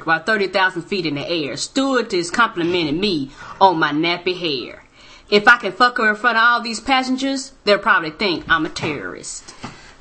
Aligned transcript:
Record 0.00 0.06
while 0.06 0.22
30,000 0.22 0.82
feet 0.82 1.06
in 1.06 1.14
the 1.14 1.28
air. 1.28 1.56
Stewardess 1.56 2.30
complimented 2.30 2.94
me 2.98 3.30
on 3.60 3.78
my 3.78 3.92
nappy 3.92 4.36
hair. 4.38 4.84
If 5.30 5.46
I 5.46 5.58
can 5.58 5.72
fuck 5.72 5.98
her 5.98 6.10
in 6.10 6.16
front 6.16 6.36
of 6.36 6.42
all 6.44 6.60
these 6.62 6.80
passengers, 6.80 7.52
they'll 7.64 7.78
probably 7.78 8.10
think 8.10 8.44
I'm 8.48 8.66
a 8.66 8.68
terrorist. 8.68 9.54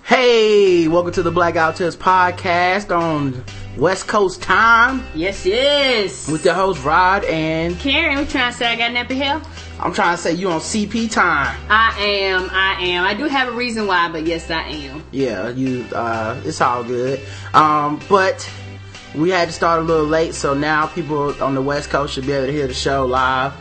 Hey, 0.03 0.87
welcome 0.87 1.11
to 1.13 1.21
the 1.21 1.29
Blackout 1.31 1.75
Test 1.75 1.99
podcast 1.99 2.89
on 2.95 3.43
West 3.77 4.07
Coast 4.07 4.41
time 4.41 5.03
Yes, 5.13 5.45
yes. 5.45 6.27
with 6.27 6.43
your 6.43 6.55
host 6.55 6.83
Rod 6.83 7.23
and 7.25 7.77
Karen, 7.79 8.17
we 8.17 8.25
trying 8.25 8.51
to 8.51 8.57
say 8.57 8.65
I 8.65 8.75
got 8.75 8.91
nappy 8.91 9.15
hair? 9.17 9.39
I'm 9.79 9.93
trying 9.93 10.17
to 10.17 10.21
say 10.21 10.33
you 10.33 10.49
on 10.49 10.59
CP 10.61 11.11
time. 11.11 11.55
I 11.69 11.95
am, 12.01 12.49
I 12.51 12.81
am. 12.81 13.05
I 13.05 13.13
do 13.13 13.25
have 13.25 13.49
a 13.49 13.51
reason 13.51 13.85
why, 13.85 14.09
but 14.11 14.25
yes, 14.25 14.49
I 14.49 14.63
am. 14.63 15.03
Yeah, 15.11 15.49
you. 15.49 15.85
uh 15.93 16.41
It's 16.43 16.59
all 16.59 16.83
good. 16.83 17.21
Um, 17.53 18.01
but 18.09 18.49
we 19.15 19.29
had 19.29 19.47
to 19.47 19.53
start 19.53 19.79
a 19.79 19.83
little 19.83 20.05
late, 20.05 20.33
so 20.35 20.53
now 20.53 20.87
people 20.87 21.41
on 21.41 21.55
the 21.55 21.61
West 21.61 21.89
Coast 21.89 22.13
should 22.13 22.25
be 22.25 22.33
able 22.33 22.47
to 22.47 22.53
hear 22.53 22.67
the 22.67 22.73
show 22.73 23.05
live 23.05 23.53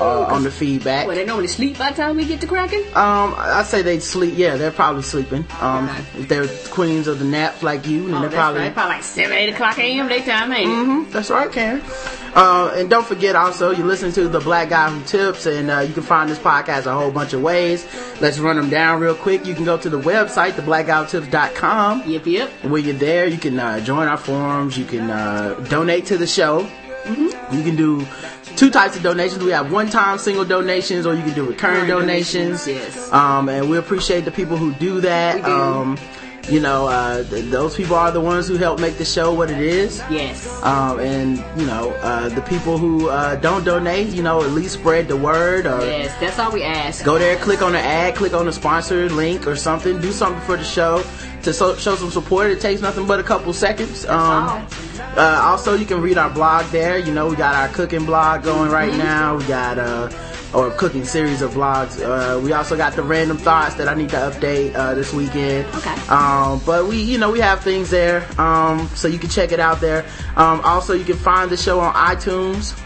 uh, 0.00 0.22
on 0.34 0.42
the 0.44 0.50
feedback. 0.50 1.06
Well, 1.06 1.16
they 1.16 1.24
normally 1.24 1.46
sleep 1.48 1.78
by 1.78 1.90
the 1.90 1.96
time 1.96 2.16
we 2.16 2.24
get 2.24 2.40
to 2.42 2.46
cracking? 2.46 2.80
Um, 2.94 3.34
I 3.36 3.62
say 3.64 3.82
they 3.82 3.98
sleep. 4.00 4.34
Yeah, 4.36 4.56
they're 4.56 4.70
probably 4.70 5.02
sleeping. 5.02 5.44
Um, 5.60 5.88
if 6.16 6.28
they're 6.28 6.46
queens 6.70 7.06
of 7.06 7.18
the 7.18 7.24
naps 7.24 7.62
like 7.62 7.86
you, 7.86 8.06
then 8.06 8.14
Oh, 8.14 8.20
they're 8.20 8.28
that's 8.28 8.34
probably. 8.34 8.60
right. 8.62 8.74
Probably 8.74 8.94
like 8.96 9.02
7, 9.04 9.32
8 9.36 9.48
o'clock 9.54 9.78
a.m. 9.78 10.08
daytime, 10.08 10.52
ain't? 10.52 10.68
Mhm, 10.70 11.10
That's 11.12 11.30
right, 11.30 11.50
Karen. 11.50 11.82
Uh, 12.34 12.70
and 12.76 12.90
don't 12.90 13.06
forget 13.06 13.34
also, 13.34 13.70
you 13.70 13.82
listen 13.84 14.12
to 14.12 14.28
the 14.28 14.40
Black 14.40 14.68
Guy 14.68 14.90
Who 14.90 15.02
Tips, 15.06 15.46
and 15.46 15.70
uh, 15.70 15.78
you 15.80 15.94
can 15.94 16.02
find 16.02 16.28
this 16.28 16.38
podcast 16.38 16.84
a 16.84 16.92
whole 16.92 17.10
bunch 17.10 17.32
of 17.32 17.40
ways. 17.40 17.86
Let's 18.20 18.38
run 18.38 18.56
them 18.56 18.68
down 18.68 19.00
real 19.00 19.14
quick. 19.14 19.46
You 19.46 19.54
can 19.54 19.64
go 19.64 19.78
to 19.78 19.88
the 19.88 19.98
website, 19.98 20.52
theblackguywhotips.com. 20.52 22.02
Yep, 22.10 22.26
yep. 22.26 22.50
When 22.64 22.84
you're 22.84 22.92
there, 22.94 23.26
you 23.26 23.38
can 23.38 23.58
uh, 23.58 23.80
join 23.80 24.06
our 24.08 24.18
forums. 24.18 24.76
You 24.76 24.84
can 24.84 25.10
uh, 25.10 25.54
donate 25.70 26.06
to 26.06 26.18
the 26.18 26.26
show. 26.26 26.68
You 27.52 27.62
can 27.62 27.76
do 27.76 28.06
two 28.56 28.70
types 28.70 28.96
of 28.96 29.02
donations. 29.02 29.42
We 29.42 29.50
have 29.52 29.70
one-time 29.72 30.18
single 30.18 30.44
donations, 30.44 31.06
or 31.06 31.14
you 31.14 31.22
can 31.22 31.34
do 31.34 31.46
recurring 31.46 31.86
donations. 31.86 32.64
donations, 32.64 32.96
yes. 32.96 33.12
Um, 33.12 33.48
and 33.48 33.70
we 33.70 33.76
appreciate 33.78 34.24
the 34.24 34.32
people 34.32 34.56
who 34.56 34.72
do 34.74 35.00
that. 35.02 35.44
Do. 35.44 35.50
Um, 35.50 35.98
you 36.48 36.60
know, 36.60 36.86
uh, 36.86 37.24
th- 37.24 37.46
those 37.46 37.74
people 37.76 37.96
are 37.96 38.12
the 38.12 38.20
ones 38.20 38.46
who 38.46 38.56
help 38.56 38.78
make 38.78 38.98
the 38.98 39.04
show 39.04 39.34
what 39.34 39.50
it 39.50 39.58
is. 39.58 39.98
Yes. 40.10 40.46
Um, 40.62 41.00
and 41.00 41.38
you 41.60 41.66
know, 41.66 41.90
uh, 42.02 42.28
the 42.28 42.42
people 42.42 42.78
who 42.78 43.08
uh, 43.08 43.36
don't 43.36 43.64
donate, 43.64 44.08
you 44.08 44.22
know, 44.22 44.42
at 44.42 44.50
least 44.50 44.74
spread 44.74 45.08
the 45.08 45.16
word 45.16 45.66
or 45.66 45.80
Yes, 45.80 46.14
that's 46.20 46.38
all 46.38 46.52
we 46.52 46.62
ask. 46.62 47.04
go 47.04 47.18
there, 47.18 47.36
click 47.38 47.62
on 47.62 47.72
the 47.72 47.80
ad, 47.80 48.14
click 48.14 48.32
on 48.32 48.46
the 48.46 48.52
sponsor 48.52 49.08
link 49.10 49.46
or 49.46 49.56
something. 49.56 50.00
Do 50.00 50.12
something 50.12 50.40
for 50.42 50.56
the 50.56 50.64
show 50.64 51.02
to 51.42 51.52
so, 51.52 51.74
show 51.76 51.96
some 51.96 52.10
support. 52.10 52.50
It 52.50 52.60
takes 52.60 52.80
nothing 52.80 53.06
but 53.06 53.18
a 53.18 53.24
couple 53.24 53.52
seconds. 53.52 54.06
Um, 54.06 54.66
uh, 55.16 55.40
also, 55.42 55.74
you 55.74 55.86
can 55.86 56.00
read 56.00 56.18
our 56.18 56.30
blog 56.30 56.66
there. 56.66 56.98
You 56.98 57.12
know, 57.12 57.28
we 57.28 57.36
got 57.36 57.54
our 57.54 57.68
cooking 57.74 58.04
blog 58.04 58.42
going 58.42 58.70
right 58.70 58.90
Mm-hmm. 58.90 58.98
now. 58.98 59.36
We 59.36 59.44
got 59.44 59.78
uh, 59.78 60.10
or 60.54 60.70
cooking 60.70 61.04
series 61.04 61.42
of 61.42 61.52
vlogs. 61.52 62.00
Uh, 62.00 62.40
we 62.40 62.52
also 62.52 62.76
got 62.76 62.94
the 62.94 63.02
random 63.02 63.36
thoughts 63.36 63.74
that 63.74 63.88
I 63.88 63.94
need 63.94 64.10
to 64.10 64.16
update 64.16 64.74
uh, 64.74 64.94
this 64.94 65.12
weekend. 65.12 65.66
Okay. 65.74 65.94
Um, 66.08 66.60
but 66.64 66.86
we, 66.86 67.00
you 67.02 67.18
know, 67.18 67.30
we 67.30 67.40
have 67.40 67.60
things 67.60 67.90
there, 67.90 68.26
um, 68.40 68.88
so 68.94 69.08
you 69.08 69.18
can 69.18 69.28
check 69.28 69.52
it 69.52 69.60
out 69.60 69.80
there. 69.80 70.04
Um, 70.36 70.60
also, 70.62 70.92
you 70.94 71.04
can 71.04 71.16
find 71.16 71.50
the 71.50 71.56
show 71.56 71.80
on 71.80 71.92
iTunes. 71.94 72.78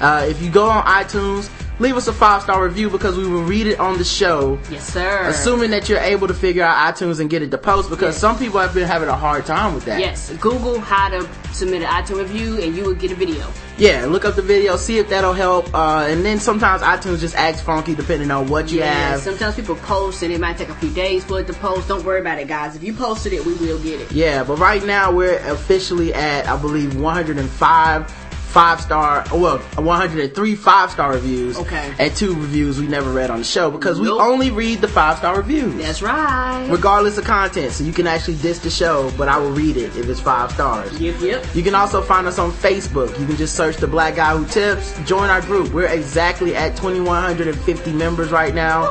Uh, 0.00 0.24
if 0.28 0.40
you 0.40 0.50
go 0.50 0.68
on 0.70 0.84
iTunes, 0.84 1.50
leave 1.78 1.96
us 1.96 2.08
a 2.08 2.12
five 2.12 2.42
star 2.42 2.62
review 2.64 2.90
because 2.90 3.16
we 3.16 3.26
will 3.26 3.42
read 3.44 3.66
it 3.66 3.78
on 3.80 3.98
the 3.98 4.04
show. 4.04 4.58
Yes, 4.70 4.92
sir. 4.92 5.22
Assuming 5.26 5.70
that 5.70 5.88
you're 5.88 5.98
able 6.00 6.28
to 6.28 6.34
figure 6.34 6.62
out 6.64 6.94
iTunes 6.94 7.20
and 7.20 7.28
get 7.30 7.42
it 7.42 7.50
to 7.50 7.58
post 7.58 7.90
because 7.90 8.14
Yes. 8.14 8.20
some 8.20 8.38
people 8.38 8.60
have 8.60 8.74
been 8.74 8.86
having 8.86 9.08
a 9.08 9.16
hard 9.16 9.46
time 9.46 9.74
with 9.74 9.84
that. 9.86 10.00
Yes, 10.00 10.30
Google 10.40 10.80
how 10.80 11.08
to 11.08 11.28
submit 11.52 11.82
an 11.82 11.88
iTunes 11.88 12.18
review 12.18 12.60
and 12.60 12.76
you 12.76 12.84
will 12.84 12.94
get 12.94 13.12
a 13.12 13.14
video. 13.14 13.46
Yeah, 13.78 14.06
look 14.06 14.24
up 14.24 14.34
the 14.34 14.42
video, 14.42 14.76
see 14.76 14.98
if 14.98 15.08
that'll 15.08 15.32
help. 15.32 15.72
Uh, 15.72 16.06
and 16.08 16.24
then 16.24 16.40
sometimes 16.40 16.82
iTunes 16.82 17.20
just 17.20 17.36
acts 17.36 17.60
funky 17.60 17.94
depending 17.94 18.30
on 18.32 18.48
what 18.48 18.72
you 18.72 18.82
have. 18.82 18.86
Yeah, 18.92 19.10
have. 19.10 19.20
sometimes 19.20 19.54
people 19.54 19.76
post 19.76 20.22
and 20.22 20.32
it 20.32 20.40
might 20.40 20.56
take 20.58 20.68
a 20.68 20.74
few 20.74 20.90
days 20.90 21.24
for 21.24 21.38
it 21.40 21.46
to 21.46 21.52
post. 21.54 21.86
Don't 21.88 22.04
worry 22.04 22.20
about 22.20 22.38
it, 22.40 22.48
guys. 22.48 22.74
If 22.74 22.82
you 22.82 22.92
posted 22.92 23.32
it, 23.32 23.44
we 23.46 23.54
will 23.54 23.78
get 23.78 24.00
it. 24.00 24.10
Yeah, 24.10 24.42
but 24.42 24.58
right 24.58 24.84
now 24.84 25.12
we're 25.12 25.38
officially 25.48 26.12
at 26.12 26.48
I 26.48 26.56
believe 26.56 26.96
105 27.00 28.27
five 28.58 28.80
star, 28.80 29.24
well 29.32 29.58
103 29.58 30.56
five 30.56 30.90
star 30.90 31.12
reviews. 31.12 31.56
Okay. 31.56 31.94
And 31.96 32.16
two 32.16 32.34
reviews 32.34 32.80
we 32.80 32.88
never 32.88 33.12
read 33.12 33.30
on 33.30 33.38
the 33.38 33.44
show 33.44 33.70
because 33.70 34.00
we 34.00 34.10
only 34.10 34.50
read 34.50 34.80
the 34.80 34.88
five 34.88 35.18
star 35.18 35.36
reviews. 35.36 35.76
That's 35.76 36.02
right. 36.02 36.66
Regardless 36.68 37.18
of 37.18 37.24
content, 37.24 37.70
so 37.70 37.84
you 37.84 37.92
can 37.92 38.08
actually 38.08 38.34
diss 38.38 38.58
the 38.58 38.70
show, 38.70 39.12
but 39.16 39.28
I 39.28 39.38
will 39.38 39.52
read 39.52 39.76
it 39.76 39.96
if 39.96 40.08
it's 40.08 40.18
five 40.18 40.50
stars. 40.50 41.00
Yep, 41.00 41.20
yep. 41.20 41.46
You 41.54 41.62
can 41.62 41.76
also 41.76 42.02
find 42.02 42.26
us 42.26 42.40
on 42.40 42.50
Facebook. 42.50 43.16
You 43.20 43.26
can 43.26 43.36
just 43.36 43.54
search 43.54 43.76
the 43.76 43.86
Black 43.86 44.16
Guy 44.16 44.36
Who 44.36 44.44
Tips. 44.46 44.98
Join 45.06 45.30
our 45.30 45.40
group. 45.42 45.72
We're 45.72 45.86
exactly 45.86 46.56
at 46.56 46.76
2,150 46.76 47.92
members 47.92 48.32
right 48.32 48.56
now. 48.56 48.90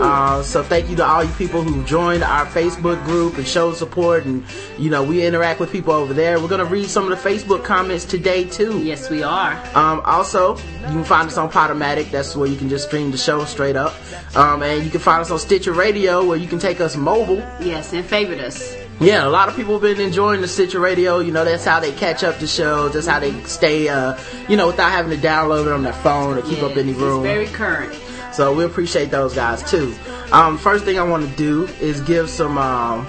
Uh, 0.00 0.42
so 0.42 0.62
thank 0.62 0.88
you 0.88 0.94
to 0.94 1.04
all 1.04 1.24
you 1.24 1.32
people 1.32 1.62
who 1.62 1.84
joined 1.84 2.22
our 2.22 2.46
Facebook 2.46 3.02
group 3.04 3.36
and 3.36 3.46
showed 3.46 3.74
support. 3.74 4.24
And 4.24 4.44
you 4.78 4.90
know 4.90 5.02
we 5.02 5.26
interact 5.26 5.58
with 5.58 5.72
people 5.72 5.92
over 5.92 6.14
there. 6.14 6.38
We're 6.40 6.48
gonna 6.48 6.64
read 6.64 6.88
some 6.88 7.10
of 7.10 7.10
the 7.10 7.28
Facebook 7.28 7.64
comments 7.64 8.04
today 8.04 8.44
too. 8.44 8.78
Yes, 8.88 9.10
we 9.10 9.22
are. 9.22 9.52
Um, 9.74 10.00
also, 10.06 10.56
you 10.56 10.62
can 10.86 11.04
find 11.04 11.28
us 11.28 11.36
on 11.36 11.50
Podomatic. 11.50 12.10
That's 12.10 12.34
where 12.34 12.48
you 12.48 12.56
can 12.56 12.70
just 12.70 12.86
stream 12.88 13.10
the 13.10 13.18
show 13.18 13.44
straight 13.44 13.76
up. 13.76 13.94
Um, 14.34 14.62
and 14.62 14.82
you 14.82 14.88
can 14.90 15.00
find 15.00 15.20
us 15.20 15.30
on 15.30 15.38
Stitcher 15.38 15.72
Radio, 15.74 16.24
where 16.24 16.38
you 16.38 16.48
can 16.48 16.58
take 16.58 16.80
us 16.80 16.96
mobile. 16.96 17.36
Yes, 17.60 17.92
and 17.92 18.02
favorite 18.02 18.40
us. 18.40 18.74
yeah, 18.98 19.26
a 19.26 19.28
lot 19.28 19.50
of 19.50 19.56
people 19.56 19.74
have 19.74 19.82
been 19.82 20.00
enjoying 20.00 20.40
the 20.40 20.48
Stitcher 20.48 20.80
Radio. 20.80 21.18
You 21.18 21.32
know, 21.32 21.44
that's 21.44 21.66
how 21.66 21.80
they 21.80 21.92
catch 21.92 22.24
up 22.24 22.38
to 22.38 22.46
shows. 22.46 22.94
That's 22.94 23.06
how 23.06 23.20
they 23.20 23.38
stay, 23.44 23.90
uh, 23.90 24.16
you 24.48 24.56
know, 24.56 24.68
without 24.68 24.90
having 24.90 25.10
to 25.20 25.26
download 25.26 25.66
it 25.66 25.72
on 25.72 25.82
their 25.82 25.92
phone 25.92 26.38
or 26.38 26.42
keep 26.42 26.62
up 26.62 26.78
any 26.78 26.92
Yes, 26.92 27.00
room. 27.00 27.26
It's 27.26 27.34
very 27.34 27.46
current. 27.48 27.92
So 28.32 28.54
we 28.54 28.64
appreciate 28.64 29.10
those 29.10 29.34
guys 29.34 29.68
too. 29.70 29.94
Um, 30.32 30.56
first 30.56 30.86
thing 30.86 30.98
I 30.98 31.02
want 31.02 31.28
to 31.28 31.36
do 31.36 31.66
is 31.78 32.00
give 32.00 32.30
some 32.30 32.56
um, 32.56 33.06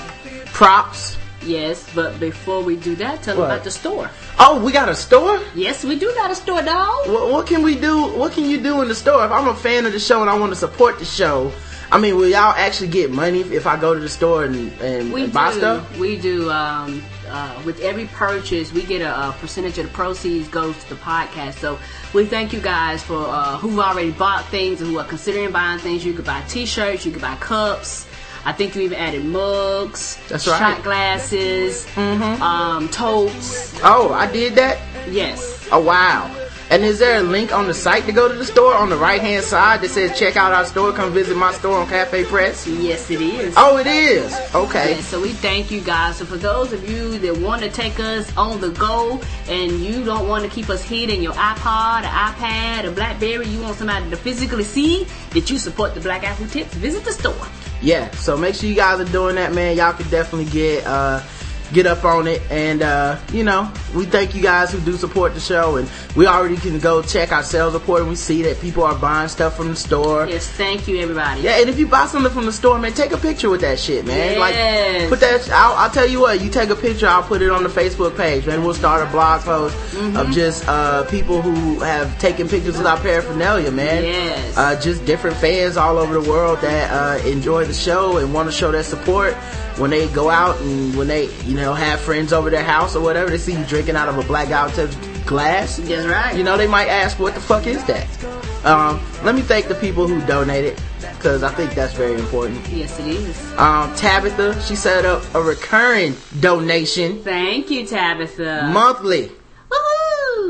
props. 0.48 1.16
Yes, 1.42 1.88
but 1.96 2.20
before 2.20 2.62
we 2.62 2.76
do 2.76 2.96
that, 2.96 3.24
tell 3.24 3.38
What? 3.38 3.44
them 3.44 3.52
about 3.54 3.64
the 3.64 3.72
store. 3.72 4.10
Oh, 4.42 4.64
we 4.64 4.72
got 4.72 4.88
a 4.88 4.96
store. 4.96 5.42
Yes, 5.54 5.84
we 5.84 6.00
do 6.00 6.14
got 6.16 6.32
a 6.32 6.36
store, 6.36 6.62
dog. 6.62 7.10
What, 7.10 7.30
what 7.30 7.48
can 7.48 7.62
we 7.62 7.76
do? 7.76 8.08
What 8.18 8.32
can 8.32 8.46
you 8.46 8.60
do 8.62 8.82
in 8.82 8.88
the 8.88 8.96
store? 8.96 9.26
If 9.26 9.32
I'm 9.32 9.50
a 9.50 9.56
fan 9.56 9.86
of 9.86 9.92
the 9.92 10.00
show 10.00 10.22
and 10.22 10.30
I 10.30 10.40
want 10.40 10.52
to 10.54 10.56
support 10.56 10.98
the 10.98 11.06
show, 11.06 11.52
I 11.92 12.00
mean, 12.00 12.16
will 12.16 12.28
y'all 12.30 12.54
actually 12.56 12.88
get 12.88 13.12
money 13.12 13.42
if 13.42 13.68
I 13.68 13.76
go 13.80 13.94
to 13.94 14.00
the 14.00 14.08
store 14.08 14.46
and, 14.46 14.72
and, 14.80 15.12
We 15.12 15.26
and 15.26 15.34
buy 15.34 15.52
do. 15.52 15.58
stuff? 15.60 16.00
We 16.00 16.18
do. 16.18 16.50
Um, 16.50 17.04
uh, 17.28 17.62
with 17.66 17.80
every 17.82 18.06
purchase, 18.08 18.72
we 18.72 18.84
get 18.84 19.02
a, 19.02 19.30
a 19.30 19.32
percentage 19.40 19.78
of 19.78 19.86
the 19.88 19.92
proceeds 19.92 20.48
goes 20.48 20.82
to 20.86 20.90
the 20.90 20.96
podcast. 20.96 21.56
So 21.56 21.78
we 22.14 22.26
thank 22.26 22.54
you 22.54 22.60
guys 22.60 23.04
for 23.04 23.26
uh, 23.28 23.58
who've 23.58 23.78
already 23.78 24.12
bought 24.12 24.46
things 24.46 24.82
and 24.82 24.90
who 24.90 25.00
are 25.00 25.06
considering 25.06 25.52
buying 25.52 25.80
things. 25.80 26.06
You 26.06 26.14
could 26.14 26.26
buy 26.26 26.42
T-shirts, 26.48 27.06
you 27.06 27.12
could 27.12 27.22
buy 27.22 27.36
cups. 27.36 28.08
I 28.46 28.54
think 28.54 28.76
you 28.76 28.82
even 28.84 28.98
added 28.98 29.26
mugs, 29.26 30.18
That's 30.28 30.48
right. 30.48 30.60
Mm-hmm. 30.60 30.76
shot 30.76 30.84
glasses, 30.84 31.88
um, 31.98 32.90
totes. 32.90 33.80
Oh, 33.84 34.14
I 34.14 34.32
did 34.32 34.56
that. 34.56 34.80
Yes, 35.10 35.68
Oh 35.72 35.82
wow. 35.82 36.36
And 36.72 36.84
is 36.84 37.00
there 37.00 37.20
a 37.20 37.24
link 37.24 37.52
on 37.52 37.66
the 37.66 37.74
site 37.74 38.06
to 38.06 38.12
go 38.12 38.28
to 38.28 38.36
the 38.36 38.46
store 38.46 38.76
on 38.76 38.92
the 38.92 38.96
right 38.96 39.20
hand 39.20 39.44
side 39.44 39.82
that 39.82 39.90
says 39.90 40.18
check 40.18 40.38
out 40.38 40.52
our 40.52 40.66
store, 40.66 40.94
come 40.94 41.12
visit 41.12 41.36
my 41.36 41.52
store 41.52 41.80
on 41.80 41.88
Cafe 41.88 42.26
Press? 42.26 42.68
yes, 42.68 43.10
it 43.10 43.22
is. 43.22 43.56
Oh, 43.58 43.78
it 43.78 43.88
is. 43.88 44.32
Okay. 44.54 44.92
Yeah, 44.96 45.02
so 45.02 45.20
we 45.20 45.30
thank 45.30 45.72
you 45.72 45.82
guys. 45.82 46.18
So 46.18 46.26
for 46.26 46.38
those 46.38 46.72
of 46.72 46.88
you 46.88 47.18
that 47.20 47.38
want 47.38 47.64
to 47.64 47.70
take 47.70 48.00
us 48.00 48.36
on 48.38 48.62
the 48.62 48.70
go 48.70 49.20
and 49.48 49.72
you 49.84 50.06
don't 50.06 50.28
want 50.28 50.44
to 50.44 50.50
keep 50.50 50.70
us 50.70 50.84
hid 50.84 51.10
in 51.10 51.24
your 51.24 51.34
iPod, 51.34 52.04
or 52.04 52.06
iPad, 52.06 52.84
or 52.84 52.92
BlackBerry, 52.92 53.48
you 53.48 53.62
want 53.62 53.76
somebody 53.76 54.08
to 54.12 54.18
physically 54.18 54.64
see 54.64 55.08
that 55.32 55.50
you 55.50 55.58
support 55.58 55.96
the 55.96 56.02
Black 56.02 56.24
Apple 56.24 56.48
Tips, 56.48 56.76
visit 56.76 57.04
the 57.04 57.14
store. 57.14 57.48
Yeah. 57.82 58.10
So 58.12 58.36
make 58.38 58.56
sure 58.56 58.70
you 58.70 58.76
guys 58.76 59.00
are 59.00 59.12
doing 59.12 59.36
that, 59.36 59.54
man. 59.54 59.78
Y'all 59.78 59.94
can 59.94 60.10
definitely 60.10 60.52
get 60.52 60.86
uh 60.86 61.22
get 61.74 61.86
up 61.86 62.04
on 62.04 62.26
it 62.28 62.42
and 62.50 62.82
uh 62.82 63.18
you 63.32 63.44
know 63.44 63.72
we 63.96 64.06
thank 64.06 64.34
you 64.34 64.42
guys 64.42 64.72
who 64.72 64.80
do 64.82 64.94
support 64.98 65.34
the 65.36 65.40
show 65.40 65.76
and 65.78 65.88
we 66.16 66.26
already 66.26 66.58
can 66.58 66.80
go 66.80 67.02
check 67.02 67.32
our 67.32 67.44
sales 67.44 67.74
report 67.74 68.02
and 68.02 68.10
we 68.10 68.16
see 68.16 68.42
that 68.42 68.60
people 68.60 68.84
are 68.84 68.96
buying 68.96 69.28
stuff 69.28 69.56
from 69.56 69.68
the 69.68 69.76
store 69.76 70.28
Yes, 70.28 70.48
thank 70.48 70.88
you 70.88 71.00
everybody. 71.00 71.42
Yeah, 71.42 71.60
and 71.60 71.70
if 71.70 71.78
you 71.78 71.88
buy 71.88 72.06
something 72.08 72.32
from 72.32 72.46
the 72.46 72.52
store, 72.52 72.78
man, 72.80 72.94
take 72.94 73.12
a 73.12 73.18
picture 73.18 73.50
with 73.50 73.62
that 73.62 73.80
shit, 73.80 74.06
man. 74.06 74.38
Yes. 74.38 74.40
Like, 74.40 75.10
put 75.10 75.20
that. 75.22 75.50
I'll, 75.52 75.74
I'll 75.76 75.90
tell 75.90 76.08
you 76.08 76.20
what. 76.22 76.42
You 76.42 76.50
take 76.50 76.70
a 76.70 76.76
picture, 76.76 77.08
I'll 77.08 77.24
put 77.24 77.42
it 77.42 77.50
on 77.50 77.64
the 77.64 77.70
Facebook 77.70 78.16
page. 78.18 78.46
Maybe 78.46 78.62
we'll 78.62 78.74
start 78.74 79.08
a 79.08 79.12
blog 79.12 79.42
post 79.42 79.76
Mm-hmm. 79.90 80.16
of 80.18 80.32
just 80.32 80.66
uh, 80.68 81.04
people 81.10 81.42
who 81.42 81.80
have 81.82 82.18
taken 82.20 82.48
pictures 82.48 82.78
with 82.78 82.86
our 82.88 82.98
paraphernalia, 83.00 83.70
man. 83.72 84.04
Yes. 84.04 84.58
Uh, 84.58 84.80
just 84.80 85.04
different 85.06 85.36
fans 85.38 85.76
all 85.78 85.98
over 85.98 86.14
the 86.22 86.30
world 86.30 86.60
that 86.62 86.90
uh, 86.92 87.28
enjoy 87.28 87.66
the 87.66 87.74
show 87.74 88.18
and 88.18 88.34
want 88.34 88.48
to 88.48 88.52
show 88.54 88.72
their 88.72 88.84
support 88.84 89.34
when 89.78 89.90
they 89.90 90.08
go 90.10 90.30
out 90.30 90.58
and 90.62 90.96
when 90.96 91.08
they, 91.08 91.26
you 91.44 91.56
know, 91.56 91.59
have 91.60 92.00
friends 92.00 92.34
over 92.34 92.50
their 92.50 92.64
house 92.64 92.96
or 92.96 93.02
whatever. 93.02 93.30
They 93.30 93.38
see 93.38 93.58
you 93.58 93.66
drinking 93.66 93.96
out 93.96 94.10
of 94.10 94.18
a 94.18 94.24
black 94.24 94.50
out 94.52 94.74
glass. 95.26 95.78
That's 95.78 96.08
right. 96.08 96.36
You 96.36 96.44
know, 96.44 96.58
they 96.58 96.68
might 96.68 96.88
ask, 96.88 97.20
what 97.20 97.34
the 97.34 97.42
fuck 97.42 97.68
is 97.68 97.84
that? 97.86 98.08
Um, 98.66 99.02
let 99.24 99.36
me 99.36 99.42
thank 99.42 99.68
the 99.68 99.76
people 99.76 100.08
who 100.08 100.20
donated, 100.26 100.82
because 101.16 101.44
I 101.44 101.52
think 101.54 101.74
that's 101.76 101.94
very 101.94 102.16
important. 102.20 102.68
Yes, 102.70 103.00
it 103.00 103.08
is. 103.08 103.54
Um, 103.58 103.94
Tabitha, 103.96 104.60
she 104.62 104.76
set 104.76 105.06
up 105.06 105.24
a 105.34 105.42
recurring 105.42 106.16
donation 106.40 107.24
Thank 107.24 107.70
you, 107.70 107.86
Tabitha. 107.86 108.70
monthly. 108.74 109.32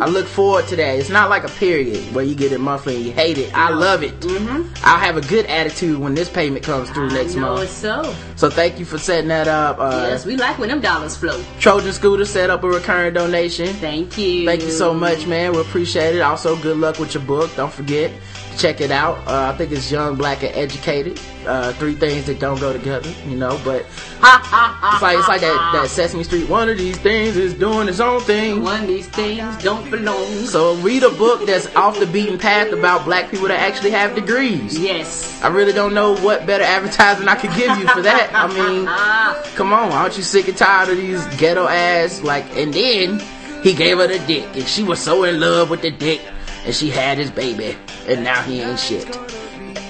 I 0.02 0.08
look 0.08 0.28
forward 0.28 0.68
to 0.68 0.76
that. 0.78 0.98
It's 0.98 1.10
not 1.10 1.30
like 1.30 1.44
a 1.44 1.50
period 1.50 2.14
where 2.14 2.24
you 2.24 2.36
get 2.36 2.52
it 2.52 2.60
monthly 2.60 2.96
and 2.96 3.06
you 3.06 3.12
hate 3.12 3.38
it. 3.38 3.54
I 3.54 3.70
love 3.72 4.04
it. 4.04 4.18
Mm-hmm. 4.22 4.74
I'll 4.84 4.98
have 5.00 5.18
a 5.18 5.22
good 5.22 5.46
attitude 5.48 6.00
when 6.00 6.16
this 6.16 6.30
payment 6.30 6.64
comes 6.64 6.90
through 6.90 7.10
next 7.10 7.36
I 7.36 7.40
know 7.42 7.56
month. 7.56 7.64
it's 7.64 7.74
so. 7.74 8.16
So 8.36 8.50
thank 8.50 8.80
you 8.80 8.86
for 8.86 8.98
setting 8.98 9.28
that 9.28 9.48
up. 9.48 9.78
Uh, 9.80 10.08
yes, 10.10 10.26
we 10.26 10.36
like 10.38 10.58
when 10.58 10.70
them 10.70 10.82
dollars 10.82 11.18
flow. 11.18 11.44
Trojan 11.60 11.92
Scooter 11.92 12.26
set 12.26 12.50
up 12.50 12.64
a 12.64 12.68
recurring 12.70 13.14
donation. 13.14 13.68
Thank 13.76 14.18
you. 14.18 14.46
Thank 14.46 14.62
you 14.62 14.72
so 14.72 14.94
much, 14.94 15.28
man. 15.28 15.52
We 15.54 15.62
appreciate 15.62 16.16
it. 16.16 16.22
Also, 16.22 16.56
good 16.62 16.78
luck 16.78 17.00
with 17.00 17.14
your 17.14 17.24
book. 17.24 17.54
Don't 17.56 17.72
forget, 17.74 18.12
check 18.60 18.82
it 18.82 18.92
out. 18.92 19.18
Uh, 19.28 19.52
I 19.54 19.58
think 19.58 19.72
it's 19.72 19.90
Young, 19.92 20.16
Black, 20.16 20.44
and 20.44 20.54
Educated. 20.56 21.20
Uh, 21.46 21.72
three 21.74 21.96
things 21.96 22.26
that 22.26 22.40
don't 22.40 22.60
go 22.60 22.74
together, 22.74 23.10
you 23.26 23.38
know. 23.38 23.60
But 23.64 23.86
it's 23.86 25.02
like 25.02 25.18
it's 25.18 25.28
like 25.28 25.42
that, 25.42 25.72
that 25.74 25.90
Sesame 25.90 26.24
Street. 26.24 26.50
One 26.50 26.70
of 26.70 26.78
these 26.78 26.98
things 26.98 27.38
is 27.38 27.54
doing 27.54 27.88
its 27.88 28.00
own 28.00 28.22
thing. 28.22 28.62
One 28.62 28.82
of 28.82 28.88
these 28.88 29.08
things 29.08 29.64
don't 29.64 29.90
belong. 29.90 30.46
So 30.46 30.76
read 30.76 31.04
a 31.04 31.10
book 31.10 31.46
that's 31.46 31.74
off 31.76 31.98
the 32.00 32.06
beaten 32.06 32.38
path 32.38 32.72
about 32.72 33.06
black 33.06 33.32
people 33.32 33.48
that 33.48 33.60
actually 33.60 33.92
have 33.92 34.16
degrees. 34.16 34.78
Yes. 34.78 35.42
I 35.42 35.48
really 35.48 35.72
don't 35.72 35.94
know 35.94 36.18
what 36.18 36.46
better 36.46 36.66
advertisement 36.66 37.30
I 37.30 37.36
could 37.36 37.54
give 37.56 37.78
you 37.78 37.88
for 37.88 38.02
that. 38.02 38.30
I 38.34 38.48
mean, 38.48 38.86
come 39.56 39.72
on, 39.72 39.92
aren't 39.92 40.18
you 40.18 40.24
sick 40.24 40.50
and 40.50 40.58
tired 40.58 40.90
of 40.90 40.98
these 40.98 41.26
ghetto 41.38 41.68
ass 41.68 42.22
like? 42.22 42.46
And 42.58 42.74
then 42.74 43.22
he 43.64 43.74
gave 43.74 43.98
her 43.98 44.08
the 44.08 44.20
dick, 44.20 44.48
and 44.56 44.68
she 44.68 44.84
was 44.84 45.00
so 45.00 45.24
in 45.24 45.40
love 45.40 45.70
with 45.70 45.82
the 45.82 45.92
dick, 45.92 46.22
and 46.70 46.76
she 46.76 46.92
had 46.92 47.18
his 47.18 47.32
baby, 47.32 47.76
and 48.08 48.24
now 48.24 48.44
he 48.44 48.62
ain't 48.62 48.80
shit. 48.80 49.18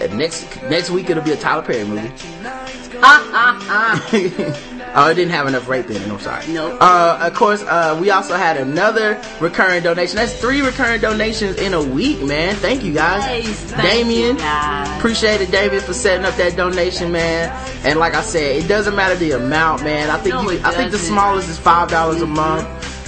And 0.01 0.17
next 0.17 0.63
next 0.63 0.89
week 0.89 1.09
it'll 1.09 1.21
be 1.21 1.33
a 1.33 1.35
Tyler 1.35 1.61
Perry 1.61 1.83
movie. 1.83 2.09
oh, 3.01 5.07
it 5.11 5.15
didn't 5.15 5.31
have 5.31 5.47
enough 5.47 5.67
rape 5.67 5.89
in 5.89 5.97
it. 5.97 6.07
I'm 6.07 6.19
sorry. 6.21 6.47
Nope. 6.47 6.77
Uh, 6.79 7.19
of 7.21 7.33
course, 7.33 7.61
uh, 7.63 7.97
we 7.99 8.11
also 8.11 8.37
had 8.37 8.55
another 8.55 9.21
recurring 9.41 9.83
donation. 9.83 10.15
That's 10.15 10.39
three 10.39 10.61
recurring 10.61 11.01
donations 11.01 11.57
in 11.57 11.73
a 11.73 11.83
week, 11.83 12.21
man. 12.21 12.55
Thank 12.55 12.81
you 12.83 12.93
guys. 12.93 13.25
Nice. 13.45 13.71
Damien, 13.73 14.35
you, 14.37 14.41
guys. 14.41 14.97
appreciate 14.97 15.41
it, 15.41 15.51
David, 15.51 15.83
for 15.83 15.93
setting 15.93 16.25
up 16.25 16.35
that 16.35 16.55
donation, 16.55 17.11
man. 17.11 17.49
And 17.85 17.99
like 17.99 18.13
I 18.13 18.21
said, 18.21 18.55
it 18.55 18.69
doesn't 18.69 18.95
matter 18.95 19.15
the 19.15 19.31
amount, 19.31 19.83
man. 19.83 20.09
I 20.09 20.17
think 20.17 20.35
No, 20.35 20.49
you, 20.49 20.61
I 20.63 20.71
think 20.71 20.91
the 20.91 20.97
smallest 20.97 21.49
is 21.49 21.59
five 21.59 21.89
dollars 21.89 22.21
a 22.21 22.27
month, 22.27 22.65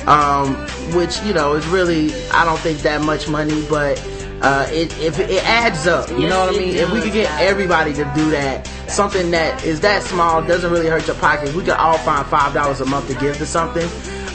um, 0.08 0.56
which 0.96 1.22
you 1.24 1.34
know 1.34 1.54
is 1.54 1.66
really 1.68 2.14
I 2.32 2.46
don't 2.46 2.60
think 2.60 2.80
that 2.80 3.02
much 3.02 3.28
money, 3.28 3.66
but. 3.70 4.02
Uh, 4.44 4.66
it 4.72 4.92
if 5.00 5.20
it 5.20 5.30
adds 5.44 5.86
up, 5.86 6.10
you 6.10 6.28
know 6.28 6.48
what 6.48 6.56
I 6.56 6.58
mean. 6.58 6.76
If 6.76 6.92
we 6.92 7.00
could 7.00 7.14
get 7.14 7.30
everybody 7.40 7.94
to 7.94 8.12
do 8.16 8.32
that, 8.32 8.66
something 8.88 9.30
that 9.30 9.64
is 9.64 9.82
that 9.82 10.02
small 10.02 10.42
doesn't 10.42 10.72
really 10.72 10.88
hurt 10.88 11.06
your 11.06 11.16
pocket. 11.18 11.54
We 11.54 11.62
could 11.62 11.76
all 11.76 12.00
find 12.00 12.26
five 12.26 12.52
dollars 12.52 12.82
a 12.82 12.86
month 12.88 13.08
to 13.10 13.14
give 13.20 13.38
to 13.38 13.46
something, 13.46 13.88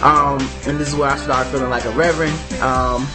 um, 0.04 0.38
and 0.64 0.78
this 0.78 0.90
is 0.90 0.94
where 0.94 1.10
I 1.10 1.16
start 1.16 1.48
feeling 1.48 1.70
like 1.70 1.86
a 1.86 1.90
reverend. 1.90 2.38
Um, 2.62 3.08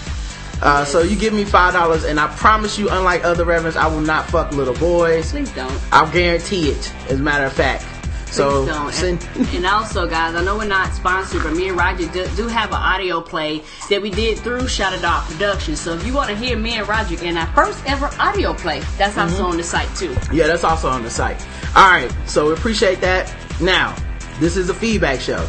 uh, 0.61 0.85
so 0.85 1.01
you 1.01 1.15
give 1.15 1.33
me 1.33 1.45
five 1.45 1.73
dollars, 1.73 2.03
and 2.03 2.19
I 2.19 2.27
promise 2.35 2.77
you, 2.77 2.89
unlike 2.89 3.23
other 3.23 3.45
reverends, 3.45 3.77
I 3.77 3.87
will 3.87 4.01
not 4.01 4.29
fuck 4.29 4.51
little 4.51 4.75
boys. 4.75 5.31
Please 5.31 5.51
don't. 5.53 5.81
I'll 5.93 6.11
guarantee 6.11 6.69
it. 6.71 6.93
As 7.09 7.19
a 7.19 7.23
matter 7.23 7.45
of 7.45 7.53
fact. 7.53 7.85
So. 8.31 8.65
And, 9.03 9.21
and 9.53 9.65
also, 9.65 10.07
guys, 10.07 10.35
I 10.35 10.43
know 10.43 10.57
we're 10.57 10.65
not 10.65 10.93
sponsored, 10.93 11.43
but 11.43 11.53
me 11.53 11.67
and 11.67 11.77
Roger 11.77 12.07
do, 12.07 12.25
do 12.37 12.47
have 12.47 12.69
an 12.69 12.75
audio 12.75 13.19
play 13.21 13.61
that 13.89 14.01
we 14.01 14.09
did 14.09 14.39
through 14.39 14.67
Shadow 14.69 14.99
Dog 15.01 15.25
Productions. 15.25 15.81
So 15.81 15.93
if 15.93 16.05
you 16.05 16.13
want 16.13 16.29
to 16.29 16.35
hear 16.35 16.57
me 16.57 16.75
and 16.77 16.87
Roger 16.87 17.21
in 17.23 17.35
our 17.35 17.47
first 17.53 17.83
ever 17.85 18.09
audio 18.19 18.53
play, 18.53 18.79
that's 18.97 19.15
Mm-hmm. 19.15 19.31
also 19.33 19.43
on 19.45 19.57
the 19.57 19.63
site 19.63 19.93
too. 19.97 20.15
Yeah, 20.31 20.47
that's 20.47 20.63
also 20.63 20.87
on 20.89 21.03
the 21.03 21.09
site. 21.09 21.45
All 21.75 21.89
right, 21.91 22.11
so 22.25 22.47
we 22.47 22.53
appreciate 22.53 23.01
that. 23.01 23.33
Now, 23.61 23.95
this 24.39 24.55
is 24.57 24.69
a 24.69 24.73
feedback 24.73 25.19
show. 25.19 25.45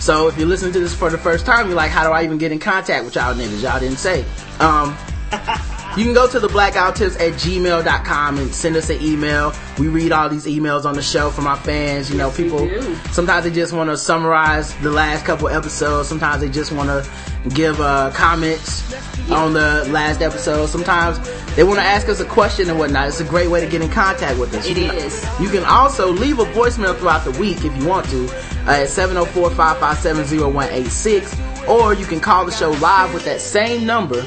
So 0.00 0.28
if 0.28 0.36
you're 0.38 0.48
listening 0.48 0.72
to 0.72 0.80
this 0.80 0.94
for 0.94 1.10
the 1.10 1.18
first 1.18 1.44
time, 1.46 1.66
you're 1.68 1.76
like, 1.76 1.90
how 1.90 2.04
do 2.06 2.12
I 2.12 2.24
even 2.24 2.38
get 2.38 2.50
in 2.52 2.58
contact 2.58 3.04
with 3.04 3.14
y'all 3.14 3.34
niggas? 3.34 3.62
Y'all 3.62 3.78
didn't 3.78 3.98
say. 3.98 4.24
Um, 4.58 4.96
you 5.96 6.04
can 6.04 6.14
go 6.14 6.26
to 6.26 6.40
the 6.40 6.48
blackguywhotips 6.48 7.20
at 7.20 7.34
gmail.com 7.34 8.38
and 8.38 8.54
send 8.54 8.76
us 8.76 8.88
an 8.88 9.02
email. 9.02 9.52
We 9.78 9.88
read 9.88 10.12
all 10.12 10.28
these 10.28 10.46
emails 10.46 10.84
on 10.84 10.94
the 10.94 11.02
show 11.02 11.30
from 11.30 11.46
our 11.46 11.56
fans. 11.56 12.10
You 12.10 12.16
know, 12.16 12.28
Yes, 12.28 12.36
people, 12.36 12.68
sometimes 13.12 13.44
they 13.44 13.50
just 13.50 13.72
want 13.72 13.90
to 13.90 13.96
summarize 13.96 14.74
the 14.78 14.90
last 14.90 15.26
couple 15.26 15.48
episodes. 15.48 16.08
Sometimes 16.08 16.40
they 16.40 16.48
just 16.48 16.72
want 16.72 16.88
to 16.88 17.06
give 17.50 17.80
uh, 17.80 18.10
comments 18.14 18.82
on 19.30 19.52
the 19.52 19.86
last 19.90 20.22
episode. 20.22 20.66
Sometimes 20.66 21.18
they 21.56 21.64
want 21.64 21.78
to 21.78 21.84
ask 21.84 22.08
us 22.08 22.20
a 22.20 22.24
question 22.24 22.70
and 22.70 22.78
whatnot. 22.78 23.08
It's 23.08 23.20
a 23.20 23.24
great 23.24 23.50
way 23.50 23.60
to 23.60 23.66
get 23.66 23.82
in 23.82 23.90
contact 23.90 24.38
with 24.38 24.54
us. 24.54 24.66
It 24.66 24.78
you 24.78 24.86
can, 24.88 24.96
is. 24.96 25.26
You 25.40 25.48
can 25.50 25.64
also 25.64 26.10
leave 26.10 26.38
a 26.38 26.44
voicemail 26.44 26.96
throughout 26.96 27.24
the 27.24 27.32
week 27.32 27.64
if 27.64 27.76
you 27.76 27.86
want 27.86 28.08
to 28.10 28.26
uh, 28.66 28.82
at 28.82 28.88
704-557-0186 28.88 31.68
or 31.68 31.94
you 31.94 32.06
can 32.06 32.20
call 32.20 32.44
the 32.46 32.52
show 32.52 32.70
live 32.72 33.12
with 33.12 33.24
that 33.24 33.40
same 33.40 33.84
number 33.86 34.24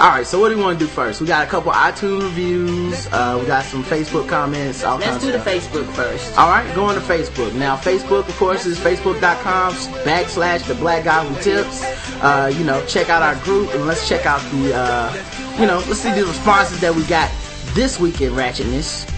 all 0.00 0.08
right, 0.08 0.26
so 0.26 0.40
what 0.40 0.48
do 0.48 0.56
we 0.56 0.62
want 0.62 0.78
to 0.78 0.84
do 0.84 0.90
first? 0.90 1.20
We 1.20 1.26
got 1.26 1.46
a 1.46 1.50
couple 1.50 1.70
iTunes 1.70 2.22
reviews. 2.22 3.06
Uh, 3.08 3.38
we 3.40 3.46
got 3.46 3.64
some 3.64 3.84
Facebook 3.84 4.28
comments. 4.28 4.82
All 4.82 4.98
Let's 4.98 5.22
do 5.22 5.30
the. 5.30 5.38
Facebook 5.38 5.84
first. 5.92 6.36
All 6.38 6.48
right, 6.48 6.74
going 6.74 6.94
to 6.94 7.00
Facebook. 7.02 7.54
Now, 7.54 7.76
Facebook, 7.76 8.28
of 8.28 8.36
course, 8.36 8.64
is 8.64 8.78
facebook.com 8.78 9.74
backslash 10.04 10.66
the 10.66 10.74
black 10.74 11.04
guy 11.04 11.24
who 11.24 11.40
tips. 11.42 11.82
Uh, 12.22 12.52
you 12.56 12.64
know, 12.64 12.84
check 12.86 13.10
out 13.10 13.22
our 13.22 13.34
group 13.44 13.72
and 13.74 13.86
let's 13.86 14.08
check 14.08 14.26
out 14.26 14.40
the, 14.52 14.74
uh, 14.74 15.56
you 15.60 15.66
know, 15.66 15.76
let's 15.88 16.00
see 16.00 16.12
the 16.12 16.24
responses 16.24 16.80
that 16.80 16.94
we 16.94 17.04
got 17.04 17.30
this 17.74 18.00
week 18.00 18.20
in 18.20 18.32
Ratchetness. 18.32 19.08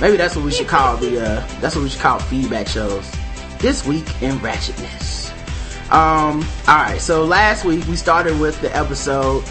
Maybe 0.00 0.16
that's 0.16 0.36
what 0.36 0.44
we 0.44 0.52
should 0.52 0.68
call 0.68 0.96
the, 0.96 1.20
uh, 1.20 1.46
that's 1.60 1.74
what 1.74 1.82
we 1.82 1.88
should 1.88 2.00
call 2.00 2.18
feedback 2.20 2.68
shows. 2.68 3.10
This 3.58 3.86
week 3.86 4.06
in 4.22 4.38
Ratchetness. 4.38 5.30
Um, 5.92 6.42
alright, 6.68 7.00
so 7.00 7.24
last 7.24 7.64
week 7.64 7.86
we 7.86 7.96
started 7.96 8.38
with 8.40 8.60
the 8.60 8.74
episode 8.74 9.44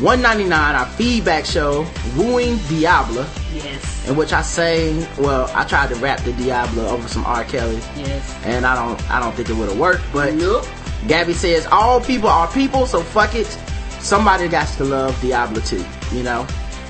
199, 0.00 0.74
our 0.74 0.86
feedback 0.86 1.44
show, 1.44 1.86
Wooing 2.16 2.58
Diablo 2.68 3.24
Yes. 3.52 4.08
in 4.08 4.16
which 4.16 4.32
I 4.32 4.42
sang. 4.42 5.06
Well, 5.18 5.50
I 5.54 5.64
tried 5.64 5.88
to 5.90 5.94
rap 5.96 6.20
the 6.20 6.32
Diablo 6.32 6.86
over 6.88 7.06
some 7.08 7.24
R. 7.24 7.44
Kelly, 7.44 7.80
Yes. 7.96 8.34
and 8.44 8.66
I 8.66 8.74
don't, 8.74 9.10
I 9.10 9.20
don't 9.20 9.34
think 9.34 9.48
it 9.50 9.54
would 9.56 9.68
have 9.68 9.78
worked. 9.78 10.02
But 10.12 10.34
Nope. 10.34 10.66
Gabby 11.06 11.34
says 11.34 11.66
all 11.70 12.00
people 12.00 12.28
are 12.28 12.48
people, 12.48 12.86
so 12.86 13.02
fuck 13.02 13.34
it. 13.34 13.46
Somebody 14.00 14.48
got 14.48 14.66
to 14.76 14.84
love 14.84 15.18
Diablo 15.20 15.60
too, 15.60 15.84
you 16.12 16.22
know. 16.22 16.46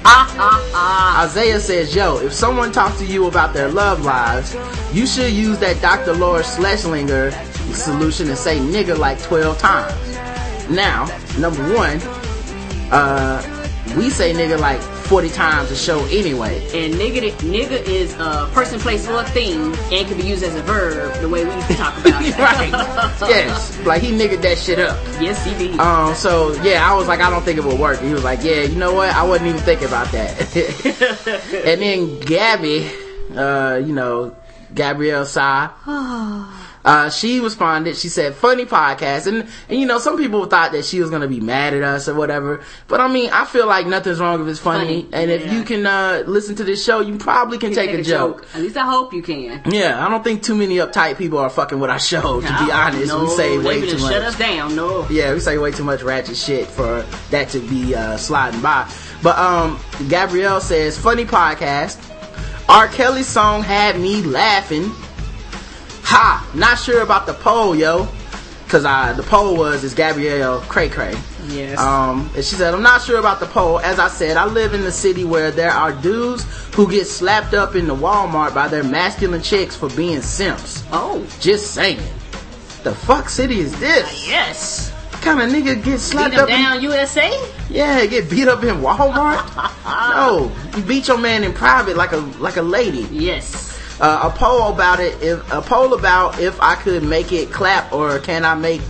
Ah, 0.07 0.33
ah, 0.39 0.71
ah. 0.75 1.25
Isaiah 1.25 1.59
says, 1.61 1.95
yo, 1.95 2.19
if 2.19 2.33
someone 2.33 2.73
talks 2.73 2.99
to 2.99 3.07
you 3.07 3.27
about 3.27 3.55
their 3.55 3.69
love 3.71 4.05
lives, 4.05 4.55
you 4.93 5.07
should 5.07 5.33
use 5.33 5.59
that 5.61 5.81
Dr. 5.81 6.13
Laura 6.15 6.43
Schlesinger 6.45 7.31
solution 7.73 8.29
and 8.29 8.37
say 8.39 8.59
nigga 8.59 8.97
like 8.99 9.21
12 9.23 9.59
times. 9.59 9.95
Now, 10.71 11.07
number 11.39 11.63
one, 11.75 12.01
uh, 12.95 13.43
we 13.97 14.09
say 14.11 14.33
nigga 14.33 14.59
like 14.59 14.81
40 14.81 15.29
times 15.31 15.71
a 15.71 15.77
show 15.77 16.05
anyway. 16.07 16.59
And 16.75 16.95
nigga, 16.95 17.31
nigga 17.39 17.83
is 17.87 18.15
a 18.15 18.49
person, 18.53 18.81
place, 18.81 19.07
or 19.09 19.23
thing, 19.25 19.75
and 19.93 20.09
can 20.09 20.17
be 20.17 20.25
used 20.27 20.43
as 20.43 20.55
a 20.55 20.63
verb 20.63 21.21
the 21.21 21.29
way 21.29 21.45
we 21.45 21.51
talk 21.75 21.97
about 21.99 22.23
it. 22.25 22.37
right. 22.39 22.71
Yes. 23.29 23.79
Like 23.85 24.03
he 24.03 24.11
niggered 24.11 24.43
that 24.43 24.59
shit 24.59 24.79
up. 24.79 24.97
Yes, 25.21 25.45
he 25.45 25.55
did. 25.69 25.79
Um, 25.79 26.15
so 26.15 26.53
yeah, 26.63 26.89
I 26.91 26.95
was 26.95 27.07
like, 27.07 27.21
I 27.21 27.31
don't 27.31 27.43
think 27.43 27.59
it 27.59 27.65
would 27.65 27.79
work. 27.79 27.99
And 27.99 28.09
he 28.09 28.15
was 28.15 28.25
like, 28.25 28.43
Yeah, 28.43 28.63
you 28.63 28.77
know 28.77 28.95
what? 28.95 29.11
I 29.11 29.23
wasn't 29.23 29.49
even 29.49 29.61
thinking 29.61 29.89
about 29.89 30.11
that. 30.13 30.57
and 31.67 31.81
then 31.81 32.21
Gabby, 32.21 32.91
uh, 33.37 33.77
you 33.85 33.93
know, 33.95 34.35
Gabrielle 34.75 35.27
Sa, 35.27 35.71
uh, 36.85 37.09
she 37.09 37.41
responded. 37.41 37.97
She 37.97 38.09
said, 38.09 38.35
"Funny 38.35 38.67
podcast," 38.67 39.27
and 39.27 39.49
and 39.69 39.81
you 39.81 39.87
know, 39.87 39.99
some 39.99 40.19
people 40.19 40.45
thought 40.47 40.73
that 40.73 40.85
she 40.85 41.01
was 41.01 41.11
gonna 41.11 41.29
be 41.29 41.41
mad 41.41 41.73
at 41.73 41.83
us 41.83 42.09
or 42.09 42.15
whatever. 42.15 42.63
But 42.89 43.01
I 43.01 43.09
mean, 43.09 43.31
I 43.31 43.47
feel 43.47 43.67
like 43.67 43.87
nothing's 43.87 44.21
wrong 44.21 44.43
if 44.43 44.49
it's 44.49 44.61
funny, 44.61 45.03
Funny, 45.03 45.09
and 45.13 45.31
if 45.31 45.51
you 45.51 45.63
can 45.63 45.87
uh, 45.87 46.25
listen 46.27 46.57
to 46.57 46.65
this 46.65 46.85
show, 46.85 47.01
you 47.01 47.17
probably 47.17 47.59
can 47.59 47.73
take, 47.73 47.91
a, 47.91 48.03
joke. 48.03 48.47
At 48.55 48.61
least 48.61 48.77
I 48.77 48.85
hope 48.85 49.15
you 49.15 49.23
can. 49.23 49.63
Yeah, 49.67 50.05
I 50.05 50.11
don't 50.11 50.23
think 50.23 50.43
too 50.43 50.55
many 50.55 50.77
uptight 50.77 51.17
people 51.17 51.39
are 51.39 51.51
fucking 51.51 51.81
with 51.81 51.91
our 51.91 51.99
show. 51.99 52.41
To 52.41 52.65
be 52.65 52.71
honest, 52.73 53.09
no, 53.09 53.25
we 53.25 53.31
say 53.31 53.59
way 53.59 53.81
too 53.81 53.99
much. 53.99 54.13
Shut 54.13 54.23
us 54.23 54.39
down, 54.39 54.77
no. 54.77 55.09
Yeah, 55.09 55.33
we 55.33 55.41
say 55.41 55.57
way 55.57 55.71
too 55.71 55.85
much 55.85 56.03
ratchet 56.03 56.37
shit 56.37 56.67
for 56.67 57.03
that 57.31 57.49
to 57.51 57.61
be 57.61 57.95
uh, 57.95 58.17
sliding 58.19 58.61
by. 58.61 58.91
But 59.23 59.39
um, 59.39 59.81
Gabrielle 60.09 60.61
says, 60.61 60.99
funny 60.99 61.25
podcast. 61.25 61.99
R. 62.69 62.89
Kelly's 62.89 63.27
song 63.27 63.63
had 63.63 63.99
me 63.99 64.23
laughing. 64.23 64.91
Ha! 66.05 66.51
Not 66.55 66.79
sure 66.79 67.03
about 67.03 67.27
the 67.27 67.35
poll, 67.35 67.75
yo. 67.75 68.09
Cause 68.69 68.85
I, 68.85 69.13
the 69.13 69.23
poll 69.23 69.57
was, 69.57 69.85
is 69.85 69.95
Gabrielle 69.95 70.61
cray 70.63 70.89
cray. 70.89 71.15
Yes. 71.49 71.79
Um, 71.79 72.29
and 72.35 72.45
she 72.45 72.57
said, 72.57 72.75
I'm 72.75 72.83
not 72.83 73.03
sure 73.03 73.19
about 73.21 73.39
the 73.39 73.47
poll. 73.47 73.79
As 73.79 73.99
I 74.01 74.09
said, 74.09 74.37
I 74.37 74.47
live 74.47 74.75
in 74.75 74.81
the 74.83 74.91
city 74.91 75.25
where 75.25 75.51
there 75.53 75.71
are 75.71 75.93
dudes 75.93 76.45
who 76.75 76.91
get 76.91 77.07
slapped 77.07 77.55
up 77.55 77.77
in 77.77 77.87
the 77.87 77.95
Walmart 77.95 78.53
by 78.55 78.67
their 78.67 78.83
masculine 78.83 79.43
chicks 79.43 79.77
for 79.77 79.89
being 79.91 80.23
simps. 80.23 80.83
oh, 80.91 81.25
Just 81.41 81.73
saying. 81.73 82.01
The 82.83 82.95
fuck 82.95 83.29
city 83.29 83.61
is 83.61 83.79
this? 83.79 84.27
yes. 84.27 84.91
What 85.13 85.23
kind 85.23 85.41
of 85.41 85.51
nigga 85.51 85.83
get 85.83 86.01
slapped 86.01 86.33
Beat 86.33 86.41
up 86.41 86.49
in 86.51 86.57
down, 86.57 86.83
USA? 86.83 87.31
yeah, 87.71 88.05
get 88.07 88.29
beat 88.29 88.49
up 88.49 88.63
in 88.65 88.77
Walmart. 88.81 89.45
no, 90.11 90.51
you 90.77 90.83
beat 90.83 91.07
your 91.09 91.17
man 91.19 91.45
in 91.45 91.53
private 91.55 91.97
like 91.97 92.13
a 92.13 92.19
like 92.41 92.57
a 92.57 92.63
lady. 92.63 93.07
Yes. 93.11 93.74
Uh, 94.01 94.31
a 94.33 94.37
poll 94.37 94.73
about 94.73 95.01
it. 95.01 95.23
If 95.23 95.53
a 95.53 95.61
poll 95.63 95.95
about 95.95 96.41
if 96.41 96.61
I 96.61 96.75
could 96.75 97.03
make 97.05 97.33
it 97.33 97.51
clap 97.53 97.93
or 97.93 98.19
can 98.19 98.45
I 98.45 98.55
make 98.55 98.81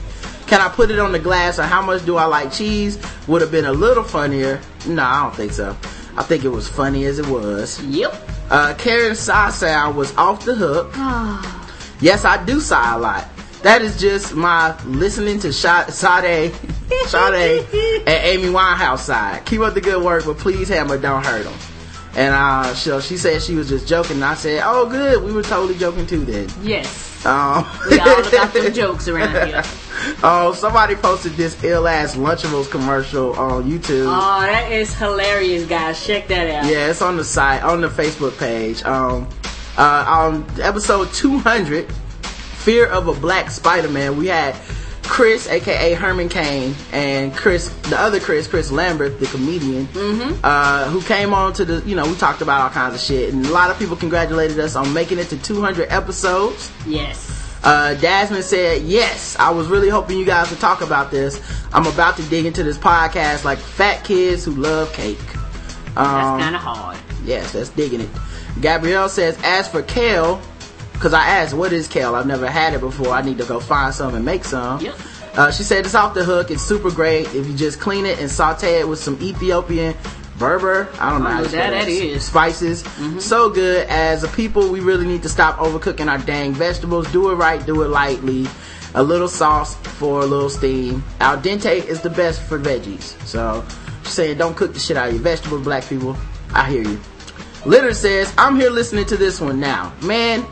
can 0.46 0.60
I 0.60 0.68
put 0.68 0.90
it 0.90 0.98
on 0.98 1.12
the 1.12 1.18
glass 1.18 1.58
or 1.58 1.62
how 1.62 1.82
much 1.82 2.04
do 2.04 2.16
I 2.16 2.24
like 2.24 2.52
cheese 2.52 2.98
would 3.26 3.40
have 3.42 3.50
been 3.50 3.64
a 3.64 3.72
little 3.72 4.04
funnier. 4.04 4.60
No, 4.86 5.02
I 5.02 5.22
don't 5.22 5.34
think 5.34 5.52
so. 5.52 5.76
I 6.16 6.22
think 6.22 6.44
it 6.44 6.48
was 6.48 6.68
funny 6.68 7.06
as 7.06 7.18
it 7.18 7.26
was. 7.26 7.82
Yep. 7.82 8.14
Uh, 8.50 8.74
Karen 8.74 9.14
Sa 9.14 9.48
said 9.50 9.74
I 9.74 9.88
was 9.88 10.14
off 10.16 10.44
the 10.44 10.54
hook. 10.54 10.92
yes, 12.00 12.24
I 12.24 12.42
do 12.44 12.60
sigh 12.60 12.94
a 12.94 12.98
lot. 12.98 13.28
That 13.62 13.80
is 13.80 13.98
just 13.98 14.34
my 14.34 14.78
listening 14.84 15.40
to 15.40 15.52
Sade, 15.52 15.88
Sade, 15.88 16.54
Sade 17.06 17.66
and 18.06 18.08
Amy 18.08 18.48
Winehouse 18.48 18.98
side. 18.98 19.44
Keep 19.46 19.60
up 19.62 19.72
the 19.74 19.80
good 19.80 20.02
work, 20.04 20.26
but 20.26 20.36
please, 20.36 20.68
Hammer, 20.68 20.98
don't 20.98 21.24
hurt 21.24 21.44
them. 21.44 21.54
And 22.16 22.32
uh, 22.34 22.74
so 22.74 23.00
she 23.00 23.16
said 23.16 23.42
she 23.42 23.54
was 23.54 23.68
just 23.68 23.88
joking. 23.88 24.16
And 24.16 24.24
I 24.24 24.34
said, 24.34 24.62
"Oh, 24.64 24.88
good. 24.88 25.22
We 25.22 25.32
were 25.32 25.42
totally 25.42 25.76
joking 25.76 26.06
too 26.06 26.24
then." 26.24 26.48
Yes. 26.62 27.26
Um, 27.26 27.66
We 27.90 27.98
all 28.00 28.22
got 28.30 28.52
them 28.52 28.72
jokes 28.72 29.08
around 29.08 29.48
here. 29.48 29.62
Oh, 30.22 30.52
somebody 30.54 30.94
posted 30.94 31.32
this 31.32 31.62
ill 31.64 31.88
ass 31.88 32.16
Lunchables 32.16 32.70
commercial 32.70 33.32
on 33.38 33.64
YouTube. 33.64 34.06
Oh, 34.06 34.40
that 34.42 34.70
is 34.70 34.94
hilarious, 34.94 35.66
guys. 35.66 36.04
Check 36.06 36.28
that 36.28 36.50
out. 36.50 36.70
Yeah, 36.70 36.90
it's 36.90 37.00
on 37.02 37.16
the 37.16 37.24
site, 37.24 37.62
on 37.62 37.80
the 37.80 37.88
Facebook 37.88 38.38
page. 38.38 38.82
Um, 38.84 39.26
uh, 39.78 40.04
on 40.06 40.46
episode 40.60 41.12
200, 41.14 41.90
Fear 41.90 42.86
of 42.86 43.08
a 43.08 43.14
Black 43.14 43.50
Spider-Man, 43.50 44.16
we 44.16 44.26
had 44.26 44.54
Chris, 45.04 45.48
aka 45.48 45.94
Herman 45.94 46.28
Kane, 46.28 46.74
and 46.92 47.34
Chris, 47.34 47.68
the 47.88 47.98
other 48.00 48.18
Chris, 48.20 48.46
Chris 48.46 48.70
Lambert, 48.72 49.20
the 49.20 49.26
comedian, 49.26 49.86
uh, 50.42 50.88
who 50.90 51.00
came 51.02 51.32
on 51.34 51.52
to 51.54 51.64
the, 51.64 51.86
you 51.88 51.94
know, 51.94 52.06
we 52.06 52.14
talked 52.16 52.40
about 52.42 52.62
all 52.62 52.70
kinds 52.70 52.94
of 52.94 53.00
shit, 53.00 53.32
and 53.32 53.44
a 53.46 53.50
lot 53.50 53.70
of 53.70 53.78
people 53.78 53.96
congratulated 53.96 54.58
us 54.58 54.74
on 54.76 54.92
making 54.92 55.18
it 55.18 55.28
to 55.28 55.40
200 55.40 55.88
episodes. 55.90 56.72
Yes. 56.86 57.30
Uh, 57.62 57.94
Dasmond 57.98 58.42
said, 58.42 58.82
yes, 58.82 59.36
I 59.38 59.50
was 59.50 59.68
really 59.68 59.88
hoping 59.88 60.18
you 60.18 60.26
guys 60.26 60.50
would 60.50 60.60
talk 60.60 60.82
about 60.82 61.10
this. 61.10 61.40
I'm 61.72 61.86
about 61.86 62.16
to 62.16 62.22
dig 62.24 62.44
into 62.44 62.62
this 62.62 62.76
podcast 62.76 63.44
like 63.44 63.58
fat 63.58 64.04
kids 64.04 64.44
who 64.44 64.50
love 64.52 64.92
cake. 64.92 65.18
Um, 65.96 66.04
That's 66.04 66.42
kind 66.42 66.56
of 66.56 66.60
hard. 66.60 66.98
Yes, 67.24 67.52
that's 67.52 67.70
digging 67.70 68.00
it. 68.02 68.10
Gabrielle 68.60 69.08
says, 69.08 69.38
as 69.42 69.66
for 69.68 69.80
kale, 69.82 70.42
because 70.94 71.12
I 71.12 71.26
asked, 71.26 71.52
what 71.52 71.72
is 71.72 71.86
kale? 71.86 72.14
I've 72.14 72.26
never 72.26 72.48
had 72.48 72.72
it 72.72 72.80
before. 72.80 73.10
I 73.10 73.20
need 73.20 73.36
to 73.38 73.44
go 73.44 73.60
find 73.60 73.94
some 73.94 74.14
and 74.14 74.24
make 74.24 74.44
some. 74.44 74.80
Yep. 74.80 74.94
Uh, 75.34 75.50
she 75.50 75.64
said 75.64 75.84
it's 75.84 75.94
off 75.94 76.14
the 76.14 76.24
hook. 76.24 76.50
It's 76.50 76.62
super 76.62 76.90
great 76.90 77.26
if 77.34 77.46
you 77.46 77.54
just 77.54 77.80
clean 77.80 78.06
it 78.06 78.20
and 78.20 78.30
saute 78.30 78.80
it 78.80 78.88
with 78.88 79.00
some 79.00 79.20
Ethiopian 79.20 79.94
berbere. 80.38 80.88
I 81.00 81.10
don't 81.10 81.22
know 81.22 81.30
how 81.30 81.42
to 81.42 81.48
that 81.48 81.70
that 81.70 81.88
is. 81.88 82.24
Spices. 82.24 82.84
So 83.18 83.50
good. 83.50 83.88
As 83.88 84.22
a 84.22 84.28
people, 84.28 84.70
we 84.70 84.80
really 84.80 85.06
need 85.06 85.22
to 85.22 85.28
stop 85.28 85.56
overcooking 85.58 86.08
our 86.08 86.18
dang 86.18 86.54
vegetables. 86.54 87.10
Do 87.12 87.30
it 87.30 87.34
right. 87.34 87.64
Do 87.66 87.82
it 87.82 87.88
lightly. 87.88 88.46
A 88.94 89.02
little 89.02 89.28
sauce 89.28 89.74
for 89.74 90.20
a 90.20 90.26
little 90.26 90.48
steam. 90.48 91.02
Al 91.18 91.36
dente 91.36 91.84
is 91.84 92.00
the 92.00 92.10
best 92.10 92.40
for 92.40 92.58
veggies. 92.58 93.20
So 93.26 93.64
she's 94.04 94.12
saying 94.12 94.38
don't 94.38 94.56
cook 94.56 94.72
the 94.72 94.78
shit 94.78 94.96
out 94.96 95.08
of 95.08 95.14
your 95.14 95.22
vegetables, 95.22 95.64
black 95.64 95.84
people. 95.88 96.16
I 96.52 96.70
hear 96.70 96.82
you. 96.82 97.00
Litter 97.66 97.94
says, 97.94 98.32
I'm 98.38 98.56
here 98.56 98.70
listening 98.70 99.06
to 99.06 99.16
this 99.16 99.40
one 99.40 99.58
now. 99.58 99.92
Man, 100.02 100.46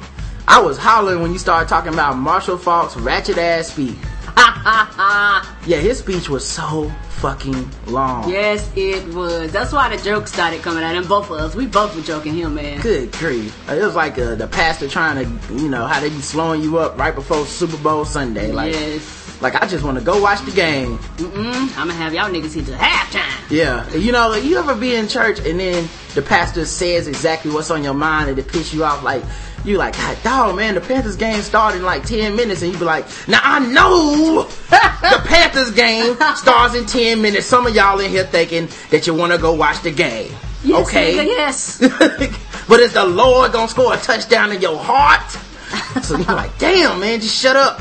I 0.53 0.61
was 0.61 0.77
hollering 0.77 1.23
when 1.23 1.33
you 1.33 1.39
started 1.39 1.67
talking 1.67 1.95
about 1.95 2.19
Marshall 2.19 2.59
Faulk's 2.59 2.95
ratchet 2.95 3.39
ass 3.39 3.69
speak. 3.73 3.97
yeah, 4.37 5.79
his 5.79 6.01
speech 6.01 6.29
was 6.29 6.47
so 6.47 6.93
fucking 7.09 7.67
long. 7.87 8.29
yes, 8.29 8.71
it 8.77 9.03
was. 9.15 9.51
That's 9.51 9.73
why 9.73 9.97
the 9.97 10.05
jokes 10.05 10.31
started 10.31 10.61
coming 10.61 10.85
out. 10.85 10.95
And 10.95 11.09
both 11.09 11.31
of 11.31 11.39
us, 11.39 11.55
we 11.55 11.65
both 11.65 11.97
were 11.97 12.03
joking 12.03 12.35
him, 12.35 12.57
man. 12.57 12.83
Good 12.83 13.13
grief. 13.13 13.67
It 13.71 13.83
was 13.83 13.95
like 13.95 14.19
uh, 14.19 14.35
the 14.35 14.47
pastor 14.47 14.89
trying 14.89 15.25
to, 15.25 15.55
you 15.55 15.71
know, 15.71 15.87
how 15.87 16.01
they 16.01 16.11
be 16.11 16.21
slowing 16.21 16.61
you 16.61 16.77
up 16.77 16.99
right 16.99 17.15
before 17.15 17.47
Super 17.47 17.79
Bowl 17.79 18.05
Sunday. 18.05 18.53
Like, 18.53 18.75
yes. 18.75 19.41
like 19.41 19.55
I 19.55 19.67
just 19.67 19.85
want 19.85 19.99
to 20.01 20.05
go 20.05 20.21
watch 20.21 20.45
the 20.45 20.51
game. 20.51 20.99
Mm-mm. 20.99 21.79
I'm 21.79 21.89
gonna 21.89 21.95
have 21.95 22.13
y'all 22.13 22.29
niggas 22.29 22.53
here 22.53 22.65
till 22.65 22.77
halftime. 22.77 23.51
Yeah. 23.51 23.91
You 23.95 24.13
know, 24.13 24.35
you 24.35 24.59
ever 24.59 24.75
be 24.75 24.97
in 24.97 25.09
church 25.09 25.39
and 25.39 25.59
then 25.59 25.89
the 26.15 26.21
pastor 26.21 26.67
says 26.67 27.07
exactly 27.09 27.51
what's 27.51 27.71
on 27.71 27.83
your 27.83 27.95
mind 27.95 28.29
and 28.29 28.39
it 28.39 28.49
piss 28.49 28.75
you 28.75 28.85
off? 28.85 29.03
Like, 29.03 29.23
you 29.65 29.79
like, 29.79 29.97
God 29.97 30.19
dog, 30.23 30.57
man, 30.57 30.75
the 30.75 30.81
Panthers 30.81 31.17
game 31.17 31.41
started 31.43 31.79
in 31.79 31.85
like 31.85 32.05
10 32.05 32.35
minutes 32.35 32.63
and 32.63 32.73
you 32.73 32.79
be 32.79 32.85
like, 32.85 33.07
now 33.29 33.41
I 33.43 33.61
know 33.61 34.43
the 34.71 35.23
Panthers 35.25 35.71
game 35.71 36.17
starts 36.37 36.75
in 36.75 36.87
10 36.87 37.23
minutes. 37.23 37.47
Some 37.47 37.67
of 37.67 37.75
y'all 37.75 38.01
in 38.01 38.11
here 38.11 38.25
thinking 38.25 38.69
that 38.91 39.07
you 39.07 39.15
want 39.15 39.33
to 39.33 39.39
go 39.39 39.53
watch 39.53 39.83
the 39.83 39.91
game. 39.91 40.33
Yes, 40.65 40.89
okay. 40.89 41.15
nigga, 41.15 41.27
yes. 41.27 41.79
but 42.69 42.81
is 42.81 42.93
the 42.93 43.05
Lord 43.05 43.53
gonna 43.53 43.69
score 43.69 43.95
a 43.95 43.97
touchdown 43.97 44.53
in 44.53 44.61
your 44.61 44.79
heart? 44.79 45.31
so 46.03 46.17
you're 46.17 46.27
like, 46.27 46.57
damn, 46.59 47.01
man, 47.01 47.21
just 47.21 47.37
shut 47.37 47.57
up. 47.57 47.81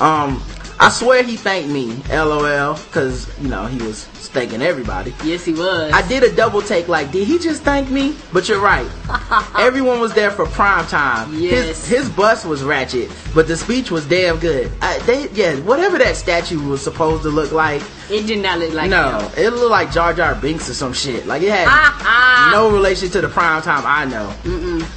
Um, 0.00 0.42
I 0.80 0.90
swear 0.90 1.22
he 1.22 1.36
thanked 1.36 1.70
me, 1.70 1.94
lol, 2.08 2.74
because 2.74 3.28
you 3.40 3.48
know 3.48 3.66
he 3.66 3.78
was 3.84 4.07
thanking 4.26 4.62
everybody. 4.62 5.14
yes, 5.22 5.44
he 5.44 5.52
was. 5.52 5.92
I 5.92 6.06
did 6.08 6.24
a 6.24 6.34
double 6.34 6.62
take, 6.62 6.88
like, 6.88 7.12
did 7.12 7.28
he 7.28 7.38
just 7.38 7.62
thank 7.62 7.90
me? 7.90 8.16
But 8.32 8.48
you're 8.48 8.60
right. 8.60 8.88
Everyone 9.58 10.00
was 10.00 10.14
there 10.14 10.30
for 10.30 10.46
prime 10.46 10.86
time. 10.86 11.32
Yes. 11.34 11.86
His, 11.86 11.86
his 11.86 12.08
bus 12.08 12.44
was 12.44 12.64
ratchet, 12.64 13.10
but 13.34 13.46
the 13.46 13.56
speech 13.56 13.90
was 13.90 14.06
damn 14.06 14.38
good. 14.38 14.72
I, 14.82 14.98
they, 15.00 15.28
yeah, 15.30 15.54
whatever 15.60 15.98
that 15.98 16.16
statue 16.16 16.60
was 16.60 16.82
supposed 16.82 17.22
to 17.22 17.28
look 17.28 17.52
like, 17.52 17.82
it 18.10 18.26
did 18.26 18.42
not 18.42 18.58
look 18.58 18.72
like 18.72 18.88
no, 18.88 19.18
him. 19.18 19.44
it 19.44 19.50
looked 19.50 19.70
like 19.70 19.92
Jar 19.92 20.14
Jar 20.14 20.34
Binks 20.34 20.70
or 20.70 20.74
some 20.74 20.94
shit. 20.94 21.26
Like 21.26 21.42
it 21.42 21.50
had 21.50 22.50
no 22.50 22.70
relation 22.70 23.10
to 23.10 23.20
the 23.20 23.28
prime 23.28 23.60
time 23.60 23.82
I 23.84 24.06
know. 24.06 24.28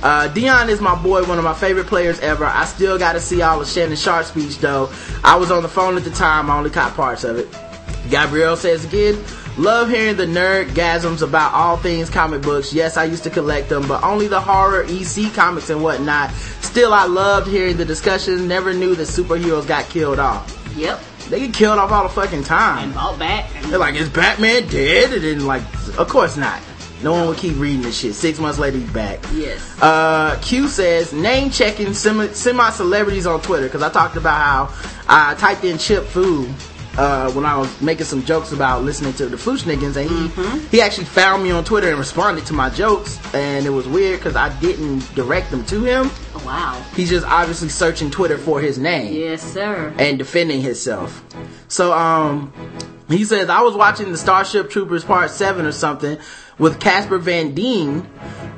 Uh, 0.01 0.29
Deion 0.33 0.69
is 0.69 0.79
my 0.79 0.95
boy, 1.01 1.23
one 1.25 1.37
of 1.37 1.43
my 1.43 1.53
favorite 1.53 1.87
players 1.87 2.19
ever. 2.21 2.45
I 2.45 2.63
still 2.63 2.97
got 2.97 3.13
to 3.13 3.19
see 3.19 3.41
all 3.41 3.59
of 3.59 3.67
Shannon 3.67 3.97
Sharpe 3.97 4.25
speech 4.25 4.59
though. 4.59 4.89
I 5.23 5.35
was 5.35 5.51
on 5.51 5.61
the 5.61 5.69
phone 5.69 5.97
at 5.97 6.05
the 6.05 6.11
time. 6.11 6.49
I 6.49 6.57
only 6.57 6.69
caught 6.69 6.93
parts 6.95 7.25
of 7.25 7.37
it. 7.37 7.53
Gabrielle 8.09 8.57
says 8.57 8.85
again, 8.85 9.23
love 9.57 9.89
hearing 9.89 10.17
the 10.17 10.25
nerd 10.25 10.69
gasms 10.69 11.21
about 11.21 11.53
all 11.53 11.77
things 11.77 12.09
comic 12.09 12.41
books. 12.41 12.73
Yes, 12.73 12.97
I 12.97 13.05
used 13.05 13.23
to 13.23 13.29
collect 13.29 13.69
them, 13.69 13.87
but 13.87 14.03
only 14.03 14.27
the 14.27 14.41
horror 14.41 14.85
EC 14.87 15.33
comics 15.33 15.69
and 15.69 15.83
whatnot. 15.83 16.31
Still, 16.61 16.93
I 16.93 17.05
loved 17.05 17.47
hearing 17.47 17.77
the 17.77 17.85
discussion. 17.85 18.47
Never 18.47 18.73
knew 18.73 18.95
that 18.95 19.07
superheroes 19.07 19.67
got 19.67 19.89
killed 19.89 20.19
off. 20.19 20.57
Yep. 20.75 21.01
They 21.29 21.39
get 21.39 21.53
killed 21.53 21.79
off 21.79 21.91
all 21.91 22.03
the 22.03 22.09
fucking 22.09 22.43
time. 22.43 22.85
And 22.85 22.93
bought 22.93 23.19
back. 23.19 23.49
They're 23.63 23.79
like, 23.79 23.95
is 23.95 24.09
Batman 24.09 24.67
dead? 24.67 25.13
And 25.13 25.23
then 25.23 25.45
like, 25.45 25.63
of 25.97 26.07
course 26.09 26.37
not. 26.37 26.61
No 27.03 27.13
one 27.13 27.27
would 27.27 27.37
keep 27.37 27.57
reading 27.57 27.81
this 27.81 27.99
shit. 27.99 28.13
Six 28.13 28.37
months 28.37 28.59
later, 28.59 28.77
he's 28.77 28.91
back. 28.91 29.19
Yes. 29.33 29.81
Uh, 29.81 30.37
Q 30.41 30.67
says 30.67 31.13
name 31.13 31.49
checking 31.49 31.93
semi 31.93 32.69
celebrities 32.69 33.25
on 33.25 33.41
Twitter 33.41 33.65
because 33.65 33.81
I 33.81 33.89
talked 33.89 34.17
about 34.17 34.69
how 34.69 34.91
I 35.07 35.33
typed 35.35 35.63
in 35.63 35.77
chip 35.77 36.05
food 36.05 36.53
uh, 36.97 37.31
when 37.31 37.45
I 37.45 37.57
was 37.57 37.81
making 37.81 38.05
some 38.05 38.23
jokes 38.23 38.51
about 38.51 38.83
listening 38.83 39.13
to 39.13 39.27
the 39.27 39.37
Flushniggins, 39.37 39.95
and 39.95 40.09
he 40.09 40.67
he 40.69 40.81
actually 40.81 41.05
found 41.05 41.41
me 41.43 41.51
on 41.51 41.63
Twitter 41.63 41.89
and 41.89 41.97
responded 41.97 42.45
to 42.47 42.53
my 42.53 42.69
jokes, 42.69 43.19
and 43.33 43.65
it 43.65 43.69
was 43.69 43.87
weird 43.87 44.19
because 44.19 44.35
I 44.35 44.49
didn't 44.59 44.99
direct 45.15 45.51
them 45.51 45.63
to 45.65 45.83
him. 45.83 46.11
Oh, 46.35 46.43
wow. 46.45 46.81
He's 46.95 47.09
just 47.09 47.25
obviously 47.25 47.69
searching 47.69 48.11
Twitter 48.11 48.37
for 48.37 48.59
his 48.61 48.77
name 48.77 49.13
Yes, 49.13 49.41
sir. 49.41 49.93
and 49.97 50.17
defending 50.17 50.61
himself. 50.61 51.23
So 51.67 51.93
um 51.93 52.51
he 53.07 53.23
says 53.25 53.49
I 53.49 53.61
was 53.61 53.75
watching 53.75 54.11
the 54.11 54.17
Starship 54.17 54.69
Troopers 54.69 55.03
Part 55.03 55.31
7 55.31 55.65
or 55.65 55.71
something 55.71 56.17
with 56.57 56.79
Casper 56.79 57.17
Van 57.17 57.53
Dien 57.53 58.01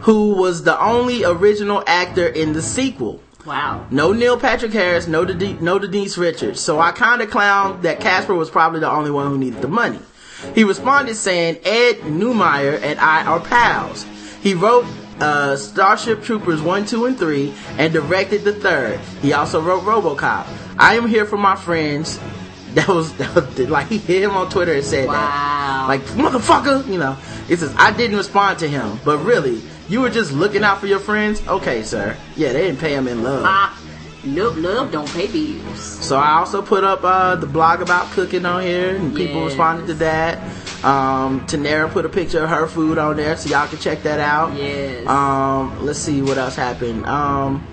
who 0.02 0.34
was 0.36 0.64
the 0.64 0.80
only 0.84 1.24
original 1.24 1.84
actor 1.88 2.28
in 2.28 2.54
the 2.54 2.62
sequel. 2.62 3.22
Wow. 3.46 3.86
No 3.92 4.14
Neil 4.14 4.40
Patrick 4.40 4.72
Harris, 4.72 5.08
no 5.08 5.26
De- 5.26 5.54
no 5.56 5.78
Denise 5.80 6.18
Richards. 6.18 6.62
So 6.62 6.80
I 6.80 6.92
kind 6.92 7.22
of 7.22 7.30
clowned 7.30 7.82
that 7.82 8.00
Casper 8.00 8.34
was 8.34 8.50
probably 8.50 8.80
the 8.80 8.90
only 8.90 9.12
one 9.12 9.28
who 9.28 9.38
needed 9.38 9.62
the 9.62 9.68
money. 9.68 10.00
He 10.56 10.64
responded 10.64 11.16
saying 11.16 11.58
Ed 11.64 12.00
Neumeier 12.02 12.82
and 12.82 13.00
I 13.00 13.26
are 13.26 13.40
pals. 13.40 14.06
He 14.42 14.54
wrote 14.54 14.86
uh, 15.20 15.56
Starship 15.56 16.24
Troopers 16.24 16.62
1, 16.62 16.86
2, 16.86 17.06
and 17.06 17.18
3 17.18 17.54
and 17.78 17.94
directed 17.94 18.44
the 18.44 18.54
third. 18.54 19.00
He 19.22 19.34
also 19.34 19.62
wrote 19.62 19.84
Robocop. 19.84 20.46
I 20.78 20.96
am 20.96 21.08
here 21.08 21.26
for 21.26 21.38
my 21.38 21.56
friends. 21.56 22.20
That 22.74 22.88
was, 22.88 23.14
that 23.18 23.36
was 23.36 23.70
like 23.70 23.86
he 23.86 24.00
hit 24.00 24.24
him 24.24 24.32
on 24.32 24.50
Twitter 24.50 24.74
and 24.74 24.84
said 24.84 25.08
that. 25.08 25.86
Like, 25.88 26.02
motherfucker, 26.18 26.88
you 26.88 26.98
know. 26.98 27.14
He 27.48 27.56
says, 27.56 27.72
I 27.78 27.96
didn't 27.96 28.18
respond 28.18 28.58
to 28.60 28.68
him, 28.68 29.00
but 29.06 29.20
really, 29.20 29.62
you 29.90 30.02
were 30.02 30.10
just 30.10 30.32
looking 30.32 30.64
out 30.64 30.80
for 30.80 30.88
your 30.88 31.00
friends? 31.00 31.46
Okay, 31.48 31.84
sir. 31.84 32.18
Yeah, 32.36 32.54
they 32.54 32.62
didn't 32.68 32.80
pay 32.80 32.94
him 32.94 33.08
in 33.08 33.24
love. 33.24 33.44
Ah, 33.46 33.80
nope, 34.24 34.56
love 34.58 34.92
don't 34.92 35.10
pay 35.12 35.28
bills. 35.28 35.80
So 35.80 36.18
I 36.18 36.34
also 36.34 36.62
put 36.62 36.84
up 36.84 37.04
uh, 37.04 37.36
the 37.36 37.48
blog 37.48 37.82
about 37.82 38.12
cooking 38.12 38.46
on 38.46 38.64
here, 38.64 38.96
and 38.96 39.16
people 39.16 39.42
Yes. 39.42 39.48
responded 39.50 39.88
to 39.88 39.94
that. 39.96 40.40
Um, 40.84 41.46
Tanera 41.48 41.90
put 41.90 42.06
a 42.06 42.10
picture 42.10 42.44
of 42.44 42.50
her 42.50 42.68
food 42.68 42.98
on 42.98 43.16
there, 43.16 43.38
so 43.38 43.50
y'all 43.50 43.68
can 43.68 43.80
check 43.80 44.04
that 44.04 44.20
out. 44.20 44.54
Yes. 44.58 45.08
Um, 45.08 45.86
let's 45.86 46.00
see 46.00 46.22
what 46.22 46.38
else 46.38 46.56
happened. 46.56 47.06
Um, 47.06 47.66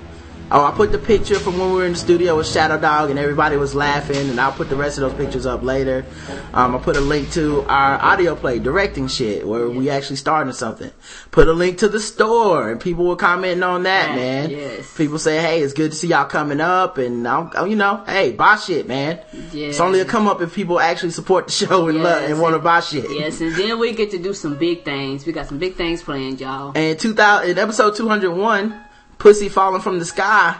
oh, 0.50 0.64
I 0.64 0.72
put 0.72 0.92
the 0.92 0.98
picture 0.98 1.38
from 1.38 1.58
when 1.58 1.70
we 1.70 1.76
were 1.76 1.86
in 1.86 1.92
the 1.92 1.98
studio 1.98 2.36
with 2.36 2.46
Shadow 2.46 2.78
Dog, 2.78 3.10
and 3.10 3.18
everybody 3.18 3.56
was 3.56 3.74
laughing, 3.74 4.28
and 4.30 4.40
I'll 4.40 4.52
put 4.52 4.68
the 4.68 4.76
rest 4.76 4.98
of 4.98 5.02
those 5.02 5.18
pictures 5.18 5.46
up 5.46 5.62
later. 5.62 6.04
Um, 6.52 6.74
I 6.74 6.78
put 6.78 6.96
a 6.96 7.00
link 7.00 7.32
to 7.32 7.62
our 7.62 8.00
audio 8.02 8.34
play 8.34 8.58
directing 8.58 9.08
shit, 9.08 9.46
where 9.46 9.68
we 9.68 9.90
actually 9.90 10.16
started 10.16 10.52
something. 10.54 10.90
Put 11.30 11.48
a 11.48 11.52
link 11.52 11.78
to 11.78 11.88
the 11.88 12.00
store, 12.00 12.70
and 12.70 12.80
people 12.80 13.06
were 13.06 13.16
commenting 13.16 13.62
on 13.62 13.84
that, 13.84 14.14
man. 14.14 14.50
yes. 14.50 14.96
People 14.96 15.18
say, 15.18 15.40
hey, 15.40 15.60
it's 15.62 15.72
good 15.72 15.92
to 15.92 15.96
see 15.96 16.08
y'all 16.08 16.24
coming 16.26 16.60
up, 16.60 16.98
and 16.98 17.26
I'm, 17.26 17.50
you 17.68 17.76
know, 17.76 18.02
hey, 18.06 18.32
buy 18.32 18.56
shit, 18.56 18.88
man. 18.88 19.20
Yes. 19.52 19.70
It's 19.70 19.80
only 19.80 20.00
a 20.00 20.04
come 20.04 20.26
up 20.26 20.40
if 20.40 20.54
people 20.54 20.80
actually 20.80 21.10
support 21.12 21.46
the 21.46 21.52
show 21.52 21.88
and 21.88 22.02
love 22.02 22.22
Yes, 22.22 22.30
and 22.30 22.40
want 22.40 22.54
to 22.54 22.58
buy 22.58 22.80
shit. 22.80 23.06
Yes, 23.10 23.40
and 23.40 23.54
then 23.54 23.78
we 23.78 23.92
get 23.92 24.10
to 24.10 24.18
do 24.18 24.34
some 24.34 24.56
big 24.56 24.84
things. 24.84 25.24
We 25.26 25.32
got 25.32 25.46
some 25.46 25.58
big 25.58 25.76
things 25.76 26.02
planned, 26.02 26.40
y'all. 26.40 26.72
And 26.74 26.98
2000, 26.98 27.50
in 27.50 27.58
episode 27.58 27.94
201, 27.96 28.84
Pussy 29.20 29.48
Falling 29.48 29.82
from 29.82 29.98
the 29.98 30.04
Sky, 30.04 30.58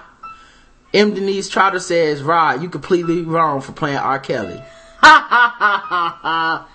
M. 0.95 1.15
Denise 1.15 1.49
Trotter 1.49 1.81
says, 1.81 2.23
Rod, 2.23 2.63
you 2.63 2.69
completely 2.69 3.23
wrong 3.23 3.61
for 3.61 3.73
playing 3.73 3.99
R. 3.99 4.19
Kelly. 4.19 4.63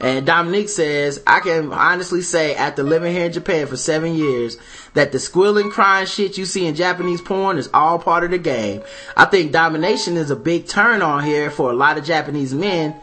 And 0.00 0.24
Dominique 0.24 0.68
says, 0.68 1.20
I 1.26 1.40
can 1.40 1.72
honestly 1.72 2.22
say 2.22 2.54
after 2.54 2.84
living 2.84 3.12
here 3.12 3.26
in 3.26 3.32
Japan 3.32 3.66
for 3.66 3.76
seven 3.76 4.14
years 4.14 4.56
that 4.94 5.10
the 5.10 5.18
squealing, 5.18 5.70
crying 5.70 6.06
shit 6.06 6.38
you 6.38 6.44
see 6.44 6.66
in 6.66 6.76
Japanese 6.76 7.20
porn 7.20 7.58
is 7.58 7.68
all 7.74 7.98
part 7.98 8.22
of 8.22 8.30
the 8.30 8.38
game. 8.38 8.80
I 9.16 9.24
think 9.24 9.50
domination 9.50 10.16
is 10.16 10.30
a 10.30 10.36
big 10.36 10.68
turn 10.68 11.02
on 11.02 11.24
here 11.24 11.50
for 11.50 11.72
a 11.72 11.74
lot 11.74 11.98
of 11.98 12.04
Japanese 12.04 12.54
men. 12.54 12.94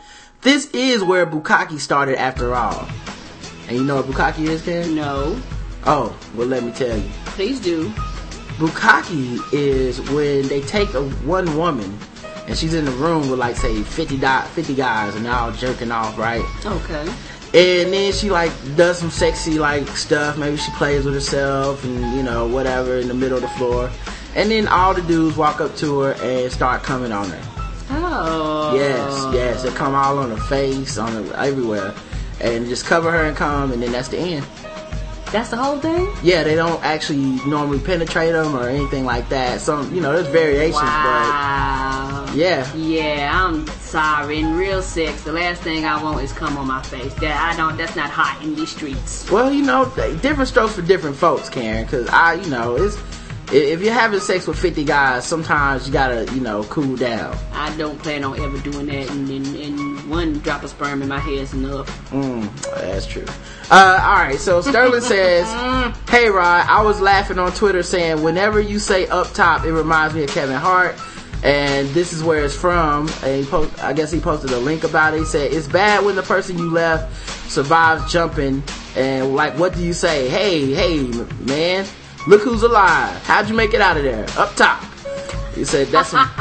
This 0.41 0.69
is 0.71 1.03
where 1.03 1.25
bukkake 1.25 1.77
started 1.79 2.17
after 2.17 2.55
all. 2.55 2.87
And 3.67 3.75
you 3.77 3.83
know 3.83 3.97
what 3.97 4.05
bukkake 4.05 4.39
is, 4.47 4.61
Ken? 4.61 4.95
No, 4.95 5.37
Oh, 5.85 6.17
well 6.33 6.47
let 6.47 6.63
me 6.63 6.71
tell 6.71 6.97
you. 6.97 7.09
please 7.25 7.59
do. 7.59 7.93
Bukkake 8.57 9.39
is 9.53 9.99
when 10.11 10.47
they 10.47 10.61
take 10.61 10.93
a 10.93 11.03
one 11.25 11.57
woman 11.57 11.97
and 12.47 12.57
she's 12.57 12.73
in 12.73 12.85
the 12.85 12.91
room 12.91 13.29
with 13.29 13.39
like 13.39 13.55
say 13.55 13.81
50, 13.81 14.17
di- 14.17 14.47
50 14.47 14.75
guys 14.75 15.15
and 15.15 15.25
they're 15.25 15.33
all 15.33 15.51
jerking 15.51 15.91
off, 15.91 16.17
right? 16.17 16.43
Okay. 16.65 17.07
And 17.53 17.93
then 17.93 18.11
she 18.13 18.29
like 18.29 18.51
does 18.75 18.99
some 18.99 19.09
sexy 19.09 19.57
like 19.59 19.87
stuff. 19.89 20.37
Maybe 20.37 20.57
she 20.57 20.71
plays 20.71 21.05
with 21.05 21.13
herself 21.13 21.83
and 21.83 22.15
you 22.15 22.23
know 22.23 22.47
whatever 22.47 22.97
in 22.97 23.07
the 23.07 23.13
middle 23.13 23.37
of 23.37 23.41
the 23.41 23.49
floor. 23.49 23.89
And 24.35 24.51
then 24.51 24.67
all 24.67 24.93
the 24.93 25.01
dudes 25.01 25.37
walk 25.37 25.61
up 25.61 25.75
to 25.77 25.99
her 26.01 26.13
and 26.21 26.51
start 26.51 26.83
coming 26.83 27.11
on 27.11 27.29
her. 27.29 27.41
Oh. 27.91 28.75
Yes, 28.75 29.33
yes, 29.33 29.63
they 29.63 29.69
come 29.69 29.95
all 29.95 30.17
on 30.19 30.31
her 30.31 30.43
face, 30.47 30.97
on 30.97 31.11
her 31.11 31.35
everywhere, 31.35 31.93
and 32.41 32.65
just 32.67 32.85
cover 32.85 33.11
her 33.11 33.23
and 33.23 33.37
come, 33.37 33.71
and 33.71 33.81
then 33.81 33.91
that's 33.91 34.09
the 34.09 34.17
end. 34.17 34.45
That's 35.35 35.49
the 35.49 35.57
whole 35.57 35.77
thing? 35.79 36.07
Yeah, 36.23 36.43
they 36.43 36.55
don't 36.55 36.81
actually 36.81 37.17
normally 37.45 37.79
penetrate 37.79 38.31
them 38.31 38.55
or 38.55 38.69
anything 38.69 39.03
like 39.03 39.27
that. 39.27 39.59
Some, 39.59 39.93
you 39.93 39.99
know, 39.99 40.13
there's 40.13 40.27
variations, 40.27 40.75
Wow. 40.81 42.23
but 42.27 42.35
yeah, 42.37 42.73
Yeah, 42.73 43.31
I'm 43.45 43.67
sorry. 43.81 44.39
In 44.39 44.55
real 44.55 44.81
sex, 44.81 45.23
the 45.25 45.33
last 45.33 45.61
thing 45.61 45.83
I 45.83 46.01
want 46.01 46.23
is 46.23 46.31
come 46.31 46.57
on 46.57 46.67
my 46.67 46.81
face. 46.83 47.13
That 47.15 47.35
I 47.35 47.53
don't. 47.57 47.75
That's 47.75 47.97
not 47.97 48.09
hot 48.09 48.41
in 48.45 48.55
these 48.55 48.69
streets. 48.71 49.29
Well, 49.29 49.51
you 49.51 49.61
know, 49.65 49.83
different 50.21 50.47
strokes 50.47 50.75
for 50.75 50.81
different 50.83 51.17
folks, 51.17 51.49
Karen. 51.49 51.83
Because 51.83 52.07
I, 52.07 52.35
you 52.35 52.49
know, 52.49 52.77
it's 52.77 52.95
if 53.51 53.81
you're 53.81 53.93
having 53.93 54.19
sex 54.19 54.47
with 54.47 54.57
50 54.59 54.83
guys, 54.83 55.25
sometimes 55.25 55.87
you 55.87 55.93
gotta, 55.93 56.25
you 56.33 56.41
know, 56.41 56.63
cool 56.65 56.95
down. 56.95 57.37
I 57.53 57.75
don't 57.77 57.97
plan 57.99 58.23
on 58.23 58.39
ever 58.39 58.57
doing 58.59 58.87
that. 58.87 59.09
And, 59.09 59.29
and, 59.29 59.55
and 59.55 60.09
one 60.09 60.39
drop 60.39 60.63
of 60.63 60.69
sperm 60.69 61.01
in 61.01 61.07
my 61.07 61.19
head 61.19 61.39
is 61.39 61.53
enough. 61.53 61.87
Mm, 62.11 62.51
that's 62.81 63.05
true. 63.05 63.25
Uh, 63.69 63.99
all 64.01 64.15
right. 64.15 64.39
So 64.39 64.61
Sterling 64.61 65.01
says, 65.01 65.47
"Hey, 66.09 66.29
Rod, 66.29 66.65
I 66.67 66.81
was 66.83 67.01
laughing 67.01 67.39
on 67.39 67.51
Twitter 67.53 67.83
saying 67.83 68.23
whenever 68.23 68.59
you 68.59 68.79
say 68.79 69.07
up 69.07 69.31
top, 69.33 69.65
it 69.65 69.73
reminds 69.73 70.15
me 70.15 70.23
of 70.23 70.29
Kevin 70.29 70.57
Hart." 70.57 70.95
And 71.43 71.87
this 71.89 72.11
is 72.11 72.23
where 72.23 72.43
it's 72.43 72.55
from. 72.55 73.07
And 73.21 73.43
he 73.43 73.49
post, 73.49 73.83
I 73.83 73.93
guess 73.93 74.11
he 74.11 74.19
posted 74.19 74.49
a 74.49 74.57
link 74.57 74.83
about 74.83 75.13
it. 75.13 75.19
He 75.19 75.25
said, 75.25 75.53
It's 75.53 75.67
bad 75.67 76.03
when 76.03 76.15
the 76.15 76.23
person 76.23 76.57
you 76.57 76.71
left 76.71 77.15
survives 77.51 78.11
jumping. 78.11 78.63
And, 78.95 79.35
like, 79.35 79.53
what 79.59 79.75
do 79.75 79.83
you 79.83 79.93
say? 79.93 80.27
Hey, 80.27 80.73
hey, 80.73 81.03
man, 81.41 81.85
look 82.27 82.41
who's 82.41 82.63
alive. 82.63 83.21
How'd 83.23 83.49
you 83.49 83.55
make 83.55 83.73
it 83.73 83.81
out 83.81 83.97
of 83.97 84.03
there? 84.03 84.25
Up 84.37 84.55
top. 84.55 84.83
He 85.53 85.63
said, 85.63 85.87
That's 85.87 86.09
some, 86.09 86.29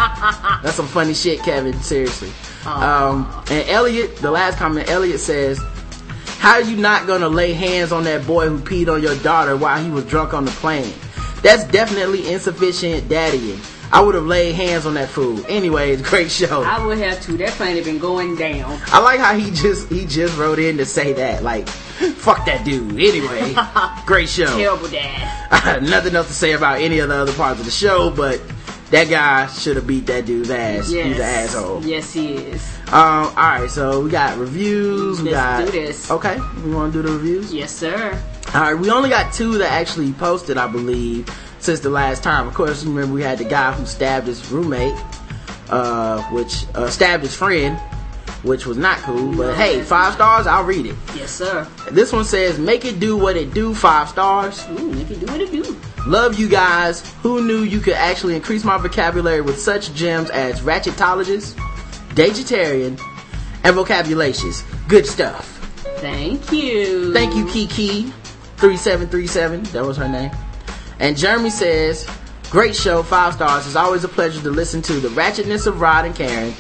that's 0.63 0.75
some 0.75 0.87
funny 0.89 1.15
shit, 1.15 1.41
Kevin. 1.43 1.75
Seriously. 1.81 2.31
Um, 2.67 3.31
and 3.51 3.69
Elliot, 3.69 4.17
the 4.17 4.31
last 4.31 4.59
comment, 4.59 4.89
Elliot 4.89 5.21
says, 5.21 5.61
how 6.45 6.57
are 6.57 6.61
you 6.61 6.77
not 6.77 7.07
gonna 7.07 7.31
lay 7.31 7.55
hands 7.55 7.91
on 7.91 8.05
that 8.05 8.27
boy 8.27 8.51
who 8.51 8.59
peed 8.59 8.93
on 8.93 9.01
your 9.01 9.17
daughter 9.21 9.57
while 9.57 9.83
he 9.83 9.91
was 9.91 10.05
drunk 10.05 10.35
on 10.35 10.45
the 10.45 10.51
plane? 10.51 10.93
That's 11.43 11.65
definitely 11.65 12.31
insufficient 12.31 13.09
daddying. 13.09 13.59
I 13.95 14.01
would 14.01 14.17
have 14.17 14.27
laid 14.27 14.57
hands 14.57 14.87
on 14.87 14.95
that 14.95 15.09
fool. 15.09 15.47
Anyways, 15.47 16.03
great 16.11 16.29
show. 16.29 16.65
I 16.65 16.85
would 16.85 16.99
have 16.99 17.23
too. 17.23 17.37
That 17.37 17.51
plane 17.51 17.77
had 17.77 17.85
been 17.85 18.01
going 18.01 18.35
down. 18.35 18.81
I 18.87 18.99
like 18.99 19.21
how 19.21 19.37
he 19.39 19.53
just 19.53 19.89
he 19.89 20.05
just 20.05 20.37
wrote 20.37 20.59
in 20.59 20.79
to 20.79 20.85
say 20.85 21.13
that. 21.13 21.45
Like, 21.45 21.69
fuck 21.69 22.45
that 22.47 22.65
dude. 22.65 22.99
Anyway, 22.99 23.55
great 24.07 24.29
show. 24.29 24.47
Terrible 24.59 24.89
dad. 24.89 25.83
Nothing 25.85 26.17
else 26.17 26.27
to 26.27 26.33
say 26.33 26.53
about 26.53 26.81
any 26.81 26.99
of 26.99 27.09
the 27.09 27.15
other 27.15 27.33
parts 27.35 27.61
of 27.61 27.67
the 27.67 27.71
show, 27.71 28.11
but 28.11 28.43
that 28.91 29.09
guy 29.09 29.47
should 29.47 29.77
have 29.77 29.87
beat 29.87 30.07
that 30.07 30.27
dude's 30.27 30.51
ass. 30.51 30.91
Yes. 30.91 31.07
He's 31.07 31.17
an 31.17 31.23
asshole. 31.23 31.85
Yes, 31.85 32.13
he 32.13 32.35
is. 32.35 32.79
Um, 32.89 33.27
alright, 33.27 33.71
so 33.71 34.01
we 34.01 34.11
got 34.11 34.37
reviews. 34.39 35.23
We 35.23 35.31
Let's 35.31 35.67
got 35.67 35.73
do 35.73 35.81
this. 35.87 36.11
Okay, 36.11 36.39
we 36.65 36.75
want 36.75 36.93
to 36.93 37.03
do 37.03 37.09
the 37.09 37.15
reviews. 37.15 37.55
Yes, 37.55 37.71
sir. 37.71 38.21
All 38.55 38.61
right, 38.61 38.75
we 38.75 38.91
only 38.91 39.09
got 39.09 39.33
two 39.33 39.59
that 39.59 39.73
actually 39.73 40.13
posted, 40.13 40.59
I 40.59 40.67
believe, 40.67 41.29
since 41.65 41.81
the 41.81 41.91
last 41.91 42.23
time. 42.23 42.47
Of 42.47 42.55
course, 42.55 42.85
you 42.85 42.91
remember 42.91 43.15
we 43.15 43.23
had 43.23 43.39
the 43.39 43.45
guy 43.45 43.73
who 43.73 43.87
stabbed 43.87 44.27
his 44.27 44.51
roommate, 44.51 44.95
uh, 45.71 46.23
which 46.25 46.67
uh, 46.75 46.89
stabbed 46.91 47.23
his 47.23 47.35
friend, 47.35 47.79
which 48.43 48.67
was 48.67 48.77
not 48.77 48.99
cool. 48.99 49.35
But 49.37 49.57
hey, 49.57 49.81
five 49.83 50.15
stars, 50.15 50.47
I'll 50.47 50.65
read 50.65 50.87
it. 50.87 50.95
Yes, 51.17 51.31
sir. 51.31 51.67
This 51.91 52.13
one 52.13 52.25
says, 52.25 52.59
"Make 52.59 52.85
it 52.85 53.01
do 53.01 53.17
what 53.17 53.37
it 53.37 53.55
do." 53.55 53.75
Five 53.75 54.11
stars. 54.11 54.65
Ooh, 54.71 54.93
make 54.93 55.11
it 55.11 55.21
do 55.21 55.27
what 55.27 55.41
it 55.41 55.51
do. 55.51 55.77
Love 56.07 56.39
you 56.39 56.49
guys. 56.49 57.11
Who 57.23 57.43
knew 57.43 57.63
you 57.63 57.81
could 57.81 57.95
actually 57.95 58.37
increase 58.37 58.63
my 58.63 58.77
vocabulary 58.77 59.41
with 59.41 59.59
such 59.59 59.95
gems 59.95 60.29
as 60.31 60.61
ratchetologist, 60.61 61.55
vegetarian, 62.11 62.99
and 63.65 63.75
vocabulations? 63.75 64.63
Good 64.87 65.07
stuff. 65.07 65.51
Thank 65.99 66.53
you. 66.53 67.15
Thank 67.15 67.35
you, 67.35 67.47
Kiki. 67.47 68.13
3737. 68.59 69.63
That 69.73 69.85
was 69.85 69.97
her 69.97 70.09
name. 70.09 70.31
And 71.01 71.17
Jeremy 71.17 71.51
says, 71.51 72.07
Great 72.51 72.77
show, 72.77 73.03
five 73.03 73.35
stars. 73.35 73.67
It's 73.67 73.75
always 73.75 74.05
a 74.05 74.09
pleasure 74.09 74.41
to 74.43 74.51
listen 74.51 74.81
to 74.83 74.93
the 74.95 75.09
ratchetness 75.09 75.67
of 75.67 75.81
Rod 75.81 76.05
and 76.05 76.15
Karen. 76.15 76.55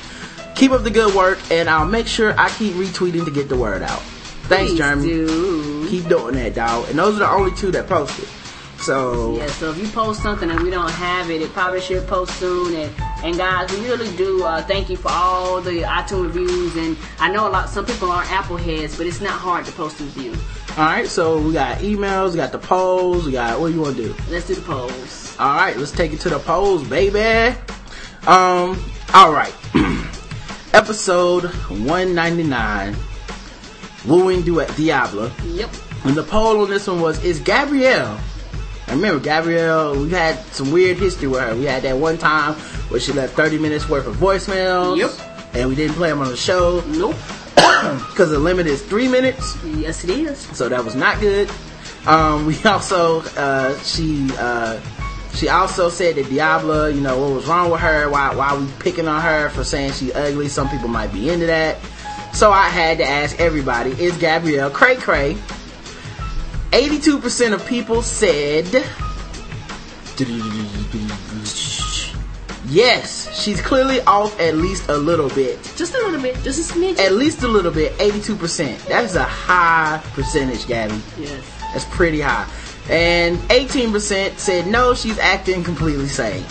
Keep 0.57 0.73
up 0.73 0.83
the 0.83 0.91
good 0.91 1.15
work, 1.15 1.39
and 1.51 1.69
I'll 1.71 1.87
make 1.87 2.07
sure 2.07 2.35
I 2.39 2.49
keep 2.51 2.75
retweeting 2.75 3.25
to 3.25 3.31
get 3.31 3.49
the 3.49 3.57
word 3.57 3.83
out. 3.83 4.01
Thanks, 4.49 4.73
Please 4.73 4.79
Jeremy. 4.79 5.03
do. 5.09 5.89
Keep 5.89 6.09
doing 6.09 6.35
that, 6.35 6.55
dog. 6.55 6.89
And 6.89 6.99
those 6.99 7.17
are 7.17 7.21
the 7.21 7.31
only 7.31 7.53
two 7.55 7.71
that 7.73 7.87
posted. 7.89 8.29
So, 8.79 9.37
Yeah, 9.37 9.47
so 9.47 9.71
if 9.71 9.79
you 9.79 9.87
post 9.89 10.21
something 10.23 10.51
and 10.51 10.61
we 10.61 10.69
don't 10.69 10.91
have 10.91 11.31
it, 11.31 11.41
it 11.41 11.53
probably 11.53 11.81
should 11.81 12.07
post 12.07 12.39
soon. 12.39 12.75
And, 12.75 12.93
and 13.23 13.37
guys, 13.37 13.71
we 13.73 13.85
really 13.89 14.15
do 14.17 14.45
uh, 14.45 14.63
thank 14.63 14.91
you 14.91 14.97
for 14.97 15.11
all 15.11 15.61
the 15.61 15.83
iTunes 15.83 16.35
reviews. 16.35 16.77
And 16.77 16.97
I 17.19 17.31
know 17.31 17.49
a 17.49 17.51
lot, 17.51 17.69
some 17.71 17.87
people 17.87 18.11
aren't 18.11 18.31
Apple 18.31 18.57
heads, 18.57 18.97
but 18.99 19.07
it's 19.07 19.21
not 19.21 19.33
hard 19.33 19.65
to 19.67 19.73
post 19.73 20.01
a 20.01 20.05
review. 20.05 20.35
Alright, 20.79 21.07
so 21.07 21.41
we 21.41 21.53
got 21.53 21.79
emails, 21.79 22.33
we 22.33 22.37
got 22.37 22.53
the 22.53 22.59
polls, 22.59 23.27
we 23.27 23.33
got, 23.33 23.61
what 23.61 23.69
do 23.69 23.75
you 23.75 23.81
want 23.81 23.97
to 23.97 24.03
do? 24.09 24.15
Let's 24.31 24.47
do 24.47 24.55
the 24.55 24.63
polls. 24.63 25.37
All 25.39 25.57
right, 25.57 25.77
let's 25.77 25.93
take 25.93 26.13
it 26.13 26.21
to 26.21 26.31
the 26.31 26.39
polls, 26.39 26.87
baby. 26.89 27.57
Um, 28.27 28.83
all 29.13 29.33
right. 29.33 29.55
Episode 30.73 31.45
199, 31.45 32.97
Wooing 34.07 34.43
Duet 34.43 34.75
Diablo. 34.77 35.31
Yep. 35.45 35.71
And 36.05 36.17
the 36.17 36.25
poll 36.25 36.63
on 36.63 36.71
this 36.71 36.87
one 36.87 37.01
was, 37.01 37.23
is 37.25 37.39
Gabrielle, 37.41 38.19
and 38.87 39.01
remember 39.01 39.23
Gabrielle, 39.23 39.99
we 39.99 40.11
had 40.11 40.39
some 40.47 40.71
weird 40.71 40.99
history 40.99 41.29
with 41.29 41.41
her. 41.41 41.55
We 41.57 41.65
had 41.65 41.83
that 41.83 41.97
one 41.97 42.19
time 42.19 42.55
where 42.91 43.01
she 43.01 43.13
left 43.13 43.35
30 43.35 43.59
minutes 43.59 43.89
worth 43.89 44.07
of 44.07 44.17
voicemails. 44.17 44.99
Yep. 44.99 45.55
And 45.55 45.69
we 45.69 45.75
didn't 45.75 45.97
play 45.97 46.11
them 46.11 46.21
on 46.21 46.29
the 46.29 46.37
show 46.37 46.83
Nope. 46.89 47.17
because 48.11 48.31
the 48.31 48.39
limit 48.39 48.67
is 48.67 48.83
three 48.83 49.09
minutes 49.09 49.57
Yes, 49.65 50.05
it 50.05 50.11
is. 50.11 50.39
so 50.57 50.69
that 50.69 50.85
was 50.85 50.95
not 50.95 51.21
good. 51.21 51.51
Um, 52.07 52.47
we 52.47 52.61
also 52.65 53.23
uh, 53.37 53.79
she 53.81 54.29
uh, 54.39 54.81
she 55.35 55.49
also 55.49 55.89
said 55.89 56.15
that 56.17 56.29
Diablo, 56.29 56.87
you 56.87 57.01
know, 57.01 57.19
what 57.19 57.33
was 57.33 57.47
wrong 57.47 57.71
with 57.71 57.81
her? 57.81 58.09
Why 58.11 58.35
why 58.35 58.57
we 58.57 58.67
picking 58.79 59.09
on 59.09 59.21
her 59.23 59.49
for 59.51 59.65
saying 59.65 59.93
she 59.93 60.13
ugly? 60.13 60.49
Some 60.49 60.69
people 60.69 60.89
might 60.89 61.13
be 61.13 61.31
into 61.31 61.47
that. 61.47 61.79
So 62.33 62.51
I 62.51 62.69
had 62.69 62.99
to 62.99 63.05
ask 63.05 63.39
everybody: 63.41 63.91
Is 63.93 64.17
Gabrielle 64.19 64.71
cray 64.71 64.97
cray? 64.97 65.37
Eighty-two 66.73 67.19
percent 67.21 67.55
of 67.55 67.65
people 67.67 68.03
said 68.03 68.67
yes. 72.75 73.43
She's 73.43 73.61
clearly 73.61 74.01
off 74.03 74.39
at 74.41 74.57
least 74.57 74.89
a 74.89 74.97
little 74.97 75.29
bit. 75.31 75.63
Just 75.77 75.95
a 75.95 75.99
little 75.99 76.21
bit. 76.21 76.35
Just 76.43 76.71
a 76.71 76.75
smidge. 76.75 76.99
At 76.99 77.13
least 77.13 77.43
a 77.43 77.49
little 77.49 77.73
bit. 77.73 77.93
Eighty-two 78.01 78.37
percent. 78.37 78.79
That 78.87 79.05
is 79.05 79.17
a 79.17 79.25
high 79.25 80.03
percentage, 80.15 80.67
Gabby. 80.67 81.01
yes. 81.19 81.43
That's 81.73 81.85
pretty 81.87 82.21
high. 82.21 82.49
And 82.89 83.39
18% 83.49 84.39
said 84.39 84.67
no, 84.67 84.95
she's 84.95 85.19
acting 85.19 85.65
completely 85.65 86.07
sane. 86.07 86.45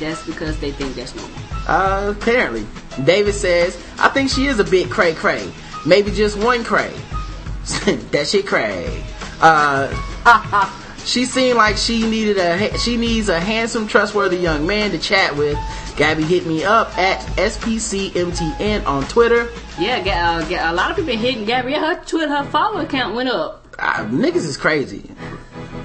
That's 0.00 0.24
because 0.26 0.58
they 0.58 0.72
think 0.72 0.94
that's 0.96 1.14
normal. 1.14 1.36
Uh, 1.68 2.14
apparently. 2.16 2.66
David 3.04 3.34
says, 3.34 3.76
I 3.98 4.08
think 4.08 4.30
she 4.30 4.46
is 4.46 4.58
a 4.58 4.64
bit 4.64 4.90
cray 4.90 5.14
cray. 5.14 5.52
Maybe 5.84 6.10
just 6.10 6.38
one 6.38 6.64
cray. 6.64 6.90
that 8.10 8.26
shit 8.28 8.46
cray. 8.46 9.04
Uh, 9.40 9.88
she 11.06 11.24
seemed 11.24 11.56
like 11.56 11.76
she 11.76 12.08
needed 12.08 12.36
a, 12.36 12.76
she 12.78 12.96
needs 12.96 13.28
a 13.28 13.40
handsome, 13.40 13.86
trustworthy 13.86 14.36
young 14.36 14.66
man 14.66 14.90
to 14.90 14.98
chat 14.98 15.36
with. 15.36 15.56
Gabby 15.96 16.24
hit 16.24 16.44
me 16.46 16.64
up 16.64 16.96
at 16.98 17.20
SPCMTN 17.36 18.84
on 18.86 19.04
Twitter. 19.04 19.48
Yeah, 19.78 20.44
uh, 20.50 20.72
a 20.72 20.74
lot 20.74 20.90
of 20.90 20.96
people 20.96 21.16
hitting 21.16 21.44
Gabby. 21.44 21.72
Her 21.72 22.02
Twitter, 22.04 22.28
her 22.28 22.44
follower 22.50 22.84
count 22.84 23.14
went 23.14 23.30
up. 23.30 23.66
Uh, 23.78 24.04
niggas 24.06 24.36
is 24.36 24.56
crazy. 24.56 25.10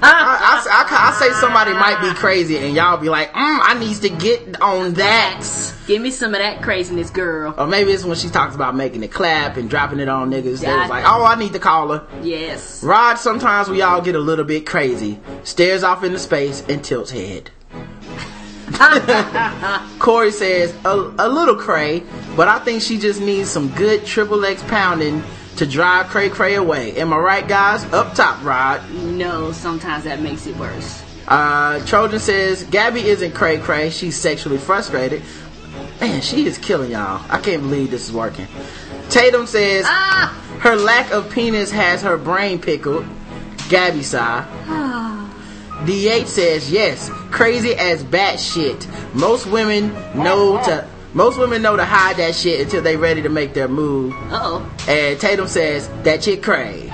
I, 0.04 0.64
I, 0.64 0.84
I, 0.84 1.10
I 1.10 1.12
say 1.12 1.32
somebody 1.40 1.72
might 1.72 2.00
be 2.00 2.14
crazy 2.18 2.58
and 2.58 2.74
y'all 2.74 2.96
be 2.96 3.08
like, 3.08 3.28
mm, 3.32 3.34
I 3.62 3.78
needs 3.78 4.00
to 4.00 4.08
get 4.08 4.60
on 4.60 4.94
that. 4.94 5.44
Give 5.86 6.02
me 6.02 6.10
some 6.10 6.34
of 6.34 6.40
that 6.40 6.62
craziness, 6.62 7.10
girl. 7.10 7.54
Or 7.56 7.66
maybe 7.66 7.92
it's 7.92 8.04
when 8.04 8.16
she 8.16 8.28
talks 8.28 8.54
about 8.54 8.74
making 8.74 9.02
it 9.02 9.12
clap 9.12 9.56
and 9.56 9.70
dropping 9.70 10.00
it 10.00 10.08
on 10.08 10.30
niggas. 10.30 10.60
They 10.60 10.74
was 10.74 10.90
like, 10.90 11.04
oh, 11.06 11.24
I 11.24 11.36
need 11.36 11.52
to 11.52 11.58
call 11.58 11.92
her. 11.92 12.06
Yes. 12.22 12.82
Rod, 12.82 13.16
sometimes 13.16 13.68
we 13.68 13.82
all 13.82 14.00
get 14.00 14.14
a 14.14 14.20
little 14.20 14.44
bit 14.44 14.66
crazy. 14.66 15.20
Stares 15.44 15.84
off 15.84 16.02
into 16.04 16.18
space 16.18 16.64
and 16.68 16.82
tilts 16.84 17.10
head. 17.10 17.50
Corey 19.98 20.30
says, 20.30 20.74
a, 20.84 20.94
a 21.18 21.28
little 21.28 21.56
cray, 21.56 22.02
but 22.36 22.48
I 22.48 22.58
think 22.60 22.82
she 22.82 22.98
just 22.98 23.20
needs 23.20 23.48
some 23.48 23.68
good 23.70 24.04
triple 24.06 24.44
X 24.44 24.62
pounding 24.64 25.22
to 25.56 25.66
drive 25.66 26.06
cray 26.08 26.28
cray 26.28 26.54
away. 26.54 26.96
Am 26.96 27.12
I 27.12 27.18
right, 27.18 27.46
guys? 27.46 27.84
Up 27.92 28.14
top, 28.14 28.42
Rod. 28.44 28.88
No, 28.90 29.52
sometimes 29.52 30.04
that 30.04 30.20
makes 30.20 30.46
it 30.46 30.56
worse. 30.56 31.02
Uh, 31.28 31.84
Trojan 31.86 32.18
says, 32.18 32.64
Gabby 32.64 33.00
isn't 33.02 33.32
cray 33.32 33.58
cray. 33.58 33.90
She's 33.90 34.16
sexually 34.16 34.58
frustrated. 34.58 35.22
Man, 36.00 36.20
she 36.20 36.46
is 36.46 36.58
killing 36.58 36.90
y'all. 36.90 37.24
I 37.28 37.38
can't 37.38 37.62
believe 37.62 37.90
this 37.90 38.08
is 38.08 38.12
working. 38.12 38.46
Tatum 39.08 39.46
says, 39.46 39.84
Ah! 39.86 40.38
her 40.60 40.76
lack 40.76 41.10
of 41.12 41.30
penis 41.30 41.70
has 41.70 42.02
her 42.02 42.16
brain 42.16 42.60
pickled. 42.60 43.06
Gabby 43.68 44.02
sigh. 44.02 44.46
D8 45.84 46.26
says, 46.26 46.70
yes, 46.70 47.10
crazy 47.32 47.74
as 47.74 48.04
bat 48.04 48.38
shit. 48.38 48.86
Most 49.14 49.46
women 49.46 49.92
know 50.14 50.62
to, 50.64 50.86
most 51.14 51.38
women 51.38 51.62
know 51.62 51.76
to 51.76 51.84
hide 51.84 52.16
that 52.16 52.34
shit 52.34 52.60
until 52.60 52.82
they 52.82 52.96
ready 52.96 53.22
to 53.22 53.28
make 53.28 53.54
their 53.54 53.68
move. 53.68 54.12
Uh 54.30 54.40
oh. 54.42 54.76
And 54.88 55.18
Tatum 55.20 55.46
says, 55.48 55.88
that 56.04 56.22
chick 56.22 56.42
cray. 56.42 56.86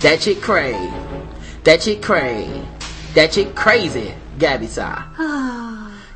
That 0.00 0.20
chick 0.20 0.40
cray. 0.40 0.72
That 1.64 1.80
chick 1.80 2.02
cray. 2.02 2.64
That 3.14 3.32
chick 3.32 3.54
crazy. 3.54 4.14
Gabby 4.38 4.66
sigh. 4.66 5.02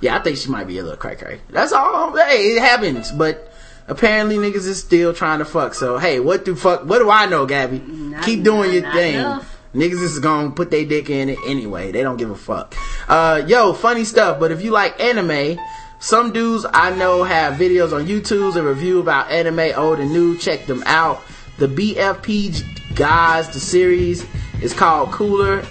yeah, 0.00 0.16
I 0.16 0.22
think 0.22 0.36
she 0.36 0.50
might 0.50 0.66
be 0.66 0.78
a 0.78 0.82
little 0.82 0.98
cray 0.98 1.14
cray. 1.16 1.40
That's 1.50 1.72
all. 1.72 2.16
Hey, 2.16 2.56
it 2.56 2.60
happens. 2.60 3.12
But 3.12 3.52
apparently 3.86 4.36
niggas 4.36 4.66
is 4.66 4.80
still 4.80 5.14
trying 5.14 5.38
to 5.38 5.44
fuck. 5.44 5.74
So, 5.74 5.98
hey, 5.98 6.18
what 6.20 6.44
do 6.44 6.56
fuck, 6.56 6.84
what 6.84 6.98
do 6.98 7.08
I 7.10 7.26
know, 7.26 7.46
Gabby? 7.46 7.78
Not- 7.78 8.24
Keep 8.24 8.42
doing 8.42 8.72
your 8.72 8.82
not 8.82 8.94
thing. 8.94 9.14
enough. 9.14 9.54
Niggas 9.74 10.02
is 10.02 10.18
gonna 10.18 10.50
put 10.50 10.70
their 10.70 10.84
dick 10.84 11.08
in 11.10 11.28
it 11.28 11.38
anyway. 11.46 11.92
They 11.92 12.02
don't 12.02 12.16
give 12.16 12.30
a 12.30 12.34
fuck. 12.36 12.74
Uh, 13.06 13.42
yo, 13.46 13.72
funny 13.74 14.02
stuff. 14.04 14.40
But 14.40 14.50
if 14.50 14.62
you 14.62 14.70
like 14.72 14.98
anime, 15.00 15.58
some 16.00 16.32
dudes 16.32 16.64
I 16.72 16.94
know 16.94 17.24
have 17.24 17.54
videos 17.54 17.92
on 17.92 18.06
YouTube 18.06 18.56
and 18.56 18.66
review 18.66 19.00
about 19.00 19.30
anime, 19.30 19.72
old 19.76 19.98
and 19.98 20.12
new. 20.12 20.36
Check 20.38 20.66
them 20.66 20.82
out. 20.86 21.22
The 21.58 21.66
BFP 21.66 22.94
guys, 22.94 23.48
the 23.50 23.60
series 23.60 24.24
is 24.62 24.72
called 24.72 25.10
Cooler, 25.10 25.64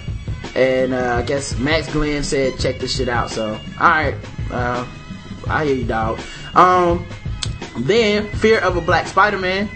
and 0.54 0.92
uh, 0.92 1.16
I 1.16 1.22
guess 1.22 1.58
Max 1.58 1.90
Glenn 1.92 2.22
said 2.22 2.58
check 2.58 2.78
this 2.78 2.96
shit 2.96 3.08
out. 3.08 3.30
So, 3.30 3.54
all 3.80 3.88
right. 3.88 4.14
Uh, 4.50 4.86
I 5.46 5.64
hear 5.64 5.74
you, 5.74 5.84
dog. 5.84 6.20
Um, 6.54 7.06
then 7.78 8.28
fear 8.36 8.60
of 8.60 8.76
a 8.76 8.80
black 8.80 9.06
Spider-Man. 9.06 9.68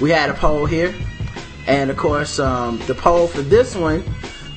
We 0.00 0.10
had 0.10 0.30
a 0.30 0.34
poll 0.34 0.66
here, 0.66 0.94
and 1.66 1.90
of 1.90 1.96
course, 1.96 2.38
um, 2.38 2.78
the 2.86 2.94
poll 2.94 3.26
for 3.26 3.42
this 3.42 3.74
one 3.74 4.04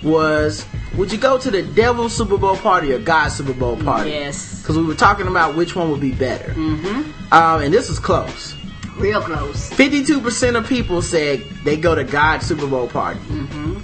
was: 0.04 0.65
Would 0.95 1.12
you 1.12 1.17
go 1.17 1.38
to 1.38 1.49
the 1.49 1.63
Devil's 1.63 2.15
Super 2.15 2.38
Bowl 2.38 2.58
party 2.58 2.91
or 2.93 2.99
God's 2.99 3.36
Super 3.36 3.54
Bowl 3.54 3.78
party? 3.78 4.12
Yes. 4.12 4.55
Because 4.65 4.80
we 4.80 4.84
were 4.84 4.95
talking 4.95 5.28
about 5.28 5.54
which 5.56 5.75
one 5.75 5.91
would 5.91 6.01
be 6.01 6.12
better. 6.12 6.51
Mm-hmm. 6.54 7.32
Um, 7.32 7.62
and 7.62 7.71
this 7.71 7.88
was 7.88 7.99
close. 7.99 8.56
Real 8.97 9.21
close. 9.21 9.69
52% 9.69 10.58
of 10.58 10.67
people 10.67 11.04
said 11.04 11.41
they 11.63 11.78
go 11.78 11.93
to 11.93 12.04
God's 12.04 12.47
Super 12.47 12.65
Bowl 12.65 12.88
party. 12.88 13.19
Mm-hmm. 13.19 13.80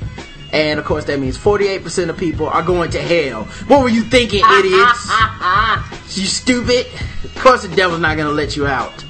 And 0.54 0.80
of 0.80 0.86
course, 0.86 1.06
that 1.06 1.20
means 1.20 1.38
48% 1.38 2.10
of 2.10 2.18
people 2.18 2.48
are 2.50 2.64
going 2.64 2.90
to 2.92 3.00
hell. 3.02 3.44
What 3.68 3.84
were 3.84 3.90
you 3.90 4.02
thinking, 4.02 4.42
idiots? 4.44 5.08
you 6.18 6.26
stupid. 6.26 6.88
Of 7.26 7.36
course, 7.36 7.62
the 7.62 7.76
devil's 7.76 8.02
not 8.02 8.18
going 8.18 8.28
to 8.28 8.34
let 8.34 8.56
you 8.58 8.66
out. 8.66 9.06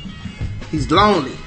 He's 0.71 0.91
lonely. 0.91 1.37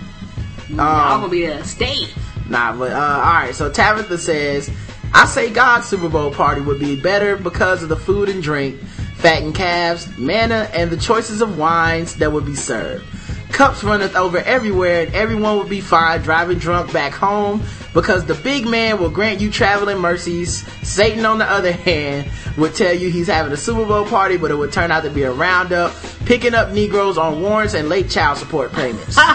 I'm 0.71 0.81
Um, 0.81 1.21
gonna 1.21 1.29
be 1.29 1.45
a 1.45 1.63
stay. 1.65 2.09
Nah, 2.49 2.75
but 2.75 2.93
uh, 2.93 2.97
alright, 2.97 3.55
so 3.55 3.71
Tabitha 3.71 4.17
says, 4.17 4.71
I 5.13 5.27
say 5.27 5.51
God's 5.51 5.87
Super 5.87 6.09
Bowl 6.09 6.31
party 6.33 6.63
would 6.63 6.81
be 6.81 6.99
better 6.99 7.37
because 7.37 7.83
of 7.83 7.89
the 7.91 7.97
food 7.97 8.29
and 8.31 8.43
drink, 8.43 8.81
fattened 9.15 9.55
calves, 9.55 10.17
manna, 10.19 10.69
and 10.73 10.91
the 10.91 10.97
choices 10.97 11.41
of 11.41 11.59
wines 11.59 12.17
that 12.17 12.33
would 12.33 12.45
be 12.45 12.55
served. 12.55 13.05
Cups 13.53 13.85
runneth 13.85 14.17
over 14.17 14.39
everywhere, 14.39 15.07
and 15.07 15.15
everyone 15.15 15.59
would 15.59 15.69
be 15.69 15.81
fine 15.81 16.21
driving 16.23 16.59
drunk 16.59 16.93
back 16.93 17.13
home 17.13 17.63
because 17.93 18.25
the 18.27 18.35
big 18.35 18.67
man 18.67 18.99
will 18.99 19.11
grant 19.11 19.41
you 19.41 19.51
traveling 19.51 19.99
mercies. 19.99 20.67
Satan, 20.87 21.25
on 21.25 21.39
the 21.39 21.49
other 21.49 21.71
hand, 21.71 22.29
would 22.59 22.75
tell 22.75 22.93
you 22.93 23.11
he's 23.11 23.29
having 23.29 23.53
a 23.53 23.57
Super 23.57 23.85
Bowl 23.85 24.05
party, 24.07 24.37
but 24.37 24.51
it 24.51 24.57
would 24.57 24.73
turn 24.73 24.91
out 24.91 25.05
to 25.05 25.11
be 25.11 25.23
a 25.23 25.33
roundup, 25.33 25.95
picking 26.25 26.53
up 26.53 26.73
Negroes 26.73 27.17
on 27.17 27.41
warrants 27.41 27.75
and 27.75 27.89
late 27.89 28.11
child 28.11 28.39
support 28.39 28.73
payments. 28.73 29.17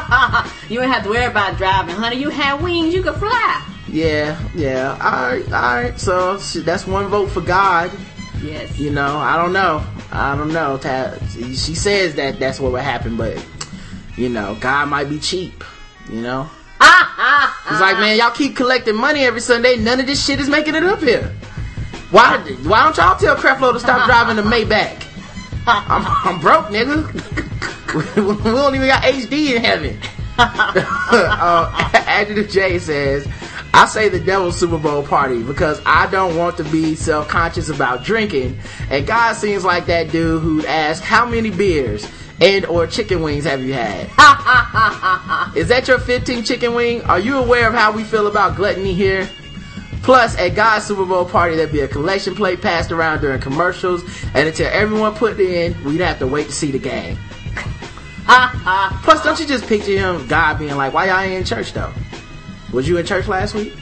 You 0.70 0.82
ain't 0.84 0.92
have 0.92 1.04
to 1.04 1.10
worry 1.10 1.26
about 1.26 1.58
driving, 1.58 1.96
honey. 1.96 2.18
You 2.18 2.30
have 2.30 2.62
wings, 2.62 2.94
you 2.94 3.02
can 3.02 3.16
fly. 3.16 3.66
Yeah, 3.88 4.40
yeah. 4.54 4.92
All 5.02 5.32
right, 5.32 5.46
all 5.46 5.84
right. 5.84 6.00
So 6.00 6.38
that's 6.38 6.86
one 6.86 7.08
vote 7.08 7.32
for 7.32 7.42
God. 7.42 7.92
Yes. 8.42 8.80
You 8.80 8.92
know, 8.92 9.18
I 9.18 9.36
don't 9.38 9.54
know. 9.54 9.86
I 10.12 10.36
don't 10.36 10.54
know. 10.54 10.80
She 11.30 11.76
says 11.76 12.16
that 12.16 12.40
that's 12.40 12.60
what 12.60 12.72
would 12.72 12.82
happen, 12.82 13.18
but 13.18 13.44
you 14.16 14.30
know, 14.30 14.58
God 14.60 14.88
might 14.90 15.10
be 15.10 15.20
cheap. 15.20 15.64
You 16.10 16.22
know, 16.22 16.50
He's 17.70 17.80
like, 17.80 17.98
man, 18.00 18.18
y'all 18.18 18.32
keep 18.32 18.56
collecting 18.56 18.96
money 18.96 19.22
every 19.22 19.42
Sunday. 19.42 19.76
None 19.76 20.00
of 20.00 20.08
this 20.08 20.26
shit 20.26 20.40
is 20.40 20.50
making 20.50 20.76
it 20.76 20.84
up 20.84 21.00
here. 21.02 21.32
Why? 22.12 22.38
Why 22.64 22.84
don't 22.84 22.98
y'all 22.98 23.18
tell 23.18 23.36
Creflo 23.36 23.74
to 23.74 23.80
stop 23.80 24.06
driving 24.08 24.38
the 24.38 24.42
Maybach? 24.42 25.06
I'm, 25.68 26.04
I'm 26.26 26.40
broke, 26.40 26.68
nigga. 26.68 27.06
we 28.44 28.52
don't 28.52 28.76
even 28.76 28.88
got 28.88 29.04
HD 29.04 29.56
in 29.56 29.64
heaven. 29.64 30.00
uh, 30.38 31.92
Adjective 31.94 32.50
J 32.50 32.80
says, 32.80 33.28
I 33.74 33.86
say 33.86 34.10
the 34.10 34.20
devil's 34.20 34.58
Super 34.58 34.78
Bowl 34.78 35.04
party 35.04 35.44
because 35.44 35.82
I 35.86 36.10
don't 36.10 36.36
want 36.36 36.58
to 36.58 36.64
be 36.66 36.96
self-conscious 36.96 37.70
about 37.70 38.04
drinking. 38.04 38.60
And 38.90 39.06
God 39.06 39.34
seems 39.34 39.64
like 39.64 39.86
that 39.86 40.12
dude 40.12 40.42
who'd 40.42 40.66
ask, 40.66 41.04
how 41.04 41.26
many 41.26 41.52
beers 41.52 42.08
and 42.42 42.66
or 42.66 42.88
chicken 42.88 43.22
wings 43.22 43.44
have 43.46 43.62
you 43.62 43.74
had? 43.74 44.06
Is 45.56 45.68
that 45.68 45.88
your 45.88 46.00
15 46.00 46.44
chicken 46.44 46.74
wing? 46.74 47.02
Are 47.04 47.20
you 47.20 47.38
aware 47.38 47.68
of 47.68 47.74
how 47.74 47.92
we 47.92 48.04
feel 48.04 48.28
about 48.28 48.56
gluttony 48.56 48.94
here? 48.94 49.30
Plus, 50.02 50.38
at 50.38 50.56
God's 50.56 50.86
Super 50.86 51.06
Bowl 51.06 51.26
party, 51.26 51.56
there'd 51.56 51.72
be 51.72 51.82
a 51.82 51.88
collection 51.88 52.34
plate 52.34 52.62
passed 52.62 52.92
around 52.92 53.22
during 53.22 53.40
commercials, 53.42 54.04
and 54.34 54.48
until 54.48 54.68
everyone 54.72 55.14
put 55.14 55.40
in, 55.40 55.76
we'd 55.84 56.00
have 56.00 56.20
to 56.20 56.28
wait 56.28 56.48
to 56.48 56.54
see 56.54 56.72
the 56.72 56.80
game. 56.80 57.18
Plus, 59.04 59.24
don't 59.24 59.40
you 59.40 59.46
just 59.46 59.68
picture 59.68 59.98
him, 59.98 60.26
God 60.28 60.58
being 60.58 60.76
like, 60.76 60.94
why 60.94 61.08
y'all 61.08 61.20
ain't 61.20 61.34
in 61.34 61.44
church 61.44 61.74
though? 61.74 61.94
Was 62.72 62.88
you 62.88 62.98
in 62.98 63.06
church 63.06 63.28
last 63.28 63.56
week? 63.56 63.74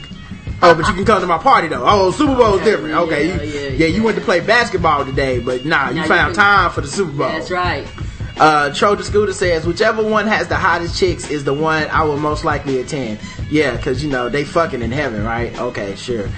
Oh, 0.60 0.74
but 0.74 0.88
you 0.88 0.94
can 0.94 1.04
come 1.04 1.20
to 1.20 1.26
my 1.26 1.38
party 1.38 1.68
though. 1.68 1.84
Oh, 1.86 2.10
Super 2.10 2.34
Bowl's 2.34 2.62
different. 2.62 2.94
Okay, 2.94 3.28
yeah, 3.28 3.42
you, 3.42 3.50
yeah, 3.60 3.68
yeah, 3.70 3.86
you 3.86 4.02
went 4.02 4.18
to 4.18 4.24
play 4.24 4.40
basketball 4.40 5.04
today, 5.04 5.38
but 5.38 5.64
nah, 5.64 5.88
you 5.90 5.96
Now 5.96 6.02
you 6.02 6.08
found 6.08 6.34
can- 6.34 6.44
time 6.44 6.70
for 6.72 6.80
the 6.80 6.88
Super 6.88 7.12
Bowl. 7.12 7.28
That's 7.28 7.50
right. 7.50 7.86
Uh, 8.40 8.72
Trojan 8.72 9.04
Scooter 9.04 9.32
says, 9.32 9.66
whichever 9.66 10.02
one 10.02 10.26
has 10.28 10.46
the 10.48 10.54
hottest 10.56 10.98
chicks 10.98 11.28
is 11.28 11.42
the 11.44 11.54
one 11.54 11.88
I 11.88 12.04
will 12.04 12.16
most 12.18 12.44
likely 12.44 12.80
attend. 12.80 13.18
Yeah, 13.50 13.76
cause 13.80 14.02
you 14.02 14.10
know, 14.10 14.28
they 14.28 14.44
fucking 14.44 14.80
in 14.82 14.92
heaven, 14.92 15.24
right? 15.24 15.56
Okay, 15.58 15.94
sure. 15.96 16.28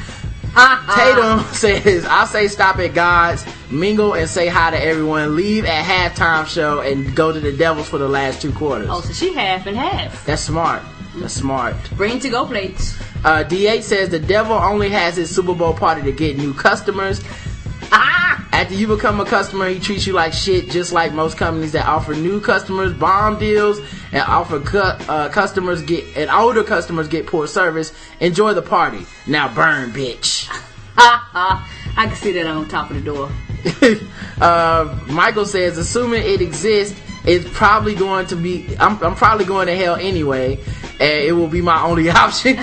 Tatum 0.54 1.40
says, 1.52 2.04
I 2.06 2.24
say 2.24 2.48
stop 2.48 2.78
at 2.78 2.94
God's, 2.94 3.44
mingle 3.70 4.14
and 4.14 4.28
say 4.28 4.48
hi 4.48 4.70
to 4.70 4.82
everyone, 4.82 5.36
leave 5.36 5.64
at 5.64 5.84
halftime 5.84 6.46
show 6.46 6.80
and 6.80 7.14
go 7.14 7.32
to 7.32 7.38
the 7.38 7.52
Devils 7.52 7.88
for 7.88 7.98
the 7.98 8.08
last 8.08 8.42
two 8.42 8.52
quarters. 8.52 8.88
Oh, 8.90 9.00
so 9.00 9.12
she 9.12 9.32
half 9.34 9.66
and 9.66 9.76
half. 9.76 10.24
That's 10.26 10.42
smart. 10.42 10.82
That's 11.16 11.34
smart. 11.34 11.76
Bring 11.96 12.20
to 12.20 12.28
go 12.28 12.46
plates. 12.46 12.98
Uh, 13.24 13.44
D8 13.44 13.82
says 13.82 14.08
the 14.08 14.18
devil 14.18 14.54
only 14.54 14.88
has 14.90 15.16
his 15.16 15.34
Super 15.34 15.54
Bowl 15.54 15.74
party 15.74 16.02
to 16.02 16.12
get 16.12 16.36
new 16.36 16.54
customers. 16.54 17.22
Ah! 17.92 18.48
After 18.52 18.74
you 18.74 18.86
become 18.86 19.20
a 19.20 19.24
customer, 19.24 19.68
he 19.68 19.78
treats 19.80 20.06
you 20.06 20.12
like 20.12 20.32
shit, 20.32 20.70
just 20.70 20.92
like 20.92 21.12
most 21.12 21.36
companies 21.36 21.72
that 21.72 21.86
offer 21.86 22.14
new 22.14 22.40
customers 22.40 22.92
bomb 22.92 23.38
deals 23.38 23.78
and 24.12 24.22
offer 24.22 24.60
cu- 24.60 24.78
uh, 24.78 25.28
customers 25.28 25.82
get 25.82 26.16
and 26.16 26.30
older 26.30 26.64
customers 26.64 27.08
get 27.08 27.26
poor 27.26 27.46
service. 27.46 27.92
Enjoy 28.20 28.54
the 28.54 28.62
party. 28.62 29.06
Now 29.26 29.52
burn, 29.52 29.90
bitch. 29.92 30.48
I 30.96 32.06
can 32.06 32.14
see 32.16 32.32
that 32.32 32.46
on 32.46 32.68
top 32.68 32.90
of 32.90 32.96
the 32.96 33.02
door. 33.02 33.30
uh, 34.40 34.98
Michael 35.08 35.46
says, 35.46 35.78
assuming 35.78 36.22
it 36.22 36.40
exists, 36.40 36.98
it's 37.24 37.48
probably 37.52 37.94
going 37.94 38.26
to 38.26 38.36
be. 38.36 38.76
I'm, 38.78 39.02
I'm 39.02 39.14
probably 39.14 39.44
going 39.44 39.66
to 39.66 39.76
hell 39.76 39.96
anyway, 39.96 40.58
and 40.98 41.22
it 41.22 41.32
will 41.32 41.48
be 41.48 41.62
my 41.62 41.82
only 41.82 42.10
option. 42.10 42.56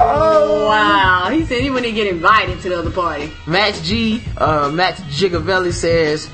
Oh 0.00 0.66
wow, 0.68 1.28
he 1.30 1.44
said 1.44 1.60
he 1.60 1.70
wouldn't 1.70 1.94
get 1.94 2.06
invited 2.06 2.60
to 2.60 2.68
the 2.68 2.78
other 2.78 2.90
party. 2.90 3.32
Max 3.46 3.80
G, 3.80 4.22
uh, 4.36 4.70
Max 4.72 5.00
Gigavelli 5.00 5.72
says, 5.72 6.30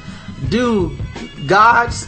dude, 0.49 0.99
God's, 1.47 2.07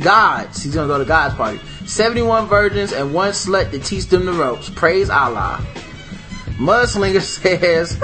God's, 0.00 0.62
he's 0.62 0.74
gonna 0.74 0.88
go 0.88 0.98
to 0.98 1.04
God's 1.04 1.34
party. 1.34 1.60
71 1.86 2.46
virgins 2.46 2.92
and 2.92 3.14
one 3.14 3.30
slut 3.30 3.70
to 3.70 3.78
teach 3.78 4.06
them 4.06 4.26
the 4.26 4.32
ropes. 4.32 4.68
Praise 4.70 5.08
Allah. 5.08 5.64
Mudslinger 6.56 7.20
says, 7.22 7.98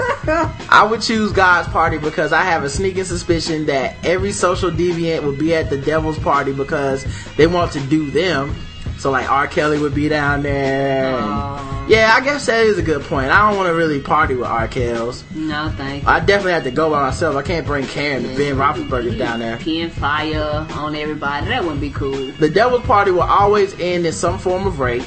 I 0.69 0.87
would 0.89 1.01
choose 1.01 1.31
God's 1.31 1.67
party 1.69 1.97
because 1.97 2.31
I 2.33 2.43
have 2.43 2.63
a 2.63 2.69
sneaking 2.69 3.03
suspicion 3.05 3.65
that 3.67 3.95
every 4.05 4.31
social 4.31 4.69
deviant 4.71 5.23
would 5.23 5.39
be 5.39 5.55
at 5.55 5.69
the 5.69 5.77
devil's 5.77 6.19
party 6.19 6.53
because 6.53 7.05
they 7.35 7.47
want 7.47 7.71
to 7.73 7.79
do 7.81 8.09
them. 8.11 8.55
So 8.97 9.11
like 9.11 9.29
R. 9.29 9.47
Kelly 9.47 9.79
would 9.79 9.95
be 9.95 10.07
down 10.07 10.43
there. 10.43 11.15
and- 11.17 11.73
yeah, 11.89 12.13
I 12.15 12.21
guess 12.23 12.45
that 12.45 12.63
is 12.65 12.77
a 12.77 12.81
good 12.81 13.01
point. 13.01 13.29
I 13.29 13.49
don't 13.49 13.57
want 13.57 13.67
to 13.67 13.73
really 13.73 13.99
party 13.99 14.35
with 14.35 14.47
R. 14.47 14.69
Kells. 14.69 15.25
No, 15.35 15.69
thank 15.75 16.03
you. 16.03 16.09
I 16.09 16.21
definitely 16.21 16.53
have 16.53 16.63
to 16.63 16.71
go 16.71 16.89
by 16.89 17.01
myself. 17.01 17.35
I 17.35 17.41
can't 17.41 17.65
bring 17.65 17.85
Karen 17.87 18.23
and 18.23 18.37
Ben 18.37 18.55
Roethlisberger 18.55 19.17
down 19.17 19.39
there. 19.39 19.57
Peeing 19.57 19.91
fire 19.91 20.65
on 20.77 20.95
everybody. 20.95 21.47
That 21.47 21.61
wouldn't 21.63 21.81
be 21.81 21.89
cool. 21.89 22.31
The 22.39 22.49
devil's 22.49 22.83
party 22.83 23.11
will 23.11 23.23
always 23.23 23.77
end 23.81 24.05
in 24.05 24.13
some 24.13 24.39
form 24.39 24.65
of 24.65 24.79
rape. 24.79 25.03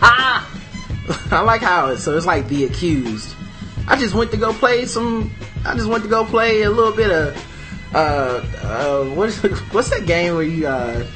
Ah! 0.00 0.47
I 1.30 1.40
like 1.40 1.62
how 1.62 1.88
it's 1.88 2.04
so 2.04 2.16
it's 2.16 2.26
like 2.26 2.48
the 2.48 2.64
accused. 2.64 3.34
I 3.86 3.96
just 3.96 4.14
went 4.14 4.30
to 4.32 4.36
go 4.36 4.52
play 4.52 4.84
some. 4.86 5.32
I 5.64 5.74
just 5.74 5.88
went 5.88 6.04
to 6.04 6.10
go 6.10 6.24
play 6.24 6.62
a 6.62 6.70
little 6.70 6.92
bit 6.92 7.10
of 7.10 7.44
uh 7.94 8.44
uh 8.62 9.04
what's 9.14 9.38
what's 9.72 9.90
that 9.90 10.06
game 10.06 10.34
where 10.34 10.42
you 10.42 10.66
uh 10.66 11.06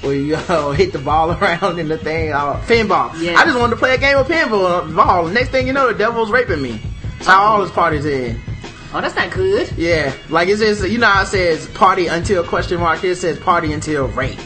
where 0.00 0.14
you 0.14 0.34
uh, 0.48 0.70
hit 0.72 0.92
the 0.92 0.98
ball 0.98 1.32
around 1.32 1.78
in 1.78 1.88
the 1.88 1.98
thing 1.98 2.32
uh, 2.32 2.60
pinball. 2.66 3.20
Yeah. 3.20 3.34
I 3.36 3.44
just 3.44 3.58
wanted 3.58 3.72
to 3.72 3.76
play 3.76 3.94
a 3.94 3.98
game 3.98 4.16
of 4.16 4.26
pinball. 4.26 4.94
Ball. 4.94 5.28
Next 5.28 5.50
thing 5.50 5.66
you 5.66 5.72
know, 5.72 5.88
the 5.88 5.98
devil's 5.98 6.30
raping 6.30 6.62
me. 6.62 6.80
That's 7.16 7.26
how 7.26 7.44
all 7.44 7.62
his 7.62 7.70
parties 7.70 8.06
end. 8.06 8.40
Oh, 8.92 9.00
that's 9.00 9.16
not 9.16 9.32
good. 9.32 9.72
Yeah, 9.76 10.14
like 10.28 10.48
it 10.48 10.58
says, 10.58 10.88
you 10.88 10.98
know 10.98 11.08
how 11.08 11.22
it 11.22 11.26
says 11.26 11.66
party 11.68 12.06
until 12.06 12.44
question 12.44 12.78
mark. 12.78 13.02
It 13.02 13.16
says 13.16 13.38
party 13.38 13.72
until 13.72 14.06
rape. 14.08 14.38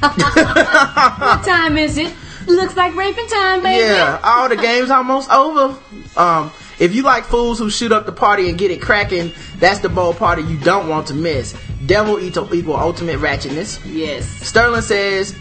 What 0.00 1.44
time 1.44 1.78
is 1.78 1.98
it? 1.98 2.14
Looks 2.46 2.76
like 2.76 2.94
raping 2.94 3.26
time, 3.28 3.62
baby. 3.62 3.82
Yeah, 3.84 4.20
all 4.22 4.48
the 4.48 4.56
games 4.56 4.90
almost 4.90 5.30
over. 5.30 5.78
Um, 6.16 6.52
if 6.78 6.94
you 6.94 7.02
like 7.02 7.24
fools 7.24 7.58
who 7.58 7.70
shoot 7.70 7.92
up 7.92 8.06
the 8.06 8.12
party 8.12 8.48
and 8.48 8.58
get 8.58 8.70
it 8.70 8.82
cracking, 8.82 9.32
that's 9.58 9.80
the 9.80 9.88
bowl 9.88 10.12
party 10.12 10.42
you 10.42 10.58
don't 10.58 10.88
want 10.88 11.06
to 11.08 11.14
miss. 11.14 11.54
Devil 11.86 12.18
equal, 12.20 12.52
equal 12.54 12.76
ultimate 12.76 13.18
ratchetness. 13.18 13.80
Yes. 13.84 14.26
Sterling 14.26 14.82
says, 14.82 15.36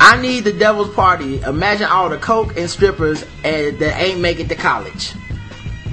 I 0.00 0.20
need 0.20 0.44
the 0.44 0.52
devil's 0.52 0.94
party. 0.94 1.40
Imagine 1.42 1.86
all 1.86 2.08
the 2.08 2.18
coke 2.18 2.56
and 2.56 2.68
strippers 2.68 3.24
and 3.44 3.78
that 3.78 4.00
ain't 4.00 4.20
make 4.20 4.40
it 4.40 4.48
to 4.48 4.54
college. 4.54 5.12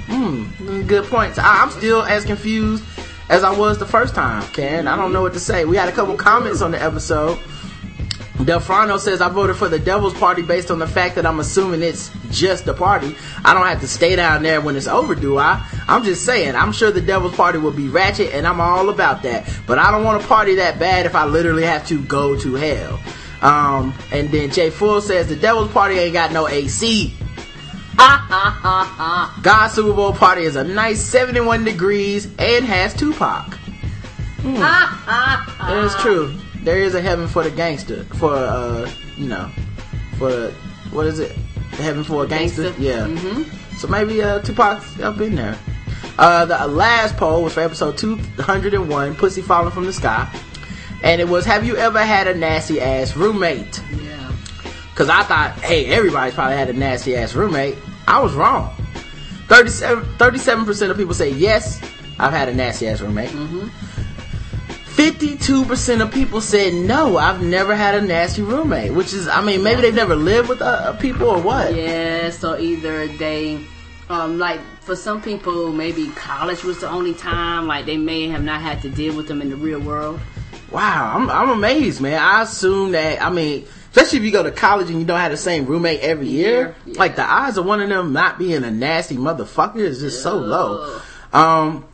Hmm, 0.06 0.82
good 0.82 1.04
points. 1.06 1.38
I, 1.38 1.62
I'm 1.62 1.70
still 1.70 2.02
as 2.02 2.24
confused 2.24 2.84
as 3.28 3.42
I 3.44 3.56
was 3.56 3.78
the 3.78 3.86
first 3.86 4.14
time, 4.14 4.46
Ken. 4.52 4.86
I 4.86 4.96
don't 4.96 5.12
know 5.12 5.22
what 5.22 5.32
to 5.34 5.40
say. 5.40 5.64
We 5.64 5.76
had 5.76 5.88
a 5.88 5.92
couple 5.92 6.16
comments 6.16 6.60
on 6.60 6.70
the 6.72 6.82
episode. 6.82 7.38
Delfrano 8.42 8.98
says 8.98 9.20
I 9.20 9.28
voted 9.28 9.56
for 9.56 9.68
the 9.68 9.78
Devil's 9.78 10.14
Party 10.14 10.42
based 10.42 10.70
on 10.70 10.78
the 10.80 10.86
fact 10.86 11.14
that 11.14 11.24
I'm 11.24 11.38
assuming 11.38 11.82
it's 11.82 12.10
just 12.30 12.66
a 12.66 12.74
party. 12.74 13.14
I 13.44 13.54
don't 13.54 13.66
have 13.66 13.80
to 13.80 13.88
stay 13.88 14.16
down 14.16 14.42
there 14.42 14.60
when 14.60 14.74
it's 14.74 14.88
over, 14.88 15.14
do 15.14 15.38
I? 15.38 15.64
I'm 15.86 16.02
just 16.02 16.26
saying, 16.26 16.56
I'm 16.56 16.72
sure 16.72 16.90
the 16.90 17.00
Devil's 17.00 17.36
Party 17.36 17.58
will 17.58 17.70
be 17.70 17.88
ratchet 17.88 18.34
and 18.34 18.46
I'm 18.46 18.60
all 18.60 18.88
about 18.88 19.22
that. 19.22 19.48
But 19.66 19.78
I 19.78 19.90
don't 19.92 20.02
want 20.04 20.20
to 20.20 20.26
party 20.26 20.56
that 20.56 20.78
bad 20.80 21.06
if 21.06 21.14
I 21.14 21.26
literally 21.26 21.62
have 21.62 21.86
to 21.88 22.02
go 22.04 22.36
to 22.40 22.54
hell. 22.54 23.00
Um, 23.40 23.94
and 24.10 24.30
then 24.30 24.50
Jay 24.50 24.70
Full 24.70 25.00
says 25.00 25.28
the 25.28 25.36
Devil's 25.36 25.70
Party 25.70 25.98
ain't 25.98 26.14
got 26.14 26.32
no 26.32 26.48
AC. 26.48 27.14
God's 29.42 29.74
Super 29.74 29.92
Bowl 29.92 30.12
party 30.12 30.42
is 30.42 30.56
a 30.56 30.64
nice 30.64 31.00
71 31.00 31.64
degrees 31.64 32.26
and 32.38 32.64
has 32.64 32.92
Tupac. 32.94 33.54
Hmm. 34.42 34.56
It 35.66 35.84
is 35.84 35.94
true. 35.96 36.34
There 36.64 36.78
is 36.78 36.94
a 36.94 37.00
heaven 37.00 37.28
for 37.28 37.42
the 37.44 37.50
gangster. 37.50 38.04
For, 38.04 38.32
uh, 38.32 38.90
you 39.16 39.28
know, 39.28 39.50
for, 40.18 40.50
what 40.90 41.06
is 41.06 41.18
it? 41.20 41.32
Heaven 41.72 42.02
for 42.04 42.24
a 42.24 42.26
gangster? 42.26 42.72
Gangster. 42.72 42.82
Yeah. 42.82 43.76
So 43.76 43.88
maybe, 43.88 44.22
uh, 44.22 44.40
Tupac's 44.40 45.00
up 45.00 45.20
in 45.20 45.34
there. 45.34 45.58
Uh, 46.18 46.44
the 46.44 46.66
last 46.68 47.16
poll 47.16 47.42
was 47.42 47.54
for 47.54 47.60
episode 47.60 47.98
201, 47.98 49.16
Pussy 49.16 49.42
Falling 49.42 49.72
from 49.72 49.84
the 49.84 49.92
Sky. 49.92 50.28
And 51.02 51.20
it 51.20 51.28
was, 51.28 51.44
have 51.44 51.66
you 51.66 51.76
ever 51.76 52.02
had 52.02 52.28
a 52.28 52.34
nasty 52.34 52.80
ass 52.80 53.16
roommate? 53.16 53.82
Yeah. 54.00 54.32
Cause 54.94 55.08
I 55.08 55.24
thought, 55.24 55.52
hey, 55.58 55.86
everybody's 55.86 56.34
probably 56.34 56.56
had 56.56 56.70
a 56.70 56.72
nasty 56.72 57.16
ass 57.16 57.34
roommate. 57.34 57.76
I 58.06 58.22
was 58.22 58.32
wrong. 58.34 58.74
37, 59.48 60.64
percent 60.64 60.90
of 60.90 60.96
people 60.96 61.12
say 61.14 61.30
yes, 61.30 61.80
I've 62.18 62.32
had 62.32 62.48
a 62.48 62.54
nasty 62.54 62.88
ass 62.88 63.00
roommate. 63.00 63.34
52% 64.96 66.00
of 66.02 66.12
people 66.12 66.40
said 66.40 66.72
no, 66.72 67.16
I've 67.18 67.42
never 67.42 67.74
had 67.74 67.96
a 67.96 68.00
nasty 68.00 68.42
roommate. 68.42 68.92
Which 68.92 69.12
is, 69.12 69.26
I 69.26 69.42
mean, 69.42 69.62
maybe 69.62 69.82
they've 69.82 69.94
never 69.94 70.14
lived 70.14 70.48
with 70.48 70.62
uh, 70.62 70.92
people 70.94 71.28
or 71.28 71.40
what. 71.42 71.74
Yeah, 71.74 72.30
so 72.30 72.56
either 72.58 73.08
they, 73.08 73.64
um, 74.08 74.38
like 74.38 74.60
for 74.82 74.94
some 74.94 75.20
people, 75.20 75.72
maybe 75.72 76.08
college 76.10 76.62
was 76.62 76.78
the 76.80 76.88
only 76.88 77.12
time, 77.12 77.66
like 77.66 77.86
they 77.86 77.96
may 77.96 78.28
have 78.28 78.44
not 78.44 78.60
had 78.60 78.82
to 78.82 78.88
deal 78.88 79.16
with 79.16 79.26
them 79.26 79.42
in 79.42 79.50
the 79.50 79.56
real 79.56 79.80
world. 79.80 80.20
Wow, 80.70 81.12
I'm, 81.16 81.28
I'm 81.28 81.50
amazed, 81.50 82.00
man. 82.00 82.20
I 82.22 82.42
assume 82.42 82.92
that, 82.92 83.20
I 83.20 83.30
mean, 83.30 83.66
especially 83.90 84.18
if 84.18 84.24
you 84.24 84.30
go 84.30 84.44
to 84.44 84.52
college 84.52 84.90
and 84.90 85.00
you 85.00 85.04
don't 85.04 85.18
have 85.20 85.32
the 85.32 85.36
same 85.36 85.66
roommate 85.66 86.00
every 86.00 86.28
year, 86.28 86.76
Yeah. 86.86 86.98
like 86.98 87.16
the 87.16 87.24
odds 87.24 87.58
of 87.58 87.66
one 87.66 87.80
of 87.80 87.88
them 87.88 88.12
not 88.12 88.38
being 88.38 88.62
a 88.62 88.70
nasty 88.70 89.16
motherfucker 89.16 89.76
is 89.76 89.98
just 90.00 90.22
so 90.22 90.36
low. 90.36 91.00
Um, 91.32 91.84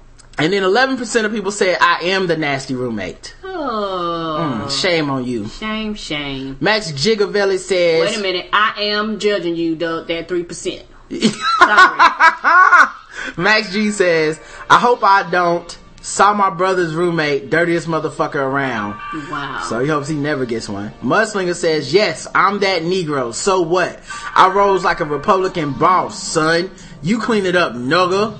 and 0.44 0.52
then 0.52 0.62
11% 0.62 1.24
of 1.24 1.32
people 1.32 1.52
said, 1.52 1.78
I 1.80 2.00
am 2.04 2.26
the 2.26 2.36
nasty 2.36 2.74
roommate. 2.74 3.34
Oh, 3.44 4.66
mm, 4.66 4.80
Shame 4.80 5.10
on 5.10 5.24
you. 5.24 5.48
shame, 5.48 5.94
shame. 5.94 6.56
Max 6.60 6.92
Gigavelli 6.92 7.58
says, 7.58 8.00
Wait 8.10 8.18
a 8.18 8.22
minute, 8.22 8.48
I 8.52 8.84
am 8.84 9.18
judging 9.18 9.56
you, 9.56 9.76
Doug, 9.76 10.08
that 10.08 10.28
3%. 10.28 10.82
Sorry. 11.58 12.88
Max 13.36 13.72
G 13.72 13.90
says, 13.90 14.40
I 14.68 14.78
hope 14.78 15.00
I 15.02 15.28
don't 15.30 15.76
saw 16.00 16.32
my 16.32 16.50
brother's 16.50 16.94
roommate, 16.94 17.50
dirtiest 17.50 17.86
motherfucker 17.86 18.36
around. 18.36 18.94
Wow. 19.30 19.64
So 19.68 19.80
he 19.80 19.88
hopes 19.88 20.08
he 20.08 20.16
never 20.16 20.46
gets 20.46 20.68
one. 20.68 20.92
Mudslinger 21.02 21.54
says, 21.54 21.92
yes, 21.92 22.26
I'm 22.34 22.60
that 22.60 22.82
Negro. 22.82 23.34
So 23.34 23.60
what? 23.60 24.00
I 24.34 24.50
rose 24.50 24.84
like 24.84 25.00
a 25.00 25.04
Republican 25.04 25.72
boss, 25.74 26.20
son. 26.22 26.70
You 27.02 27.18
clean 27.20 27.46
it 27.46 27.56
up, 27.56 27.74
nugger. 27.74 28.38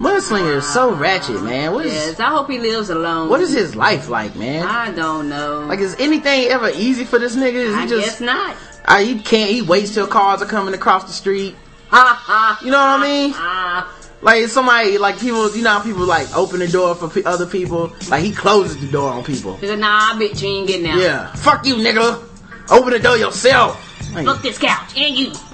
Mudslinger 0.00 0.56
is 0.56 0.66
so 0.72 0.94
ratchet, 0.94 1.42
man. 1.42 1.74
What 1.74 1.84
is, 1.84 1.92
yes, 1.92 2.18
I 2.20 2.30
hope 2.30 2.48
he 2.48 2.58
lives 2.58 2.88
alone. 2.88 3.28
what 3.28 3.42
is 3.42 3.52
his 3.52 3.76
life 3.76 4.08
like, 4.08 4.34
man? 4.34 4.66
I 4.66 4.90
don't 4.92 5.28
know. 5.28 5.66
Like, 5.68 5.80
is 5.80 5.94
anything 5.98 6.46
ever 6.46 6.70
easy 6.70 7.04
for 7.04 7.18
this 7.18 7.36
nigga? 7.36 7.52
Is 7.52 7.74
he 7.74 7.80
I 7.82 7.86
just, 7.86 8.06
guess 8.06 8.20
not. 8.22 8.56
Uh, 8.86 9.00
he 9.00 9.20
can't, 9.20 9.50
he 9.50 9.60
waits 9.60 9.92
till 9.92 10.06
cars 10.06 10.40
are 10.40 10.46
coming 10.46 10.72
across 10.72 11.04
the 11.04 11.12
street. 11.12 11.54
Ha 11.90 12.18
ha. 12.18 12.58
You 12.64 12.70
know 12.70 12.78
what 12.78 13.00
I 13.00 13.84
mean? 13.84 13.86
Like 14.22 14.48
somebody, 14.48 14.96
like 14.96 15.18
people, 15.18 15.54
you 15.54 15.62
know 15.62 15.70
how 15.70 15.82
people 15.82 16.06
like 16.06 16.34
open 16.34 16.60
the 16.60 16.68
door 16.68 16.94
for 16.94 17.08
pe- 17.08 17.24
other 17.24 17.46
people? 17.46 17.92
Like 18.08 18.22
he 18.22 18.32
closes 18.32 18.80
the 18.80 18.90
door 18.90 19.10
on 19.12 19.22
people. 19.22 19.56
he 19.58 19.66
said, 19.66 19.80
nah, 19.80 20.14
bitch, 20.14 20.40
you 20.40 20.48
ain't 20.48 20.66
getting 20.68 20.86
out. 20.86 20.98
Yeah. 20.98 21.32
Fuck 21.34 21.66
you, 21.66 21.74
nigga. 21.74 22.22
Open 22.70 22.90
the 22.90 22.98
door 23.00 23.18
yourself. 23.18 23.86
Fuck 24.12 24.42
this 24.42 24.58
couch, 24.58 24.96
and 24.96 25.16
you. 25.16 25.30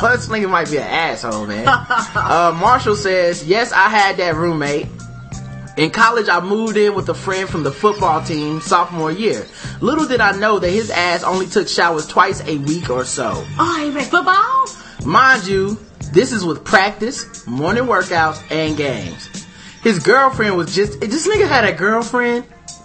Mudslinger 0.00 0.50
might 0.50 0.70
be 0.70 0.76
an 0.78 0.84
asshole, 0.84 1.46
man. 1.46 1.66
uh, 1.68 2.56
Marshall 2.60 2.96
says, 2.96 3.46
yes, 3.46 3.72
I 3.72 3.88
had 3.88 4.16
that 4.18 4.34
roommate. 4.34 4.86
In 5.76 5.90
college, 5.90 6.28
I 6.28 6.40
moved 6.40 6.76
in 6.76 6.94
with 6.94 7.08
a 7.08 7.14
friend 7.14 7.48
from 7.48 7.62
the 7.62 7.72
football 7.72 8.22
team 8.22 8.60
sophomore 8.60 9.10
year. 9.10 9.46
Little 9.80 10.06
did 10.06 10.20
I 10.20 10.36
know 10.36 10.58
that 10.58 10.68
his 10.68 10.90
ass 10.90 11.22
only 11.22 11.46
took 11.46 11.68
showers 11.68 12.06
twice 12.06 12.46
a 12.46 12.58
week 12.58 12.90
or 12.90 13.04
so. 13.04 13.44
Oh, 13.58 13.82
you 13.84 13.92
play 13.92 14.02
football? 14.02 14.66
Mind 15.06 15.46
you, 15.46 15.78
this 16.12 16.32
is 16.32 16.44
with 16.44 16.64
practice, 16.64 17.46
morning 17.46 17.84
workouts, 17.84 18.42
and 18.50 18.76
games. 18.76 19.46
His 19.82 19.98
girlfriend 20.00 20.56
was 20.56 20.74
just, 20.74 21.00
this 21.00 21.26
nigga 21.26 21.48
had 21.48 21.64
a 21.64 21.72
girlfriend? 21.72 22.44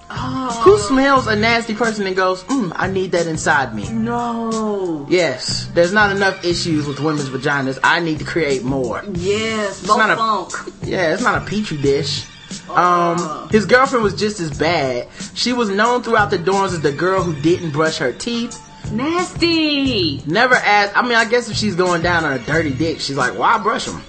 Oh. 0.09 0.61
Who 0.63 0.77
smells 0.77 1.25
a 1.27 1.35
nasty 1.35 1.73
person 1.73 2.05
and 2.05 2.15
goes, 2.15 2.43
mm, 2.43 2.71
I 2.75 2.87
need 2.87 3.11
that 3.13 3.25
inside 3.27 3.73
me? 3.75 3.89
No. 3.91 5.05
Yes, 5.09 5.65
there's 5.73 5.91
not 5.93 6.15
enough 6.15 6.43
issues 6.45 6.85
with 6.87 6.99
women's 6.99 7.29
vaginas. 7.29 7.79
I 7.83 7.99
need 7.99 8.19
to 8.19 8.25
create 8.25 8.63
more. 8.63 9.03
Yes, 9.13 9.79
It's 9.79 9.87
not 9.87 10.09
a- 10.11 10.15
funk. 10.15 10.51
Yeah, 10.83 11.13
it's 11.13 11.23
not 11.23 11.41
a 11.41 11.45
petri 11.45 11.77
dish. 11.77 12.25
Um, 12.69 13.49
his 13.49 13.65
girlfriend 13.65 14.03
was 14.03 14.13
just 14.15 14.39
as 14.39 14.55
bad. 14.57 15.07
She 15.33 15.53
was 15.53 15.69
known 15.69 16.03
throughout 16.03 16.29
the 16.29 16.37
dorms 16.37 16.73
as 16.73 16.81
the 16.81 16.91
girl 16.91 17.21
who 17.23 17.33
didn't 17.41 17.71
brush 17.71 17.97
her 17.97 18.11
teeth. 18.11 18.61
Nasty. 18.91 20.21
Never 20.27 20.55
asked. 20.55 20.95
I 20.95 21.01
mean, 21.01 21.13
I 21.15 21.25
guess 21.25 21.49
if 21.49 21.57
she's 21.57 21.75
going 21.75 22.01
down 22.03 22.23
on 22.23 22.33
a 22.33 22.39
dirty 22.39 22.71
dick, 22.71 22.99
she's 22.99 23.17
like, 23.17 23.37
"Why 23.37 23.57
brush 23.57 23.85
them?" 23.85 24.03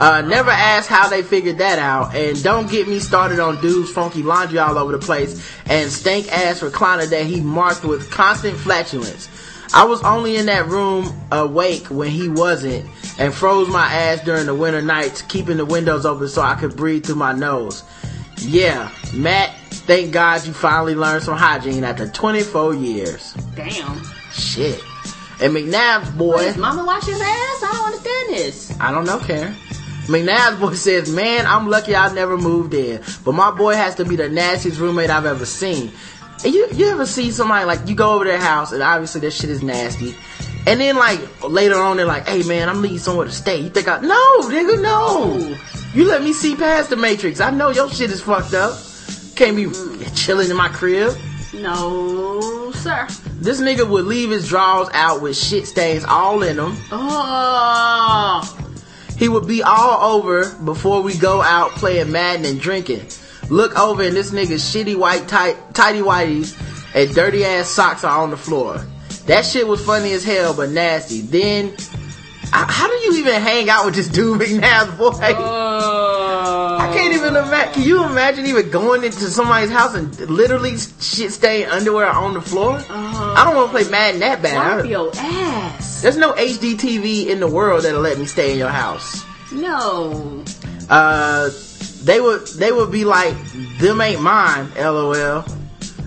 Uh, 0.00 0.22
never 0.22 0.50
asked 0.50 0.88
how 0.88 1.10
they 1.10 1.22
figured 1.22 1.58
that 1.58 1.78
out. 1.78 2.14
And 2.14 2.42
don't 2.42 2.70
get 2.70 2.88
me 2.88 3.00
started 3.00 3.38
on 3.38 3.60
dude's 3.60 3.90
funky 3.90 4.22
laundry 4.22 4.58
all 4.58 4.78
over 4.78 4.92
the 4.92 4.98
place 4.98 5.46
and 5.66 5.90
stank 5.90 6.32
ass 6.32 6.60
recliner 6.60 7.08
that 7.10 7.26
he 7.26 7.42
marked 7.42 7.84
with 7.84 8.10
constant 8.10 8.56
flatulence. 8.56 9.28
I 9.74 9.84
was 9.84 10.02
only 10.02 10.36
in 10.36 10.46
that 10.46 10.66
room 10.68 11.14
awake 11.30 11.88
when 11.88 12.08
he 12.08 12.30
wasn't 12.30 12.88
and 13.18 13.34
froze 13.34 13.68
my 13.68 13.92
ass 13.92 14.24
during 14.24 14.46
the 14.46 14.54
winter 14.54 14.80
nights, 14.80 15.20
keeping 15.20 15.58
the 15.58 15.66
windows 15.66 16.06
open 16.06 16.28
so 16.28 16.40
I 16.40 16.54
could 16.54 16.74
breathe 16.76 17.04
through 17.04 17.16
my 17.16 17.34
nose. 17.34 17.84
Yeah, 18.38 18.90
Matt, 19.12 19.54
thank 19.70 20.12
God 20.12 20.46
you 20.46 20.54
finally 20.54 20.94
learned 20.94 21.24
some 21.24 21.36
hygiene 21.36 21.84
after 21.84 22.08
24 22.08 22.74
years. 22.74 23.34
Damn. 23.54 24.02
Shit. 24.32 24.82
And 25.42 25.54
McNabb's 25.54 26.10
boy, 26.12 26.38
Is 26.38 26.56
mama 26.56 26.84
wash 26.84 27.04
his 27.04 27.20
ass? 27.20 27.62
I 27.62 27.70
don't 27.72 27.86
understand 27.86 28.28
this. 28.30 28.80
I 28.80 28.92
don't 28.92 29.04
know, 29.04 29.18
Karen. 29.18 29.54
McNabb's 30.10 30.58
boy 30.58 30.74
says, 30.74 31.14
man, 31.14 31.46
I'm 31.46 31.68
lucky 31.68 31.94
I 31.94 32.12
never 32.12 32.36
moved 32.36 32.74
in, 32.74 33.00
but 33.24 33.32
my 33.32 33.52
boy 33.52 33.74
has 33.74 33.94
to 33.96 34.04
be 34.04 34.16
the 34.16 34.28
nastiest 34.28 34.80
roommate 34.80 35.08
I've 35.08 35.24
ever 35.24 35.46
seen. 35.46 35.92
And 36.44 36.52
you, 36.52 36.66
you 36.72 36.88
ever 36.88 37.06
see 37.06 37.30
somebody 37.30 37.64
like, 37.64 37.86
you 37.88 37.94
go 37.94 38.14
over 38.14 38.24
their 38.24 38.40
house 38.40 38.72
and 38.72 38.82
obviously 38.82 39.20
their 39.20 39.30
shit 39.30 39.50
is 39.50 39.62
nasty. 39.62 40.16
And 40.66 40.80
then 40.80 40.96
like, 40.96 41.20
later 41.48 41.76
on 41.76 41.96
they're 41.96 42.06
like, 42.06 42.26
hey 42.26 42.42
man, 42.42 42.68
I'm 42.68 42.82
needing 42.82 42.98
somewhere 42.98 43.26
to 43.26 43.32
stay. 43.32 43.60
You 43.60 43.70
think 43.70 43.86
I, 43.86 44.00
no, 44.00 44.40
nigga, 44.48 44.82
no. 44.82 45.56
You 45.94 46.08
let 46.08 46.22
me 46.22 46.32
see 46.32 46.56
past 46.56 46.90
the 46.90 46.96
matrix. 46.96 47.40
I 47.40 47.50
know 47.50 47.70
your 47.70 47.88
shit 47.88 48.10
is 48.10 48.20
fucked 48.20 48.54
up. 48.54 48.78
Can't 49.36 49.54
be 49.54 49.68
chilling 50.16 50.50
in 50.50 50.56
my 50.56 50.68
crib. 50.68 51.16
No, 51.54 52.72
sir. 52.72 53.06
This 53.34 53.60
nigga 53.60 53.88
would 53.88 54.06
leave 54.06 54.30
his 54.30 54.48
drawers 54.48 54.88
out 54.92 55.22
with 55.22 55.36
shit 55.36 55.66
stains 55.66 56.04
all 56.04 56.42
in 56.42 56.56
them. 56.56 56.76
Oh. 56.90 58.69
He 59.20 59.28
would 59.28 59.46
be 59.46 59.62
all 59.62 60.16
over 60.16 60.48
before 60.64 61.02
we 61.02 61.14
go 61.14 61.42
out 61.42 61.72
playing 61.72 62.10
Madden 62.10 62.46
and 62.46 62.58
drinking. 62.58 63.06
Look 63.50 63.78
over 63.78 64.02
and 64.02 64.16
this 64.16 64.30
nigga's 64.30 64.62
shitty 64.62 64.96
white 64.96 65.28
tight, 65.28 65.58
tighty 65.74 66.00
whities 66.00 66.56
and 66.94 67.14
dirty 67.14 67.44
ass 67.44 67.68
socks 67.68 68.02
are 68.02 68.22
on 68.22 68.30
the 68.30 68.38
floor. 68.38 68.82
That 69.26 69.44
shit 69.44 69.68
was 69.68 69.84
funny 69.84 70.12
as 70.12 70.24
hell, 70.24 70.54
but 70.54 70.70
nasty. 70.70 71.20
Then, 71.20 71.76
how 72.50 72.88
do 72.88 72.94
you 72.94 73.18
even 73.18 73.34
hang 73.42 73.68
out 73.68 73.84
with 73.84 73.94
this 73.94 74.08
dude, 74.08 74.40
McNabb 74.40 74.96
boy? 74.96 75.10
Oh. 75.12 76.09
Can't 77.10 77.22
even 77.22 77.36
imagine. 77.36 77.72
Can 77.74 77.82
you 77.82 78.04
imagine 78.04 78.46
even 78.46 78.70
going 78.70 79.02
into 79.04 79.18
somebody's 79.30 79.70
house 79.70 79.94
and 79.94 80.18
literally 80.30 80.76
shit 81.00 81.32
stained 81.32 81.70
underwear 81.70 82.06
on 82.08 82.34
the 82.34 82.40
floor? 82.40 82.80
I 82.88 83.42
don't 83.44 83.56
want 83.56 83.72
to 83.72 83.78
play 83.78 83.90
Madden 83.90 84.20
that 84.20 84.42
bad. 84.42 84.80
I- 84.80 84.88
your 84.88 85.10
ass. 85.16 86.02
There's 86.02 86.16
no 86.16 86.32
HD 86.32 86.76
TV 86.76 87.26
in 87.26 87.40
the 87.40 87.48
world 87.48 87.84
that'll 87.84 88.00
let 88.00 88.18
me 88.18 88.26
stay 88.26 88.52
in 88.52 88.58
your 88.58 88.68
house. 88.70 89.24
No. 89.52 90.44
uh 90.88 91.50
they 92.02 92.20
would 92.20 92.46
they 92.46 92.72
would 92.72 92.90
be 92.90 93.04
like 93.04 93.34
them 93.78 94.00
ain't 94.00 94.22
mine 94.22 94.70
lol 94.76 95.44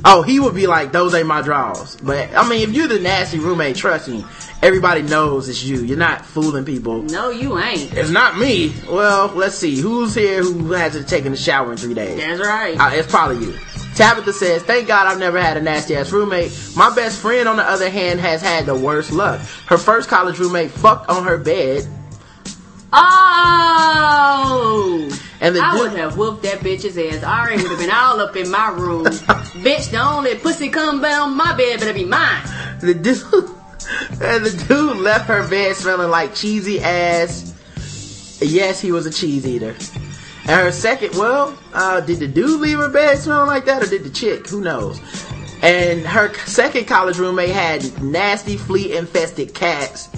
oh 0.05 0.21
he 0.21 0.39
would 0.39 0.53
be 0.55 0.67
like 0.67 0.91
those 0.91 1.13
ain't 1.13 1.27
my 1.27 1.41
draws 1.41 1.95
but 1.97 2.29
i 2.35 2.47
mean 2.47 2.61
if 2.67 2.73
you're 2.75 2.87
the 2.87 2.99
nasty 2.99 3.39
roommate 3.39 3.75
trust 3.75 4.07
me 4.07 4.25
everybody 4.61 5.01
knows 5.01 5.47
it's 5.49 5.63
you 5.63 5.81
you're 5.83 5.97
not 5.97 6.25
fooling 6.25 6.65
people 6.65 7.01
No, 7.03 7.29
you 7.29 7.59
ain't. 7.59 7.93
it's 7.93 8.09
not 8.09 8.37
me 8.37 8.73
well 8.89 9.27
let's 9.27 9.55
see 9.55 9.77
who's 9.79 10.15
here 10.15 10.41
who 10.43 10.71
hasn't 10.73 11.07
taken 11.07 11.33
a 11.33 11.37
shower 11.37 11.71
in 11.71 11.77
three 11.77 11.93
days 11.93 12.17
That's 12.19 12.39
right. 12.41 12.77
uh, 12.79 12.89
it's 12.93 13.09
probably 13.09 13.45
you 13.45 13.57
Tabitha 13.95 14.33
says, 14.33 14.63
thank 14.63 14.87
God 14.87 15.05
I've 15.05 15.19
never 15.19 15.39
had 15.39 15.55
a 15.55 15.61
nasty 15.61 15.95
ass 15.95 16.11
roommate. 16.11 16.51
My 16.75 16.89
best 16.95 17.19
friend, 17.21 17.47
on 17.47 17.57
the 17.57 17.63
other 17.63 17.91
hand, 17.91 18.19
has 18.21 18.41
had 18.41 18.65
the 18.65 18.73
worst 18.73 19.11
luck. 19.11 19.39
Her 19.67 19.77
first 19.77 20.09
college 20.09 20.39
roommate 20.39 20.71
fucked 20.71 21.11
on 21.11 21.23
her 21.25 21.37
bed. 21.37 21.87
Oh! 23.85 25.19
And 25.41 25.55
the 25.55 25.61
I 25.61 25.71
dude- 25.71 25.81
would 25.81 25.93
have 25.99 26.17
whooped 26.17 26.43
that 26.43 26.59
bitch's 26.59 26.97
ass. 26.97 27.23
I 27.23 27.41
already 27.41 27.63
would 27.63 27.71
have 27.71 27.79
been 27.79 27.91
all 27.91 28.19
up 28.19 28.35
in 28.35 28.49
my 28.49 28.69
room. 28.69 29.05
Bitch, 29.63 29.91
the 29.91 29.99
only 29.99 30.35
pussy 30.35 30.69
come 30.69 31.01
down 31.01 31.35
my 31.35 31.55
bed 31.55 31.79
better 31.79 31.93
be 31.93 32.05
mine. 32.05 32.41
The 32.79 32.93
dude, 32.93 33.17
and 34.21 34.45
the 34.45 34.65
dude 34.67 34.97
left 34.97 35.27
her 35.27 35.47
bed 35.47 35.75
smelling 35.75 36.09
like 36.09 36.33
cheesy 36.35 36.79
ass. 36.81 37.51
Yes, 38.41 38.79
he 38.81 38.91
was 38.91 39.05
a 39.05 39.11
cheese 39.11 39.45
eater. 39.47 39.75
And 40.45 40.49
her 40.61 40.71
second, 40.71 41.15
well, 41.15 41.57
uh, 41.73 42.01
did 42.01 42.19
the 42.19 42.27
dude 42.27 42.59
leave 42.61 42.77
her 42.77 42.89
bed 42.89 43.17
smelling 43.17 43.47
like 43.47 43.65
that 43.65 43.81
or 43.83 43.85
did 43.87 44.03
the 44.03 44.09
chick? 44.09 44.47
Who 44.47 44.61
knows? 44.61 44.99
And 45.61 46.05
her 46.05 46.33
second 46.45 46.85
college 46.87 47.17
roommate 47.17 47.51
had 47.51 48.01
nasty 48.03 48.57
flea 48.57 48.95
infested 48.97 49.53
cats. 49.53 50.09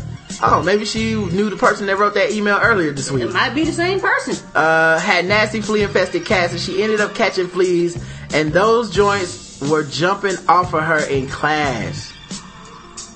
Oh, 0.43 0.61
maybe 0.63 0.85
she 0.85 1.15
knew 1.15 1.49
the 1.49 1.55
person 1.57 1.85
that 1.87 1.97
wrote 1.97 2.13
that 2.15 2.31
email 2.31 2.59
earlier 2.61 2.91
this 2.91 3.09
week 3.11 3.23
It 3.23 3.33
might 3.33 3.53
be 3.55 3.63
the 3.63 3.71
same 3.71 3.99
person. 3.99 4.35
uh, 4.55 4.99
had 4.99 5.25
nasty 5.25 5.61
flea 5.61 5.83
infested 5.83 6.25
cats 6.25 6.51
and 6.53 6.61
she 6.61 6.83
ended 6.83 6.99
up 7.01 7.15
catching 7.15 7.47
fleas 7.47 8.03
and 8.33 8.51
those 8.51 8.89
joints 8.89 9.61
were 9.69 9.83
jumping 9.83 10.35
off 10.47 10.73
of 10.73 10.83
her 10.83 10.99
in 11.07 11.27
class. 11.27 12.11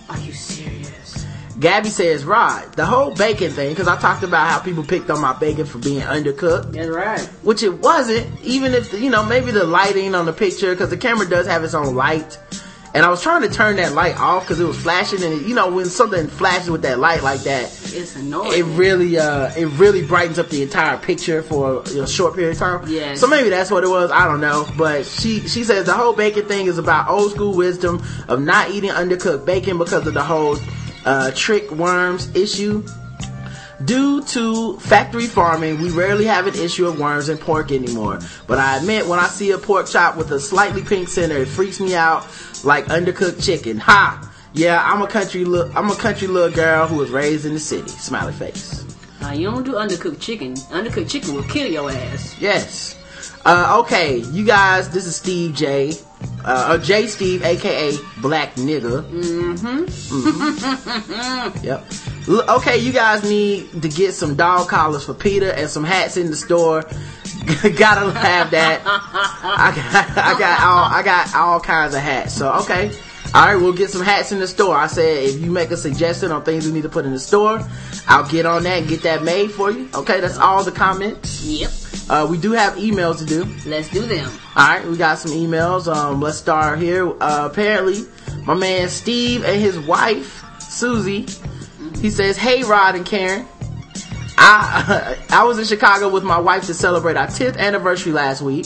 Are 0.10 0.18
you 0.20 0.32
serious? 0.32 1.26
Gabby 1.60 1.90
says, 1.90 2.24
Rod, 2.24 2.72
the 2.76 2.86
whole 2.86 3.14
bacon 3.14 3.52
thing, 3.52 3.70
because 3.70 3.90
I 3.90 4.00
talked 4.00 4.24
about 4.24 4.48
how 4.48 4.60
people 4.60 4.82
picked 4.84 5.10
on 5.10 5.20
my 5.20 5.34
bacon 5.38 5.66
for 5.66 5.78
being 5.80 6.00
undercooked, 6.00 6.72
That's 6.72 6.88
right. 6.88 7.20
which 7.44 7.64
it 7.64 7.80
wasn't, 7.80 8.40
even 8.42 8.74
if, 8.74 8.94
you 8.94 9.10
know, 9.10 9.26
maybe 9.26 9.52
the 9.52 9.66
lighting 9.66 10.16
on 10.16 10.26
the 10.26 10.32
picture, 10.32 10.72
because 10.74 10.90
the 10.90 10.96
camera 10.98 11.28
does 11.28 11.48
have 11.48 11.64
its 11.66 11.74
own 11.74 11.96
light. 11.96 12.40
And 12.94 13.06
I 13.06 13.10
was 13.10 13.22
trying 13.22 13.44
to 13.44 13.50
turn 13.50 13.76
that 13.76 13.94
light 13.94 14.20
off 14.20 14.44
because 14.44 14.60
it 14.60 14.66
was 14.66 14.76
flashing, 14.82 15.22
and 15.24 15.42
you 15.48 15.54
know, 15.54 15.70
when 15.72 15.86
something 15.86 16.28
flashes 16.28 16.72
with 16.72 16.82
that 16.82 16.98
light 16.98 17.22
like 17.22 17.42
that, 17.42 17.66
It's 17.94 18.16
annoying. 18.16 18.52
it 18.58 18.64
really 18.64 19.18
uh 19.18 19.52
it 19.56 19.68
really 19.78 20.04
brightens 20.04 20.40
up 20.40 20.50
the 20.50 20.64
entire 20.64 20.98
picture 20.98 21.44
for 21.44 21.84
a 21.84 22.08
short 22.08 22.34
period 22.34 22.54
of 22.54 22.58
time. 22.58 22.84
Yeah. 22.88 23.14
So 23.14 23.28
maybe 23.28 23.50
that's 23.50 23.70
what 23.70 23.84
it 23.84 23.90
was. 23.90 24.10
I 24.12 24.26
don't 24.26 24.42
know. 24.42 24.68
But 24.78 25.06
she 25.06 25.42
she 25.48 25.64
says 25.64 25.86
the 25.86 25.94
whole 25.94 26.14
bacon 26.14 26.48
thing 26.48 26.66
is 26.66 26.78
about 26.80 27.08
old 27.10 27.32
school 27.32 27.54
wisdom 27.56 28.04
of 28.28 28.42
not 28.42 28.72
eating 28.72 28.90
undercooked 28.90 29.46
bacon 29.46 29.78
because 29.78 30.08
of 30.08 30.14
the 30.16 30.24
whole 30.24 30.58
uh, 31.06 31.30
trick 31.36 31.70
worms 31.72 32.34
issue. 32.36 32.84
Due 33.86 34.22
to 34.24 34.78
factory 34.80 35.26
farming, 35.26 35.80
we 35.82 35.90
rarely 35.90 36.26
have 36.26 36.48
an 36.48 36.56
issue 36.56 36.86
of 36.86 37.00
worms 37.00 37.30
in 37.30 37.38
pork 37.38 37.72
anymore. 37.72 38.20
But 38.46 38.60
I 38.60 38.78
admit, 38.78 39.08
when 39.08 39.20
I 39.20 39.28
see 39.28 39.52
a 39.52 39.58
pork 39.58 39.88
chop 39.88 40.18
with 40.18 40.32
a 40.32 40.40
slightly 40.40 40.82
pink 40.84 41.08
center, 41.08 41.38
it 41.38 41.48
freaks 41.48 41.80
me 41.80 41.96
out 41.96 42.28
like 42.64 42.86
undercooked 42.88 43.42
chicken. 43.44 43.78
Ha! 43.80 44.26
Yeah, 44.54 44.84
I'm 44.84 45.02
a 45.02 45.08
country 45.08 45.46
look. 45.46 45.74
I'm 45.76 45.90
a 45.90 45.96
country 45.96 46.28
little 46.28 46.52
girl 46.52 46.88
who 46.88 46.98
was 46.98 47.10
raised 47.10 47.46
in 47.46 47.54
the 47.54 47.60
city. 47.60 47.88
Smiley 47.88 48.34
face. 48.34 48.84
Now, 49.22 49.32
you 49.34 49.50
don't 49.50 49.64
do 49.64 49.74
undercooked 49.74 50.20
chicken. 50.20 50.56
Undercooked 50.56 51.10
chicken 51.10 51.36
will 51.36 51.44
kill 51.44 51.72
your 51.72 51.90
ass. 51.92 52.36
Yes. 52.40 52.96
Uh, 53.46 53.78
okay, 53.82 54.18
you 54.18 54.44
guys. 54.46 54.90
This 54.90 55.06
is 55.06 55.16
Steve 55.16 55.56
J. 55.56 55.94
Uh, 56.44 56.72
or 56.74 56.78
J 56.84 57.08
Steve, 57.08 57.44
aka 57.44 57.96
Black 58.22 58.56
Nigga. 58.56 59.04
Mm-hmm. 59.10 59.86
Yep. 61.64 61.86
Okay, 62.28 62.78
you 62.78 62.92
guys 62.92 63.24
need 63.24 63.82
to 63.82 63.90
get 63.90 64.14
some 64.14 64.36
dog 64.36 64.68
collars 64.68 65.06
for 65.06 65.14
Peter 65.14 65.52
and 65.52 65.70
some 65.70 65.84
hats 65.84 66.18
in 66.18 66.28
the 66.28 66.36
store. 66.36 66.82
Gotta 67.78 68.12
have 68.20 68.52
that. 68.52 68.82
I 68.86 69.74
got, 69.76 70.18
I 70.18 70.40
got 70.40 70.62
all, 70.62 70.86
I 70.86 71.04
got 71.04 71.36
all 71.36 71.60
kinds 71.60 71.96
of 71.96 72.02
hats. 72.02 72.34
So 72.34 72.52
okay. 72.62 72.92
All 73.34 73.46
right, 73.46 73.56
we'll 73.56 73.74
get 73.74 73.92
some 73.92 74.02
hats 74.02 74.32
in 74.32 74.40
the 74.40 74.48
store. 74.48 74.76
I 74.76 74.88
said 74.88 75.24
if 75.24 75.40
you 75.40 75.52
make 75.52 75.70
a 75.70 75.78
suggestion 75.78 76.32
on 76.32 76.44
things 76.44 76.66
we 76.66 76.72
need 76.72 76.82
to 76.82 76.90
put 76.90 77.06
in 77.06 77.12
the 77.12 77.20
store, 77.20 77.62
I'll 78.08 78.28
get 78.28 78.48
on 78.48 78.64
that 78.64 78.80
and 78.80 78.88
get 78.90 79.04
that 79.04 79.22
made 79.24 79.52
for 79.52 79.70
you. 79.70 79.88
Okay, 79.94 80.20
that's 80.20 80.38
all 80.38 80.64
the 80.64 80.72
comments. 80.72 81.44
Yep. 81.44 81.72
Uh, 82.10 82.28
we 82.30 82.40
do 82.40 82.54
have 82.54 82.74
emails 82.74 83.20
to 83.20 83.26
do. 83.26 83.46
Let's 83.70 83.88
do 83.90 84.02
them. 84.02 84.32
All 84.56 84.68
right, 84.68 84.84
we 84.84 84.98
got 84.98 85.20
some 85.20 85.32
emails. 85.32 85.94
Um, 85.94 86.22
let's 86.22 86.40
start 86.40 86.80
here. 86.80 87.08
Uh, 87.22 87.48
apparently, 87.52 88.02
my 88.46 88.56
man 88.56 88.90
Steve 88.90 89.46
and 89.46 89.62
his 89.62 89.80
wife 89.80 90.44
Susie, 90.60 91.28
he 92.02 92.10
says, 92.10 92.38
"Hey, 92.38 92.64
Rod 92.64 92.96
and 92.96 93.06
Karen." 93.06 93.46
I 94.38 95.18
I 95.30 95.44
was 95.44 95.60
in 95.60 95.66
Chicago 95.66 96.10
with 96.10 96.24
my 96.24 96.40
wife 96.40 96.66
to 96.68 96.74
celebrate 96.74 97.18
our 97.18 97.28
10th 97.28 97.58
anniversary 97.58 98.14
last 98.14 98.42
week. 98.42 98.66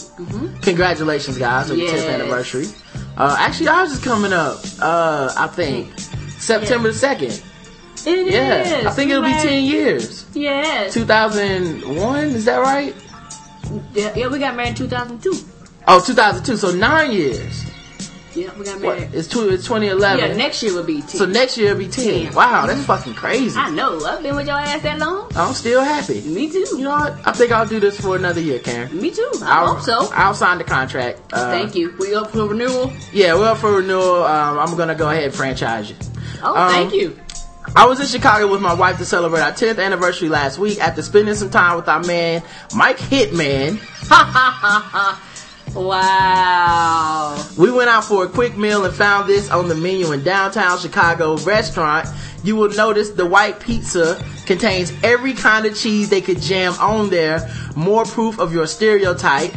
Congratulations, 0.62 1.38
guys, 1.38 1.72
on 1.72 1.80
your 1.80 1.90
10th 1.90 2.14
anniversary. 2.14 2.68
Uh, 3.18 3.36
actually, 3.40 3.68
ours 3.70 3.92
is 3.92 4.04
coming 4.04 4.34
up. 4.34 4.60
Uh, 4.80 5.34
I 5.38 5.48
think 5.48 5.98
September 6.40 6.92
the 6.92 6.98
second. 6.98 7.44
It 8.06 8.32
Yeah, 8.34 8.62
is. 8.80 8.86
I 8.86 8.92
think 8.92 9.12
it'll 9.12 9.24
be 9.24 9.32
10 9.32 9.64
years. 9.64 10.26
Yes. 10.34 10.94
2001, 10.94 12.20
is 12.30 12.46
that 12.46 12.58
right? 12.58 12.94
Yeah, 13.94 14.14
yeah, 14.16 14.28
we 14.28 14.40
got 14.40 14.56
married 14.56 14.70
in 14.70 14.76
2002. 14.76 15.32
Oh, 15.88 16.04
2002, 16.06 16.58
so 16.58 16.72
nine 16.72 17.12
years. 17.12 17.63
Yeah, 18.36 18.52
we 18.58 18.66
got 18.66 18.82
What? 18.82 18.98
married. 19.00 19.14
It's, 19.14 19.28
two, 19.28 19.50
it's 19.50 19.64
2011. 19.66 20.20
Yeah, 20.20 20.36
next 20.36 20.64
year 20.64 20.74
will 20.74 20.84
be 20.84 21.02
10. 21.02 21.10
So 21.10 21.26
next 21.26 21.58
year 21.58 21.68
it'll 21.72 21.80
be 21.80 21.88
10. 21.88 22.26
10. 22.26 22.34
Wow, 22.34 22.66
that's 22.66 22.84
fucking 22.86 23.14
crazy. 23.14 23.58
I 23.60 23.70
know. 23.70 24.04
I've 24.06 24.24
been 24.24 24.36
with 24.36 24.48
your 24.48 24.58
ass 24.58 24.82
that 24.82 24.98
long. 25.00 25.32
I'm 25.36 25.54
still 25.54 25.82
happy. 25.84 26.22
Me 26.22 26.50
too. 26.50 26.66
You 26.72 26.80
know 26.86 26.90
what? 26.92 27.28
I 27.28 27.32
think 27.32 27.52
I'll 27.52 27.68
do 27.68 27.80
this 27.80 28.00
for 28.00 28.16
another 28.16 28.42
year, 28.42 28.60
Karen. 28.60 29.00
Me 29.00 29.12
too. 29.12 29.30
I 29.44 29.60
I'll, 29.60 29.76
hope 29.76 29.84
so. 29.84 30.10
I'll 30.14 30.34
sign 30.34 30.58
the 30.58 30.64
contract. 30.64 31.20
Uh, 31.32 31.52
Thank 31.52 31.76
you. 31.76 31.96
We 32.00 32.16
up 32.16 32.32
for 32.32 32.48
renewal? 32.48 32.92
Yeah, 33.12 33.36
we're 33.36 33.50
up 33.50 33.58
for 33.58 33.72
renewal. 33.72 34.24
Um, 34.24 34.58
I'm 34.60 34.76
gonna 34.78 34.96
go 34.96 35.10
ahead 35.10 35.26
and 35.26 35.34
franchise 35.34 35.90
you. 35.92 35.96
Oh, 36.42 36.56
Um, 36.56 36.72
thank 36.72 36.94
you. 36.94 37.20
I 37.76 37.86
was 37.86 38.00
in 38.02 38.08
Chicago 38.08 38.52
with 38.52 38.62
my 38.62 38.74
wife 38.74 38.98
to 38.98 39.06
celebrate 39.06 39.40
our 39.42 39.52
10th 39.54 39.82
anniversary 39.84 40.28
last 40.28 40.58
week 40.60 40.80
after 40.80 41.02
spending 41.02 41.34
some 41.34 41.50
time 41.50 41.78
with 41.78 41.88
our 41.88 42.04
man, 42.04 42.44
Mike 42.76 42.98
Hitman. 42.98 43.80
Wow. 45.76 47.44
We 47.58 47.72
went 47.72 47.90
out 47.90 48.04
for 48.04 48.26
a 48.26 48.28
quick 48.28 48.58
meal 48.58 48.86
and 48.86 48.94
found 48.94 49.28
this 49.28 49.50
on 49.50 49.68
the 49.68 49.76
menu 49.76 50.12
in 50.12 50.24
downtown 50.24 50.78
Chicago 50.78 51.38
restaurant. 51.38 52.08
You 52.44 52.56
will 52.56 52.70
notice 52.70 53.10
the 53.12 53.26
white 53.26 53.60
pizza 53.60 54.24
contains 54.46 54.94
every 55.04 55.34
kind 55.34 55.66
of 55.66 55.76
cheese 55.78 56.10
they 56.10 56.22
could 56.22 56.42
jam 56.42 56.74
on 56.80 57.10
there. 57.10 57.50
More 57.76 58.06
proof 58.06 58.40
of 58.40 58.54
your 58.54 58.68
stereotype. 58.68 59.54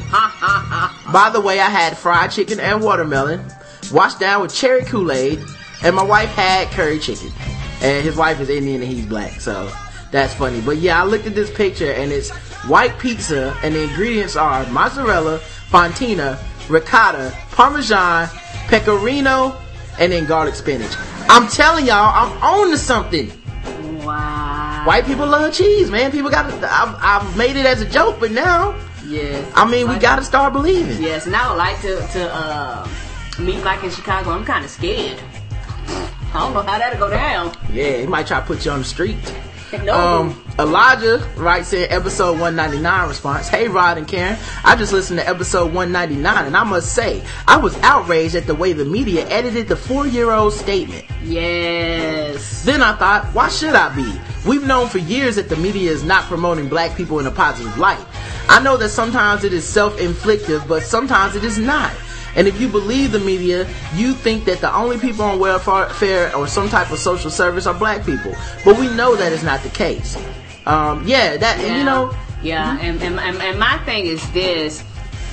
By 1.13 1.31
the 1.33 1.41
way, 1.41 1.61
I 1.61 1.69
had 1.69 1.99
fried 1.99 2.31
chicken 2.31 2.61
and 2.61 2.83
watermelon, 2.83 3.45
washed 3.93 4.21
down 4.21 4.43
with 4.43 4.55
cherry 4.55 4.85
Kool-Aid, 4.85 5.41
and 5.83 5.97
my 5.97 6.03
wife 6.03 6.31
had 6.31 6.69
curry 6.71 6.99
chicken. 6.99 7.31
And 7.83 8.03
his 8.05 8.17
wife 8.17 8.41
is 8.41 8.49
Indian 8.49 8.81
and 8.83 8.91
he's 8.91 9.05
black, 9.05 9.41
so 9.41 9.71
that's 10.17 10.35
funny. 10.35 10.61
But 10.61 10.79
yeah, 10.79 11.01
I 11.03 11.05
looked 11.05 11.27
at 11.27 11.35
this 11.35 11.51
picture 11.51 11.93
and 11.93 12.11
it's 12.13 12.31
white 12.69 12.99
pizza 12.99 13.57
and 13.63 13.75
the 13.75 13.83
ingredients 13.85 14.35
are 14.37 14.67
mozzarella, 14.71 15.39
fontina, 15.71 16.39
ricotta, 16.69 17.33
parmesan, 17.53 18.29
pecorino, 18.69 19.57
and 19.99 20.13
then 20.13 20.27
garlic 20.27 20.55
spinach. 20.55 20.93
I'm 21.29 21.49
telling 21.49 21.87
y'all, 21.87 22.13
I'm 22.15 22.43
on 22.43 22.71
to 22.71 22.79
something. 22.79 23.31
Wow. 24.05 24.85
White 24.87 25.05
people 25.07 25.27
love 25.27 25.53
cheese, 25.53 25.91
man. 25.91 26.13
People 26.13 26.31
got. 26.31 26.47
I've, 26.63 26.97
I've 27.27 27.37
made 27.37 27.57
it 27.57 27.67
as 27.67 27.81
a 27.81 27.89
joke, 27.89 28.19
but 28.21 28.31
now, 28.31 28.75
Yes. 29.07 29.51
I 29.55 29.65
mean, 29.65 29.87
we 29.87 29.93
Like- 29.95 30.01
got 30.03 30.17
to 30.17 30.25
start 30.25 30.53
believing. 30.53 31.01
Yes, 31.01 31.27
and 31.27 31.37
I 31.37 31.49
would 31.49 31.59
like 31.59 31.81
to 31.83 31.97
to 32.15 32.35
uh, 32.35 32.89
meet 33.39 33.63
Mike 33.65 33.85
in 33.85 33.91
Chicago. 33.91 34.31
I'm 34.31 34.45
kind 34.45 34.65
of 34.65 34.71
scared. 34.71 35.21
I 36.35 36.41
don't 36.41 36.55
know 36.55 36.63
how 36.63 36.79
that'll 36.79 36.99
go 36.99 37.09
down. 37.11 37.57
Yeah, 37.73 37.99
he 37.99 38.07
might 38.07 38.27
try 38.27 38.41
to 38.41 38.47
put 38.47 38.65
you 38.65 38.71
on 38.73 38.81
the 38.81 38.85
street. 38.85 39.17
No. 39.85 39.95
Um, 39.95 40.43
Elijah 40.59 41.19
writes 41.37 41.73
in 41.73 41.91
episode 41.91 42.33
199 42.33 43.09
response, 43.09 43.49
Hey 43.49 43.69
Rod 43.69 43.99
and 43.99 44.09
Karen, 44.09 44.39
I 44.65 44.75
just 44.77 44.93
listened 44.93 45.21
to 45.21 45.29
episode 45.29 45.67
199 45.75 46.47
and 46.47 46.57
I 46.57 46.65
must 46.65 46.95
say, 46.95 47.23
I 47.47 47.59
was 47.59 47.77
outraged 47.79 48.35
at 48.35 48.47
the 48.47 48.55
way 48.55 48.73
the 48.73 48.85
media 48.85 49.27
edited 49.29 49.69
the 49.69 49.77
four 49.77 50.07
year 50.07 50.31
old 50.31 50.53
statement. 50.53 51.05
yes. 51.23 52.65
Then 52.65 52.83
I 52.83 52.97
thought, 52.97 53.27
why 53.35 53.49
should 53.49 53.75
I 53.75 53.95
be? 53.95 54.21
We've 54.49 54.67
known 54.67 54.89
for 54.89 54.99
years 54.99 55.37
that 55.37 55.49
the 55.49 55.57
media 55.57 55.91
is 55.91 56.05
not 56.05 56.25
promoting 56.25 56.69
black 56.69 56.97
people 56.97 57.19
in 57.19 57.27
a 57.27 57.31
positive 57.31 57.77
light. 57.79 58.05
I 58.49 58.63
know 58.63 58.77
that 58.77 58.91
sometimes 58.91 59.45
it 59.45 59.53
is 59.53 59.65
self-inflictive, 59.65 60.67
but 60.69 60.83
sometimes 60.83 61.35
it 61.35 61.45
is 61.45 61.59
not. 61.59 61.93
And 62.37 62.47
if 62.47 62.61
you 62.61 62.69
believe 62.69 63.13
the 63.13 63.19
media, 63.19 63.67
you 63.95 64.13
think 64.13 64.45
that 64.45 64.61
the 64.61 64.73
only 64.75 64.99
people 64.99 65.25
on 65.25 65.39
welfare 65.39 66.35
or 66.37 66.47
some 66.47 66.69
type 66.69 66.91
of 66.93 66.99
social 66.99 67.31
service 67.31 67.67
are 67.67 67.75
black 67.75 68.05
people. 68.07 68.35
But 68.65 68.79
we 68.79 68.89
know 68.95 69.17
that 69.17 69.33
is 69.33 69.43
not 69.43 69.63
the 69.63 69.71
case. 69.71 70.17
Um, 70.67 71.03
yeah, 71.07 71.37
that, 71.39 71.59
Yeah. 71.61 71.79
you 71.79 71.85
know, 71.85 72.15
Yeah, 72.43 72.79
and, 72.81 73.03
and, 73.03 73.19
and, 73.19 73.39
and 73.43 73.59
my 73.59 73.79
thing 73.79 74.07
is 74.07 74.21
this. 74.33 74.85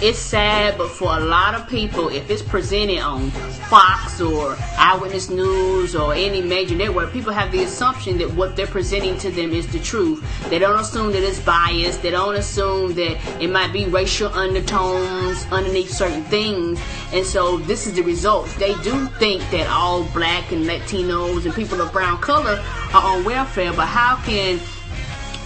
It's 0.04 0.20
sad, 0.20 0.78
but 0.78 0.90
for 0.90 1.16
a 1.16 1.20
lot 1.22 1.56
of 1.56 1.66
people, 1.70 2.10
if 2.10 2.30
it's 2.30 2.42
presented 2.42 3.00
on 3.00 3.32
Fox 3.70 4.20
or 4.20 4.58
Eyewitness 4.78 5.30
News 5.30 5.96
or 5.96 6.14
any 6.14 6.42
major 6.42 6.76
network, 6.76 7.14
people 7.14 7.32
have 7.32 7.54
the 7.54 7.64
assumption 7.64 8.18
that 8.18 8.30
what 8.34 8.58
they're 8.58 8.68
presenting 8.68 9.18
to 9.20 9.32
them 9.32 9.54
is 9.54 9.66
the 9.68 9.80
truth. 9.80 10.22
They 10.50 10.60
don't 10.60 10.78
assume 10.78 11.14
that 11.14 11.24
it's 11.24 11.40
biased. 11.40 12.02
They 12.02 12.12
don't 12.12 12.36
assume 12.36 12.96
that 12.96 13.42
it 13.42 13.50
might 13.50 13.72
be 13.72 13.86
racial 13.86 14.28
undertones 14.34 15.46
underneath 15.54 15.92
certain 15.92 16.24
things. 16.26 16.82
And 17.14 17.26
so 17.26 17.60
this 17.60 17.88
is 17.88 17.94
the 17.94 18.02
results. 18.02 18.54
They 18.56 18.74
do 18.82 19.06
think 19.20 19.42
that 19.52 19.70
all 19.70 20.04
black 20.10 20.52
and 20.52 20.66
Latinos 20.66 21.46
and 21.46 21.54
people 21.56 21.80
of 21.80 21.94
brown 21.94 22.18
color 22.18 22.62
are 22.94 23.16
on 23.16 23.24
welfare, 23.24 23.72
but 23.72 23.88
how 23.88 24.18
can 24.26 24.60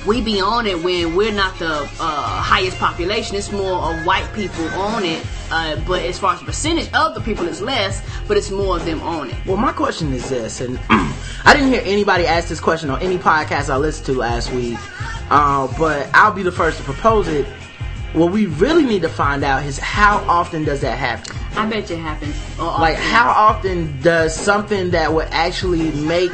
we 0.05 0.21
be 0.21 0.39
on 0.39 0.67
it 0.67 0.81
when 0.83 1.15
we're 1.15 1.33
not 1.33 1.57
the 1.59 1.83
uh, 1.99 2.41
highest 2.41 2.77
population. 2.77 3.35
It's 3.35 3.51
more 3.51 3.79
of 3.81 4.05
white 4.05 4.31
people 4.33 4.65
on 4.69 5.03
it. 5.03 5.25
Uh, 5.49 5.77
but 5.87 6.01
as 6.03 6.19
far 6.19 6.33
as 6.33 6.41
percentage 6.41 6.91
of 6.93 7.15
the 7.15 7.21
people, 7.21 7.47
it's 7.47 7.61
less, 7.61 8.01
but 8.27 8.35
it's 8.37 8.51
more 8.51 8.75
of 8.75 8.85
them 8.85 9.01
on 9.01 9.29
it. 9.29 9.35
Well, 9.45 9.57
my 9.57 9.71
question 9.71 10.11
is 10.13 10.29
this, 10.29 10.59
and 10.59 10.77
I 10.89 11.53
didn't 11.53 11.69
hear 11.69 11.81
anybody 11.85 12.25
ask 12.25 12.49
this 12.49 12.59
question 12.59 12.89
on 12.89 13.01
any 13.01 13.17
podcast 13.17 13.69
I 13.69 13.77
listened 13.77 14.07
to 14.07 14.13
last 14.13 14.51
week, 14.51 14.77
uh, 15.29 15.73
but 15.77 16.09
I'll 16.13 16.33
be 16.33 16.43
the 16.43 16.51
first 16.51 16.77
to 16.79 16.83
propose 16.83 17.27
it. 17.29 17.45
What 18.13 18.31
we 18.31 18.47
really 18.47 18.83
need 18.83 19.03
to 19.03 19.09
find 19.09 19.43
out 19.43 19.65
is 19.65 19.77
how 19.77 20.17
often 20.27 20.65
does 20.65 20.81
that 20.81 20.97
happen? 20.97 21.35
I 21.55 21.65
bet 21.69 21.89
you 21.89 21.95
it 21.95 21.99
happens. 21.99 22.35
Like, 22.59 22.95
how 22.95 23.29
often 23.29 23.99
does 24.01 24.35
something 24.35 24.91
that 24.91 25.13
would 25.13 25.27
actually 25.31 25.91
make 25.91 26.31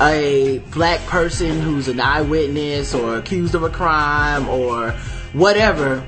a 0.00 0.58
black 0.70 1.00
person 1.06 1.60
who's 1.60 1.88
an 1.88 2.00
eyewitness 2.00 2.94
or 2.94 3.18
accused 3.18 3.54
of 3.54 3.62
a 3.62 3.70
crime 3.70 4.48
or 4.48 4.92
whatever 5.32 6.06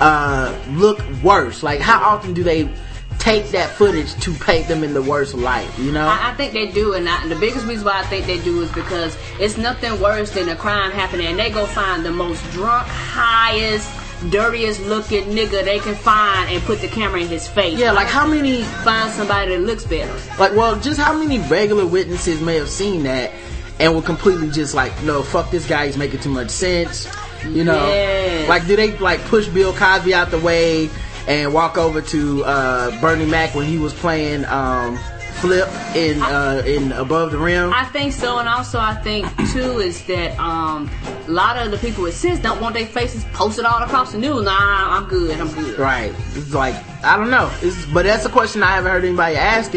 uh, 0.00 0.56
look 0.70 1.00
worse? 1.22 1.62
Like, 1.62 1.80
how 1.80 2.02
often 2.02 2.34
do 2.34 2.42
they 2.42 2.68
take 3.18 3.48
that 3.50 3.70
footage 3.70 4.14
to 4.20 4.34
paint 4.34 4.68
them 4.68 4.84
in 4.84 4.92
the 4.92 5.02
worst 5.02 5.34
light? 5.34 5.68
You 5.78 5.92
know, 5.92 6.06
I, 6.06 6.30
I 6.30 6.34
think 6.34 6.52
they 6.52 6.70
do, 6.70 6.94
and 6.94 7.08
I, 7.08 7.26
the 7.28 7.36
biggest 7.36 7.66
reason 7.66 7.86
why 7.86 8.00
I 8.00 8.04
think 8.04 8.26
they 8.26 8.40
do 8.42 8.60
is 8.62 8.70
because 8.72 9.16
it's 9.40 9.56
nothing 9.56 10.00
worse 10.00 10.30
than 10.30 10.48
a 10.48 10.56
crime 10.56 10.90
happening, 10.90 11.26
and 11.26 11.38
they 11.38 11.50
go 11.50 11.66
find 11.66 12.04
the 12.04 12.12
most 12.12 12.42
drunk, 12.50 12.86
highest 12.86 13.90
dirtiest 14.30 14.80
looking 14.82 15.24
nigga 15.24 15.64
they 15.64 15.78
can 15.78 15.94
find 15.94 16.50
and 16.50 16.62
put 16.64 16.80
the 16.80 16.88
camera 16.88 17.20
in 17.20 17.28
his 17.28 17.46
face. 17.46 17.78
Yeah, 17.78 17.92
like 17.92 18.06
how 18.08 18.26
many 18.26 18.62
find 18.62 19.10
somebody 19.12 19.54
that 19.56 19.62
looks 19.62 19.84
better? 19.84 20.12
Like, 20.38 20.54
well, 20.54 20.78
just 20.80 20.98
how 21.00 21.12
many 21.16 21.38
regular 21.48 21.86
witnesses 21.86 22.40
may 22.40 22.56
have 22.56 22.68
seen 22.70 23.02
that 23.04 23.32
and 23.80 23.94
were 23.94 24.02
completely 24.02 24.50
just 24.50 24.74
like, 24.74 24.92
no, 25.02 25.22
fuck 25.22 25.50
this 25.50 25.66
guy, 25.68 25.86
he's 25.86 25.96
making 25.96 26.20
too 26.20 26.30
much 26.30 26.50
sense. 26.50 27.06
You 27.44 27.64
know, 27.64 27.74
Yes. 27.88 28.48
like 28.48 28.66
do 28.66 28.74
they 28.76 28.96
like 28.98 29.20
push 29.24 29.46
Bill 29.48 29.72
Cosby 29.74 30.14
out 30.14 30.30
the 30.30 30.38
way 30.38 30.88
and 31.28 31.52
walk 31.52 31.76
over 31.76 32.00
to 32.00 32.44
uh, 32.44 33.00
Bernie 33.00 33.26
Mac 33.26 33.54
when 33.54 33.66
he 33.66 33.76
was 33.78 33.92
playing 33.92 34.44
um, 34.46 34.98
Flip 35.44 35.68
in 35.94 36.22
uh, 36.22 36.62
in 36.64 36.90
Above 36.92 37.30
the 37.32 37.36
Rim? 37.36 37.70
I 37.70 37.84
think 37.84 38.14
so, 38.14 38.38
and 38.38 38.48
also 38.48 38.78
I 38.78 38.94
think 38.94 39.26
too 39.52 39.78
is 39.78 40.02
that 40.06 40.38
um, 40.38 40.90
a 41.26 41.30
lot 41.30 41.58
of 41.58 41.70
the 41.70 41.76
people 41.76 42.04
with 42.04 42.16
sense 42.16 42.38
don't 42.40 42.62
want 42.62 42.74
their 42.74 42.86
faces 42.86 43.24
posted 43.34 43.66
all 43.66 43.82
across 43.82 44.12
the 44.12 44.18
news. 44.18 44.42
Nah, 44.42 44.96
I'm 44.96 45.06
good. 45.06 45.38
I'm 45.38 45.52
good. 45.52 45.78
Right. 45.78 46.14
It's 46.32 46.54
like 46.54 46.74
I 47.04 47.18
don't 47.18 47.28
know. 47.30 47.52
It's, 47.60 47.84
but 47.92 48.06
that's 48.06 48.24
a 48.24 48.30
question 48.30 48.62
I 48.62 48.76
haven't 48.76 48.90
heard 48.90 49.04
anybody 49.04 49.36
ask. 49.36 49.74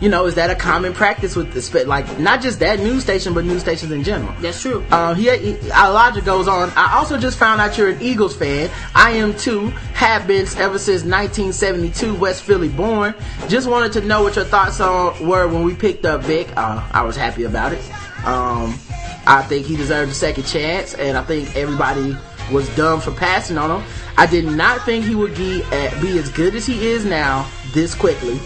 You 0.00 0.08
know, 0.08 0.26
is 0.26 0.34
that 0.34 0.50
a 0.50 0.54
common 0.54 0.92
practice 0.92 1.36
with 1.36 1.52
this? 1.52 1.72
Like 1.86 2.18
not 2.18 2.42
just 2.42 2.60
that 2.60 2.80
news 2.80 3.02
station, 3.02 3.32
but 3.34 3.44
news 3.44 3.60
stations 3.60 3.92
in 3.92 4.02
general. 4.02 4.34
That's 4.40 4.60
true. 4.60 4.84
Uh, 4.90 5.14
he, 5.14 5.34
he, 5.36 5.56
Elijah 5.70 6.20
goes 6.20 6.48
on. 6.48 6.70
I 6.76 6.94
also 6.96 7.18
just 7.18 7.38
found 7.38 7.60
out 7.60 7.78
you're 7.78 7.90
an 7.90 8.02
Eagles 8.02 8.36
fan. 8.36 8.70
I 8.94 9.12
am 9.12 9.36
too. 9.36 9.68
Have 9.94 10.26
been 10.26 10.46
ever 10.58 10.78
since 10.78 11.04
1972, 11.04 12.14
West 12.16 12.42
Philly 12.42 12.68
born. 12.68 13.14
Just 13.48 13.68
wanted 13.68 13.92
to 13.92 14.00
know 14.02 14.22
what 14.22 14.36
your 14.36 14.44
thoughts 14.44 14.80
on 14.80 15.26
were 15.26 15.48
when 15.48 15.62
we 15.62 15.74
picked 15.74 16.04
up 16.04 16.22
Vic. 16.22 16.48
Uh, 16.56 16.86
I 16.92 17.02
was 17.02 17.16
happy 17.16 17.44
about 17.44 17.72
it. 17.72 17.82
Um, 18.26 18.78
I 19.26 19.42
think 19.48 19.66
he 19.66 19.76
deserved 19.76 20.10
a 20.12 20.14
second 20.14 20.44
chance, 20.44 20.94
and 20.94 21.16
I 21.16 21.22
think 21.22 21.56
everybody 21.56 22.16
was 22.52 22.68
dumb 22.76 23.00
for 23.00 23.12
passing 23.12 23.56
on 23.56 23.80
him. 23.80 23.88
I 24.16 24.26
did 24.26 24.44
not 24.44 24.84
think 24.84 25.04
he 25.04 25.14
would 25.14 25.34
be, 25.34 25.62
be 26.00 26.18
as 26.18 26.30
good 26.30 26.54
as 26.54 26.66
he 26.66 26.88
is 26.88 27.04
now 27.04 27.48
this 27.72 27.94
quickly. 27.94 28.38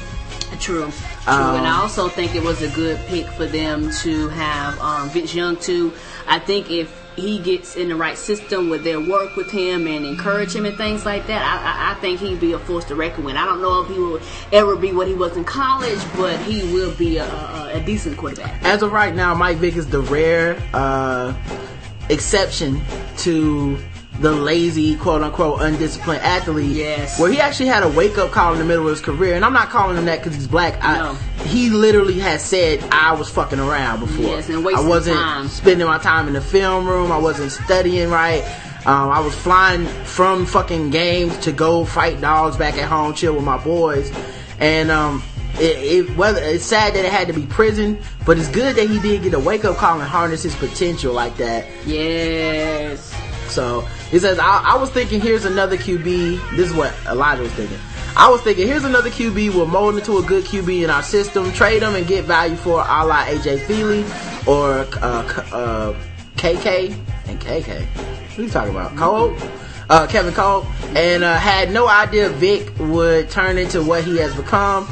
True. 0.60 0.90
Um, 1.28 1.56
and 1.56 1.66
I 1.66 1.80
also 1.80 2.08
think 2.08 2.34
it 2.34 2.42
was 2.42 2.62
a 2.62 2.70
good 2.74 2.98
pick 3.06 3.26
for 3.26 3.44
them 3.44 3.90
to 4.00 4.28
have 4.30 4.80
um, 4.80 5.10
Vince 5.10 5.34
Young 5.34 5.56
too. 5.56 5.92
I 6.26 6.38
think 6.38 6.70
if 6.70 6.90
he 7.16 7.38
gets 7.38 7.76
in 7.76 7.88
the 7.88 7.96
right 7.96 8.16
system 8.16 8.70
with 8.70 8.84
their 8.84 9.00
work 9.00 9.36
with 9.36 9.50
him 9.50 9.86
and 9.86 10.06
encourage 10.06 10.54
him 10.54 10.64
and 10.64 10.76
things 10.76 11.04
like 11.04 11.26
that, 11.26 11.42
I, 11.42 11.90
I, 11.90 11.92
I 11.92 11.94
think 12.00 12.20
he'd 12.20 12.40
be 12.40 12.52
a 12.52 12.58
force 12.58 12.84
to 12.86 12.94
reckon 12.94 13.24
with. 13.24 13.36
I 13.36 13.44
don't 13.44 13.60
know 13.60 13.82
if 13.82 13.88
he 13.88 13.98
will 13.98 14.20
ever 14.52 14.76
be 14.76 14.92
what 14.92 15.06
he 15.06 15.14
was 15.14 15.36
in 15.36 15.44
college, 15.44 16.00
but 16.16 16.38
he 16.40 16.62
will 16.72 16.94
be 16.94 17.18
a, 17.18 17.26
a, 17.26 17.72
a 17.74 17.80
decent 17.80 18.16
quarterback. 18.16 18.62
as 18.64 18.82
of 18.82 18.92
right 18.92 19.14
now, 19.14 19.34
Mike 19.34 19.58
Vick 19.58 19.76
is 19.76 19.86
the 19.88 20.00
rare 20.00 20.62
uh, 20.72 21.34
exception 22.08 22.80
to 23.18 23.78
the 24.20 24.32
lazy, 24.32 24.96
quote 24.96 25.22
unquote, 25.22 25.62
undisciplined 25.62 26.22
athlete. 26.22 26.76
Yes. 26.76 27.20
Where 27.20 27.30
he 27.30 27.40
actually 27.40 27.66
had 27.66 27.82
a 27.82 27.88
wake 27.88 28.18
up 28.18 28.30
call 28.30 28.52
in 28.52 28.58
the 28.58 28.64
middle 28.64 28.84
of 28.84 28.90
his 28.90 29.00
career. 29.00 29.34
And 29.34 29.44
I'm 29.44 29.52
not 29.52 29.68
calling 29.68 29.96
him 29.96 30.06
that 30.06 30.18
because 30.18 30.34
he's 30.34 30.46
black. 30.46 30.82
No. 30.82 31.16
I, 31.16 31.42
he 31.44 31.70
literally 31.70 32.18
has 32.20 32.44
said, 32.44 32.82
I 32.90 33.14
was 33.14 33.30
fucking 33.30 33.60
around 33.60 34.00
before. 34.00 34.24
Yes, 34.24 34.48
and 34.48 34.64
wasting 34.64 34.86
I 34.86 34.88
wasn't 34.88 35.16
time. 35.16 35.48
spending 35.48 35.86
my 35.86 35.98
time 35.98 36.26
in 36.26 36.34
the 36.34 36.40
film 36.40 36.86
room. 36.86 37.12
I 37.12 37.18
wasn't 37.18 37.52
studying 37.52 38.10
right. 38.10 38.42
Um, 38.86 39.10
I 39.10 39.20
was 39.20 39.34
flying 39.34 39.86
from 40.04 40.46
fucking 40.46 40.90
games 40.90 41.36
to 41.38 41.52
go 41.52 41.84
fight 41.84 42.20
dogs 42.20 42.56
back 42.56 42.74
at 42.74 42.88
home, 42.88 43.14
chill 43.14 43.34
with 43.34 43.44
my 43.44 43.62
boys. 43.62 44.10
And, 44.58 44.90
um, 44.90 45.22
it, 45.60 46.08
it 46.08 46.16
whether 46.16 46.40
it's 46.40 46.64
sad 46.64 46.94
that 46.94 47.04
it 47.04 47.10
had 47.10 47.26
to 47.28 47.32
be 47.34 47.44
prison, 47.46 47.98
but 48.24 48.38
it's 48.38 48.48
good 48.48 48.76
that 48.76 48.88
he 48.88 49.00
did 49.00 49.22
get 49.22 49.34
a 49.34 49.38
wake 49.38 49.64
up 49.64 49.76
call 49.76 50.00
and 50.00 50.08
harness 50.08 50.44
his 50.44 50.54
potential 50.54 51.12
like 51.12 51.36
that. 51.36 51.66
Yes. 51.84 53.12
So 53.50 53.80
he 54.10 54.18
says, 54.18 54.38
I, 54.38 54.62
I 54.74 54.76
was 54.76 54.90
thinking, 54.90 55.20
here's 55.20 55.44
another 55.44 55.76
QB. 55.76 56.56
This 56.56 56.70
is 56.70 56.74
what 56.74 56.94
Elijah 57.06 57.42
was 57.42 57.52
thinking. 57.52 57.78
I 58.16 58.28
was 58.30 58.40
thinking, 58.42 58.66
here's 58.66 58.84
another 58.84 59.10
QB. 59.10 59.54
We'll 59.54 59.66
mold 59.66 59.96
into 59.96 60.18
a 60.18 60.22
good 60.22 60.44
QB 60.44 60.84
in 60.84 60.90
our 60.90 61.02
system, 61.02 61.52
trade 61.52 61.82
him, 61.82 61.94
and 61.94 62.06
get 62.06 62.24
value 62.24 62.56
for 62.56 62.80
a 62.80 63.04
la 63.04 63.24
AJ 63.24 63.58
Feeley 63.60 64.04
or 64.46 64.86
uh, 65.02 65.44
uh, 65.52 65.94
KK 66.36 66.92
and 67.26 67.40
KK. 67.40 67.84
What 67.86 68.38
are 68.38 68.42
you 68.42 68.48
talking 68.48 68.70
about? 68.70 68.96
Cole? 68.96 69.36
Uh, 69.90 70.06
Kevin 70.06 70.34
Kolb. 70.34 70.66
And 70.96 71.24
uh, 71.24 71.38
had 71.38 71.70
no 71.70 71.88
idea 71.88 72.28
Vic 72.30 72.72
would 72.78 73.30
turn 73.30 73.58
into 73.58 73.82
what 73.82 74.04
he 74.04 74.16
has 74.18 74.34
become. 74.34 74.86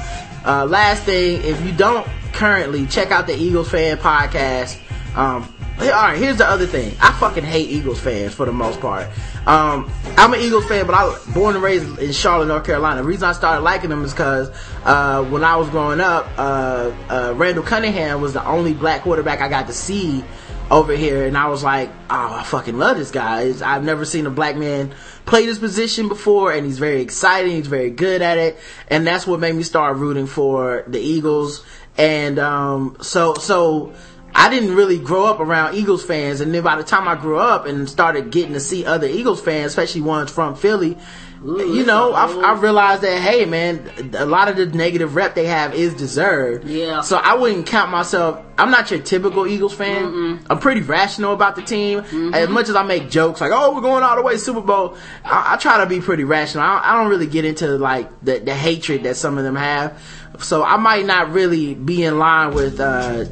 Uh, 0.45 0.65
last 0.65 1.03
thing, 1.03 1.43
if 1.43 1.61
you 1.65 1.73
don't 1.73 2.07
currently 2.33 2.87
check 2.87 3.11
out 3.11 3.27
the 3.27 3.35
Eagles 3.35 3.71
fan 3.71 3.97
podcast, 3.97 4.79
um, 5.17 5.53
all 5.81 5.89
right, 5.89 6.19
here's 6.19 6.37
the 6.37 6.47
other 6.47 6.67
thing. 6.67 6.95
I 7.01 7.13
fucking 7.13 7.45
hate 7.45 7.71
Eagles 7.71 8.01
fans 8.01 8.35
for 8.35 8.47
the 8.47 8.53
most 8.53 8.81
part. 8.81 9.09
Um, 9.47 9.91
I'm 10.17 10.33
an 10.35 10.41
Eagles 10.41 10.67
fan, 10.67 10.87
but 10.87 10.95
I 10.95 11.05
was 11.05 11.25
born 11.29 11.55
and 11.55 11.63
raised 11.63 11.99
in 11.99 12.13
Charlotte, 12.13 12.47
North 12.47 12.65
Carolina. 12.65 13.03
The 13.03 13.07
reason 13.07 13.29
I 13.29 13.33
started 13.33 13.63
liking 13.63 13.91
them 13.91 14.05
is 14.05 14.13
because 14.13 14.51
uh, 14.85 15.25
when 15.25 15.43
I 15.43 15.57
was 15.57 15.71
growing 15.71 16.01
up, 16.01 16.27
uh, 16.37 16.93
uh, 17.09 17.35
Randall 17.37 17.63
Cunningham 17.63 18.21
was 18.21 18.33
the 18.33 18.45
only 18.47 18.75
black 18.75 19.03
quarterback 19.03 19.41
I 19.41 19.49
got 19.49 19.67
to 19.69 19.73
see 19.73 20.23
over 20.71 20.95
here, 20.95 21.27
and 21.27 21.37
I 21.39 21.47
was 21.47 21.63
like, 21.63 21.91
oh, 22.11 22.35
I 22.35 22.43
fucking 22.43 22.77
love 22.77 22.97
this 22.99 23.11
guy. 23.11 23.53
I've 23.65 23.85
never 23.85 24.05
seen 24.05 24.27
a 24.27 24.31
black 24.31 24.57
man 24.57 24.95
play 25.25 25.47
this 25.47 25.59
position 25.59 26.09
before, 26.09 26.53
and 26.53 26.67
he's 26.67 26.79
very 26.79 27.01
exciting. 27.01 27.53
He's 27.53 27.69
very 27.69 27.91
good 27.91 28.21
at 28.21 28.37
it, 28.39 28.59
and 28.89 29.07
that's 29.07 29.27
what 29.27 29.41
made 29.41 29.55
me 29.55 29.63
start 29.63 29.97
rooting 29.97 30.27
for 30.27 30.85
the 30.87 31.01
Eagles. 31.01 31.65
And 31.99 32.39
um, 32.39 32.97
so, 33.01 33.35
so 33.35 33.95
I 34.39 34.51
didn't 34.51 34.75
really 34.77 34.99
grow 34.99 35.25
up 35.25 35.41
around 35.41 35.75
Eagles 35.77 36.05
fans, 36.05 36.41
and 36.43 36.55
then 36.55 36.63
by 36.63 36.77
the 36.77 36.85
time 36.85 37.09
I 37.09 37.15
grew 37.15 37.39
up 37.39 37.65
and 37.65 37.89
started 37.89 38.31
getting 38.31 38.53
to 38.53 38.61
see 38.61 38.85
other 38.85 39.07
Eagles 39.07 39.41
fans, 39.41 39.67
especially 39.73 40.03
ones 40.03 40.31
from 40.31 40.55
Philly, 40.55 40.99
you 41.43 41.85
know, 41.85 42.13
I, 42.13 42.27
I 42.27 42.53
realized 42.59 43.03
that 43.03 43.21
hey, 43.21 43.45
man, 43.45 43.89
a 44.15 44.27
lot 44.27 44.49
of 44.49 44.57
the 44.57 44.67
negative 44.67 45.15
rep 45.15 45.35
they 45.35 45.47
have 45.47 45.75
is 45.75 45.95
deserved. 45.95 46.67
Yeah. 46.67 47.03
So 47.03 47.17
I 47.19 47.35
wouldn't 47.35 47.67
count 47.67 47.91
myself. 47.91 48.41
I'm 48.59 48.71
not 48.71 48.91
your 48.91 49.01
typical 49.01 49.47
Eagles 49.47 49.75
fan. 49.75 50.45
I'm 50.51 50.59
pretty 50.59 50.81
rational 50.81 51.33
about 51.35 51.55
the 51.57 51.63
team. 51.63 52.01
As 52.35 52.49
much 52.49 52.69
as 52.69 52.75
I 52.77 52.83
make 52.83 53.11
jokes 53.11 53.41
like, 53.41 53.53
"Oh, 53.55 53.75
we're 53.75 53.81
going 53.83 54.03
all 54.03 54.17
the 54.17 54.23
way 54.23 54.33
to 54.33 54.39
Super 54.39 54.61
Bowl," 54.61 54.97
I, 55.25 55.55
I 55.55 55.57
try 55.57 55.79
to 55.79 55.87
be 55.87 56.01
pretty 56.01 56.25
rational. 56.25 56.63
I, 56.65 56.81
I 56.85 56.97
don't 57.01 57.09
really 57.11 57.27
get 57.27 57.45
into 57.45 57.69
like 57.79 58.09
the, 58.23 58.39
the 58.39 58.55
hatred 58.55 59.05
that 59.05 59.17
some 59.17 59.39
of 59.39 59.45
them 59.45 59.57
have. 59.57 60.03
So 60.41 60.63
I 60.63 60.77
might 60.77 61.07
not 61.07 61.33
really 61.33 61.75
be 61.75 62.03
in 62.05 62.19
line 62.19 62.55
with. 62.55 62.81
uh 62.81 63.25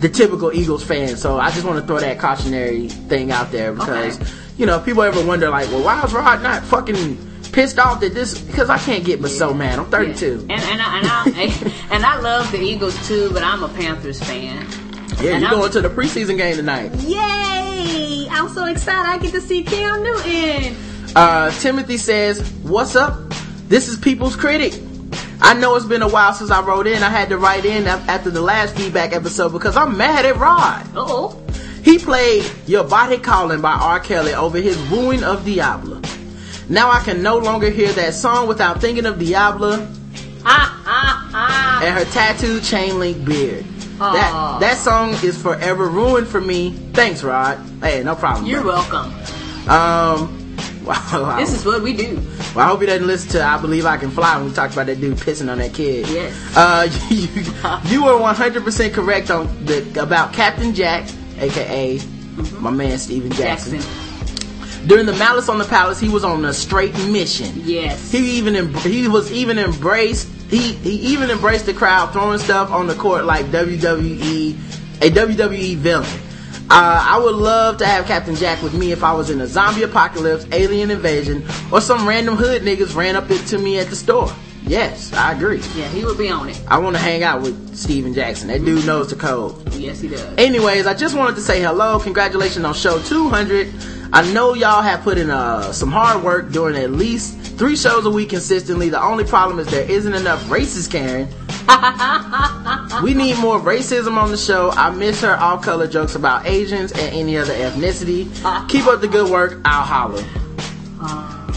the 0.00 0.08
typical 0.08 0.52
Eagles 0.52 0.82
fan, 0.82 1.16
so 1.16 1.38
I 1.38 1.50
just 1.50 1.64
want 1.64 1.78
to 1.80 1.86
throw 1.86 1.98
that 2.00 2.18
cautionary 2.18 2.88
thing 2.88 3.30
out 3.30 3.52
there 3.52 3.72
because, 3.72 4.18
Okay. 4.20 4.30
you 4.56 4.66
know, 4.66 4.78
if 4.78 4.84
people 4.84 5.02
ever 5.02 5.22
wonder 5.24 5.48
like, 5.50 5.68
well, 5.68 5.84
why 5.84 6.02
is 6.02 6.12
Rod 6.12 6.42
not 6.42 6.64
fucking 6.64 7.18
pissed 7.52 7.78
off 7.78 8.00
that 8.00 8.14
this? 8.14 8.40
Because 8.40 8.70
I 8.70 8.78
can't 8.78 9.04
get 9.04 9.20
but 9.20 9.30
so 9.30 9.52
mad. 9.52 9.78
I'm 9.78 9.86
32. 9.90 10.46
And 10.48 10.52
and 10.52 10.80
I, 10.82 10.98
and 10.98 11.06
I 11.06 11.72
and 11.94 12.04
I 12.06 12.18
love 12.20 12.50
the 12.50 12.60
Eagles 12.60 12.96
too, 13.06 13.30
but 13.32 13.42
I'm 13.42 13.62
a 13.62 13.68
Panthers 13.68 14.18
fan. 14.22 14.66
Yeah, 15.22 15.32
And 15.32 15.42
you're 15.42 15.50
I'm- 15.50 15.58
going 15.60 15.72
to 15.72 15.80
the 15.82 15.90
preseason 15.90 16.36
game 16.38 16.56
tonight. 16.56 16.92
Yay! 17.00 18.26
I'm 18.30 18.48
so 18.48 18.64
excited. 18.64 19.06
I 19.08 19.18
get 19.18 19.32
to 19.32 19.40
see 19.40 19.62
Cam 19.62 20.02
Newton. 20.02 20.76
Uh, 21.14 21.50
Timothy 21.60 21.96
says, 21.98 22.40
What's 22.62 22.96
up? 22.96 23.18
This 23.68 23.88
is 23.88 23.98
People's 23.98 24.34
Critic. 24.36 24.72
I 25.42 25.54
know 25.54 25.74
it's 25.76 25.86
been 25.86 26.02
a 26.02 26.08
while 26.08 26.32
since 26.34 26.50
I 26.50 26.62
wrote 26.62 26.86
in. 26.86 27.02
I 27.02 27.08
had 27.08 27.28
to 27.30 27.38
write 27.38 27.64
in 27.64 27.86
after 27.86 28.30
the 28.30 28.42
last 28.42 28.76
feedback 28.76 29.12
episode 29.12 29.50
because 29.50 29.76
I'm 29.76 29.96
mad 29.96 30.26
at 30.26 30.36
Rod. 30.36 30.86
Uh-oh. 30.96 31.42
He 31.82 31.98
played 31.98 32.44
Your 32.66 32.84
Body 32.84 33.18
Calling 33.18 33.60
by 33.60 33.72
R. 33.72 34.00
Kelly 34.00 34.34
over 34.34 34.58
his 34.58 34.76
wooing 34.90 35.24
of 35.24 35.44
Diablo. 35.44 36.00
Now 36.68 36.90
I 36.90 37.00
can 37.00 37.22
no 37.22 37.38
longer 37.38 37.70
hear 37.70 37.90
that 37.92 38.14
song 38.14 38.48
without 38.48 38.80
thinking 38.80 39.06
of 39.06 39.18
Diablo 39.18 39.88
and 40.44 41.94
her 41.98 42.04
tattooed 42.12 42.62
chain 42.62 42.98
link 42.98 43.24
beard. 43.24 43.64
That 43.98 44.58
that 44.60 44.78
song 44.78 45.10
is 45.22 45.40
forever 45.40 45.86
ruined 45.88 46.26
for 46.26 46.40
me. 46.40 46.70
Thanks, 46.92 47.22
Rod. 47.22 47.58
Hey, 47.82 48.02
no 48.02 48.14
problem. 48.14 48.46
You're 48.46 48.62
bro. 48.62 48.72
welcome. 48.72 49.12
Um, 49.68 50.39
wow. 50.90 51.36
This 51.38 51.52
is 51.52 51.64
what 51.64 51.82
we 51.82 51.92
do. 51.92 52.16
Well, 52.54 52.66
I 52.66 52.68
hope 52.68 52.80
he 52.80 52.86
doesn't 52.86 53.06
listen 53.06 53.30
to 53.32 53.44
I 53.44 53.60
Believe 53.60 53.86
I 53.86 53.96
Can 53.96 54.10
Fly 54.10 54.36
when 54.36 54.46
we 54.46 54.52
talked 54.52 54.72
about 54.72 54.86
that 54.86 55.00
dude 55.00 55.16
pissing 55.16 55.50
on 55.50 55.58
that 55.58 55.74
kid. 55.74 56.08
Yes. 56.08 56.56
Uh, 56.56 56.88
you, 57.10 57.28
you 57.90 58.04
were 58.04 58.12
100% 58.12 58.92
correct 58.92 59.30
on 59.30 59.64
the 59.64 60.02
about 60.02 60.32
Captain 60.32 60.74
Jack, 60.74 61.08
aka 61.38 62.00
my 62.58 62.70
man 62.70 62.98
Stephen 62.98 63.30
Jackson. 63.30 63.80
Jackson. 63.80 64.86
During 64.86 65.04
the 65.04 65.12
Malice 65.14 65.48
on 65.48 65.58
the 65.58 65.64
Palace, 65.64 66.00
he 66.00 66.08
was 66.08 66.24
on 66.24 66.44
a 66.44 66.54
straight 66.54 66.94
mission. 67.08 67.52
Yes. 67.56 68.10
He 68.10 68.38
even 68.38 68.56
em- 68.56 68.74
he 68.74 69.08
was 69.08 69.30
even 69.30 69.58
embraced. 69.58 70.28
He 70.48 70.72
he 70.72 71.12
even 71.12 71.30
embraced 71.30 71.66
the 71.66 71.74
crowd 71.74 72.12
throwing 72.12 72.38
stuff 72.38 72.70
on 72.70 72.86
the 72.86 72.94
court 72.94 73.24
like 73.24 73.46
WWE, 73.46 74.52
a 75.02 75.10
WWE 75.10 75.76
villain. 75.76 76.08
Uh, 76.72 77.04
I 77.04 77.18
would 77.18 77.34
love 77.34 77.78
to 77.78 77.86
have 77.86 78.06
Captain 78.06 78.36
Jack 78.36 78.62
with 78.62 78.74
me 78.74 78.92
if 78.92 79.02
I 79.02 79.12
was 79.12 79.28
in 79.28 79.40
a 79.40 79.46
zombie 79.48 79.82
apocalypse, 79.82 80.46
alien 80.52 80.92
invasion, 80.92 81.44
or 81.72 81.80
some 81.80 82.06
random 82.06 82.36
hood 82.36 82.62
niggas 82.62 82.94
ran 82.94 83.16
up 83.16 83.28
into 83.28 83.58
me 83.58 83.80
at 83.80 83.88
the 83.88 83.96
store. 83.96 84.32
Yes, 84.62 85.12
I 85.12 85.32
agree. 85.32 85.58
Yeah, 85.74 85.88
he 85.88 86.04
would 86.04 86.16
be 86.16 86.30
on 86.30 86.48
it. 86.48 86.62
I 86.68 86.78
want 86.78 86.94
to 86.94 87.02
hang 87.02 87.24
out 87.24 87.42
with 87.42 87.76
Stephen 87.76 88.14
Jackson. 88.14 88.46
That 88.48 88.64
dude 88.64 88.86
knows 88.86 89.10
the 89.10 89.16
code. 89.16 89.74
Yes, 89.74 90.00
he 90.00 90.06
does. 90.06 90.22
Anyways, 90.38 90.86
I 90.86 90.94
just 90.94 91.16
wanted 91.16 91.34
to 91.34 91.40
say 91.40 91.60
hello. 91.60 91.98
Congratulations 91.98 92.64
on 92.64 92.72
show 92.74 93.02
200. 93.02 93.66
I 94.12 94.32
know 94.32 94.54
y'all 94.54 94.82
have 94.82 95.02
put 95.02 95.18
in 95.18 95.30
uh, 95.30 95.72
some 95.72 95.90
hard 95.92 96.24
work 96.24 96.50
doing 96.50 96.74
at 96.74 96.90
least 96.90 97.36
three 97.56 97.76
shows 97.76 98.04
a 98.06 98.10
week 98.10 98.30
consistently. 98.30 98.88
The 98.88 99.00
only 99.00 99.24
problem 99.24 99.60
is 99.60 99.68
there 99.68 99.88
isn't 99.88 100.14
enough 100.14 100.42
racist 100.44 100.90
Karen. 100.90 101.28
we 103.04 103.14
need 103.14 103.38
more 103.38 103.60
racism 103.60 104.16
on 104.16 104.32
the 104.32 104.36
show. 104.36 104.70
I 104.70 104.90
miss 104.90 105.20
her 105.20 105.36
all 105.36 105.58
color 105.58 105.86
jokes 105.86 106.16
about 106.16 106.46
Asians 106.46 106.90
and 106.90 107.14
any 107.14 107.36
other 107.36 107.54
ethnicity. 107.54 108.26
Keep 108.68 108.86
up 108.86 109.00
the 109.00 109.08
good 109.08 109.30
work. 109.30 109.60
I'll 109.64 109.84
holler. 109.84 110.24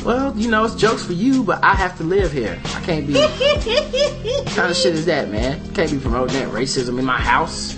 Well, 0.05 0.37
you 0.37 0.49
know, 0.51 0.65
it's 0.65 0.75
jokes 0.75 1.03
for 1.03 1.13
you, 1.13 1.43
but 1.43 1.63
I 1.63 1.73
have 1.75 1.97
to 1.97 2.03
live 2.03 2.31
here. 2.31 2.61
I 2.65 2.81
can't 2.81 3.07
be. 3.07 3.13
what 3.13 4.47
kind 4.47 4.69
of 4.69 4.75
shit 4.75 4.93
is 4.93 5.05
that, 5.05 5.31
man? 5.31 5.73
Can't 5.73 5.89
be 5.89 5.97
promoting 5.97 6.35
that 6.39 6.49
racism 6.49 6.99
in 6.99 7.05
my 7.05 7.19
house. 7.19 7.77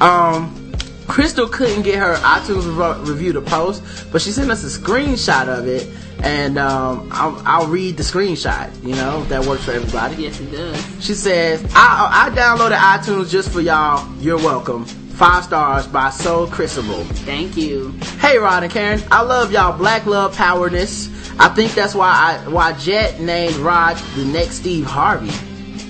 Um, 0.00 0.65
Crystal 1.06 1.48
couldn't 1.48 1.82
get 1.82 1.98
her 1.98 2.14
iTunes 2.16 3.06
review 3.06 3.32
to 3.32 3.40
post, 3.40 3.82
but 4.12 4.20
she 4.20 4.30
sent 4.30 4.50
us 4.50 4.64
a 4.64 4.78
screenshot 4.78 5.48
of 5.48 5.66
it, 5.66 5.88
and 6.22 6.58
um, 6.58 7.08
I'll, 7.12 7.40
I'll 7.44 7.66
read 7.68 7.96
the 7.96 8.02
screenshot. 8.02 8.70
You 8.82 8.94
know, 8.96 9.22
if 9.22 9.28
that 9.28 9.44
works 9.44 9.64
for 9.64 9.72
everybody. 9.72 10.22
Yes, 10.22 10.38
he 10.38 10.46
does. 10.46 11.04
She 11.04 11.14
says, 11.14 11.64
I, 11.74 12.28
I 12.28 12.36
downloaded 12.36 12.76
iTunes 12.76 13.30
just 13.30 13.50
for 13.50 13.60
y'all. 13.60 14.06
You're 14.18 14.38
welcome. 14.38 14.84
Five 14.84 15.44
stars 15.44 15.86
by 15.86 16.10
Soul 16.10 16.46
Crucible. 16.46 17.04
Thank 17.24 17.56
you. 17.56 17.92
Hey 18.20 18.36
Rod 18.36 18.64
and 18.64 18.72
Karen, 18.72 19.02
I 19.10 19.22
love 19.22 19.50
y'all 19.50 19.76
black 19.78 20.04
love 20.04 20.36
powerness. 20.36 21.08
I 21.38 21.48
think 21.48 21.72
that's 21.72 21.94
why 21.94 22.08
I 22.44 22.48
why 22.48 22.74
Jet 22.74 23.18
named 23.20 23.56
Rod 23.56 23.96
the 24.14 24.26
next 24.26 24.56
Steve 24.56 24.84
Harvey. 24.84 25.30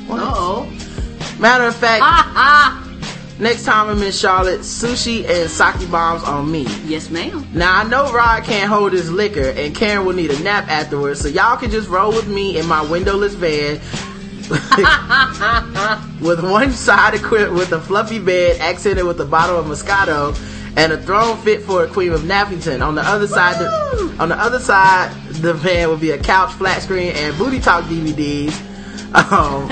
What? 0.06 0.20
Uh-oh. 0.20 0.66
Matter 1.40 1.64
of 1.64 1.74
fact. 1.74 2.04
Next 3.38 3.64
time 3.64 3.88
I'm 3.88 4.02
in 4.02 4.12
Charlotte, 4.12 4.60
sushi 4.60 5.28
and 5.28 5.50
sake 5.50 5.90
bombs 5.90 6.22
on 6.24 6.50
me. 6.50 6.66
Yes, 6.84 7.10
ma'am. 7.10 7.46
Now 7.52 7.80
I 7.80 7.84
know 7.84 8.12
Rod 8.12 8.44
can't 8.44 8.70
hold 8.70 8.92
his 8.92 9.10
liquor 9.10 9.50
and 9.50 9.74
Karen 9.74 10.04
will 10.06 10.14
need 10.14 10.30
a 10.30 10.42
nap 10.42 10.68
afterwards, 10.68 11.20
so 11.20 11.28
y'all 11.28 11.56
can 11.56 11.70
just 11.70 11.88
roll 11.88 12.10
with 12.10 12.28
me 12.28 12.58
in 12.58 12.66
my 12.66 12.82
windowless 12.82 13.34
van. 13.34 13.80
with 16.20 16.40
one 16.40 16.70
side 16.70 17.14
equipped 17.14 17.52
with 17.52 17.72
a 17.72 17.80
fluffy 17.80 18.20
bed 18.20 18.60
accented 18.60 19.04
with 19.04 19.20
a 19.20 19.24
bottle 19.24 19.58
of 19.58 19.66
Moscato 19.66 20.36
and 20.76 20.92
a 20.92 21.02
throne 21.02 21.36
fit 21.38 21.62
for 21.62 21.84
a 21.84 21.88
queen 21.88 22.12
of 22.12 22.20
Nappington. 22.20 22.86
On 22.86 22.94
the 22.94 23.02
other 23.02 23.26
side, 23.26 23.58
the, 23.58 24.16
on 24.20 24.28
the 24.28 24.36
other 24.36 24.60
side, 24.60 25.10
the 25.30 25.54
van 25.54 25.88
will 25.88 25.96
be 25.96 26.10
a 26.10 26.18
couch, 26.18 26.52
flat 26.52 26.82
screen, 26.82 27.12
and 27.16 27.36
booty 27.38 27.58
talk 27.58 27.84
DVDs. 27.84 28.75
Um, 29.16 29.68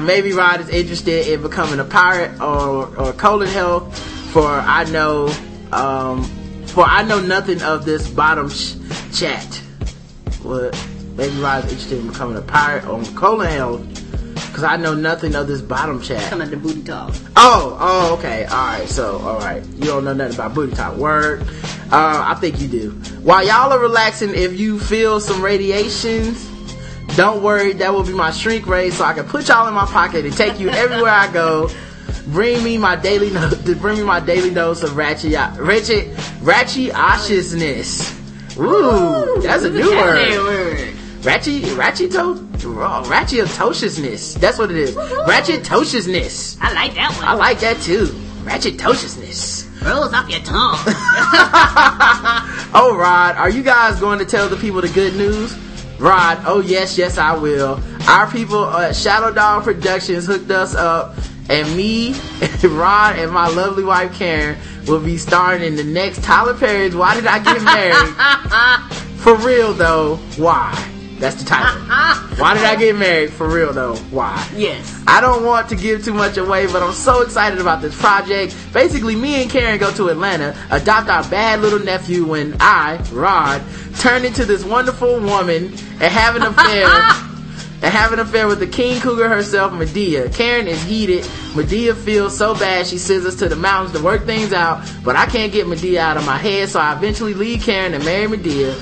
maybe 0.06 0.32
Rod 0.32 0.60
is 0.60 0.68
interested 0.68 1.28
in 1.28 1.40
becoming 1.40 1.80
a 1.80 1.84
pirate 1.84 2.38
or 2.40 2.94
or 2.96 3.12
colon 3.14 3.48
health. 3.48 3.98
For 4.32 4.46
I 4.46 4.84
know, 4.84 5.34
um, 5.72 6.24
for 6.66 6.84
I 6.84 7.02
know 7.02 7.20
nothing 7.20 7.62
of 7.62 7.86
this 7.86 8.08
bottom 8.08 8.50
sh- 8.50 8.74
chat. 9.12 9.62
What? 10.42 10.78
Maybe 11.16 11.34
Rod 11.38 11.64
is 11.64 11.72
interested 11.72 11.98
in 11.98 12.08
becoming 12.08 12.36
a 12.36 12.42
pirate 12.42 12.86
or 12.86 13.02
colon 13.14 13.48
health. 13.48 13.98
Cause 14.52 14.64
I 14.64 14.76
know 14.76 14.92
nothing 14.92 15.36
of 15.36 15.46
this 15.46 15.62
bottom 15.62 16.02
chat. 16.02 16.30
Come 16.30 16.42
at 16.42 16.50
the 16.50 16.56
booty 16.56 16.82
talk. 16.82 17.14
Oh, 17.36 17.76
oh, 17.80 18.14
okay. 18.18 18.44
Alright, 18.44 18.88
so, 18.88 19.18
alright. 19.20 19.64
You 19.64 19.84
don't 19.84 20.04
know 20.04 20.14
nothing 20.14 20.34
about 20.34 20.52
booty 20.52 20.74
talk. 20.74 20.96
Word. 20.96 21.42
Uh, 21.92 22.24
I 22.26 22.34
think 22.40 22.60
you 22.60 22.66
do. 22.66 22.90
While 23.22 23.46
y'all 23.46 23.72
are 23.72 23.78
relaxing, 23.78 24.34
if 24.34 24.58
you 24.58 24.80
feel 24.80 25.20
some 25.20 25.42
radiations, 25.42 26.50
don't 27.18 27.42
worry, 27.42 27.72
that 27.72 27.92
will 27.92 28.04
be 28.04 28.12
my 28.12 28.30
shrink 28.30 28.68
ray 28.68 28.90
so 28.90 29.02
I 29.04 29.12
can 29.12 29.24
put 29.24 29.48
y'all 29.48 29.66
in 29.66 29.74
my 29.74 29.86
pocket 29.86 30.24
and 30.24 30.32
take 30.32 30.60
you 30.60 30.70
everywhere 30.70 31.10
I 31.10 31.26
go. 31.32 31.68
Bring 32.28 32.62
me 32.62 32.78
my 32.78 32.94
daily 32.94 33.30
no- 33.30 33.50
bring 33.80 33.96
me 33.98 34.04
my 34.04 34.20
daily 34.20 34.54
dose 34.54 34.84
of 34.84 34.96
ratchet, 34.96 35.32
ratchet, 35.58 36.16
ratchet-ociousness. 36.42 38.14
Ooh, 38.56 39.42
that's 39.42 39.64
a 39.64 39.70
new 39.70 39.90
word. 39.90 40.94
Ratchet, 41.24 41.64
ratcheto, 41.74 42.38
oh, 42.64 43.02
ratchetotiousness. 43.10 44.38
That's 44.38 44.56
what 44.56 44.70
it 44.70 44.76
is. 44.76 44.94
Ratchetotiousness. 44.94 46.58
I 46.60 46.72
like 46.72 46.94
that 46.94 47.12
one. 47.16 47.26
I 47.26 47.34
like 47.34 47.58
that 47.60 47.80
too. 47.80 48.06
Ratchetotiousness. 48.44 49.66
Rolls 49.84 50.12
off 50.12 50.30
your 50.30 50.40
tongue. 50.40 50.78
Oh, 52.74 52.94
Rod, 52.94 53.34
are 53.36 53.48
you 53.48 53.62
guys 53.62 53.98
going 53.98 54.18
to 54.18 54.26
tell 54.26 54.46
the 54.48 54.56
people 54.56 54.82
the 54.82 54.90
good 54.90 55.16
news? 55.16 55.56
Rod, 55.98 56.42
oh 56.46 56.60
yes, 56.60 56.96
yes 56.96 57.18
I 57.18 57.36
will. 57.36 57.80
Our 58.08 58.30
people 58.30 58.64
at 58.64 58.94
Shadow 58.94 59.32
Dog 59.32 59.64
Productions 59.64 60.26
hooked 60.26 60.50
us 60.50 60.74
up, 60.74 61.16
and 61.50 61.76
me, 61.76 62.14
Rod, 62.62 63.18
and 63.18 63.32
my 63.32 63.48
lovely 63.48 63.84
wife 63.84 64.14
Karen 64.14 64.58
will 64.86 65.00
be 65.00 65.18
starring 65.18 65.62
in 65.62 65.76
the 65.76 65.84
next 65.84 66.22
Tyler 66.22 66.54
Perry's 66.54 66.94
Why 66.94 67.14
Did 67.14 67.26
I 67.26 67.38
Get 67.40 67.62
Married? 67.62 68.92
For 69.18 69.34
real 69.36 69.74
though, 69.74 70.16
why? 70.36 70.97
That's 71.18 71.36
the 71.36 71.44
title. 71.44 71.82
Uh-uh. 71.82 72.36
Why 72.36 72.54
did 72.54 72.64
I 72.64 72.76
get 72.76 72.94
married? 72.96 73.32
For 73.32 73.48
real 73.48 73.72
though, 73.72 73.96
why? 74.10 74.48
yes. 74.54 75.02
I 75.06 75.20
don't 75.20 75.44
want 75.44 75.68
to 75.70 75.76
give 75.76 76.04
too 76.04 76.14
much 76.14 76.36
away, 76.36 76.66
but 76.66 76.82
I'm 76.82 76.92
so 76.92 77.22
excited 77.22 77.60
about 77.60 77.82
this 77.82 77.98
project. 77.98 78.56
Basically, 78.72 79.16
me 79.16 79.42
and 79.42 79.50
Karen 79.50 79.78
go 79.78 79.90
to 79.92 80.08
Atlanta, 80.08 80.56
adopt 80.70 81.08
our 81.08 81.28
bad 81.28 81.60
little 81.60 81.80
nephew 81.80 82.24
when 82.26 82.56
I, 82.60 83.02
Rod, 83.10 83.62
turn 83.98 84.24
into 84.24 84.44
this 84.44 84.64
wonderful 84.64 85.18
woman 85.20 85.64
and 85.66 86.02
have 86.02 86.36
an 86.36 86.42
affair. 86.42 86.86
and 87.80 87.94
have 87.94 88.12
an 88.12 88.18
affair 88.18 88.48
with 88.48 88.58
the 88.58 88.66
king 88.66 89.00
cougar 89.00 89.28
herself, 89.28 89.72
Madea. 89.72 90.34
Karen 90.34 90.66
is 90.66 90.82
heated. 90.82 91.22
Madea 91.54 91.94
feels 91.94 92.36
so 92.36 92.52
bad 92.54 92.86
she 92.86 92.98
sends 92.98 93.24
us 93.24 93.36
to 93.36 93.48
the 93.48 93.54
mountains 93.54 93.96
to 93.96 94.02
work 94.02 94.24
things 94.24 94.52
out, 94.52 94.84
but 95.04 95.14
I 95.14 95.26
can't 95.26 95.52
get 95.52 95.66
Madea 95.66 95.98
out 95.98 96.16
of 96.16 96.26
my 96.26 96.36
head, 96.38 96.68
so 96.68 96.80
I 96.80 96.96
eventually 96.96 97.34
leave 97.34 97.62
Karen 97.62 97.94
and 97.94 98.04
marry 98.04 98.26
Madea. 98.26 98.74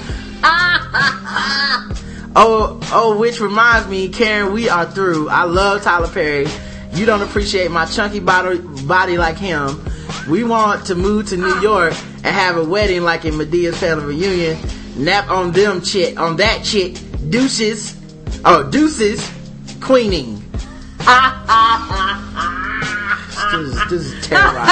Oh, 2.39 2.79
oh, 2.93 3.17
which 3.19 3.41
reminds 3.41 3.89
me, 3.89 4.11
Karen, 4.11 4.53
we 4.53 4.69
are 4.69 4.85
through. 4.85 5.31
I 5.31 5.45
love 5.45 5.83
Tyler 5.83 6.07
Perry. 6.07 6.47
You 6.93 7.07
don't 7.07 7.23
appreciate 7.23 7.71
my 7.71 7.87
chunky 7.87 8.21
body, 8.21 8.59
body 8.59 9.17
like 9.17 9.39
him. 9.39 9.83
We 10.29 10.45
want 10.45 10.85
to 10.89 10.95
move 10.95 11.29
to 11.29 11.39
New 11.39 11.61
York 11.63 11.95
and 12.17 12.27
have 12.27 12.59
a 12.59 12.65
wedding 12.65 13.05
like 13.05 13.25
in 13.25 13.39
Madea's 13.39 13.79
family 13.79 14.15
reunion. 14.15 14.59
Nap 14.97 15.31
on 15.31 15.53
them 15.53 15.81
chick, 15.81 16.21
on 16.21 16.37
that 16.37 16.63
chick. 16.63 16.99
Deuces. 17.31 17.97
Oh, 18.45 18.71
deuces. 18.71 19.33
Queening. 19.81 20.43
this, 23.65 23.75
is, 23.75 23.91
this 23.91 24.03
is 24.13 24.27
terrible. 24.27 24.61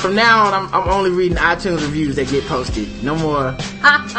From 0.00 0.14
now 0.14 0.46
on, 0.46 0.54
I'm, 0.54 0.74
I'm 0.74 0.88
only 0.88 1.10
reading 1.10 1.38
iTunes 1.38 1.82
reviews 1.82 2.16
that 2.16 2.28
get 2.28 2.44
posted. 2.44 3.02
No 3.02 3.16
more, 3.16 3.56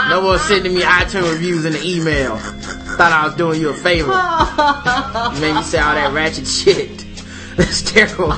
no 0.09 0.21
more 0.21 0.37
sending 0.39 0.73
me 0.73 0.81
iTunes 0.81 1.31
reviews 1.31 1.65
in 1.65 1.73
the 1.73 1.83
email. 1.83 2.37
Thought 2.37 3.11
I 3.11 3.25
was 3.25 3.35
doing 3.35 3.59
you 3.61 3.69
a 3.69 3.73
favor. 3.73 4.11
You 4.11 5.41
made 5.41 5.55
me 5.55 5.63
say 5.63 5.79
all 5.79 5.95
that 5.95 6.11
ratchet 6.13 6.47
shit. 6.47 7.05
That's 7.57 7.81
terrible. 7.81 8.33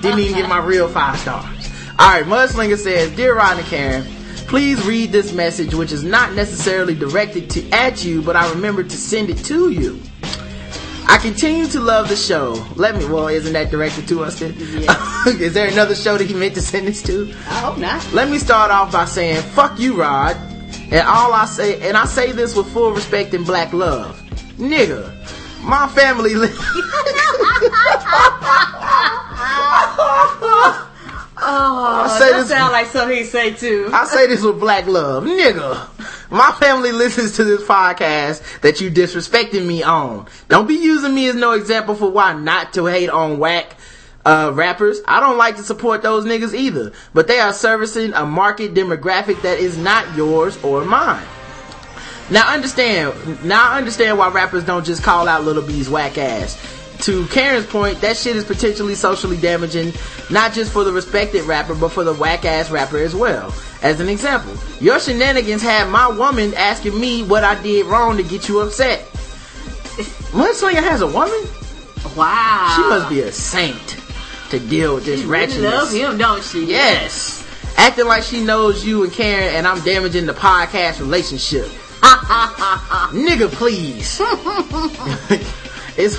Didn't 0.00 0.20
even 0.20 0.34
get 0.34 0.48
my 0.48 0.58
real 0.58 0.88
five 0.88 1.18
stars. 1.18 1.46
Alright, 2.00 2.24
Mudslinger 2.24 2.78
says, 2.78 3.14
Dear 3.14 3.36
Rod 3.36 3.58
and 3.58 3.66
Karen, 3.66 4.04
Please 4.50 4.84
read 4.84 5.12
this 5.12 5.32
message, 5.32 5.74
which 5.74 5.92
is 5.92 6.02
not 6.02 6.34
necessarily 6.34 6.92
directed 6.92 7.48
to 7.50 7.70
at 7.70 8.04
you, 8.04 8.20
but 8.20 8.34
I 8.34 8.50
remember 8.50 8.82
to 8.82 8.96
send 8.96 9.30
it 9.30 9.38
to 9.44 9.70
you. 9.70 10.02
I 11.12 11.18
continue 11.18 11.66
to 11.66 11.80
love 11.80 12.08
the 12.08 12.14
show. 12.14 12.64
Let 12.76 12.96
me. 12.96 13.04
Well, 13.04 13.26
isn't 13.26 13.52
that 13.52 13.70
directed 13.70 14.06
to 14.08 14.22
us 14.22 14.38
then? 14.38 14.52
is 15.26 15.52
there 15.54 15.66
another 15.68 15.96
show 15.96 16.16
that 16.16 16.28
he 16.28 16.34
meant 16.34 16.54
to 16.54 16.62
send 16.62 16.86
this 16.86 17.02
to? 17.02 17.28
I 17.48 17.54
hope 17.60 17.78
not. 17.78 18.12
Let 18.12 18.28
me 18.30 18.38
start 18.38 18.70
off 18.70 18.92
by 18.92 19.06
saying, 19.06 19.42
"Fuck 19.42 19.78
you, 19.80 20.00
Rod." 20.00 20.36
And 20.92 21.06
all 21.06 21.32
I 21.32 21.46
say, 21.46 21.86
and 21.88 21.96
I 21.96 22.04
say 22.06 22.30
this 22.32 22.54
with 22.54 22.72
full 22.72 22.92
respect 22.92 23.34
and 23.34 23.44
black 23.44 23.72
love, 23.72 24.16
nigga. 24.56 25.12
My 25.62 25.88
family. 25.88 26.34
Li- 26.36 26.48
Oh, 31.42 32.02
I 32.04 32.18
say 32.18 32.32
that 32.32 32.38
this- 32.40 32.48
sounds 32.50 32.72
like 32.72 32.86
something 32.88 33.16
he 33.16 33.24
say 33.24 33.54
too. 33.54 33.88
I 33.92 34.04
say 34.04 34.26
this 34.26 34.42
with 34.42 34.60
black 34.60 34.86
love, 34.86 35.24
nigga. 35.24 35.88
My 36.30 36.52
family 36.52 36.92
listens 36.92 37.36
to 37.36 37.44
this 37.44 37.62
podcast 37.62 38.60
that 38.60 38.80
you 38.80 38.88
disrespecting 38.88 39.66
me 39.66 39.82
on. 39.82 40.26
Don't 40.48 40.68
be 40.68 40.76
using 40.76 41.12
me 41.12 41.28
as 41.28 41.34
no 41.34 41.52
example 41.52 41.96
for 41.96 42.08
why 42.08 42.34
not 42.34 42.72
to 42.74 42.86
hate 42.86 43.10
on 43.10 43.40
whack 43.40 43.76
uh, 44.24 44.52
rappers. 44.54 45.00
I 45.08 45.18
don't 45.18 45.38
like 45.38 45.56
to 45.56 45.64
support 45.64 46.02
those 46.02 46.24
niggas 46.24 46.54
either, 46.54 46.92
but 47.12 47.26
they 47.26 47.40
are 47.40 47.52
servicing 47.52 48.12
a 48.12 48.24
market 48.24 48.74
demographic 48.74 49.42
that 49.42 49.58
is 49.58 49.76
not 49.76 50.14
yours 50.14 50.56
or 50.62 50.84
mine. 50.84 51.26
Now 52.30 52.52
understand, 52.54 53.44
now 53.44 53.72
I 53.72 53.78
understand 53.78 54.16
why 54.16 54.28
rappers 54.30 54.64
don't 54.64 54.86
just 54.86 55.02
call 55.02 55.26
out 55.26 55.42
Lil 55.42 55.66
B's 55.66 55.88
whack 55.88 56.16
ass. 56.16 56.79
To 57.02 57.26
Karen's 57.28 57.66
point, 57.66 58.00
that 58.02 58.16
shit 58.16 58.36
is 58.36 58.44
potentially 58.44 58.94
socially 58.94 59.36
damaging, 59.38 59.92
not 60.30 60.52
just 60.52 60.70
for 60.70 60.84
the 60.84 60.92
respected 60.92 61.44
rapper, 61.44 61.74
but 61.74 61.90
for 61.90 62.04
the 62.04 62.12
whack 62.14 62.44
ass 62.44 62.70
rapper 62.70 62.98
as 62.98 63.14
well. 63.14 63.54
As 63.82 64.00
an 64.00 64.08
example, 64.10 64.54
your 64.80 65.00
shenanigans 65.00 65.62
had 65.62 65.88
my 65.88 66.08
woman 66.08 66.52
asking 66.54 66.98
me 67.00 67.22
what 67.22 67.42
I 67.42 67.60
did 67.62 67.86
wrong 67.86 68.18
to 68.18 68.22
get 68.22 68.48
you 68.48 68.60
upset. 68.60 69.00
Mudslinger 70.32 70.82
has 70.82 71.00
a 71.00 71.06
woman? 71.06 71.40
Wow. 72.16 72.74
She 72.76 72.82
must 72.82 73.08
be 73.08 73.20
a 73.22 73.32
saint 73.32 73.96
to 74.50 74.58
deal 74.58 74.94
with 74.96 75.04
this 75.06 75.20
She 75.20 75.26
really 75.26 75.46
ratchetness. 75.46 75.62
love 75.72 75.92
him, 75.92 76.18
don't 76.18 76.42
she? 76.42 76.66
Yes. 76.66 77.46
Acting 77.78 78.06
like 78.06 78.22
she 78.24 78.42
knows 78.44 78.84
you 78.84 79.04
and 79.04 79.12
Karen 79.12 79.54
and 79.54 79.66
I'm 79.66 79.80
damaging 79.82 80.26
the 80.26 80.32
podcast 80.34 81.00
relationship. 81.00 81.66
Nigga, 82.02 83.50
please. 83.52 84.20
it's 85.96 86.18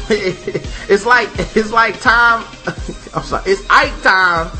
it's 0.90 1.06
like 1.06 1.30
it's 1.56 1.72
like 1.72 2.00
time. 2.02 2.46
I'm 3.14 3.24
sorry. 3.24 3.52
It's 3.52 3.64
Ike 3.70 4.02
time. 4.02 4.52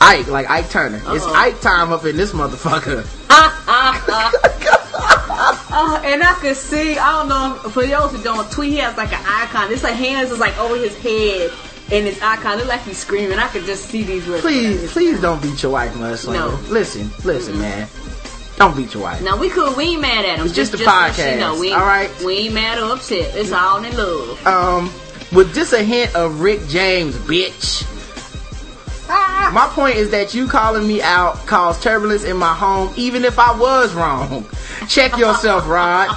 Ike, 0.00 0.28
like 0.28 0.48
Ike 0.48 0.70
Turner. 0.70 0.98
It's 0.98 1.24
Uh-oh. 1.24 1.34
Ike 1.34 1.60
time 1.60 1.92
up 1.92 2.04
in 2.04 2.16
this 2.16 2.32
motherfucker. 2.32 3.06
Oh, 3.30 4.74
and 6.04 6.22
I 6.22 6.34
could 6.40 6.56
see, 6.56 6.98
I 6.98 7.18
don't 7.18 7.28
know, 7.28 7.70
for 7.70 7.86
those 7.86 8.12
who 8.12 8.22
don't 8.22 8.50
tweet, 8.50 8.72
he 8.72 8.78
has 8.78 8.96
like 8.96 9.12
an 9.12 9.24
icon. 9.24 9.72
It's 9.72 9.82
like 9.82 9.94
hands 9.94 10.30
is 10.30 10.38
like 10.38 10.58
over 10.58 10.76
his 10.76 10.96
head, 10.98 11.50
and 11.92 12.06
his 12.06 12.20
icon 12.22 12.56
looks 12.56 12.68
like 12.68 12.82
he's 12.82 12.98
screaming. 12.98 13.38
I 13.38 13.48
could 13.48 13.64
just 13.64 13.86
see 13.86 14.02
these 14.02 14.26
words. 14.26 14.42
Please, 14.42 14.90
please 14.92 15.20
don't 15.20 15.42
beat 15.42 15.62
your 15.62 15.72
wife, 15.72 15.92
Mudslinger. 15.94 16.34
No. 16.34 16.48
Listen, 16.72 17.10
listen, 17.24 17.58
man. 17.58 17.88
Don't 18.58 18.76
beat 18.76 18.92
your 18.94 19.04
wife. 19.04 19.22
No, 19.22 19.36
we 19.36 19.50
cool. 19.50 19.72
We 19.74 19.84
ain't 19.84 20.00
mad 20.02 20.24
at 20.24 20.38
him. 20.38 20.46
It's 20.46 20.54
just 20.54 20.74
a 20.74 20.78
so 20.78 20.84
she 20.84 20.90
podcast, 20.90 21.38
know, 21.38 21.58
we 21.58 21.68
ain't, 21.68 21.80
all 21.80 21.86
right? 21.86 22.10
We 22.24 22.34
ain't 22.38 22.54
mad 22.54 22.78
or 22.78 22.92
upset. 22.92 23.34
It's 23.36 23.52
all 23.52 23.84
in 23.84 23.96
love. 23.96 24.46
um, 24.46 24.84
with 25.32 25.54
just 25.54 25.72
a 25.72 25.82
hint 25.82 26.14
of 26.16 26.40
Rick 26.40 26.66
James, 26.68 27.14
bitch. 27.16 27.84
My 29.08 29.66
point 29.72 29.96
is 29.96 30.10
that 30.10 30.34
you 30.34 30.46
calling 30.46 30.86
me 30.86 31.00
out 31.00 31.46
caused 31.46 31.82
turbulence 31.82 32.24
in 32.24 32.36
my 32.36 32.52
home, 32.52 32.92
even 32.96 33.24
if 33.24 33.38
I 33.38 33.56
was 33.58 33.94
wrong. 33.94 34.46
Check 34.88 35.16
yourself, 35.16 35.66
Rod. 35.68 36.14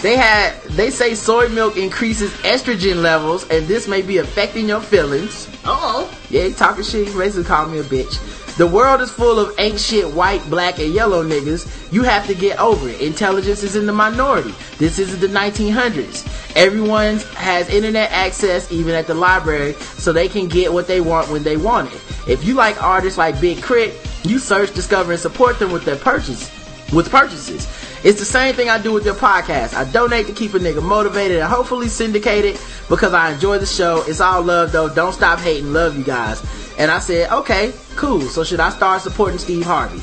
They 0.00 0.16
had 0.16 0.60
they 0.62 0.90
say 0.90 1.14
soy 1.14 1.48
milk 1.48 1.76
increases 1.76 2.32
estrogen 2.38 2.96
levels, 3.02 3.48
and 3.50 3.68
this 3.68 3.86
may 3.86 4.02
be 4.02 4.18
affecting 4.18 4.68
your 4.68 4.80
feelings. 4.80 5.48
Oh, 5.64 6.12
Yeah, 6.30 6.48
talking 6.50 6.82
shit. 6.82 7.06
He 7.08 7.14
basically 7.16 7.44
called 7.44 7.70
me 7.70 7.78
a 7.78 7.84
bitch. 7.84 8.18
The 8.58 8.66
world 8.66 9.00
is 9.00 9.10
full 9.10 9.38
of 9.38 9.58
ain't 9.58 9.80
shit 9.80 10.12
white, 10.12 10.48
black, 10.50 10.78
and 10.78 10.92
yellow 10.92 11.24
niggas. 11.26 11.90
You 11.90 12.02
have 12.02 12.26
to 12.26 12.34
get 12.34 12.58
over 12.58 12.86
it. 12.86 13.00
Intelligence 13.00 13.62
is 13.62 13.76
in 13.76 13.86
the 13.86 13.94
minority. 13.94 14.54
This 14.76 14.98
isn't 14.98 15.20
the 15.20 15.26
1900s. 15.26 16.26
Everyone 16.54 17.16
has 17.36 17.70
internet 17.70 18.10
access, 18.10 18.70
even 18.70 18.94
at 18.94 19.06
the 19.06 19.14
library, 19.14 19.72
so 19.96 20.12
they 20.12 20.28
can 20.28 20.48
get 20.48 20.70
what 20.70 20.86
they 20.86 21.00
want 21.00 21.30
when 21.30 21.42
they 21.42 21.56
want 21.56 21.94
it. 21.94 22.00
If 22.28 22.44
you 22.44 22.52
like 22.52 22.82
artists 22.82 23.16
like 23.16 23.40
Big 23.40 23.62
K.R.I.T., 23.62 23.96
you 24.28 24.38
search, 24.38 24.74
discover, 24.74 25.12
and 25.12 25.20
support 25.20 25.58
them 25.58 25.72
with 25.72 25.86
their 25.86 25.96
purchase, 25.96 26.50
with 26.92 27.10
purchases. 27.10 27.66
It's 28.04 28.18
the 28.18 28.24
same 28.24 28.54
thing 28.56 28.68
I 28.68 28.82
do 28.82 28.92
with 28.92 29.04
your 29.04 29.14
podcast. 29.14 29.74
I 29.74 29.84
donate 29.84 30.26
to 30.26 30.32
keep 30.32 30.54
a 30.54 30.58
nigga 30.58 30.82
motivated 30.82 31.38
and 31.38 31.46
hopefully 31.46 31.86
syndicate 31.86 32.44
it 32.44 32.66
because 32.88 33.12
I 33.14 33.32
enjoy 33.32 33.58
the 33.58 33.66
show. 33.66 34.02
It's 34.08 34.20
all 34.20 34.42
love 34.42 34.72
though. 34.72 34.92
Don't 34.92 35.12
stop 35.12 35.38
hating. 35.38 35.72
Love 35.72 35.96
you 35.96 36.02
guys. 36.02 36.44
And 36.78 36.90
I 36.90 36.98
said, 36.98 37.30
okay, 37.30 37.72
cool. 37.94 38.22
So 38.22 38.42
should 38.42 38.58
I 38.58 38.70
start 38.70 39.02
supporting 39.02 39.38
Steve 39.38 39.64
Harvey? 39.64 40.02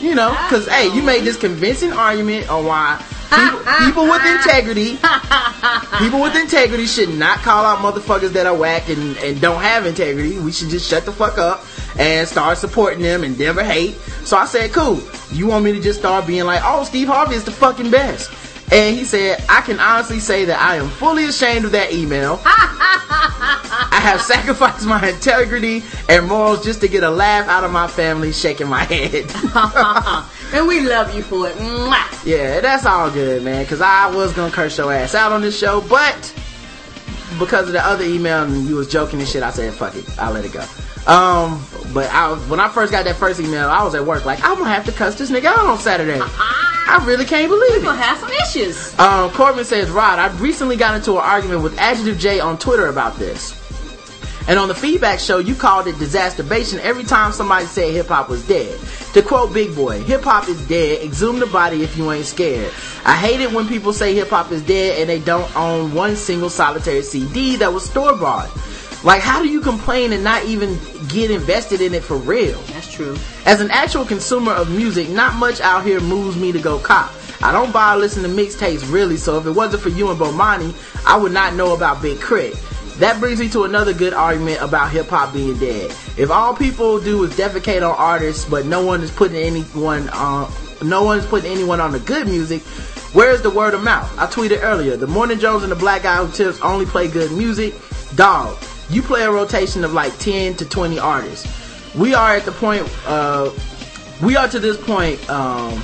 You 0.00 0.14
know, 0.14 0.32
cause 0.48 0.66
hey, 0.66 0.94
you 0.94 1.02
made 1.02 1.24
this 1.24 1.36
convincing 1.36 1.92
argument 1.92 2.48
on 2.48 2.64
why 2.64 3.04
people, 3.30 3.60
people 3.86 4.04
with 4.04 4.24
integrity, 4.24 4.98
people 5.98 6.20
with 6.22 6.36
integrity 6.36 6.86
should 6.86 7.10
not 7.10 7.38
call 7.40 7.64
out 7.66 7.78
motherfuckers 7.78 8.30
that 8.30 8.46
are 8.46 8.56
whack 8.56 8.88
and, 8.88 9.16
and 9.18 9.40
don't 9.40 9.60
have 9.60 9.84
integrity. 9.84 10.38
We 10.38 10.52
should 10.52 10.68
just 10.68 10.88
shut 10.88 11.04
the 11.04 11.12
fuck 11.12 11.36
up 11.36 11.64
and 11.98 12.26
start 12.28 12.58
supporting 12.58 13.02
them 13.02 13.24
and 13.24 13.38
never 13.38 13.64
hate. 13.64 13.94
So 14.24 14.36
I 14.36 14.46
said, 14.46 14.72
cool. 14.72 15.00
You 15.30 15.46
want 15.46 15.64
me 15.64 15.72
to 15.72 15.80
just 15.80 15.98
start 15.98 16.26
being 16.26 16.44
like, 16.44 16.60
oh, 16.64 16.84
Steve 16.84 17.08
Harvey 17.08 17.34
is 17.34 17.44
the 17.44 17.50
fucking 17.50 17.90
best. 17.90 18.30
And 18.72 18.96
he 18.96 19.04
said, 19.04 19.44
I 19.48 19.60
can 19.60 19.78
honestly 19.78 20.18
say 20.18 20.46
that 20.46 20.60
I 20.60 20.76
am 20.76 20.88
fully 20.88 21.24
ashamed 21.24 21.64
of 21.66 21.72
that 21.72 21.92
email. 21.92 22.40
I 22.44 24.00
have 24.02 24.20
sacrificed 24.20 24.86
my 24.86 25.08
integrity 25.08 25.84
and 26.08 26.26
morals 26.26 26.64
just 26.64 26.80
to 26.80 26.88
get 26.88 27.04
a 27.04 27.10
laugh 27.10 27.48
out 27.48 27.62
of 27.62 27.70
my 27.70 27.86
family, 27.86 28.32
shaking 28.32 28.66
my 28.66 28.82
head. 28.82 29.30
and 30.52 30.66
we 30.66 30.80
love 30.80 31.14
you 31.14 31.22
for 31.22 31.48
it. 31.48 31.54
Mwah. 31.56 32.26
yeah, 32.26 32.60
that's 32.60 32.84
all 32.86 33.10
good, 33.10 33.44
man. 33.44 33.64
Cause 33.66 33.80
I 33.80 34.10
was 34.12 34.32
gonna 34.32 34.52
curse 34.52 34.76
your 34.78 34.92
ass 34.92 35.14
out 35.14 35.30
on 35.30 35.42
this 35.42 35.56
show, 35.56 35.80
but 35.82 36.34
because 37.38 37.68
of 37.68 37.72
the 37.72 37.84
other 37.84 38.04
email 38.04 38.42
and 38.42 38.66
you 38.66 38.74
was 38.74 38.88
joking 38.88 39.20
and 39.20 39.28
shit, 39.28 39.44
I 39.44 39.50
said, 39.50 39.72
fuck 39.74 39.94
it. 39.94 40.18
I'll 40.18 40.32
let 40.32 40.44
it 40.44 40.52
go. 40.52 40.64
Um, 41.06 41.64
but 41.94 42.10
I, 42.10 42.34
when 42.48 42.58
I 42.58 42.68
first 42.68 42.90
got 42.90 43.04
that 43.04 43.16
first 43.16 43.38
email, 43.40 43.68
I 43.68 43.82
was 43.84 43.94
at 43.94 44.04
work 44.04 44.24
like, 44.24 44.42
I'm 44.42 44.58
gonna 44.58 44.70
have 44.70 44.84
to 44.86 44.92
cuss 44.92 45.14
this 45.14 45.30
nigga 45.30 45.44
out 45.46 45.58
on 45.60 45.78
Saturday. 45.78 46.18
I 46.20 47.02
really 47.06 47.24
can't 47.24 47.48
believe 47.48 47.70
We're 47.70 47.78
it. 47.78 47.84
gonna 47.84 48.02
have 48.02 48.18
some 48.18 48.30
issues. 48.30 48.98
Um, 48.98 49.30
Corbin 49.30 49.64
says, 49.64 49.90
Rod, 49.90 50.18
I 50.18 50.28
recently 50.38 50.76
got 50.76 50.94
into 50.96 51.12
an 51.12 51.18
argument 51.18 51.62
with 51.62 51.78
Adjective 51.78 52.18
J 52.18 52.40
on 52.40 52.58
Twitter 52.58 52.88
about 52.88 53.16
this. 53.16 53.54
And 54.48 54.60
on 54.60 54.68
the 54.68 54.74
feedback 54.74 55.18
show, 55.18 55.38
you 55.38 55.56
called 55.56 55.88
it 55.88 55.98
disasterbation 55.98 56.78
every 56.80 57.02
time 57.02 57.32
somebody 57.32 57.66
said 57.66 57.92
hip 57.92 58.06
hop 58.06 58.28
was 58.28 58.46
dead. 58.46 58.78
To 59.14 59.22
quote 59.22 59.52
Big 59.52 59.74
Boy, 59.74 60.02
hip 60.04 60.22
hop 60.22 60.48
is 60.48 60.64
dead, 60.68 61.02
exhume 61.04 61.40
the 61.40 61.46
body 61.46 61.82
if 61.82 61.96
you 61.96 62.10
ain't 62.12 62.26
scared. 62.26 62.72
I 63.04 63.16
hate 63.16 63.40
it 63.40 63.50
when 63.52 63.66
people 63.66 63.92
say 63.92 64.14
hip 64.14 64.28
hop 64.28 64.52
is 64.52 64.62
dead 64.62 65.00
and 65.00 65.08
they 65.10 65.18
don't 65.18 65.54
own 65.56 65.92
one 65.94 66.14
single 66.14 66.50
solitary 66.50 67.02
CD 67.02 67.56
that 67.56 67.72
was 67.72 67.84
store 67.88 68.16
bought. 68.16 68.48
Like, 69.06 69.22
how 69.22 69.40
do 69.40 69.48
you 69.48 69.60
complain 69.60 70.12
and 70.12 70.24
not 70.24 70.44
even 70.46 70.80
get 71.06 71.30
invested 71.30 71.80
in 71.80 71.94
it 71.94 72.02
for 72.02 72.16
real? 72.16 72.60
That's 72.62 72.92
true. 72.92 73.16
As 73.44 73.60
an 73.60 73.70
actual 73.70 74.04
consumer 74.04 74.50
of 74.50 74.68
music, 74.68 75.08
not 75.08 75.36
much 75.36 75.60
out 75.60 75.84
here 75.84 76.00
moves 76.00 76.36
me 76.36 76.50
to 76.50 76.58
go 76.58 76.80
cop. 76.80 77.12
I 77.40 77.52
don't 77.52 77.72
buy 77.72 77.94
or 77.94 77.98
listen 77.98 78.24
to 78.24 78.28
mixtapes 78.28 78.92
really, 78.92 79.16
so 79.16 79.38
if 79.38 79.46
it 79.46 79.52
wasn't 79.52 79.84
for 79.84 79.90
you 79.90 80.10
and 80.10 80.18
Bomani, 80.18 80.74
I 81.06 81.16
would 81.16 81.30
not 81.30 81.54
know 81.54 81.72
about 81.72 82.02
Big 82.02 82.20
Crit. 82.20 82.54
That 82.98 83.20
brings 83.20 83.38
me 83.38 83.48
to 83.50 83.62
another 83.62 83.92
good 83.92 84.12
argument 84.12 84.60
about 84.60 84.90
hip 84.90 85.06
hop 85.06 85.32
being 85.32 85.56
dead. 85.56 85.92
If 86.16 86.32
all 86.32 86.56
people 86.56 87.00
do 87.00 87.22
is 87.22 87.32
defecate 87.34 87.88
on 87.88 87.94
artists, 87.96 88.44
but 88.44 88.66
no 88.66 88.84
one 88.84 89.02
is 89.02 89.12
putting 89.12 89.36
anyone 89.36 90.08
on, 90.08 90.50
no 90.82 91.04
one 91.04 91.20
is 91.20 91.26
putting 91.26 91.52
anyone 91.52 91.80
on 91.80 91.92
the 91.92 92.00
good 92.00 92.26
music, 92.26 92.62
where's 93.12 93.40
the 93.40 93.50
word 93.50 93.72
of 93.72 93.84
mouth? 93.84 94.12
I 94.18 94.26
tweeted 94.26 94.64
earlier, 94.64 94.96
the 94.96 95.06
Morning 95.06 95.38
Jones 95.38 95.62
and 95.62 95.70
the 95.70 95.76
Black 95.76 96.02
Guy 96.02 96.16
Who 96.16 96.32
Tips 96.32 96.60
only 96.60 96.86
play 96.86 97.06
good 97.06 97.30
music. 97.30 97.72
Dog, 98.16 98.56
you 98.88 99.02
play 99.02 99.22
a 99.22 99.30
rotation 99.30 99.84
of 99.84 99.92
like 99.92 100.16
10 100.18 100.54
to 100.56 100.64
20 100.68 100.98
artists. 100.98 101.94
We 101.94 102.14
are 102.14 102.36
at 102.36 102.44
the 102.44 102.52
point, 102.52 102.88
uh, 103.06 103.50
we 104.22 104.36
are 104.36 104.48
to 104.48 104.58
this 104.58 104.76
point, 104.76 105.28
um, 105.30 105.82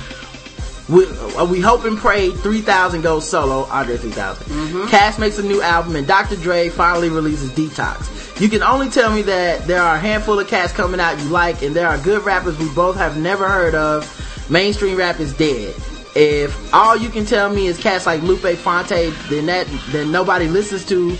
we, 0.89 1.05
uh, 1.07 1.45
we 1.45 1.59
hope 1.61 1.85
and 1.85 1.97
pray 1.97 2.29
3000 2.29 3.01
goes 3.01 3.27
solo, 3.27 3.63
Andre 3.65 3.97
3000. 3.97 4.87
Cash 4.89 5.17
makes 5.17 5.39
a 5.39 5.43
new 5.43 5.61
album 5.61 5.95
and 5.95 6.05
Dr. 6.05 6.35
Dre 6.35 6.69
finally 6.69 7.09
releases 7.09 7.51
Detox. 7.51 8.39
You 8.39 8.49
can 8.49 8.63
only 8.63 8.89
tell 8.89 9.13
me 9.13 9.21
that 9.23 9.65
there 9.65 9.81
are 9.81 9.95
a 9.95 9.99
handful 9.99 10.39
of 10.39 10.47
cats 10.47 10.73
coming 10.73 10.99
out 10.99 11.19
you 11.19 11.29
like 11.29 11.61
and 11.61 11.75
there 11.75 11.87
are 11.87 11.97
good 11.99 12.23
rappers 12.25 12.57
we 12.57 12.69
both 12.73 12.97
have 12.97 13.17
never 13.17 13.47
heard 13.47 13.75
of. 13.75 14.09
Mainstream 14.49 14.97
rap 14.97 15.19
is 15.19 15.33
dead. 15.33 15.73
If 16.15 16.73
all 16.73 16.97
you 16.97 17.09
can 17.09 17.25
tell 17.25 17.49
me 17.49 17.67
is 17.67 17.79
cats 17.79 18.05
like 18.05 18.21
Lupe 18.21 18.57
Fonte, 18.57 19.13
then 19.29 19.45
that, 19.47 19.67
then 19.89 20.11
nobody 20.11 20.47
listens 20.47 20.85
to, 20.85 21.17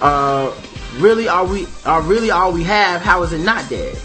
uh, 0.00 0.54
really 0.96 1.28
are 1.28 1.46
we, 1.46 1.66
are 1.84 2.02
really 2.02 2.30
all 2.30 2.52
we 2.52 2.64
have, 2.64 3.00
how 3.00 3.22
is 3.22 3.32
it 3.32 3.40
not 3.40 3.68
dead? 3.68 3.98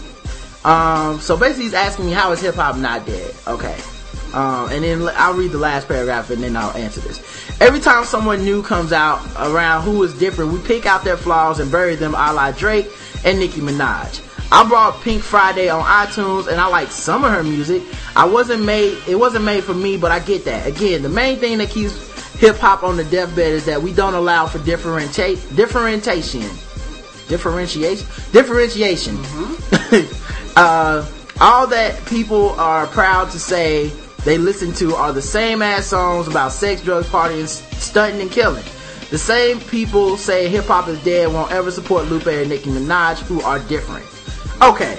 Um, 0.64 1.20
so 1.20 1.36
basically, 1.36 1.64
he's 1.64 1.74
asking 1.74 2.06
me 2.06 2.12
how 2.12 2.32
is 2.32 2.40
hip 2.40 2.54
hop 2.54 2.76
not 2.76 3.06
dead? 3.06 3.34
Okay. 3.46 3.78
Um, 4.32 4.68
and 4.70 4.82
then 4.82 5.08
I'll 5.14 5.34
read 5.34 5.52
the 5.52 5.58
last 5.58 5.86
paragraph 5.86 6.30
and 6.30 6.42
then 6.42 6.56
I'll 6.56 6.76
answer 6.76 7.00
this. 7.00 7.20
Every 7.60 7.78
time 7.78 8.04
someone 8.04 8.44
new 8.44 8.62
comes 8.64 8.92
out 8.92 9.24
around 9.38 9.82
who 9.82 10.02
is 10.02 10.18
different, 10.18 10.52
we 10.52 10.58
pick 10.60 10.86
out 10.86 11.04
their 11.04 11.16
flaws 11.16 11.60
and 11.60 11.70
bury 11.70 11.94
them 11.94 12.14
a 12.14 12.32
la 12.32 12.50
Drake 12.50 12.88
and 13.24 13.38
Nicki 13.38 13.60
Minaj. 13.60 14.22
I 14.50 14.68
brought 14.68 15.00
Pink 15.02 15.22
Friday 15.22 15.68
on 15.68 15.84
iTunes 15.84 16.48
and 16.48 16.60
I 16.60 16.66
like 16.66 16.88
some 16.90 17.24
of 17.24 17.30
her 17.30 17.44
music. 17.44 17.82
I 18.16 18.24
wasn't 18.24 18.64
made, 18.64 18.98
it 19.06 19.14
wasn't 19.14 19.44
made 19.44 19.62
for 19.62 19.74
me, 19.74 19.96
but 19.96 20.10
I 20.10 20.18
get 20.18 20.44
that. 20.46 20.66
Again, 20.66 21.02
the 21.02 21.08
main 21.08 21.38
thing 21.38 21.58
that 21.58 21.70
keeps 21.70 21.94
hip 22.34 22.56
hop 22.56 22.82
on 22.82 22.96
the 22.96 23.04
deathbed 23.04 23.52
is 23.52 23.66
that 23.66 23.82
we 23.82 23.92
don't 23.92 24.14
allow 24.14 24.46
for 24.46 24.58
differentiate, 24.58 25.38
differentiation. 27.28 28.06
Differentiation? 28.32 29.16
Differentiation. 29.22 30.06
uh, 30.56 31.06
all 31.40 31.66
that 31.66 32.04
people 32.06 32.50
are 32.50 32.86
proud 32.86 33.30
to 33.30 33.38
say 33.38 33.88
they 34.24 34.38
listen 34.38 34.72
to 34.74 34.94
are 34.94 35.12
the 35.12 35.22
same 35.22 35.62
ass 35.62 35.86
songs 35.86 36.28
about 36.28 36.52
sex, 36.52 36.80
drugs, 36.80 37.06
partying, 37.08 37.46
stunting, 37.46 38.20
and 38.20 38.30
killing. 38.30 38.64
The 39.10 39.18
same 39.18 39.60
people 39.60 40.16
say 40.16 40.48
hip 40.48 40.64
hop 40.64 40.88
is 40.88 41.02
dead 41.04 41.32
won't 41.32 41.52
ever 41.52 41.70
support 41.70 42.06
Lupe 42.06 42.26
and 42.26 42.48
Nicki 42.48 42.70
Minaj, 42.70 43.18
who 43.20 43.40
are 43.42 43.58
different. 43.60 44.06
Okay. 44.62 44.98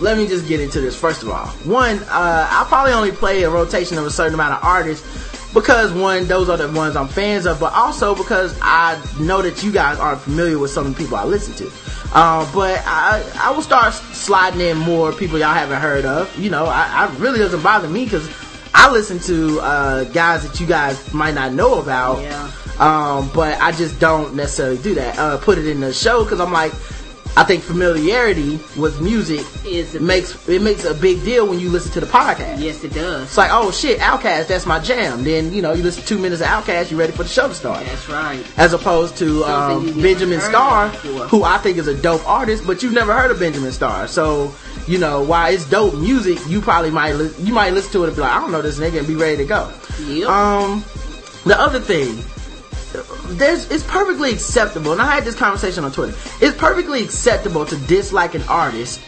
Let 0.00 0.16
me 0.16 0.26
just 0.26 0.48
get 0.48 0.60
into 0.60 0.80
this 0.80 0.98
first 0.98 1.22
of 1.22 1.30
all. 1.30 1.46
One, 1.64 1.98
uh, 2.04 2.48
I 2.50 2.64
probably 2.68 2.92
only 2.92 3.12
play 3.12 3.42
a 3.44 3.50
rotation 3.50 3.98
of 3.98 4.06
a 4.06 4.10
certain 4.10 4.34
amount 4.34 4.54
of 4.54 4.64
artists 4.64 5.06
because 5.52 5.92
one, 5.92 6.26
those 6.26 6.48
are 6.48 6.56
the 6.56 6.70
ones 6.70 6.96
I'm 6.96 7.08
fans 7.08 7.46
of, 7.46 7.58
but 7.58 7.72
also 7.72 8.14
because 8.14 8.56
I 8.62 9.00
know 9.18 9.42
that 9.42 9.62
you 9.62 9.72
guys 9.72 9.98
aren't 9.98 10.20
familiar 10.20 10.58
with 10.58 10.70
some 10.70 10.86
of 10.86 10.94
the 10.94 11.02
people 11.02 11.16
I 11.16 11.24
listen 11.24 11.54
to. 11.54 11.72
Uh, 12.12 12.50
but 12.52 12.82
I, 12.86 13.24
I 13.36 13.50
will 13.50 13.62
start 13.62 13.94
sliding 13.94 14.60
in 14.60 14.76
more 14.78 15.12
people 15.12 15.38
y'all 15.38 15.54
haven't 15.54 15.80
heard 15.80 16.04
of. 16.04 16.36
You 16.38 16.50
know, 16.50 16.66
I, 16.66 17.08
I 17.08 17.16
really 17.18 17.38
doesn't 17.38 17.62
bother 17.62 17.88
me 17.88 18.04
because 18.04 18.28
I 18.74 18.90
listen 18.90 19.18
to 19.20 19.60
uh, 19.60 20.04
guys 20.04 20.48
that 20.48 20.60
you 20.60 20.66
guys 20.66 21.12
might 21.12 21.34
not 21.34 21.52
know 21.52 21.80
about. 21.80 22.20
Yeah. 22.20 22.50
Um, 22.78 23.30
but 23.34 23.60
I 23.60 23.72
just 23.72 24.00
don't 24.00 24.34
necessarily 24.34 24.78
do 24.78 24.94
that. 24.94 25.18
Uh, 25.18 25.36
put 25.38 25.58
it 25.58 25.66
in 25.66 25.80
the 25.80 25.92
show 25.92 26.24
because 26.24 26.40
I'm 26.40 26.52
like, 26.52 26.72
I 27.36 27.44
think 27.44 27.62
familiarity 27.62 28.60
with 28.76 29.00
music 29.00 29.46
Is 29.64 29.94
makes 30.00 30.48
it 30.48 30.62
makes 30.62 30.84
a 30.84 30.94
big 30.94 31.22
deal 31.24 31.46
when 31.46 31.60
you 31.60 31.70
listen 31.70 31.92
to 31.92 32.00
the 32.00 32.06
podcast. 32.06 32.60
Yes, 32.60 32.82
it 32.84 32.92
does. 32.92 33.22
It's 33.24 33.36
like, 33.36 33.50
oh 33.52 33.70
shit, 33.70 34.00
OutKast, 34.00 34.48
that's 34.48 34.66
my 34.66 34.78
jam. 34.78 35.22
Then 35.24 35.52
you 35.52 35.62
know, 35.62 35.72
you 35.72 35.82
listen 35.82 36.02
to 36.02 36.08
two 36.08 36.18
minutes 36.18 36.42
of 36.42 36.48
OutKast, 36.48 36.90
you're 36.90 36.98
ready 36.98 37.12
for 37.12 37.22
the 37.22 37.28
show 37.28 37.48
to 37.48 37.54
start. 37.54 37.84
That's 37.86 38.08
right. 38.08 38.44
As 38.58 38.72
opposed 38.72 39.16
to 39.18 39.44
um, 39.44 40.00
Benjamin 40.00 40.40
Starr, 40.40 40.88
who 40.88 41.44
I 41.44 41.58
think 41.58 41.78
is 41.78 41.86
a 41.86 42.00
dope 42.00 42.26
artist, 42.28 42.66
but 42.66 42.82
you've 42.82 42.92
never 42.92 43.12
heard 43.16 43.30
of 43.30 43.38
Benjamin 43.38 43.72
Starr. 43.72 44.08
So 44.08 44.52
you 44.86 44.98
know, 44.98 45.22
while 45.22 45.52
it's 45.52 45.68
dope 45.68 45.94
music, 45.94 46.38
you 46.48 46.60
probably 46.60 46.90
might 46.90 47.12
li- 47.12 47.32
you 47.38 47.54
might 47.54 47.72
listen 47.72 47.92
to 47.92 48.04
it 48.04 48.08
and 48.08 48.16
be 48.16 48.22
like, 48.22 48.32
I 48.32 48.40
don't 48.40 48.50
know 48.50 48.62
this 48.62 48.78
nigga, 48.78 48.98
and 48.98 49.06
be 49.06 49.14
ready 49.14 49.36
to 49.38 49.44
go. 49.44 49.72
Yep. 50.00 50.28
Um, 50.28 50.84
the 51.44 51.58
other 51.58 51.80
thing, 51.80 52.22
there's 52.92 53.70
it's 53.70 53.84
perfectly 53.84 54.32
acceptable, 54.32 54.92
and 54.92 55.00
I 55.00 55.14
had 55.14 55.24
this 55.24 55.36
conversation 55.36 55.84
on 55.84 55.92
Twitter. 55.92 56.16
It's 56.40 56.56
perfectly 56.56 57.02
acceptable 57.02 57.64
to 57.66 57.76
dislike 57.86 58.34
an 58.34 58.42
artist, 58.42 59.00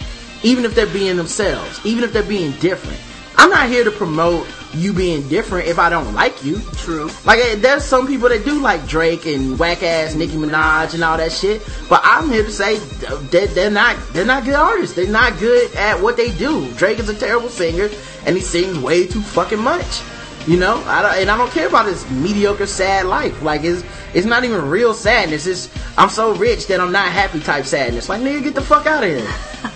even 0.42 0.64
if 0.64 0.74
they're 0.74 0.86
being 0.86 1.16
themselves, 1.16 1.84
even 1.84 2.04
if 2.04 2.12
they're 2.12 2.22
being 2.22 2.52
different. 2.60 2.98
I'm 3.36 3.50
not 3.50 3.68
here 3.68 3.82
to 3.82 3.90
promote 3.90 4.46
you 4.74 4.92
being 4.92 5.26
different 5.28 5.66
if 5.66 5.78
I 5.78 5.90
don't 5.90 6.14
like 6.14 6.44
you. 6.44 6.60
True. 6.76 7.10
Like 7.24 7.40
eh, 7.40 7.56
there's 7.56 7.84
some 7.84 8.06
people 8.06 8.28
that 8.28 8.44
do 8.44 8.60
like 8.60 8.86
Drake 8.86 9.26
and 9.26 9.58
whack 9.58 9.82
ass 9.82 10.14
Nicki 10.14 10.34
Minaj 10.34 10.94
and 10.94 11.02
all 11.02 11.16
that 11.16 11.32
shit, 11.32 11.62
but 11.88 12.00
I'm 12.04 12.30
here 12.30 12.44
to 12.44 12.52
say 12.52 12.76
that 12.76 13.50
they're 13.54 13.70
not 13.70 13.96
they're 14.12 14.26
not 14.26 14.44
good 14.44 14.54
artists. 14.54 14.94
They're 14.94 15.06
not 15.06 15.38
good 15.38 15.74
at 15.74 16.00
what 16.00 16.16
they 16.16 16.30
do. 16.36 16.70
Drake 16.74 16.98
is 16.98 17.08
a 17.08 17.14
terrible 17.14 17.48
singer 17.48 17.90
and 18.26 18.36
he 18.36 18.42
sings 18.42 18.78
way 18.78 19.06
too 19.06 19.22
fucking 19.22 19.60
much. 19.60 20.02
You 20.46 20.56
know, 20.58 20.82
I 20.86 21.02
don't, 21.02 21.14
and 21.20 21.30
I 21.30 21.36
don't 21.36 21.50
care 21.52 21.68
about 21.68 21.86
this 21.86 22.08
mediocre 22.10 22.66
sad 22.66 23.06
life. 23.06 23.42
Like 23.42 23.62
it's 23.62 23.84
it's 24.12 24.26
not 24.26 24.44
even 24.44 24.68
real 24.68 24.92
sadness. 24.92 25.46
It's 25.46 25.70
I'm 25.96 26.08
so 26.08 26.34
rich 26.34 26.66
that 26.66 26.80
I'm 26.80 26.90
not 26.90 27.08
happy 27.12 27.40
type 27.40 27.64
sadness. 27.64 28.08
Like 28.08 28.22
nigga, 28.22 28.42
get 28.42 28.54
the 28.54 28.60
fuck 28.60 28.86
out 28.86 29.04
of 29.04 29.10
here. 29.10 29.28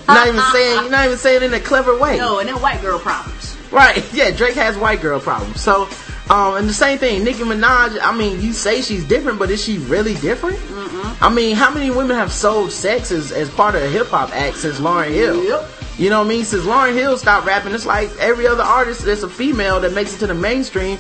Not 0.09 0.27
even 0.29 0.41
saying 0.53 0.81
you're 0.83 0.91
not 0.91 1.07
even 1.07 1.19
saying 1.19 1.43
it 1.43 1.47
in 1.47 1.55
a 1.55 1.61
clever 1.61 1.97
way. 1.99 2.17
No, 2.19 2.41
and 2.41 2.49
then 2.49 2.61
white 2.61 2.81
girl 2.81 2.99
problems. 2.99 3.57
Right. 3.71 4.05
Yeah, 4.12 4.31
Drake 4.31 4.55
has 4.55 4.79
white 4.79 5.01
girl 5.03 5.21
problems. 5.21 5.61
So, 5.61 5.89
um, 6.31 6.57
and 6.57 6.69
the 6.69 6.73
same 6.73 6.99
thing, 6.99 7.23
Nicki 7.23 7.41
Minaj, 7.43 7.99
I 8.01 8.17
mean, 8.17 8.41
you 8.41 8.53
say 8.53 8.81
she's 8.81 9.05
different, 9.05 9.39
but 9.39 9.51
is 9.51 9.62
she 9.62 9.79
really 9.79 10.14
different? 10.14 10.59
I 11.21 11.31
mean, 11.33 11.55
how 11.55 11.73
many 11.73 11.91
women 11.91 12.17
have 12.17 12.33
sold 12.33 12.73
sex 12.73 13.11
as, 13.12 13.33
as 13.33 13.51
part 13.51 13.75
of 13.75 13.83
a 13.83 13.89
hip 13.89 14.09
hop 14.09 14.31
act 14.35 14.57
since 14.57 14.81
Lauryn 14.81 15.12
Hill? 15.12 15.45
Yep. 15.45 15.69
You 15.99 16.11
know 16.11 16.18
what 16.18 16.26
I 16.26 16.28
mean? 16.28 16.44
Since 16.44 16.64
Lauryn 16.64 16.94
Hill 16.94 17.16
stopped 17.16 17.47
rapping, 17.47 17.72
it's 17.72 17.86
like 17.86 18.11
every 18.18 18.47
other 18.47 18.62
artist 18.62 19.03
that's 19.05 19.22
a 19.22 19.28
female 19.28 19.80
that 19.80 19.92
makes 19.94 20.14
it 20.14 20.18
to 20.18 20.26
the 20.26 20.34
mainstream 20.34 20.99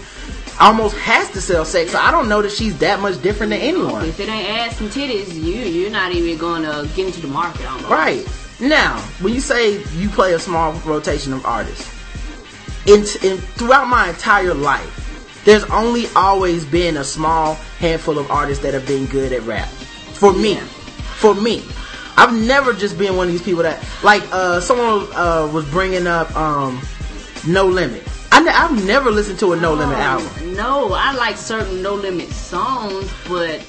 almost 0.58 0.96
has 0.96 1.30
to 1.30 1.40
sell 1.40 1.64
sex. 1.64 1.92
So 1.92 1.98
I 1.98 2.10
don't 2.10 2.28
know 2.28 2.40
that 2.42 2.50
she's 2.50 2.78
that 2.78 3.00
much 3.00 3.20
different 3.22 3.50
than 3.50 3.60
anyone. 3.60 4.04
If 4.06 4.20
it 4.20 4.28
ain't 4.28 4.48
ass 4.48 4.80
and 4.80 4.90
titties, 4.90 5.34
you 5.34 5.54
you're 5.54 5.90
not 5.90 6.12
even 6.12 6.38
gonna 6.38 6.88
get 6.94 7.06
into 7.06 7.20
the 7.20 7.28
market 7.28 7.66
almost. 7.66 7.90
Right. 7.90 8.26
Now, 8.58 8.98
when 9.20 9.34
you 9.34 9.40
say 9.40 9.82
you 9.96 10.08
play 10.08 10.32
a 10.32 10.38
small 10.38 10.72
rotation 10.80 11.34
of 11.34 11.44
artists, 11.44 11.92
in, 12.86 13.00
in 13.22 13.38
throughout 13.38 13.86
my 13.88 14.08
entire 14.08 14.54
life, 14.54 15.42
there's 15.44 15.64
only 15.64 16.06
always 16.16 16.64
been 16.64 16.96
a 16.96 17.04
small 17.04 17.54
handful 17.78 18.18
of 18.18 18.30
artists 18.30 18.62
that 18.62 18.72
have 18.72 18.86
been 18.86 19.06
good 19.06 19.32
at 19.32 19.42
rap. 19.42 19.68
For 19.68 20.32
me. 20.32 20.54
Yeah. 20.54 20.64
For 20.64 21.34
me. 21.34 21.64
I've 22.16 22.32
never 22.34 22.72
just 22.72 22.96
been 22.98 23.16
one 23.16 23.26
of 23.26 23.32
these 23.32 23.42
people 23.42 23.62
that, 23.62 23.84
like, 24.02 24.22
uh, 24.32 24.60
someone 24.60 25.06
uh, 25.14 25.50
was 25.52 25.64
bringing 25.66 26.06
up 26.06 26.34
um, 26.36 26.80
No 27.46 27.66
Limit. 27.66 28.02
I 28.32 28.40
ne- 28.42 28.50
I've 28.50 28.86
never 28.86 29.10
listened 29.10 29.38
to 29.40 29.52
a 29.52 29.56
No 29.56 29.74
Limit 29.74 29.98
album. 29.98 30.54
No, 30.54 30.92
I 30.92 31.12
like 31.14 31.36
certain 31.36 31.82
No 31.82 31.94
Limit 31.94 32.28
songs, 32.30 33.12
but 33.28 33.64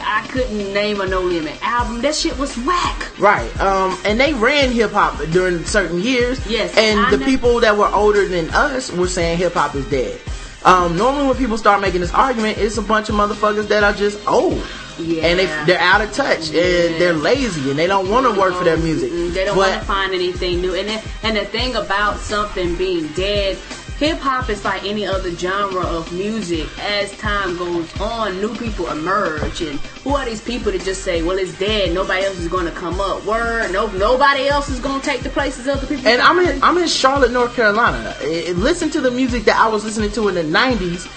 I 0.00 0.26
couldn't 0.28 0.72
name 0.72 1.00
a 1.00 1.06
No 1.06 1.20
Limit 1.20 1.56
album. 1.62 2.00
That 2.02 2.14
shit 2.14 2.36
was 2.38 2.56
whack. 2.58 3.18
Right. 3.18 3.60
Um, 3.60 3.98
and 4.04 4.18
they 4.20 4.34
ran 4.34 4.70
hip 4.70 4.92
hop 4.92 5.18
during 5.30 5.64
certain 5.64 6.00
years. 6.00 6.44
Yes, 6.48 6.76
And 6.76 7.00
I 7.00 7.10
the 7.10 7.24
people 7.24 7.60
that 7.60 7.76
were 7.76 7.88
older 7.88 8.26
than 8.28 8.48
us 8.50 8.92
were 8.92 9.08
saying 9.08 9.38
hip 9.38 9.54
hop 9.54 9.74
is 9.74 9.88
dead. 9.90 10.20
Um, 10.64 10.96
normally 10.96 11.26
when 11.28 11.36
people 11.36 11.56
start 11.56 11.80
making 11.80 12.00
this 12.00 12.12
argument, 12.12 12.58
it's 12.58 12.78
a 12.78 12.82
bunch 12.82 13.08
of 13.08 13.14
motherfuckers 13.14 13.68
that 13.68 13.84
are 13.84 13.92
just 13.92 14.26
old. 14.26 14.64
Yeah. 14.98 15.26
And 15.26 15.38
they, 15.38 15.46
they're 15.66 15.80
out 15.80 16.00
of 16.00 16.12
touch 16.12 16.50
Yeah. 16.50 16.62
and 16.62 17.00
they're 17.00 17.12
lazy 17.14 17.70
and 17.70 17.78
they 17.78 17.86
don't 17.86 18.08
want 18.10 18.26
to 18.32 18.38
work 18.38 18.54
for 18.54 18.64
their 18.64 18.76
music. 18.76 19.10
They 19.34 19.44
don't 19.44 19.56
want 19.56 19.74
to 19.74 19.80
find 19.86 20.12
anything 20.14 20.60
new. 20.60 20.74
And 20.74 20.88
then, 20.88 21.02
and 21.22 21.36
the 21.36 21.44
thing 21.44 21.76
about 21.76 22.18
something 22.18 22.74
being 22.76 23.08
dead, 23.14 23.56
hip 23.98 24.18
hop 24.18 24.48
is 24.48 24.64
like 24.64 24.84
any 24.84 25.04
other 25.06 25.30
genre 25.32 25.82
of 25.82 26.12
music. 26.12 26.66
As 26.80 27.10
time 27.18 27.56
goes 27.56 27.88
on, 28.00 28.40
new 28.40 28.54
people 28.56 28.88
emerge. 28.90 29.60
And 29.60 29.78
who 30.04 30.14
are 30.14 30.24
these 30.24 30.40
people 30.40 30.70
that 30.72 30.82
just 30.82 31.02
say, 31.02 31.22
"Well, 31.22 31.36
it's 31.38 31.56
dead. 31.58 31.92
Nobody 31.92 32.24
else 32.24 32.38
is 32.38 32.46
going 32.48 32.66
to 32.66 32.70
come 32.72 33.00
up." 33.00 33.24
Word. 33.24 33.72
No, 33.72 33.86
nobody 33.88 34.46
else 34.48 34.68
is 34.68 34.78
going 34.78 35.00
to 35.00 35.06
take 35.06 35.22
the 35.22 35.30
places 35.30 35.66
of 35.66 35.80
the 35.80 35.86
people. 35.88 36.06
And 36.08 36.22
I'm 36.22 36.38
in 36.38 36.62
I'm 36.62 36.78
in 36.78 36.86
Charlotte, 36.88 37.32
North 37.32 37.54
Carolina. 37.56 38.14
Listen 38.54 38.88
to 38.90 39.00
the 39.00 39.10
music 39.10 39.44
that 39.46 39.56
I 39.58 39.68
was 39.68 39.84
listening 39.84 40.12
to 40.12 40.28
in 40.28 40.34
the 40.36 40.44
'90s. 40.44 41.08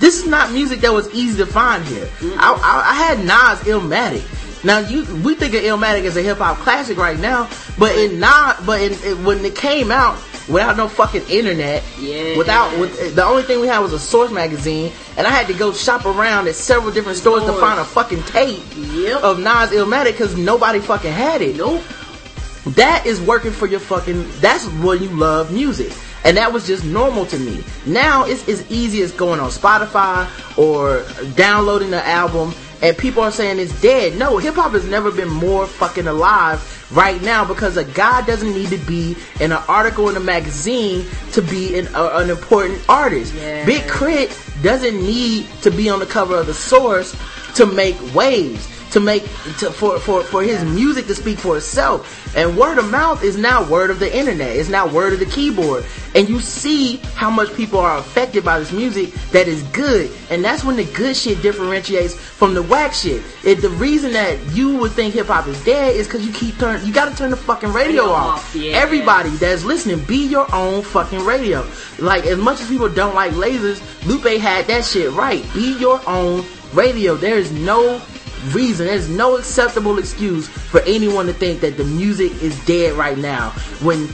This 0.00 0.18
is 0.18 0.26
not 0.26 0.50
music 0.50 0.80
that 0.80 0.92
was 0.92 1.08
easy 1.14 1.36
to 1.38 1.46
find 1.46 1.84
here. 1.84 2.06
Mm-hmm. 2.06 2.38
I, 2.40 2.52
I, 2.52 2.90
I 2.90 2.94
had 2.94 3.18
Nas 3.18 3.60
Illmatic. 3.68 4.24
Now 4.64 4.78
you 4.80 5.04
we 5.22 5.34
think 5.34 5.54
of 5.54 5.60
Illmatic 5.62 6.04
as 6.04 6.16
a 6.16 6.22
hip 6.22 6.38
hop 6.38 6.58
classic 6.58 6.98
right 6.98 7.18
now, 7.18 7.48
but 7.78 7.94
in 7.96 8.18
not 8.18 8.64
but 8.66 8.80
in, 8.80 8.92
in- 9.04 9.24
when 9.24 9.44
it 9.44 9.54
came 9.54 9.90
out 9.90 10.18
without 10.48 10.76
no 10.76 10.88
fucking 10.88 11.22
internet, 11.28 11.82
Yeah. 11.98 12.36
without 12.36 12.76
with 12.78 13.14
the 13.14 13.24
only 13.24 13.42
thing 13.42 13.60
we 13.60 13.68
had 13.68 13.78
was 13.78 13.92
a 13.92 13.98
Source 13.98 14.30
magazine, 14.32 14.92
and 15.16 15.26
I 15.26 15.30
had 15.30 15.46
to 15.46 15.54
go 15.54 15.72
shop 15.72 16.04
around 16.06 16.48
at 16.48 16.56
several 16.56 16.92
different 16.92 17.16
stores 17.18 17.44
to 17.44 17.52
find 17.54 17.78
a 17.78 17.84
fucking 17.84 18.22
tape 18.24 18.62
Yep. 18.76 19.22
of 19.22 19.38
Nas 19.38 19.70
Illmatic 19.70 20.12
because 20.12 20.36
nobody 20.36 20.78
fucking 20.80 21.12
had 21.12 21.40
it. 21.40 21.56
Nope. 21.56 21.82
That 22.76 23.06
is 23.06 23.20
working 23.20 23.52
for 23.52 23.66
your 23.66 23.80
fucking. 23.80 24.28
That's 24.40 24.66
when 24.84 25.02
you 25.02 25.08
love 25.10 25.52
music, 25.52 25.92
and 26.24 26.36
that 26.36 26.52
was 26.52 26.66
just 26.66 26.84
normal 26.84 27.26
to 27.26 27.38
me. 27.38 27.62
Now 27.86 28.24
it's 28.24 28.48
as 28.48 28.70
easy 28.70 29.02
as 29.02 29.12
going 29.12 29.40
on 29.40 29.50
Spotify 29.50 30.28
or 30.58 31.04
downloading 31.34 31.90
the 31.90 32.06
album, 32.06 32.54
and 32.82 32.96
people 32.96 33.22
are 33.22 33.30
saying 33.30 33.58
it's 33.58 33.78
dead. 33.80 34.18
No, 34.18 34.38
hip 34.38 34.54
hop 34.54 34.72
has 34.72 34.86
never 34.86 35.10
been 35.10 35.28
more 35.28 35.66
fucking 35.66 36.06
alive 36.06 36.88
right 36.92 37.20
now 37.22 37.44
because 37.44 37.76
a 37.76 37.84
guy 37.84 38.24
doesn't 38.26 38.52
need 38.52 38.70
to 38.70 38.78
be 38.78 39.16
in 39.40 39.52
an 39.52 39.62
article 39.68 40.08
in 40.08 40.16
a 40.16 40.20
magazine 40.20 41.06
to 41.32 41.42
be 41.42 41.78
an, 41.78 41.88
uh, 41.94 42.10
an 42.14 42.30
important 42.30 42.82
artist. 42.88 43.34
Yeah. 43.34 43.64
Big 43.64 43.82
K.R.I.T. 43.82 44.34
doesn't 44.62 44.96
need 44.96 45.46
to 45.62 45.70
be 45.70 45.88
on 45.88 46.00
the 46.00 46.06
cover 46.06 46.36
of 46.36 46.46
the 46.46 46.54
Source 46.54 47.16
to 47.54 47.66
make 47.66 47.96
waves. 48.14 48.66
To 48.92 49.00
make 49.00 49.22
to, 49.58 49.70
for 49.70 49.98
for 49.98 50.22
for 50.22 50.42
his 50.42 50.64
music 50.64 51.06
to 51.06 51.14
speak 51.14 51.38
for 51.38 51.56
itself. 51.56 52.16
And 52.36 52.56
word 52.56 52.78
of 52.78 52.90
mouth 52.90 53.22
is 53.22 53.36
now 53.36 53.68
word 53.68 53.90
of 53.90 53.98
the 53.98 54.16
internet. 54.16 54.56
It's 54.56 54.68
now 54.68 54.86
word 54.86 55.12
of 55.12 55.18
the 55.18 55.26
keyboard. 55.26 55.84
And 56.14 56.28
you 56.28 56.40
see 56.40 56.96
how 57.14 57.30
much 57.30 57.52
people 57.54 57.78
are 57.78 57.98
affected 57.98 58.44
by 58.44 58.58
this 58.58 58.72
music 58.72 59.12
that 59.32 59.48
is 59.48 59.62
good. 59.64 60.10
And 60.30 60.44
that's 60.44 60.64
when 60.64 60.76
the 60.76 60.84
good 60.84 61.16
shit 61.16 61.42
differentiates 61.42 62.14
from 62.14 62.54
the 62.54 62.62
whack 62.62 62.92
shit. 62.92 63.22
If 63.44 63.62
the 63.62 63.70
reason 63.70 64.12
that 64.12 64.38
you 64.52 64.76
would 64.76 64.92
think 64.92 65.14
hip 65.14 65.26
hop 65.26 65.46
is 65.46 65.62
dead 65.64 65.94
is 65.96 66.06
because 66.06 66.26
you 66.26 66.32
keep 66.32 66.58
turn 66.58 66.84
you 66.86 66.92
gotta 66.92 67.16
turn 67.16 67.30
the 67.30 67.36
fucking 67.36 67.72
radio 67.72 67.90
Radio 67.90 68.04
off. 68.04 68.38
off, 68.38 68.54
yeah. 68.54 68.76
Everybody 68.76 69.30
that's 69.30 69.64
listening, 69.64 70.04
be 70.04 70.26
your 70.26 70.52
own 70.54 70.82
fucking 70.82 71.24
radio. 71.24 71.66
Like 71.98 72.26
as 72.26 72.38
much 72.38 72.60
as 72.60 72.68
people 72.68 72.88
don't 72.88 73.14
like 73.14 73.32
lasers, 73.32 73.80
Lupe 74.06 74.40
had 74.40 74.66
that 74.66 74.84
shit 74.84 75.10
right. 75.12 75.44
Be 75.54 75.76
your 75.78 76.00
own 76.06 76.44
radio. 76.72 77.16
There 77.16 77.38
is 77.38 77.50
no 77.52 78.00
reason, 78.48 78.86
there's 78.86 79.08
no 79.08 79.36
acceptable 79.36 79.98
excuse 79.98 80.48
for 80.48 80.80
anyone 80.82 81.26
to 81.26 81.32
think 81.32 81.60
that 81.60 81.76
the 81.76 81.84
music 81.84 82.32
is 82.42 82.58
dead 82.64 82.94
right 82.94 83.18
now 83.18 83.50
when 83.80 84.08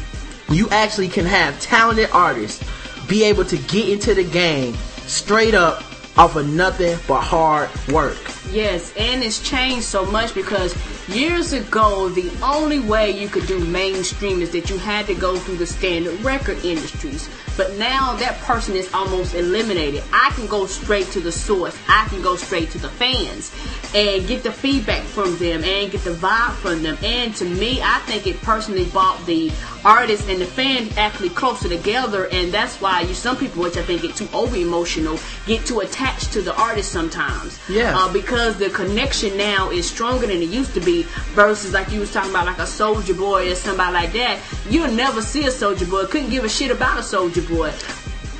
you 0.48 0.68
actually 0.70 1.08
can 1.08 1.26
have 1.26 1.58
talented 1.60 2.08
artists 2.12 2.64
be 3.08 3.24
able 3.24 3.44
to 3.44 3.56
get 3.56 3.88
into 3.88 4.14
the 4.14 4.24
game 4.24 4.74
straight 5.06 5.54
up 5.54 5.82
off 6.18 6.36
of 6.36 6.48
nothing 6.48 6.98
but 7.06 7.20
hard 7.20 7.70
work. 7.88 8.18
Yes, 8.50 8.92
and 8.96 9.22
it's 9.22 9.40
changed 9.40 9.84
so 9.84 10.04
much 10.06 10.34
because 10.34 10.74
years 11.08 11.52
ago, 11.52 12.08
the 12.08 12.30
only 12.42 12.80
way 12.80 13.10
you 13.10 13.28
could 13.28 13.46
do 13.46 13.58
mainstream 13.64 14.42
is 14.42 14.50
that 14.52 14.70
you 14.70 14.78
had 14.78 15.06
to 15.06 15.14
go 15.14 15.36
through 15.36 15.56
the 15.56 15.66
standard 15.66 16.20
record 16.22 16.64
industries. 16.64 17.28
But 17.56 17.76
now 17.76 18.14
that 18.16 18.38
person 18.40 18.74
is 18.76 18.92
almost 18.92 19.34
eliminated. 19.34 20.02
I 20.12 20.30
can 20.34 20.46
go 20.46 20.66
straight 20.66 21.06
to 21.12 21.20
the 21.20 21.32
source. 21.32 21.76
I 21.88 22.06
can 22.08 22.20
go 22.22 22.36
straight 22.36 22.70
to 22.70 22.78
the 22.78 22.88
fans 22.88 23.54
and 23.94 24.26
get 24.26 24.42
the 24.42 24.52
feedback 24.52 25.02
from 25.02 25.38
them 25.38 25.64
and 25.64 25.90
get 25.90 26.02
the 26.02 26.10
vibe 26.10 26.52
from 26.54 26.82
them. 26.82 26.98
And 27.02 27.34
to 27.36 27.44
me, 27.44 27.80
I 27.82 27.98
think 28.00 28.26
it 28.26 28.40
personally 28.42 28.84
brought 28.86 29.24
the 29.24 29.50
artist 29.84 30.28
and 30.28 30.40
the 30.40 30.46
fan 30.46 30.90
actually 30.98 31.30
closer 31.30 31.68
together. 31.68 32.28
And 32.30 32.52
that's 32.52 32.80
why 32.80 33.00
you 33.02 33.14
some 33.14 33.36
people, 33.36 33.62
which 33.62 33.76
I 33.76 33.82
think 33.82 34.02
get 34.02 34.16
too 34.16 34.28
over 34.34 34.56
emotional, 34.56 35.18
get 35.46 35.64
too 35.64 35.80
attached 35.80 36.32
to 36.34 36.42
the 36.42 36.54
artist 36.60 36.92
sometimes. 36.92 37.58
Yeah. 37.68 37.94
Uh, 37.96 38.12
because 38.12 38.58
the 38.58 38.68
connection 38.68 39.36
now 39.36 39.70
is 39.70 39.88
stronger 39.88 40.26
than 40.26 40.42
it 40.42 40.50
used 40.50 40.74
to 40.74 40.80
be 40.80 40.95
versus 41.02 41.72
like 41.72 41.90
you 41.90 42.00
was 42.00 42.12
talking 42.12 42.30
about 42.30 42.46
like 42.46 42.58
a 42.58 42.62
Soulja 42.62 43.16
Boy 43.16 43.50
or 43.50 43.54
somebody 43.54 43.92
like 43.92 44.12
that. 44.12 44.40
You'll 44.68 44.92
never 44.92 45.22
see 45.22 45.44
a 45.44 45.50
Soulja 45.50 45.88
Boy. 45.90 46.06
Couldn't 46.06 46.30
give 46.30 46.44
a 46.44 46.48
shit 46.48 46.70
about 46.70 46.98
a 46.98 47.02
Soulja 47.02 47.46
Boy 47.48 47.72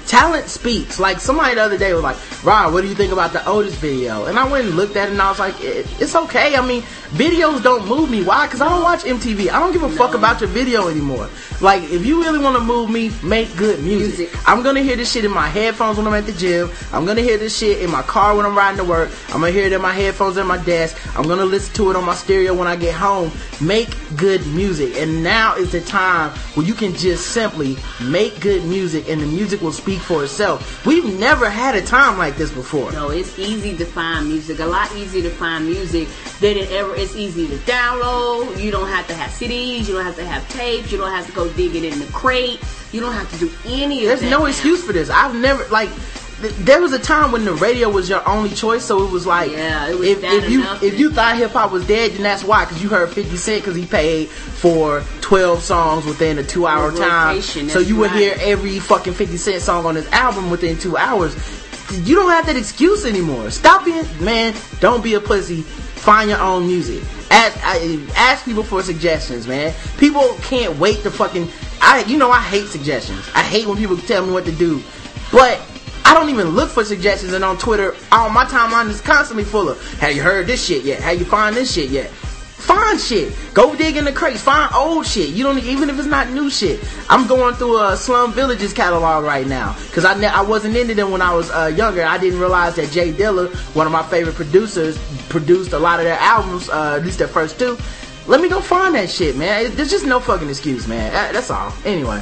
talent 0.07 0.49
speaks. 0.49 0.99
Like 0.99 1.21
somebody 1.21 1.55
the 1.57 1.63
other 1.63 1.79
day 1.79 1.93
was 1.93 2.03
like, 2.03 2.17
"Rod, 2.45 2.73
what 2.73 2.83
do 2.83 2.89
you 2.89 2.95
think 2.95 3.13
about 3.13 3.33
the 3.33 3.47
Otis 3.47 3.75
video?" 3.75 4.27
And 4.27 4.39
I 4.39 4.47
went 4.49 4.67
and 4.67 4.77
looked 4.77 4.97
at 4.97 5.09
it, 5.09 5.13
and 5.13 5.23
I 5.23 5.29
was 5.29 5.39
like, 5.39 5.61
it, 5.63 5.87
"It's 6.01 6.15
okay. 6.15 6.57
I 6.57 6.65
mean, 6.65 6.83
videos 7.13 7.63
don't 7.63 7.87
move 7.87 8.11
me. 8.11 8.23
Why? 8.23 8.47
Because 8.47 8.61
I 8.61 8.69
don't 8.69 8.83
watch 8.83 9.05
MTV. 9.05 9.51
I 9.51 9.59
don't 9.59 9.73
give 9.73 9.83
a 9.83 9.89
fuck 9.91 10.15
about 10.15 10.41
your 10.41 10.49
video 10.49 10.89
anymore. 10.89 11.29
Like, 11.61 11.83
if 11.85 12.05
you 12.05 12.23
really 12.23 12.39
want 12.39 12.57
to 12.57 12.63
move 12.63 12.91
me, 12.91 13.11
make 13.23 13.55
good 13.57 13.83
music. 13.83 13.97
Music. 13.97 14.31
I'm 14.47 14.63
gonna 14.63 14.83
hear 14.83 14.95
this 14.95 15.11
shit 15.11 15.25
in 15.25 15.31
my 15.33 15.49
headphones 15.49 15.97
when 15.97 16.07
I'm 16.07 16.15
at 16.15 16.27
the 16.27 16.33
gym. 16.33 16.71
I'm 16.93 17.05
gonna 17.07 17.23
hear 17.23 17.39
this 17.39 17.57
shit 17.57 17.83
in 17.83 17.91
my 17.91 18.03
car 18.03 18.37
when 18.37 18.47
I'm 18.47 18.57
riding 18.57 18.79
to 18.79 18.85
work. 18.85 19.11
I'm 19.29 19.41
gonna 19.41 19.51
hear 19.51 19.65
it 19.65 19.73
in 19.73 19.81
my 19.81 19.93
headphones 19.93 20.37
at 20.37 20.47
my 20.47 20.59
desk. 20.59 20.97
I'm 21.17 21.27
gonna 21.27 21.45
listen 21.45 21.75
to 21.75 21.91
it 21.91 21.97
on 21.97 22.05
my 22.05 22.15
stereo 22.15 22.55
when 22.55 22.69
I 22.69 22.77
get 22.77 22.95
home. 22.95 23.33
Make 23.61 23.89
good 24.17 24.47
music. 24.49 24.97
And 24.97 25.25
now 25.25 25.57
is 25.57 25.73
the 25.73 25.81
time 25.81 26.31
where 26.55 26.67
you 26.67 26.75
can 26.75 26.95
just 26.95 27.29
simply 27.29 27.77
make 28.03 28.39
good 28.41 28.65
music, 28.65 29.09
and 29.09 29.21
the 29.21 29.27
music 29.27 29.61
will 29.63 29.73
speak 29.73 29.96
for 29.99 30.25
itself. 30.25 30.85
We've 30.87 31.19
never 31.19 31.49
had 31.51 31.75
a 31.75 31.83
time 31.83 32.19
like 32.19 32.37
this 32.37 32.51
before. 32.51 32.93
So 32.93 33.11
it's 33.11 33.39
easy 33.39 33.77
to 33.77 33.85
find 33.85 34.29
music, 34.29 34.59
a 34.61 34.67
lot 34.67 34.95
easier 34.95 35.23
to 35.23 35.31
find 35.31 35.67
music 35.67 36.09
than 36.41 36.57
it 36.57 36.71
ever. 36.71 36.95
It's 36.95 37.17
easy 37.17 37.47
to 37.49 37.57
download. 37.59 38.61
You 38.61 38.71
don't 38.71 38.89
have 38.89 39.07
to 39.09 39.15
have 39.15 39.31
CDs. 39.31 39.87
You 39.89 39.95
don't 39.95 40.05
have 40.05 40.17
to 40.17 40.27
have 40.27 40.49
tapes. 40.51 40.91
You 40.93 40.99
don't 40.99 41.11
have 41.13 41.27
to 41.27 41.33
go 41.33 41.49
digging 41.53 41.85
in 41.85 41.99
the 41.99 42.07
crate. 42.13 42.61
You 42.93 43.01
don't 43.01 43.13
have 43.15 43.31
to 43.33 43.39
do 43.39 43.51
any 43.67 44.03
of 44.03 44.09
There's 44.09 44.21
that. 44.21 44.31
no 44.31 44.41
now. 44.41 44.47
excuse 44.47 44.83
for 44.85 44.93
this. 44.93 45.11
I've 45.11 45.35
never 45.35 45.67
like. 45.69 45.91
Th- 46.41 46.55
There 46.57 46.81
was 46.81 46.93
a 46.93 46.99
time 46.99 47.33
when 47.33 47.45
the 47.45 47.55
radio 47.55 47.89
was 47.89 48.09
your 48.09 48.27
only 48.29 48.51
choice, 48.51 48.85
so 48.85 49.05
it 49.05 49.11
was 49.11 49.27
like, 49.27 49.51
Yeah, 49.51 49.89
it 49.89 49.99
was 49.99 50.09
if, 50.09 50.25
if 50.25 50.51
you 50.51 50.65
if 50.83 50.99
you 50.99 51.11
thought 51.11 51.37
hip 51.37 51.53
hop 51.53 51.73
was 51.73 51.87
dead, 51.87 52.13
then 52.13 52.23
that's 52.23 52.45
why, 52.45 52.65
because 52.65 52.83
you 52.83 52.89
heard 52.89 53.11
Fifty 53.11 53.37
Cent, 53.37 53.63
because 53.63 53.77
he 53.77 53.87
paid 53.87 54.29
for 54.29 55.01
twelve 55.21 55.63
songs 55.63 56.05
within 56.05 56.39
a 56.39 56.45
two 56.45 56.67
hour 56.67 56.93
time, 56.93 57.41
so 57.41 57.79
you 57.79 57.97
would 57.97 58.11
right. 58.11 58.21
hear 58.21 58.37
every 58.41 58.79
fucking 58.79 59.15
Fifty 59.15 59.37
Cent 59.37 59.63
song 59.63 59.87
on 59.87 59.95
his 59.95 60.07
album 60.09 60.51
within 60.51 60.79
two 60.79 60.97
hours. 60.97 61.35
You 61.93 62.17
don't 62.17 62.31
have 62.31 62.47
that 62.47 62.57
excuse 62.57 63.05
anymore. 63.05 63.51
Stop 63.51 63.85
being 63.85 64.05
man. 64.21 64.55
Don't 64.81 65.05
be 65.05 65.15
a 65.15 65.21
pussy. 65.21 65.63
Find 65.63 66.31
your 66.31 66.41
own 66.41 66.67
music. 66.67 67.03
Ask, 67.31 67.59
I, 67.65 68.07
ask 68.15 68.45
people 68.45 68.63
for 68.63 68.83
suggestions, 68.83 69.49
man. 69.49 69.75
People 69.99 70.37
can't 70.43 70.79
wait 70.79 71.03
to 71.03 71.11
fucking. 71.11 71.49
I 71.81 72.05
you 72.05 72.19
know 72.19 72.31
I 72.31 72.41
hate 72.41 72.67
suggestions. 72.67 73.29
I 73.35 73.43
hate 73.43 73.67
when 73.67 73.77
people 73.77 73.97
tell 73.97 74.25
me 74.27 74.33
what 74.33 74.45
to 74.45 74.53
do, 74.53 74.83
but 75.33 75.61
I 76.07 76.15
don't 76.15 76.29
even 76.31 76.51
look 76.51 76.71
for 76.71 76.85
suggestions. 76.85 77.33
And 77.33 77.45
on 77.45 77.59
Twitter, 77.59 77.95
all 78.13 78.31
my 78.31 78.45
timeline 78.45 78.89
is 78.89 79.01
constantly 79.01 79.45
full 79.45 79.69
of. 79.69 79.83
Have 79.99 80.15
you 80.15 80.23
heard 80.23 80.47
this 80.47 80.65
shit 80.65 80.85
yet? 80.85 81.01
Have 81.01 81.19
you 81.19 81.25
find 81.25 81.55
this 81.57 81.73
shit 81.75 81.91
yet? 81.91 82.11
Find 82.11 82.99
shit. 82.99 83.33
Go 83.55 83.75
dig 83.77 83.97
in 83.97 84.05
the 84.05 84.13
crates. 84.13 84.41
Find 84.43 84.73
old 84.75 85.07
shit. 85.07 85.29
You 85.31 85.45
don't 85.45 85.59
even 85.59 85.89
if 85.91 85.99
it's 85.99 86.09
not 86.09 86.31
new 86.31 86.49
shit. 86.51 86.81
I'm 87.09 87.27
going 87.27 87.55
through 87.55 87.81
a 87.85 87.97
Slum 87.97 88.33
Villages 88.33 88.73
catalog 88.73 89.25
right 89.25 89.47
now 89.47 89.77
because 89.89 90.05
I 90.05 90.19
ne- 90.19 90.27
I 90.27 90.43
wasn't 90.43 90.77
into 90.77 90.95
them 90.95 91.11
when 91.11 91.23
I 91.23 91.33
was 91.35 91.51
uh, 91.51 91.67
younger. 91.77 92.03
I 92.05 92.19
didn't 92.19 92.41
realize 92.41 92.75
that 92.77 92.91
J 92.91 93.13
Dilla, 93.13 93.55
one 93.77 93.87
of 93.87 93.93
my 93.93 94.03
favorite 94.05 94.35
producers, 94.37 94.99
produced 95.29 95.73
a 95.75 95.79
lot 95.79 95.99
of 96.01 96.07
their 96.07 96.19
albums, 96.19 96.69
uh, 96.71 96.97
at 96.99 97.05
least 97.05 97.19
their 97.19 97.29
first 97.29 97.59
two. 97.59 97.77
Let 98.27 98.41
me 98.41 98.49
go 98.49 98.61
find 98.61 98.95
that 98.97 99.11
shit, 99.11 99.37
man. 99.37 99.73
There's 99.77 99.91
just 99.91 100.07
no 100.07 100.19
fucking 100.19 100.49
excuse, 100.49 100.89
man. 100.89 101.13
That- 101.13 101.33
That's 101.35 101.51
all. 101.51 101.73
Anyway, 101.85 102.21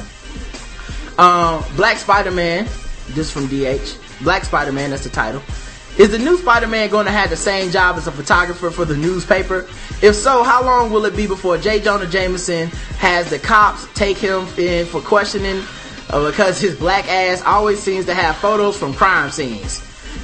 um, 1.17 1.63
Black 1.75 1.97
Spider 1.97 2.31
Man. 2.31 2.67
This 3.09 3.31
from 3.31 3.47
DH. 3.47 3.97
Black 4.23 4.43
Spider 4.43 4.71
Man. 4.71 4.89
That's 4.91 5.03
the 5.03 5.09
title. 5.09 5.41
Is 5.97 6.11
the 6.11 6.19
new 6.19 6.37
Spider 6.37 6.67
Man 6.67 6.89
going 6.89 7.05
to 7.05 7.11
have 7.11 7.29
the 7.29 7.37
same 7.37 7.71
job 7.71 7.95
as 7.95 8.07
a 8.07 8.11
photographer 8.11 8.69
for 8.69 8.83
the 8.83 8.97
newspaper? 8.97 9.65
If 10.01 10.15
so, 10.15 10.43
how 10.43 10.63
long 10.63 10.91
will 10.91 11.05
it 11.05 11.15
be 11.15 11.25
before 11.25 11.57
J. 11.57 11.79
Jonah 11.79 12.05
Jameson 12.05 12.67
has 12.97 13.29
the 13.29 13.39
cops 13.39 13.87
take 13.93 14.17
him 14.17 14.45
in 14.57 14.85
for 14.85 14.99
questioning 14.99 15.63
uh, 16.09 16.29
because 16.29 16.59
his 16.59 16.75
black 16.75 17.07
ass 17.07 17.41
always 17.43 17.81
seems 17.81 18.05
to 18.07 18.13
have 18.13 18.35
photos 18.37 18.77
from 18.77 18.93
crime 18.93 19.31
scenes? 19.31 19.81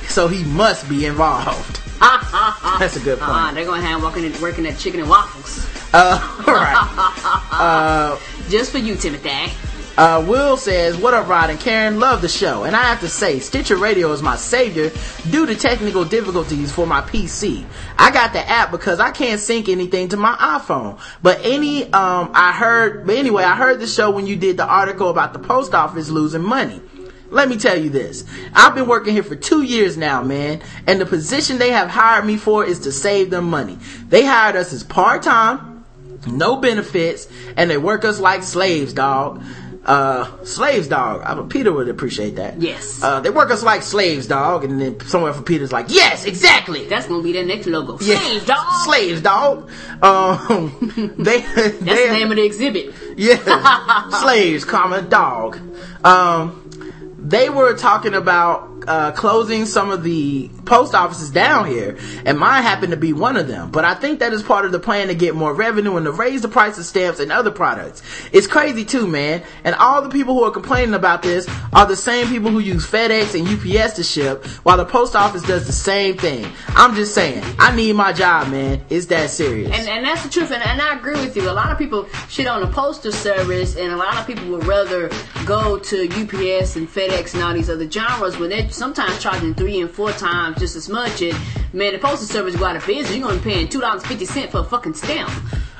So 0.10 0.28
he 0.28 0.44
must 0.44 0.90
be 0.90 1.06
involved. 1.06 1.80
That's 2.02 2.98
a 2.98 3.00
good 3.00 3.20
point. 3.20 3.32
Uh, 3.32 3.52
they're 3.54 3.66
gonna 3.66 3.82
have 3.82 4.00
him 4.00 4.04
working 4.04 4.26
at, 4.26 4.42
working 4.42 4.66
at 4.66 4.78
chicken 4.78 5.00
and 5.00 5.10
waffles 5.10 5.70
Uh, 5.94 6.44
all 6.48 6.54
right. 6.54 8.20
just 8.50 8.72
for 8.74 8.80
you, 8.80 8.96
Timothy. 8.96 9.54
Uh, 9.98 10.24
Will 10.26 10.56
says, 10.56 10.96
What 10.98 11.14
up, 11.14 11.28
Rod 11.28 11.50
and 11.50 11.60
Karen? 11.60 12.00
Love 12.00 12.22
the 12.22 12.30
show. 12.30 12.64
And 12.64 12.76
I 12.76 12.84
have 12.84 13.02
to 13.02 13.10
say, 13.10 13.39
Stitcher 13.39 13.76
Radio 13.76 14.12
is 14.14 14.22
my 14.22 14.38
savior 14.38 14.92
due 15.30 15.46
to 15.46 15.56
technical 15.56 16.06
difficulties 16.06 16.72
for 16.72 16.88
my 16.88 17.02
PC. 17.02 17.66
I 17.98 18.12
got 18.12 18.32
the 18.32 18.48
app 18.48 18.72
because 18.72 19.00
I 19.00 19.12
can't 19.12 19.39
sync 19.39 19.68
anything 19.68 20.10
to 20.10 20.18
my 20.18 20.34
iPhone. 20.36 21.00
But 21.22 21.42
any, 21.44 21.84
um, 21.92 22.32
I 22.34 22.54
heard, 22.54 23.06
but 23.06 23.16
anyway, 23.16 23.44
I 23.44 23.56
heard 23.56 23.80
the 23.80 23.88
show 23.88 24.12
when 24.12 24.28
you 24.28 24.38
did 24.38 24.58
the 24.58 24.66
article 24.66 25.10
about 25.10 25.34
the 25.34 25.39
post 25.39 25.74
office 25.74 26.10
losing 26.10 26.44
money. 26.44 26.82
Let 27.30 27.48
me 27.48 27.58
tell 27.58 27.78
you 27.78 27.89
this. 27.89 28.26
I've 28.54 28.76
been 28.76 28.88
working 28.88 29.14
here 29.14 29.24
for 29.24 29.38
two 29.38 29.62
years 29.62 29.96
now, 29.98 30.22
man, 30.22 30.62
and 30.86 31.00
the 31.00 31.06
position 31.06 31.58
they 31.58 31.72
have 31.72 31.89
hired 31.89 32.26
me 32.26 32.36
for 32.36 32.66
is 32.66 32.80
to 32.82 32.92
save 32.92 33.30
them 33.30 33.50
money. 33.50 33.78
They 34.10 34.26
hired 34.26 34.58
us 34.58 34.74
as 34.74 34.84
part-time, 34.84 35.86
no 36.28 36.58
benefits, 36.58 37.28
and 37.56 37.70
they 37.70 37.78
work 37.78 38.04
us 38.04 38.20
like 38.20 38.44
slaves, 38.44 38.92
dog. 38.92 39.42
Uh, 39.84 40.44
slaves, 40.44 40.88
dog. 40.88 41.22
I, 41.26 41.42
Peter 41.48 41.74
would 41.74 41.90
appreciate 41.90 42.36
that. 42.36 42.62
Yes. 42.62 43.02
Uh, 43.02 43.20
they 43.20 43.32
work 43.32 43.50
us 43.50 43.64
like 43.64 43.82
slaves, 43.82 44.28
dog. 44.28 44.64
And 44.64 44.80
then 44.80 45.00
somewhere 45.02 45.34
from 45.34 45.44
Peter's 45.44 45.72
like, 45.72 45.88
yes, 45.90 46.26
exactly. 46.26 46.86
That's 46.86 47.08
gonna 47.08 47.24
be 47.24 47.32
their 47.32 47.46
next 47.46 47.66
logo. 47.66 47.98
Yeah. 48.00 48.18
Slaves, 48.20 48.46
dog. 48.46 48.84
Slaves, 48.84 49.22
dog. 49.22 49.70
Um, 50.04 51.16
they, 51.18 51.42
That's 51.42 51.80
the 51.80 52.12
name 52.12 52.30
of 52.30 52.38
the 52.38 52.44
exhibit. 52.46 52.94
yeah, 53.18 54.10
slaves, 54.22 54.66
comma 54.66 55.02
dog. 55.02 55.58
Um, 56.06 56.70
they 57.18 57.50
were 57.50 57.76
talking 57.76 58.14
about 58.14 58.71
uh, 58.88 59.12
closing 59.12 59.66
some 59.66 59.92
of 59.92 60.04
the 60.04 60.50
post 60.66 60.96
offices 60.96 61.30
down 61.30 61.68
here, 61.68 61.98
and 62.26 62.38
mine 62.38 62.64
happened 62.64 62.92
to 62.92 62.98
be 62.98 63.14
one 63.14 63.38
of 63.38 63.48
them. 63.48 63.72
But 63.72 63.86
I 63.86 63.94
think 63.94 64.20
that 64.20 64.34
is 64.34 64.44
part 64.44 64.66
of 64.66 64.72
the 64.72 64.80
plan 64.80 65.08
to 65.08 65.16
get 65.16 65.36
more 65.36 65.54
revenue 65.54 65.98
and 65.98 66.06
to 66.06 66.12
raise 66.12 66.42
the 66.42 66.48
price 66.48 66.78
of 66.78 66.86
stamps 66.86 67.20
and 67.20 67.32
other 67.32 67.52
products. 67.52 68.02
It's 68.32 68.48
crazy 68.48 68.86
too, 68.86 69.08
man. 69.08 69.44
And 69.64 69.76
all 69.76 70.02
the 70.02 70.10
people 70.10 70.34
who 70.34 70.44
are 70.44 70.52
complaining 70.52 70.94
about 70.94 71.22
this 71.22 71.48
are 71.74 71.86
the 71.86 71.96
same 71.96 72.28
people 72.28 72.52
who 72.52 72.60
use 72.60 72.86
FedEx 72.86 73.38
and 73.38 73.48
UPS 73.48 73.94
to 73.94 74.04
ship, 74.04 74.46
while 74.64 74.78
the 74.78 74.86
post 74.86 75.16
office 75.16 75.44
does 75.44 75.68
the 75.68 75.74
same 75.74 76.18
thing. 76.18 76.52
I'm 76.70 76.96
just 76.96 77.14
saying, 77.14 77.44
I 77.60 77.76
need 77.76 77.94
my 77.94 78.14
job, 78.14 78.50
man. 78.50 78.84
It's 78.90 79.06
that 79.08 79.30
serious. 79.30 79.72
And, 79.72 79.88
and 79.88 80.06
that's 80.06 80.24
the 80.24 80.30
truth, 80.30 80.52
and, 80.52 80.64
and 80.64 80.82
I 80.82 80.98
agree 80.98 81.14
with 81.14 81.36
you. 81.36 81.50
A 81.50 81.52
lot 81.52 81.72
of 81.72 81.78
people 81.78 82.08
shit 82.30 82.48
on 82.48 82.62
the 82.62 82.68
postal 82.68 83.12
service, 83.12 83.76
and 83.76 83.92
a 83.92 83.98
lot 83.98 84.18
of 84.18 84.28
people 84.28 84.50
would 84.50 84.66
rather 84.66 85.10
go 85.46 85.78
to 85.78 86.06
UPS 86.08 86.76
and 86.76 86.88
FedEx 86.88 87.34
and 87.34 87.44
all 87.44 87.54
these 87.54 87.70
other 87.70 87.90
genres 87.90 88.38
when 88.38 88.50
they're 88.50 88.71
sometimes 88.72 89.20
charging 89.20 89.54
three 89.54 89.80
and 89.82 89.90
four 89.90 90.12
times 90.12 90.58
just 90.60 90.76
as 90.76 90.90
much. 90.90 91.22
And 91.22 91.38
man, 91.74 91.94
the 91.94 92.00
postal 92.00 92.28
service 92.28 92.56
go 92.56 92.66
out 92.66 92.76
of 92.76 92.86
business. 92.86 93.16
You're 93.16 93.28
gonna 93.28 93.42
be 93.42 93.52
paying 93.52 93.68
two 93.70 93.82
dollars 93.82 94.06
fifty 94.06 94.26
cent 94.26 94.52
for 94.52 94.60
a 94.60 94.64
fucking 94.64 94.94
stamp. 94.94 95.30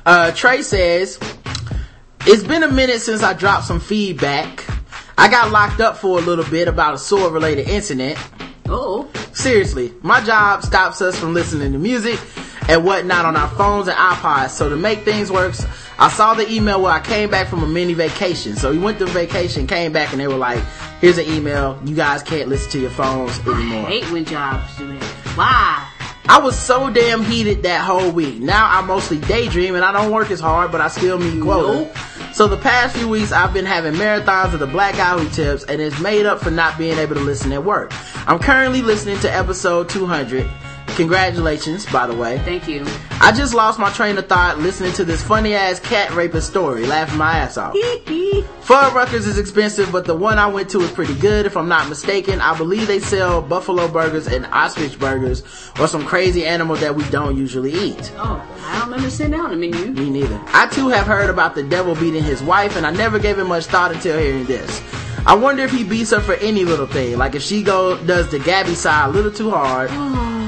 Uh, 0.06 0.32
Trey 0.32 0.62
says, 0.62 1.20
It's 2.22 2.44
been 2.44 2.64
a 2.64 2.72
minute 2.72 3.02
since 3.02 3.24
I 3.24 3.34
dropped 3.34 3.66
some 3.66 3.80
feedback. 3.80 4.66
I 5.18 5.30
got 5.30 5.52
locked 5.52 5.82
up 5.82 5.98
for 5.98 6.18
a 6.18 6.22
little 6.22 6.46
bit 6.46 6.68
about 6.68 6.96
a 6.96 6.98
sword 6.98 7.34
related 7.34 7.68
incident. 7.68 8.18
Oh, 8.68 9.10
Seriously, 9.34 9.94
my 10.02 10.22
job 10.22 10.62
stops 10.62 11.02
us 11.02 11.18
from 11.18 11.34
listening 11.34 11.72
to 11.72 11.78
music 11.80 12.20
and 12.68 12.84
whatnot 12.84 13.26
on 13.26 13.38
our 13.38 13.48
phones 13.50 13.88
and 13.88 13.96
iPods. 13.96 14.50
So 14.50 14.70
to 14.70 14.76
make 14.76 15.04
things 15.04 15.32
work, 15.32 15.56
I 16.02 16.10
saw 16.10 16.34
the 16.34 16.52
email 16.52 16.82
where 16.82 16.92
I 16.92 17.00
came 17.00 17.30
back 17.30 17.48
from 17.48 17.62
a 17.62 17.68
mini 17.68 17.94
vacation. 17.94 18.56
So 18.56 18.72
we 18.72 18.80
went 18.80 18.98
to 19.00 19.06
vacation, 19.06 19.68
came 19.68 19.94
back, 19.94 20.12
and 20.12 20.20
they 20.20 20.28
were 20.28 20.34
like, 20.36 20.58
here's 21.00 21.20
an 21.20 21.26
email. 21.28 21.80
You 21.86 21.96
guys 21.96 22.24
can't 22.24 22.50
listen 22.50 22.72
to 22.72 22.80
your 22.80 22.90
phones 22.90 23.40
I 23.46 23.52
anymore. 23.54 23.88
hate 23.88 24.10
when 24.12 24.26
jobs 24.26 24.76
do 24.80 24.88
that. 24.88 25.04
Why? 25.38 25.88
I 26.28 26.40
was 26.40 26.58
so 26.58 26.90
damn 26.90 27.24
heated 27.24 27.62
that 27.64 27.82
whole 27.86 28.10
week. 28.10 28.40
Now 28.40 28.68
I 28.68 28.82
mostly 28.82 29.20
daydream 29.20 29.76
and 29.76 29.86
I 29.86 29.92
don't 29.92 30.12
work 30.12 30.32
as 30.32 30.40
hard, 30.40 30.72
but 30.72 30.82
I 30.82 30.88
still 30.88 31.20
meet 31.20 31.40
quota. 31.40 31.86
Nope. 31.86 31.98
So 32.34 32.48
the 32.48 32.58
past 32.58 32.96
few 32.96 33.08
weeks 33.08 33.32
I've 33.32 33.54
been 33.54 33.66
having 33.66 33.94
marathons 33.94 34.54
of 34.54 34.60
the 34.60 34.66
Black 34.66 34.96
Guy 34.96 35.24
Tips 35.30 35.66
and 35.66 35.80
it's 35.82 36.00
made 36.00 36.26
up 36.26 36.40
for 36.40 36.50
not 36.50 36.80
being 36.80 36.98
able 36.98 37.14
to 37.14 37.22
listen 37.22 37.52
at 37.52 37.64
work. 37.64 37.92
I'm 38.28 38.40
currently 38.40 38.82
listening 38.82 39.20
to 39.20 39.32
episode 39.32 39.90
200. 39.90 40.50
Congratulations, 40.96 41.86
by 41.88 42.08
the 42.08 42.16
way. 42.16 42.38
Thank 42.40 42.68
you. 42.68 42.86
I 43.22 43.32
just 43.32 43.54
lost 43.54 43.80
my 43.80 43.90
train 43.92 44.18
of 44.18 44.28
thought 44.28 44.60
listening 44.60 44.94
to 44.94 45.06
this 45.06 45.22
funny 45.24 45.54
ass 45.54 45.80
cat 45.80 46.12
rapist 46.14 46.50
story, 46.50 46.86
laughing 46.86 47.18
my 47.18 47.38
ass 47.38 47.58
off. 47.58 47.74
Fuddruckers 47.74 49.28
is 49.28 49.38
expensive, 49.38 49.92
but 49.92 50.06
the 50.06 50.16
one 50.16 50.38
I 50.38 50.48
went 50.48 50.70
to 50.72 50.82
is 50.82 50.92
pretty 50.92 51.16
good. 51.16 51.46
If 51.46 51.56
I'm 51.58 51.68
not 51.68 51.90
mistaken, 51.90 52.42
I 52.42 52.58
believe 52.58 52.88
they 52.88 53.00
sell 53.00 53.42
buffalo 53.42 53.88
burgers 53.88 54.28
and 54.28 54.46
ostrich 54.48 55.00
burgers, 55.00 55.44
or 55.80 55.88
some 55.88 56.06
crazy 56.06 56.46
animal 56.46 56.76
that 56.78 56.96
we 56.96 57.04
don't 57.10 57.38
usually 57.38 57.74
eat. 57.74 58.12
Oh, 58.18 58.46
I 58.66 58.80
don't 58.80 58.90
remember 58.90 59.10
sitting 59.10 59.32
down 59.32 59.52
on 59.52 59.60
the 59.60 59.70
menu. 59.70 59.92
Me 59.92 60.10
neither. 60.10 60.42
I 60.48 60.68
too 60.68 60.90
have 60.90 61.08
heard 61.08 61.30
about 61.30 61.56
the 61.56 61.64
devil 61.64 61.96
beating 61.96 62.24
his 62.24 62.44
wife, 62.44 62.76
and 62.76 62.86
I 62.86 62.92
never 62.92 63.20
gave 63.20 63.40
it 63.40 63.46
much 63.46 63.66
thought 63.66 63.94
until 63.94 64.20
hearing 64.20 64.46
this. 64.46 64.82
I 65.26 65.36
wonder 65.36 65.64
if 65.64 65.72
he 65.72 65.84
beats 65.84 66.12
her 66.12 66.20
for 66.20 66.34
any 66.36 66.66
little 66.66 66.88
thing, 66.88 67.18
like 67.18 67.36
if 67.36 67.44
she 67.44 67.62
go 67.64 67.98
does 68.06 68.32
the 68.32 68.40
Gabby 68.40 68.74
side 68.74 69.10
a 69.10 69.12
little 69.12 69.32
too 69.32 69.52
hard. 69.52 69.90
Oh. 69.92 70.41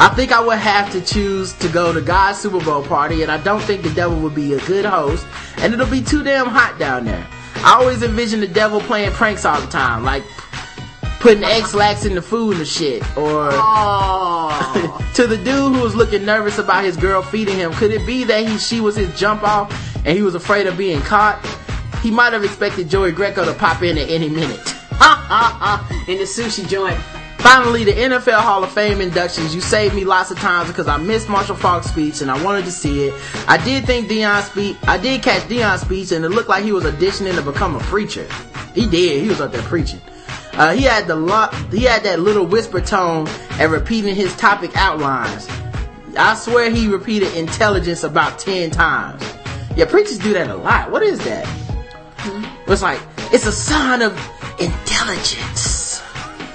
I 0.00 0.08
think 0.08 0.32
I 0.32 0.40
would 0.40 0.56
have 0.56 0.90
to 0.92 1.00
choose 1.02 1.52
to 1.58 1.68
go 1.68 1.92
to 1.92 2.00
God's 2.00 2.38
Super 2.38 2.58
Bowl 2.64 2.82
party, 2.82 3.22
and 3.22 3.30
I 3.30 3.36
don't 3.36 3.60
think 3.60 3.82
the 3.82 3.92
devil 3.92 4.18
would 4.20 4.34
be 4.34 4.54
a 4.54 4.60
good 4.60 4.86
host, 4.86 5.26
and 5.58 5.74
it'll 5.74 5.86
be 5.86 6.00
too 6.00 6.22
damn 6.22 6.46
hot 6.46 6.78
down 6.78 7.04
there. 7.04 7.26
I 7.56 7.74
always 7.74 8.02
envision 8.02 8.40
the 8.40 8.48
devil 8.48 8.80
playing 8.80 9.12
pranks 9.12 9.44
all 9.44 9.60
the 9.60 9.66
time, 9.66 10.02
like 10.02 10.24
putting 11.18 11.44
Ex-Lax 11.44 12.06
in 12.06 12.14
the 12.14 12.22
food 12.22 12.56
and 12.56 12.66
shit, 12.66 13.02
or 13.14 13.50
Oh, 13.52 15.06
to 15.16 15.26
the 15.26 15.36
dude 15.36 15.74
who 15.74 15.82
was 15.82 15.94
looking 15.94 16.24
nervous 16.24 16.56
about 16.56 16.82
his 16.82 16.96
girl 16.96 17.20
feeding 17.20 17.56
him, 17.58 17.70
could 17.74 17.90
it 17.90 18.06
be 18.06 18.24
that 18.24 18.48
he 18.48 18.56
she 18.56 18.80
was 18.80 18.96
his 18.96 19.14
jump 19.20 19.42
off 19.42 19.70
and 20.06 20.16
he 20.16 20.22
was 20.22 20.34
afraid 20.34 20.66
of 20.66 20.78
being 20.78 21.02
caught? 21.02 21.44
He 22.02 22.10
might 22.10 22.32
have 22.32 22.42
expected 22.42 22.88
Joey 22.88 23.12
Greco 23.12 23.44
to 23.44 23.52
pop 23.52 23.82
in 23.82 23.98
at 23.98 24.08
any 24.08 24.30
minute. 24.30 24.66
ha 24.92 25.26
ha 25.28 25.58
ha! 25.60 26.04
In 26.08 26.16
the 26.16 26.24
sushi 26.24 26.66
joint. 26.66 26.98
Finally, 27.42 27.84
the 27.84 27.92
NFL 27.92 28.40
Hall 28.40 28.62
of 28.62 28.72
Fame 28.72 29.00
inductions. 29.00 29.54
You 29.54 29.60
saved 29.60 29.94
me 29.94 30.04
lots 30.04 30.30
of 30.30 30.38
times 30.38 30.68
because 30.68 30.88
I 30.88 30.98
missed 30.98 31.28
Marshall 31.28 31.56
Faulk's 31.56 31.88
speech 31.88 32.20
and 32.20 32.30
I 32.30 32.42
wanted 32.44 32.64
to 32.66 32.70
see 32.70 33.04
it. 33.08 33.14
I 33.48 33.56
did 33.64 33.86
think 33.86 34.08
Deion's 34.08 34.44
speech, 34.46 34.76
I 34.84 34.98
did 34.98 35.22
catch 35.22 35.42
Deion's 35.44 35.80
speech 35.80 36.12
and 36.12 36.24
it 36.24 36.28
looked 36.28 36.48
like 36.48 36.64
he 36.64 36.72
was 36.72 36.84
auditioning 36.84 37.34
to 37.34 37.42
become 37.42 37.76
a 37.76 37.80
preacher. 37.80 38.28
He 38.74 38.86
did. 38.86 39.22
He 39.22 39.28
was 39.28 39.40
up 39.40 39.52
there 39.52 39.62
preaching. 39.62 40.00
Uh, 40.52 40.74
he 40.74 40.82
had 40.82 41.06
the 41.06 41.16
lo- 41.16 41.48
he 41.70 41.84
had 41.84 42.02
that 42.02 42.20
little 42.20 42.44
whisper 42.44 42.80
tone 42.80 43.26
and 43.52 43.72
repeating 43.72 44.14
his 44.14 44.36
topic 44.36 44.76
outlines. 44.76 45.48
I 46.18 46.34
swear 46.34 46.70
he 46.70 46.88
repeated 46.88 47.34
intelligence 47.34 48.04
about 48.04 48.38
10 48.38 48.70
times. 48.70 49.22
Yeah, 49.76 49.86
preachers 49.86 50.18
do 50.18 50.32
that 50.34 50.50
a 50.50 50.56
lot. 50.56 50.90
What 50.90 51.02
is 51.02 51.18
that? 51.24 51.48
It's 52.66 52.82
like, 52.82 53.00
it's 53.32 53.46
a 53.46 53.52
sign 53.52 54.02
of 54.02 54.12
intelligence. 54.60 56.02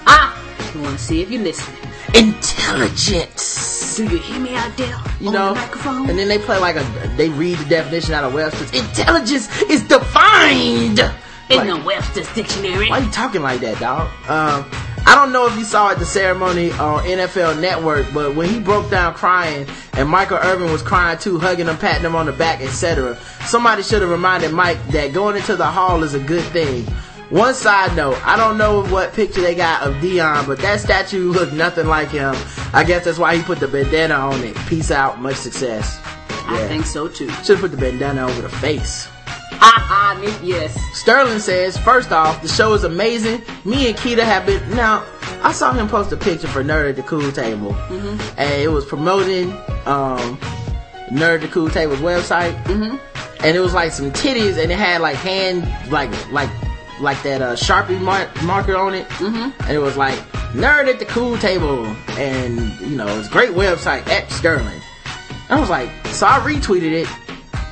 Ah, 0.06 0.35
to 0.84 0.98
see 0.98 1.22
if 1.22 1.30
you're 1.32 1.42
listening? 1.42 1.78
Intelligence. 2.14 3.96
Do 3.98 4.04
you 4.04 4.18
hear 4.18 4.40
me 4.40 4.56
out 4.56 4.76
there 4.76 4.94
You 5.22 5.28
on 5.30 5.34
know, 5.34 5.54
the 5.54 5.60
microphone? 5.62 6.10
and 6.10 6.20
then 6.20 6.28
they 6.28 6.38
play 6.38 6.58
like 6.60 6.76
a, 6.76 7.14
they 7.16 7.30
read 7.30 7.58
the 7.60 7.66
definition 7.66 8.14
out 8.14 8.24
of 8.26 8.34
Webster's. 8.34 8.72
Intelligence 8.74 9.48
is 9.64 9.84
defined. 9.84 11.00
in 11.50 11.58
Like, 11.58 11.68
the 11.68 11.82
Webster's 11.86 12.34
dictionary. 12.34 12.90
why 12.90 13.00
are 13.00 13.04
you 13.04 13.12
talking 13.12 13.42
like 13.42 13.62
that, 13.62 13.80
dog? 13.80 14.08
Um, 14.30 14.70
I 15.08 15.14
don't 15.16 15.32
know 15.32 15.46
if 15.48 15.56
you 15.58 15.64
saw 15.64 15.92
at 15.92 16.00
the 16.00 16.06
ceremony 16.06 16.72
on 16.74 17.04
NFL 17.04 17.62
Network, 17.62 18.08
but 18.14 18.36
when 18.36 18.50
he 18.50 18.60
broke 18.60 18.90
down 18.90 19.14
crying 19.14 19.68
and 19.94 20.10
Michael 20.10 20.38
Irvin 20.40 20.72
was 20.72 20.82
crying 20.82 21.18
too, 21.20 21.38
hugging 21.40 21.68
him, 21.68 21.78
patting 21.78 22.04
him 22.06 22.16
on 22.16 22.26
the 22.26 22.34
back, 22.34 22.62
etc., 22.62 23.16
somebody 23.46 23.84
should 23.84 24.02
have 24.02 24.10
reminded 24.12 24.52
Mike 24.52 24.86
that 24.88 25.14
going 25.14 25.36
into 25.38 25.56
the 25.56 25.66
hall 25.66 26.04
is 26.04 26.16
a 26.16 26.20
good 26.20 26.44
thing. 26.46 26.86
One 27.30 27.56
side 27.56 27.96
note, 27.96 28.20
I 28.26 28.38
don't 28.38 28.58
know 28.58 28.86
what 28.86 29.14
picture 29.14 29.42
they 29.42 29.56
got 29.56 29.82
of 29.82 29.96
Deion, 29.96 30.46
but 30.46 30.60
that 30.60 30.80
statue 30.80 31.32
looked 31.32 31.54
nothing 31.54 31.88
like 31.88 32.10
him. 32.10 32.36
I 32.72 32.84
guess 32.84 33.06
that's 33.06 33.18
why 33.18 33.36
he 33.36 33.44
put 33.44 33.60
the 33.60 33.68
bandana 33.68 34.14
on 34.14 34.44
it. 34.44 34.56
Peace 34.68 34.92
out, 34.92 35.20
much 35.20 35.38
success. 35.38 36.00
I 36.48 36.68
think 36.68 36.86
so 36.86 37.08
too. 37.08 37.28
Should 37.44 37.58
have 37.58 37.62
put 37.62 37.72
the 37.72 37.78
bandana 37.78 38.28
over 38.28 38.44
the 38.44 38.50
face. 38.50 39.10
Ha 39.58 39.74
ha, 39.88 40.40
yes. 40.44 40.80
Sterling 40.94 41.40
says, 41.40 41.78
first 41.78 42.12
off, 42.12 42.42
the 42.44 42.48
show 42.48 42.74
is 42.74 42.84
amazing. 42.84 43.42
Me 43.64 43.88
and 43.88 43.98
Keita 43.98 44.24
have 44.24 44.46
been, 44.46 44.62
now, 44.76 45.04
I 45.42 45.52
saw 45.52 45.74
him 45.74 45.88
post 45.88 46.12
a 46.12 46.18
picture 46.18 46.48
for 46.48 46.64
Nerd 46.64 46.90
at 46.90 46.96
the 46.98 47.04
Cool 47.04 47.32
Table. 47.32 47.74
And 48.38 48.62
it 48.62 48.72
was 48.72 48.86
promoting, 48.86 49.52
um, 49.88 50.38
Nerd 51.10 51.36
at 51.36 51.42
the 51.42 51.48
Cool 51.48 51.70
Table's 51.70 52.00
website. 52.00 52.62
Mm-hmm. 52.66 52.98
And 53.44 53.58
it 53.58 53.60
was 53.60 53.74
like 53.74 53.92
some 53.92 54.12
titties 54.12 54.62
and 54.62 54.72
it 54.72 54.78
had 54.78 55.02
like 55.02 55.16
hand, 55.16 55.68
like, 55.92 56.12
like, 56.32 56.50
like 57.00 57.22
that, 57.24 57.42
uh, 57.42 57.54
Sharpie 57.56 58.00
mar- 58.02 58.30
marker 58.44 58.76
on 58.76 58.94
it. 58.94 59.08
Mm-hmm. 59.10 59.62
And 59.64 59.72
it 59.72 59.80
was 59.80 59.98
like, 59.98 60.18
Nerd 60.54 60.88
at 60.88 61.00
the 61.00 61.06
Cool 61.06 61.38
Table. 61.38 61.86
And, 62.18 62.80
you 62.80 62.96
know, 62.96 63.08
it's 63.20 63.28
great 63.28 63.52
website 63.52 64.08
at 64.08 64.32
Sterling. 64.32 64.82
I 65.50 65.60
was 65.60 65.70
like, 65.70 65.90
so 66.08 66.26
I 66.28 66.40
retweeted 66.40 66.92
it. 66.92 67.08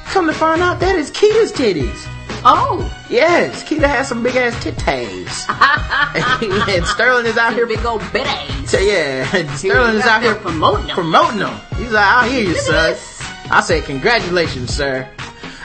Come 0.08 0.28
to 0.28 0.34
find 0.34 0.62
out 0.62 0.80
that 0.82 0.96
is 0.96 1.10
Keita's 1.12 1.52
titties. 1.52 2.08
Oh, 2.46 2.90
Yes, 3.10 3.64
Keita 3.64 3.88
has 3.88 4.08
some 4.10 4.22
big 4.22 4.36
ass 4.36 4.54
titties. 4.64 5.48
and 6.76 6.86
Sterling 6.86 7.26
is 7.26 7.38
out 7.38 7.54
here. 7.54 7.66
big 7.66 7.86
old 7.86 8.02
bitties. 8.02 8.68
So 8.68 8.80
yeah, 8.80 9.26
Sterling 9.56 9.96
is 9.96 10.04
out 10.06 10.22
here 10.22 10.36
promoting 10.36 10.88
them. 10.88 10.96
promoting 10.96 11.40
them. 11.40 11.60
He's 11.78 11.92
like, 11.92 12.06
I 12.06 12.28
hear 12.28 12.44
you, 12.50 12.56
son. 12.56 12.96
I 13.50 13.62
say 13.62 13.82
congratulations, 13.82 14.74
sir. 14.74 15.08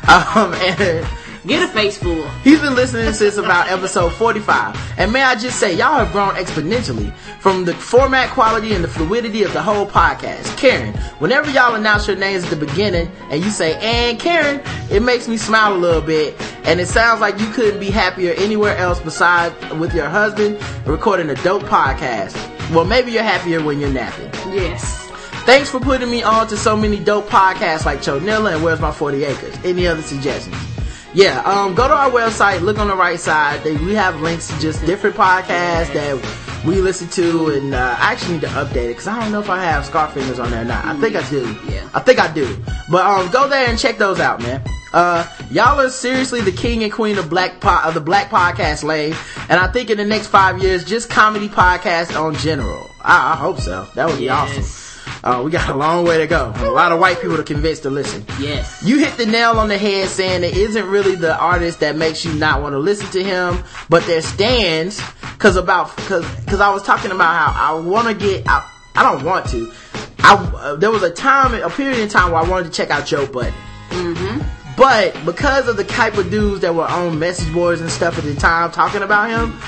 Um, 0.08 0.54
and 0.54 1.06
Get 1.46 1.62
a 1.62 1.72
face 1.72 1.96
full. 1.96 2.28
he's 2.42 2.60
been 2.60 2.74
listening 2.74 3.12
since 3.12 3.36
about 3.36 3.70
episode 3.70 4.12
45. 4.12 4.76
And 4.98 5.12
may 5.12 5.22
I 5.22 5.34
just 5.34 5.58
say, 5.58 5.74
y'all 5.74 5.98
have 5.98 6.12
grown 6.12 6.34
exponentially 6.34 7.14
from 7.40 7.64
the 7.64 7.74
format 7.74 8.30
quality 8.30 8.74
and 8.74 8.82
the 8.82 8.88
fluidity 8.88 9.44
of 9.44 9.52
the 9.52 9.62
whole 9.62 9.86
podcast. 9.86 10.56
Karen, 10.58 10.92
whenever 11.20 11.50
y'all 11.50 11.74
announce 11.74 12.06
your 12.06 12.16
names 12.16 12.44
at 12.44 12.50
the 12.50 12.56
beginning 12.66 13.10
and 13.30 13.42
you 13.42 13.50
say, 13.50 13.76
and 13.80 14.18
Karen, 14.18 14.60
it 14.90 15.02
makes 15.02 15.28
me 15.28 15.36
smile 15.36 15.74
a 15.74 15.78
little 15.78 16.02
bit. 16.02 16.34
And 16.64 16.80
it 16.80 16.88
sounds 16.88 17.20
like 17.20 17.38
you 17.40 17.48
couldn't 17.50 17.80
be 17.80 17.90
happier 17.90 18.34
anywhere 18.36 18.76
else 18.76 19.00
besides 19.00 19.54
with 19.74 19.94
your 19.94 20.08
husband 20.08 20.58
recording 20.86 21.30
a 21.30 21.34
dope 21.36 21.62
podcast. 21.62 22.34
Well, 22.74 22.84
maybe 22.84 23.12
you're 23.12 23.22
happier 23.22 23.62
when 23.62 23.80
you're 23.80 23.92
napping. 23.92 24.30
Yes. 24.52 25.06
Thanks 25.46 25.70
for 25.70 25.80
putting 25.80 26.10
me 26.10 26.22
on 26.22 26.46
to 26.48 26.58
so 26.58 26.76
many 26.76 26.98
dope 26.98 27.26
podcasts 27.28 27.86
like 27.86 28.00
Chonilla 28.00 28.54
and 28.54 28.62
Where's 28.62 28.80
My 28.80 28.92
40 28.92 29.24
Acres. 29.24 29.56
Any 29.64 29.86
other 29.86 30.02
suggestions? 30.02 30.54
Yeah, 31.14 31.40
um, 31.44 31.74
go 31.74 31.88
to 31.88 31.94
our 31.94 32.10
website, 32.10 32.60
look 32.60 32.78
on 32.78 32.88
the 32.88 32.94
right 32.96 33.18
side. 33.18 33.62
They, 33.64 33.76
we 33.76 33.94
have 33.94 34.20
links 34.20 34.48
to 34.48 34.60
just 34.60 34.84
different 34.84 35.16
podcasts 35.16 35.92
that 35.94 36.64
we 36.66 36.80
listen 36.82 37.08
to, 37.10 37.48
and 37.50 37.74
uh, 37.74 37.96
I 37.98 38.12
actually 38.12 38.34
need 38.34 38.40
to 38.42 38.48
update 38.48 38.84
it 38.84 38.88
because 38.88 39.06
I 39.06 39.20
don't 39.20 39.32
know 39.32 39.40
if 39.40 39.48
I 39.48 39.62
have 39.64 39.84
Scarfingers 39.84 40.42
on 40.42 40.50
there 40.50 40.62
or 40.62 40.64
not. 40.66 40.84
I 40.84 40.98
think 41.00 41.16
I 41.16 41.28
do. 41.30 41.56
Yeah. 41.68 41.88
I 41.94 42.00
think 42.00 42.18
I 42.18 42.32
do. 42.32 42.56
But 42.90 43.06
um, 43.06 43.30
go 43.30 43.48
there 43.48 43.68
and 43.68 43.78
check 43.78 43.96
those 43.96 44.20
out, 44.20 44.42
man. 44.42 44.62
Uh, 44.92 45.26
y'all 45.50 45.80
are 45.80 45.90
seriously 45.90 46.40
the 46.40 46.52
king 46.52 46.82
and 46.82 46.92
queen 46.92 47.18
of 47.18 47.28
black 47.28 47.60
po- 47.60 47.80
of 47.84 47.94
the 47.94 48.00
black 48.00 48.28
podcast 48.30 48.82
lane, 48.84 49.14
and 49.48 49.58
I 49.60 49.68
think 49.68 49.90
in 49.90 49.96
the 49.98 50.04
next 50.04 50.26
five 50.28 50.62
years, 50.62 50.84
just 50.84 51.08
comedy 51.10 51.48
podcast 51.48 52.18
on 52.20 52.34
general. 52.36 52.90
I, 53.02 53.32
I 53.32 53.36
hope 53.36 53.60
so. 53.60 53.86
That 53.94 54.06
would 54.08 54.18
be 54.18 54.24
Yes. 54.24 54.50
awesome. 54.58 54.87
Uh, 55.24 55.42
we 55.44 55.50
got 55.50 55.68
a 55.68 55.74
long 55.74 56.04
way 56.04 56.18
to 56.18 56.26
go. 56.26 56.52
A 56.56 56.70
lot 56.70 56.92
of 56.92 57.00
white 57.00 57.20
people 57.20 57.36
to 57.36 57.42
convince 57.42 57.80
to 57.80 57.90
listen. 57.90 58.24
Yes. 58.38 58.82
You 58.84 58.98
hit 58.98 59.16
the 59.16 59.26
nail 59.26 59.58
on 59.58 59.68
the 59.68 59.78
head 59.78 60.08
saying 60.08 60.44
it 60.44 60.56
isn't 60.56 60.86
really 60.86 61.16
the 61.16 61.36
artist 61.38 61.80
that 61.80 61.96
makes 61.96 62.24
you 62.24 62.32
not 62.34 62.62
want 62.62 62.74
to 62.74 62.78
listen 62.78 63.08
to 63.10 63.22
him, 63.22 63.62
but 63.88 64.04
their 64.06 64.22
stands. 64.22 65.00
Cause 65.38 65.56
about, 65.56 65.88
cause, 65.96 66.24
cause 66.46 66.60
I 66.60 66.72
was 66.72 66.82
talking 66.82 67.10
about 67.12 67.34
how 67.34 67.74
I 67.76 67.80
want 67.80 68.08
to 68.08 68.14
get, 68.14 68.48
I, 68.48 68.68
I 68.96 69.02
don't 69.04 69.24
want 69.24 69.48
to. 69.50 69.72
I, 70.20 70.34
uh, 70.34 70.76
there 70.76 70.90
was 70.90 71.02
a 71.02 71.10
time, 71.10 71.54
a 71.54 71.70
period 71.70 71.98
in 72.00 72.08
time 72.08 72.32
where 72.32 72.42
I 72.42 72.48
wanted 72.48 72.64
to 72.64 72.70
check 72.72 72.90
out 72.90 73.06
Joe 73.06 73.26
Budden. 73.26 73.54
But 74.76 75.16
because 75.24 75.66
of 75.68 75.76
the 75.76 75.84
type 75.84 76.18
of 76.18 76.30
dudes 76.30 76.60
that 76.60 76.72
were 76.74 76.86
on 76.86 77.18
message 77.18 77.52
boards 77.52 77.80
and 77.80 77.90
stuff 77.90 78.16
at 78.16 78.24
the 78.24 78.34
time 78.36 78.70
talking 78.70 79.02
about 79.02 79.28
him, 79.30 79.58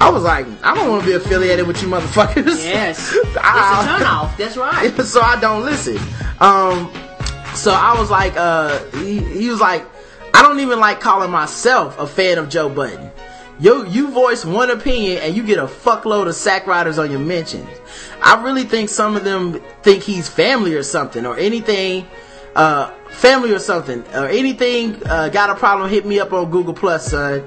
I 0.00 0.10
was 0.10 0.22
like, 0.22 0.46
I 0.62 0.74
don't 0.74 0.88
want 0.88 1.02
to 1.02 1.06
be 1.08 1.14
affiliated 1.14 1.66
with 1.66 1.82
you 1.82 1.88
motherfuckers. 1.88 2.62
Yes. 2.64 3.14
I- 3.40 3.84
It's 3.96 4.02
a 4.02 4.04
turnoff. 4.04 4.36
That's 4.36 4.56
right. 4.56 4.94
so 5.04 5.20
I 5.20 5.38
don't 5.40 5.64
listen. 5.64 5.98
Um, 6.40 6.92
so 7.54 7.72
I 7.72 7.98
was 7.98 8.10
like, 8.10 8.34
uh, 8.36 8.78
he, 8.98 9.18
he 9.18 9.48
was 9.50 9.60
like, 9.60 9.84
I 10.34 10.42
don't 10.42 10.60
even 10.60 10.78
like 10.78 11.00
calling 11.00 11.30
myself 11.30 11.98
a 11.98 12.06
fan 12.06 12.38
of 12.38 12.48
Joe 12.48 12.68
Budden. 12.68 13.10
Yo, 13.58 13.82
you 13.82 14.12
voice 14.12 14.44
one 14.44 14.70
opinion 14.70 15.18
and 15.18 15.34
you 15.36 15.42
get 15.42 15.58
a 15.58 15.66
fuckload 15.66 16.28
of 16.28 16.34
sack 16.36 16.68
riders 16.68 16.96
on 16.96 17.10
your 17.10 17.18
mentions. 17.18 17.68
I 18.22 18.40
really 18.44 18.62
think 18.62 18.88
some 18.88 19.16
of 19.16 19.24
them 19.24 19.60
think 19.82 20.04
he's 20.04 20.28
family 20.28 20.74
or 20.74 20.84
something 20.84 21.26
or 21.26 21.36
anything, 21.36 22.06
uh, 22.54 22.92
family 23.10 23.52
or 23.52 23.58
something 23.58 24.04
or 24.14 24.28
anything, 24.28 25.02
uh, 25.06 25.28
got 25.30 25.50
a 25.50 25.56
problem, 25.56 25.90
hit 25.90 26.06
me 26.06 26.20
up 26.20 26.32
on 26.32 26.52
Google 26.52 26.72
Plus, 26.74 27.10
son. 27.10 27.42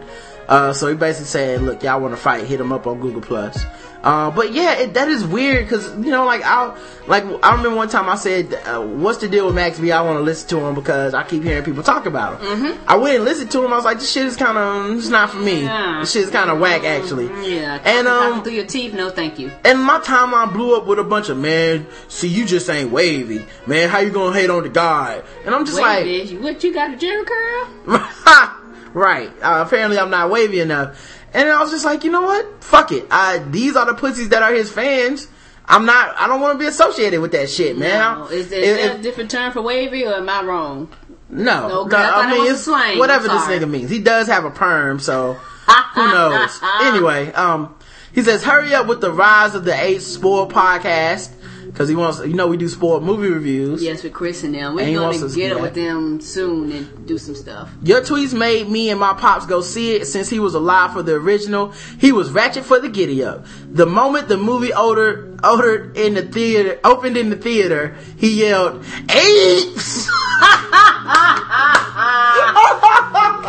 Uh, 0.51 0.73
so 0.73 0.87
he 0.89 0.95
basically 0.95 1.27
said, 1.27 1.61
look, 1.61 1.81
y'all 1.81 2.01
want 2.01 2.13
to 2.13 2.19
fight, 2.19 2.45
hit 2.45 2.59
him 2.59 2.73
up 2.73 2.85
on 2.85 2.99
Google 2.99 3.21
Plus. 3.21 3.65
Uh, 4.03 4.31
but 4.31 4.51
yeah, 4.51 4.73
it, 4.73 4.95
that 4.95 5.07
is 5.07 5.25
weird 5.25 5.63
because 5.63 5.87
you 5.97 6.11
know, 6.11 6.25
like 6.25 6.41
I, 6.43 6.75
like 7.07 7.23
I 7.43 7.55
remember 7.55 7.75
one 7.75 7.87
time 7.87 8.09
I 8.09 8.15
said, 8.15 8.53
uh, 8.65 8.81
"What's 8.81 9.19
the 9.19 9.29
deal 9.29 9.45
with 9.45 9.53
Max 9.53 9.79
B? 9.79 9.91
I 9.91 10.01
want 10.01 10.17
to 10.17 10.23
listen 10.23 10.49
to 10.49 10.65
him 10.65 10.73
because 10.73 11.13
I 11.13 11.23
keep 11.23 11.43
hearing 11.43 11.63
people 11.63 11.83
talk 11.83 12.07
about 12.07 12.41
him." 12.41 12.47
Mm-hmm. 12.47 12.89
I 12.89 12.95
went 12.95 13.17
and 13.17 13.25
listened 13.25 13.51
to 13.51 13.63
him. 13.63 13.71
I 13.71 13.75
was 13.75 13.85
like, 13.85 13.99
"This 13.99 14.11
shit 14.11 14.25
is 14.25 14.35
kind 14.35 14.57
of, 14.57 14.97
it's 14.97 15.09
not 15.09 15.29
for 15.29 15.37
me. 15.37 15.63
Yeah. 15.63 15.99
This 15.99 16.13
shit 16.13 16.23
is 16.23 16.31
kind 16.31 16.49
of 16.49 16.59
whack, 16.59 16.83
actually." 16.83 17.27
Yeah. 17.47 17.79
And 17.85 18.07
um, 18.07 18.43
through 18.43 18.53
your 18.53 18.65
teeth. 18.65 18.95
No, 18.95 19.11
thank 19.11 19.37
you. 19.37 19.51
and 19.63 19.79
my 19.79 19.99
timeline 19.99 20.51
blew 20.51 20.75
up 20.75 20.87
with 20.87 20.97
a 20.97 21.03
bunch 21.03 21.29
of 21.29 21.37
man. 21.37 21.85
See, 22.07 22.27
you 22.27 22.45
just 22.45 22.67
ain't 22.71 22.89
wavy, 22.89 23.45
man. 23.67 23.87
How 23.89 23.99
you 23.99 24.09
gonna 24.09 24.35
hate 24.35 24.49
on 24.49 24.63
the 24.63 24.69
guy? 24.69 25.21
And 25.45 25.53
I'm 25.53 25.63
just 25.63 25.77
Wait, 25.77 25.83
like, 25.83 26.05
bitch. 26.05 26.41
What 26.41 26.63
you 26.63 26.73
got 26.73 26.91
a 26.91 26.97
Jheri 26.97 27.23
curl? 27.23 28.57
right. 28.93 29.29
Uh, 29.41 29.63
apparently, 29.65 29.97
I'm 29.99 30.09
not 30.09 30.29
wavy 30.29 30.59
enough. 30.59 31.17
And 31.33 31.47
I 31.49 31.61
was 31.61 31.71
just 31.71 31.85
like, 31.85 32.03
you 32.03 32.11
know 32.11 32.23
what? 32.23 32.63
Fuck 32.63 32.91
it. 32.91 33.07
I, 33.09 33.37
these 33.39 33.75
are 33.75 33.85
the 33.85 33.93
pussies 33.93 34.29
that 34.29 34.43
are 34.43 34.53
his 34.53 34.71
fans. 34.71 35.27
I'm 35.65 35.85
not. 35.85 36.15
I 36.19 36.27
don't 36.27 36.41
want 36.41 36.55
to 36.55 36.59
be 36.59 36.65
associated 36.67 37.21
with 37.21 37.31
that 37.31 37.49
shit, 37.49 37.77
man. 37.77 38.19
No. 38.19 38.25
Is, 38.25 38.47
is 38.47 38.51
If- 38.51 38.59
there 38.77 38.89
if- 38.91 38.99
a 38.99 39.01
different 39.01 39.31
term 39.31 39.51
for 39.53 39.61
wavy, 39.61 40.05
or 40.05 40.15
am 40.15 40.27
I 40.29 40.43
wrong? 40.43 40.89
no, 41.29 41.67
No, 41.69 41.83
no. 41.85 41.97
I 41.97 42.01
I 42.01 42.27
it 42.27 42.29
mean, 42.31 42.41
was 42.43 42.51
it's 42.53 42.61
slang. 42.63 42.99
whatever 42.99 43.29
this 43.29 43.43
nigga 43.43 43.69
means. 43.69 43.89
He 43.89 43.99
does 43.99 44.27
have 44.27 44.43
a 44.43 44.51
perm, 44.51 44.99
so 44.99 45.33
who 45.95 46.07
knows? 46.07 46.59
anyway, 46.81 47.31
um, 47.31 47.73
he 48.11 48.21
says, 48.23 48.43
"Hurry 48.43 48.73
up 48.73 48.87
with 48.87 48.99
the 48.99 49.11
rise 49.13 49.55
of 49.55 49.63
the 49.63 49.73
Eight 49.81 50.01
Sport 50.01 50.49
podcast." 50.49 51.29
Because 51.71 51.87
he 51.87 51.95
wants, 51.95 52.19
you 52.19 52.33
know, 52.33 52.47
we 52.47 52.57
do 52.57 52.67
sport 52.67 53.01
movie 53.01 53.29
reviews. 53.29 53.81
Yes, 53.81 54.03
with 54.03 54.13
Chris 54.13 54.43
and 54.43 54.53
them. 54.53 54.75
We're 54.75 54.83
And 54.83 54.95
going 54.95 55.19
wants 55.19 55.33
to 55.33 55.39
get 55.39 55.51
up 55.51 55.57
yeah. 55.57 55.61
with 55.63 55.73
them 55.73 56.19
soon 56.19 56.71
and 56.71 57.07
do 57.07 57.17
some 57.17 57.33
stuff. 57.33 57.71
Your 57.81 58.01
tweets 58.01 58.37
made 58.37 58.67
me 58.69 58.89
and 58.89 58.99
my 58.99 59.13
pops 59.13 59.45
go 59.45 59.61
see 59.61 59.95
it 59.95 60.05
since 60.05 60.29
he 60.29 60.39
was 60.39 60.53
alive 60.53 60.91
for 60.93 61.01
the 61.01 61.13
original. 61.13 61.71
He 61.99 62.11
was 62.11 62.29
ratchet 62.31 62.65
for 62.65 62.79
the 62.79 62.89
giddy 62.89 63.23
up. 63.23 63.45
The 63.71 63.85
moment 63.85 64.27
the 64.27 64.37
movie 64.37 64.73
ordered, 64.73 65.30
ordered 65.43 65.97
in 65.97 66.13
the 66.13 66.23
theater, 66.23 66.79
opened 66.83 67.17
in 67.17 67.29
the 67.29 67.35
theater, 67.35 67.95
he 68.17 68.41
yelled, 68.41 68.83
apes! 69.09 70.09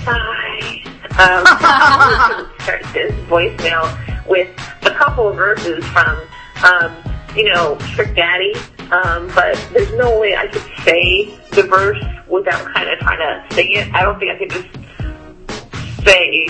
Hi. 0.05 0.81
Um, 1.11 1.43
I'm 1.47 2.31
going 2.31 2.45
to 2.45 2.63
start 2.63 2.81
this 2.93 3.13
voicemail 3.29 4.27
with 4.27 4.49
a 4.83 4.91
couple 4.91 5.29
of 5.29 5.35
verses 5.37 5.85
from, 5.85 6.21
um, 6.63 6.95
you 7.35 7.45
know, 7.45 7.77
Trick 7.95 8.15
Daddy. 8.15 8.53
Um, 8.91 9.31
but 9.35 9.55
there's 9.71 9.93
no 9.93 10.19
way 10.19 10.35
I 10.35 10.47
could 10.47 10.65
say 10.83 11.33
the 11.51 11.63
verse 11.63 12.03
without 12.27 12.65
kind 12.73 12.89
of 12.89 12.99
trying 12.99 13.19
to 13.19 13.55
sing 13.55 13.71
it. 13.73 13.93
I 13.93 14.03
don't 14.03 14.19
think 14.19 14.31
I 14.31 14.37
could 14.37 14.49
just 14.49 16.03
say 16.03 16.47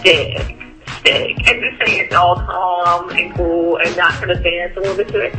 stick, 0.00 0.59
stick, 1.00 1.36
and 1.48 1.62
just 1.62 1.78
say 1.84 2.00
it 2.00 2.12
all 2.12 2.36
calm 2.36 3.10
and 3.10 3.34
cool 3.34 3.76
and 3.78 3.96
not 3.96 4.12
kind 4.12 4.30
of 4.30 4.42
dance 4.42 4.76
a 4.76 4.80
little 4.80 4.96
bit 4.96 5.08
to 5.08 5.20
it. 5.20 5.34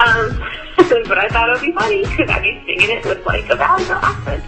Um, 0.00 0.38
but 1.08 1.18
I 1.18 1.28
thought 1.28 1.48
it 1.48 1.52
would 1.52 1.62
be 1.62 1.72
funny 1.72 2.02
because 2.02 2.30
I'd 2.30 2.42
be 2.42 2.62
singing 2.66 2.96
it 2.96 3.04
with 3.04 3.24
like 3.26 3.48
a 3.48 3.56
valley 3.56 3.84
accent. 3.88 4.44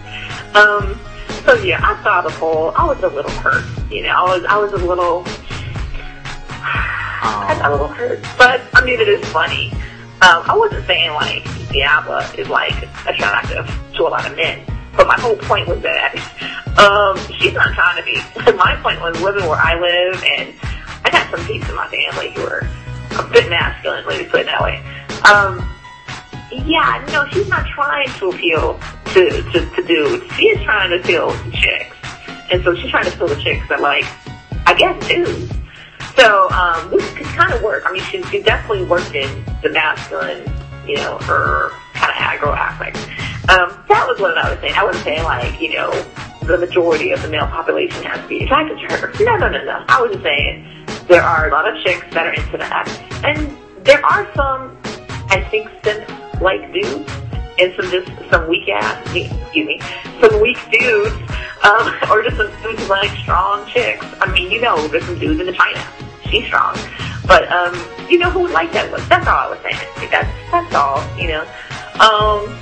Um, 0.55 0.99
so 1.45 1.53
yeah, 1.63 1.79
I 1.81 2.01
saw 2.03 2.21
the 2.21 2.29
poll. 2.29 2.71
I 2.75 2.85
was 2.85 3.01
a 3.01 3.07
little 3.07 3.31
hurt, 3.31 3.65
you 3.91 4.03
know. 4.03 4.09
I 4.09 4.23
was 4.23 4.45
I 4.45 4.57
was 4.57 4.73
a 4.73 4.77
little 4.77 5.23
I 6.63 7.55
got 7.59 7.69
a 7.69 7.71
little 7.71 7.87
hurt, 7.87 8.21
but 8.37 8.61
I 8.73 8.85
mean 8.85 8.99
it 8.99 9.07
is 9.07 9.25
funny. 9.29 9.71
Um, 10.21 10.43
I 10.45 10.55
wasn't 10.55 10.85
saying 10.85 11.11
like 11.13 11.43
Diablo 11.69 12.19
is 12.37 12.47
like 12.47 12.77
attractive 13.07 13.65
to 13.95 14.03
a 14.03 14.09
lot 14.09 14.29
of 14.29 14.35
men, 14.35 14.63
but 14.95 15.07
my 15.07 15.19
whole 15.19 15.37
point 15.37 15.67
was 15.67 15.81
that 15.81 16.15
um, 16.77 17.17
she's 17.37 17.53
not 17.53 17.73
trying 17.73 17.97
to 17.97 18.03
be. 18.03 18.17
My 18.57 18.75
point 18.81 19.01
was 19.01 19.19
living 19.21 19.45
where 19.47 19.59
I 19.59 19.79
live, 19.79 20.23
and 20.23 20.53
I 21.03 21.09
got 21.09 21.31
some 21.31 21.45
peeps 21.45 21.67
in 21.69 21.75
my 21.75 21.87
family 21.87 22.31
who 22.31 22.43
are 22.43 22.67
a 23.17 23.29
bit 23.31 23.49
masculine. 23.49 24.05
Let 24.05 24.19
me 24.19 24.25
put 24.25 24.41
it 24.41 24.45
that 24.47 24.61
way. 24.61 24.77
Um, 25.25 25.67
yeah, 26.51 27.03
no, 27.11 27.25
she's 27.31 27.47
not 27.47 27.65
trying 27.67 28.09
to 28.19 28.29
appeal 28.29 28.79
to, 29.13 29.29
to, 29.51 29.69
to 29.75 29.83
dudes. 29.83 30.33
She 30.35 30.43
is 30.49 30.61
trying 30.63 30.89
to 30.89 30.99
appeal 30.99 31.31
to 31.31 31.51
chicks. 31.51 31.95
And 32.51 32.63
so 32.63 32.75
she's 32.75 32.89
trying 32.91 33.05
to 33.05 33.13
appeal 33.13 33.29
to 33.29 33.41
chicks 33.41 33.67
that 33.69 33.79
like, 33.81 34.05
I 34.65 34.75
guess 34.77 35.07
dudes. 35.07 35.51
So, 36.15 36.49
um, 36.51 36.89
this 36.91 37.09
could 37.13 37.25
kind 37.27 37.53
of 37.53 37.61
work. 37.61 37.83
I 37.85 37.91
mean, 37.93 38.03
she, 38.03 38.21
she 38.23 38.41
definitely 38.41 38.83
worked 38.83 39.15
in 39.15 39.45
the 39.63 39.69
masculine, 39.69 40.43
you 40.85 40.95
know, 40.97 41.17
her 41.19 41.71
kind 42.01 42.11
of 42.11 42.17
aggro 42.17 42.57
aspect. 42.57 42.97
Um, 43.49 43.69
that 43.89 44.05
was 44.07 44.19
what 44.19 44.37
I 44.37 44.49
was 44.49 44.59
saying. 44.59 44.73
I 44.75 44.83
wasn't 44.83 45.03
saying 45.03 45.23
like, 45.23 45.61
you 45.61 45.73
know, 45.73 45.91
the 46.43 46.57
majority 46.57 47.11
of 47.11 47.21
the 47.21 47.29
male 47.29 47.47
population 47.47 48.03
has 48.03 48.21
to 48.21 48.27
be 48.27 48.43
attracted 48.43 48.79
to 48.79 48.97
her. 48.97 49.13
No, 49.23 49.37
no, 49.37 49.49
no, 49.49 49.63
no. 49.63 49.85
I 49.87 50.01
was 50.01 50.11
just 50.11 50.23
saying 50.23 50.85
there 51.07 51.21
are 51.21 51.47
a 51.47 51.51
lot 51.51 51.67
of 51.67 51.81
chicks 51.83 52.05
that 52.13 52.25
are 52.27 52.33
into 52.33 52.57
that. 52.57 52.87
And 53.23 53.57
there 53.85 54.03
are 54.05 54.27
some, 54.35 54.77
I 55.29 55.41
think, 55.49 55.69
simp 55.83 56.07
like 56.41 56.73
dudes 56.73 57.09
and 57.59 57.73
some 57.75 57.91
just 57.91 58.09
some 58.29 58.47
weak 58.47 58.67
ass, 58.69 58.97
excuse 59.15 59.67
me, 59.67 59.79
some 60.19 60.41
weak 60.41 60.57
dudes, 60.71 61.15
um, 61.63 61.93
or 62.11 62.23
just 62.23 62.37
some 62.37 62.51
dudes 62.63 62.89
like 62.89 63.11
strong 63.19 63.65
chicks. 63.67 64.05
I 64.19 64.31
mean, 64.31 64.51
you 64.51 64.61
know, 64.61 64.87
there's 64.87 65.05
some 65.05 65.19
dudes 65.19 65.39
in 65.39 65.45
the 65.45 65.53
China. 65.53 65.83
She's 66.29 66.45
strong, 66.45 66.75
but 67.27 67.51
um, 67.51 67.75
you 68.09 68.17
know 68.17 68.29
who 68.29 68.41
would 68.41 68.51
like 68.51 68.71
that 68.71 68.89
look? 68.91 69.01
That's 69.09 69.27
all 69.27 69.35
I 69.35 69.49
was 69.49 69.59
saying. 69.59 70.09
That's 70.09 70.29
that's 70.51 70.73
all. 70.73 71.03
You 71.17 71.27
know. 71.27 71.47
Um, 71.99 72.55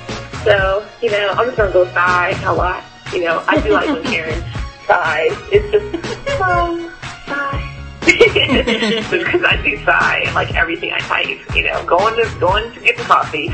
so 0.44 0.86
you 1.02 1.10
know, 1.10 1.28
I'm 1.36 1.46
just 1.46 1.56
gonna 1.56 1.72
go 1.72 1.84
sigh 1.92 2.30
a 2.44 2.52
lot. 2.52 2.82
You 3.12 3.24
know, 3.24 3.44
I 3.46 3.60
do 3.60 3.70
like 3.70 3.88
when 3.92 4.02
Karen 4.04 4.42
sighs. 4.86 5.36
It's 5.52 5.70
just 5.70 6.38
sigh, 6.38 6.90
sigh, 7.26 7.84
because 8.00 9.44
I 9.44 9.60
do 9.62 9.84
sigh 9.84 10.22
and 10.26 10.34
like 10.34 10.54
everything 10.54 10.92
I 10.92 10.98
type. 11.00 11.54
You 11.54 11.64
know, 11.64 11.84
going 11.86 12.16
to 12.16 12.38
going 12.38 12.72
to 12.72 12.80
get 12.80 12.96
the 12.96 13.04
coffee. 13.04 13.48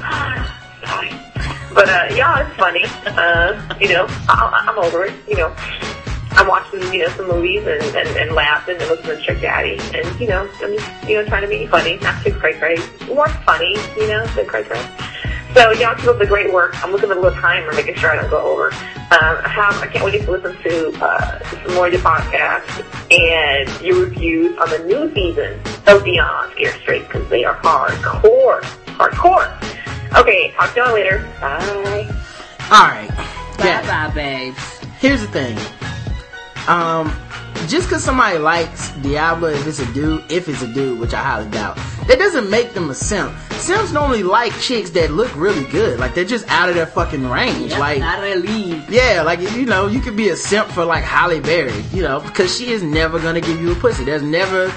sigh. 0.00 1.30
But 1.72 1.88
uh, 1.88 2.08
yeah, 2.14 2.46
it's 2.46 2.56
funny. 2.58 2.84
Uh, 3.06 3.76
you 3.80 3.88
know, 3.88 4.06
I, 4.28 4.66
I'm 4.68 4.78
over 4.78 5.04
it. 5.04 5.14
You 5.28 5.36
know, 5.36 5.54
I'm 6.32 6.46
watching 6.46 6.80
you 6.92 7.00
know 7.02 7.08
some 7.10 7.28
movies 7.28 7.66
and, 7.66 7.82
and, 7.96 8.08
and 8.16 8.32
laughing 8.32 8.76
and 8.80 8.88
listening 8.88 9.16
to 9.18 9.22
Trick 9.24 9.40
Daddy, 9.40 9.78
and 9.94 10.20
you 10.20 10.26
know, 10.28 10.48
I'm 10.62 10.76
just 10.76 11.08
you 11.08 11.16
know 11.16 11.24
trying 11.26 11.42
to 11.42 11.48
be 11.48 11.66
funny, 11.66 11.96
not 11.98 12.22
too 12.24 12.32
cray 12.34 12.54
cray, 12.54 12.76
more 13.08 13.28
funny. 13.44 13.76
You 13.96 14.06
know, 14.08 14.26
than 14.28 14.46
cray 14.46 14.62
cray. 14.64 14.86
So 15.54 15.72
y'all 15.72 15.96
keep 15.96 16.06
up 16.06 16.18
the 16.20 16.26
great 16.26 16.52
work. 16.52 16.80
I'm 16.84 16.92
looking 16.92 17.10
at 17.10 17.16
a 17.16 17.20
little 17.20 17.38
timer, 17.40 17.72
making 17.72 17.96
sure 17.96 18.10
I 18.12 18.16
don't 18.20 18.30
go 18.30 18.40
over. 18.40 18.66
Um, 18.72 19.38
I 19.44 19.48
have 19.48 19.82
I 19.82 19.88
can't 19.88 20.04
wait 20.04 20.22
to 20.22 20.30
listen 20.30 20.56
to 20.62 21.04
uh, 21.04 21.38
some 21.64 21.74
more 21.74 21.88
of 21.88 21.92
your 21.92 22.02
podcasts 22.02 22.84
and 23.10 23.84
your 23.84 24.04
reviews 24.04 24.56
on 24.58 24.70
the 24.70 24.78
new 24.84 25.12
season 25.12 25.58
of 25.88 26.04
Beyond 26.04 26.52
Scared 26.52 26.80
Straight 26.82 27.08
because 27.08 27.28
they 27.28 27.42
are 27.44 27.56
hardcore, 27.56 28.60
hardcore. 28.94 29.50
Okay, 30.16 30.52
talk 30.52 30.72
to 30.74 30.80
y'all 30.80 30.94
later. 30.94 31.18
Bye. 31.40 32.08
All 32.70 32.86
right. 32.86 33.08
Bye 33.58 33.64
Yeah. 33.64 34.06
bye, 34.08 34.14
babes. 34.14 34.78
Here's 35.00 35.20
the 35.22 35.26
thing. 35.28 35.58
Um, 36.70 37.12
just 37.66 37.88
because 37.88 38.04
somebody 38.04 38.38
likes 38.38 38.92
Diablo, 38.98 39.48
if 39.48 39.66
it's 39.66 39.80
a 39.80 39.92
dude, 39.92 40.22
if 40.30 40.48
it's 40.48 40.62
a 40.62 40.72
dude, 40.72 41.00
which 41.00 41.12
I 41.12 41.20
highly 41.20 41.50
doubt, 41.50 41.76
that 42.06 42.16
doesn't 42.16 42.48
make 42.48 42.74
them 42.74 42.90
a 42.90 42.94
simp. 42.94 43.36
Simps 43.54 43.90
normally 43.90 44.22
like 44.22 44.52
chicks 44.60 44.90
that 44.90 45.10
look 45.10 45.34
really 45.34 45.64
good, 45.64 45.98
like 45.98 46.14
they're 46.14 46.24
just 46.24 46.48
out 46.48 46.68
of 46.68 46.76
their 46.76 46.86
fucking 46.86 47.28
range. 47.28 47.72
Yep, 47.72 47.80
like, 47.80 48.02
out 48.02 48.18
of 48.18 48.24
their 48.24 48.36
league. 48.36 48.84
yeah, 48.88 49.22
like 49.22 49.40
you 49.40 49.66
know, 49.66 49.88
you 49.88 49.98
could 49.98 50.16
be 50.16 50.28
a 50.28 50.36
simp 50.36 50.68
for 50.68 50.84
like 50.84 51.02
Halle 51.02 51.40
Berry, 51.40 51.76
you 51.92 52.02
know, 52.02 52.20
because 52.20 52.56
she 52.56 52.70
is 52.70 52.84
never 52.84 53.18
gonna 53.18 53.40
give 53.40 53.60
you 53.60 53.72
a 53.72 53.74
pussy. 53.74 54.04
There's 54.04 54.22
never 54.22 54.72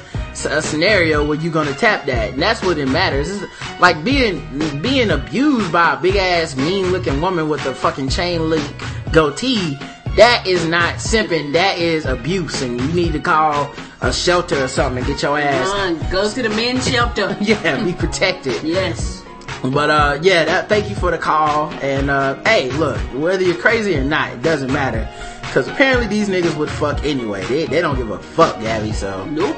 a 0.49 0.61
scenario 0.63 1.23
where 1.23 1.37
you're 1.37 1.53
gonna 1.53 1.75
tap 1.75 2.07
that, 2.07 2.33
and 2.33 2.41
that's 2.41 2.63
what 2.63 2.79
it 2.79 2.87
matters. 2.87 3.29
It's 3.29 3.79
like 3.79 4.03
being 4.03 4.41
being 4.81 5.11
abused 5.11 5.71
by 5.71 5.93
a 5.93 6.01
big 6.01 6.15
ass, 6.15 6.55
mean 6.55 6.91
looking 6.91 7.21
woman 7.21 7.49
with 7.49 7.63
a 7.67 7.75
fucking 7.75 8.09
chain 8.09 8.49
link 8.49 8.67
goatee. 9.11 9.77
That 10.15 10.45
is 10.45 10.65
not 10.67 10.95
simping. 10.95 11.53
That 11.53 11.79
is 11.79 12.05
abuse, 12.05 12.61
and 12.61 12.79
you 12.79 12.87
need 12.93 13.13
to 13.13 13.19
call 13.19 13.73
a 14.01 14.13
shelter 14.13 14.63
or 14.63 14.67
something 14.67 14.99
and 14.99 15.07
get 15.07 15.21
your 15.23 15.39
ass. 15.39 15.67
Son, 15.67 16.11
go 16.11 16.29
to 16.29 16.41
the 16.41 16.49
men's 16.49 16.87
shelter. 16.89 17.35
Yeah, 17.41 17.83
be 17.83 17.93
protected. 17.93 18.61
Yes. 18.63 19.23
But 19.63 19.89
uh, 19.89 20.19
yeah, 20.21 20.45
that, 20.45 20.69
thank 20.69 20.89
you 20.89 20.95
for 20.95 21.09
the 21.09 21.17
call. 21.17 21.71
And 21.81 22.09
uh, 22.11 22.35
hey, 22.43 22.69
look, 22.71 22.97
whether 23.13 23.43
you're 23.43 23.55
crazy 23.55 23.95
or 23.95 24.03
not, 24.03 24.31
it 24.33 24.41
doesn't 24.41 24.71
matter. 24.71 25.09
Cause 25.53 25.67
apparently 25.67 26.07
these 26.07 26.29
niggas 26.29 26.55
would 26.57 26.69
fuck 26.69 27.03
anyway. 27.05 27.43
They 27.45 27.65
they 27.65 27.79
don't 27.81 27.95
give 27.95 28.09
a 28.09 28.17
fuck, 28.19 28.59
Gabby. 28.59 28.91
So 28.91 29.25
Nope. 29.25 29.55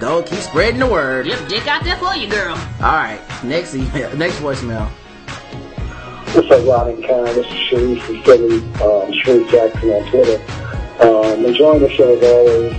go 0.00 0.22
keep 0.22 0.40
spreading 0.40 0.80
the 0.80 0.86
word. 0.86 1.26
Yep, 1.26 1.48
dick 1.48 1.66
out 1.68 1.84
there 1.84 1.96
for 1.96 2.14
you, 2.16 2.28
girl. 2.28 2.54
All 2.80 2.92
right, 2.92 3.20
next 3.44 3.74
email, 3.74 4.14
next 4.16 4.36
voicemail. 4.36 4.90
What's 6.36 6.50
up, 6.50 6.66
Rod 6.66 6.88
and 6.88 7.02
Karen? 7.02 7.34
This 7.34 7.46
is 7.46 7.54
Sharif 7.54 8.04
from 8.04 8.22
Philly, 8.22 8.58
um, 8.82 9.10
Sharif 9.10 9.50
Jackson 9.50 9.88
on 9.88 10.10
Twitter. 10.10 10.36
Um, 11.00 11.46
enjoying 11.46 11.80
the 11.80 11.88
show 11.88 12.14
as 12.14 12.22
always. 12.22 12.76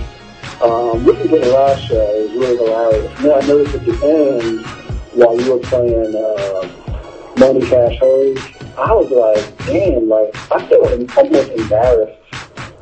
Um, 0.62 1.04
listening 1.04 1.28
to 1.30 1.38
the 1.40 1.52
last 1.52 1.82
show 1.88 2.08
is 2.14 2.30
really 2.34 2.56
hilarious. 2.56 3.20
Now 3.20 3.34
I 3.34 3.46
noticed 3.48 3.74
at 3.74 3.84
the 3.84 3.94
end, 4.06 4.64
while 5.12 5.40
you 5.40 5.54
were 5.54 5.58
playing 5.58 6.14
uh, 6.14 7.34
Money 7.36 7.66
Cash 7.66 7.98
Hoes, 7.98 8.38
I 8.78 8.92
was 8.92 9.10
like, 9.10 9.66
damn, 9.66 10.08
like, 10.08 10.36
I 10.52 10.64
feel 10.68 10.84
almost 11.16 11.50
embarrassed 11.50 12.16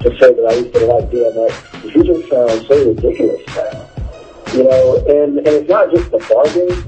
to 0.01 0.11
say 0.21 0.35
that 0.35 0.47
I 0.47 0.55
used 0.57 0.75
to 0.75 0.85
like 0.85 1.11
DMX. 1.11 1.91
He 1.91 2.03
just 2.03 2.29
sounds 2.29 2.69
so 2.69 2.89
ridiculous 2.89 3.47
now. 3.47 3.89
You 4.53 4.65
know, 4.65 4.97
and, 5.09 5.39
and 5.39 5.49
it's 5.49 5.71
not 5.71 5.91
just 5.91 6.11
the 6.11 6.19
bargain, 6.29 6.85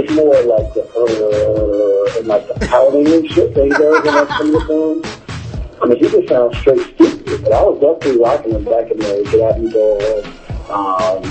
it's 0.00 0.12
more 0.12 0.40
like 0.48 0.72
the 0.72 0.82
uh, 0.96 2.18
and 2.18 2.26
like 2.26 2.46
the 2.48 2.66
pouting 2.66 3.06
and 3.06 3.28
shit 3.30 3.54
that 3.54 3.64
he 3.64 3.70
does 3.70 4.06
in 4.06 4.14
like 4.14 4.28
some 4.38 4.54
of 4.54 4.66
the. 4.66 5.20
I 5.82 5.86
mean, 5.86 5.98
he 5.98 6.08
just 6.08 6.28
sounds 6.28 6.56
straight 6.58 6.80
stupid. 6.94 7.42
But 7.42 7.52
I 7.52 7.62
was 7.62 7.80
definitely 7.80 8.20
rocking 8.20 8.52
him 8.52 8.64
back 8.64 8.90
in 8.90 8.98
the 8.98 9.28
Get 9.30 9.40
At 9.40 9.60
Me 9.60 9.70
Dog, 9.72 10.24
um, 10.68 11.22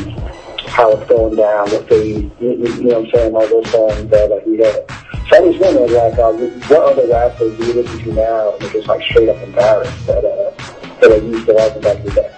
How 0.66 0.92
It's 0.94 1.08
Going 1.10 1.36
Down, 1.36 1.70
with 1.70 1.88
the, 1.88 1.98
you, 1.98 2.32
you 2.40 2.58
know 2.58 3.00
what 3.00 3.06
I'm 3.06 3.12
saying, 3.12 3.36
all 3.36 3.48
those 3.48 3.70
songs 3.70 4.10
that 4.10 4.30
like, 4.32 4.44
he 4.44 4.58
had. 4.58 4.90
So 5.30 5.38
I 5.38 5.40
was 5.42 5.58
wondering, 5.58 5.94
like, 5.94 6.18
uh, 6.18 6.34
what 6.66 6.82
other 6.82 7.08
rappers 7.08 7.58
do 7.58 7.66
you 7.66 7.74
listen 7.74 8.00
to 8.00 8.14
now 8.14 8.54
and 8.56 8.64
are 8.64 8.70
just 8.72 8.88
like 8.88 9.04
straight 9.04 9.30
up 9.30 9.38
embarrassed 9.44 10.08
that, 10.08 10.26
uh, 10.26 10.52
that 11.00 11.12
I 11.12 11.16
used 11.18 11.46
to 11.46 11.54
like 11.54 11.82
back 11.82 11.98
in 11.98 12.06
the 12.06 12.12
day? 12.12 12.36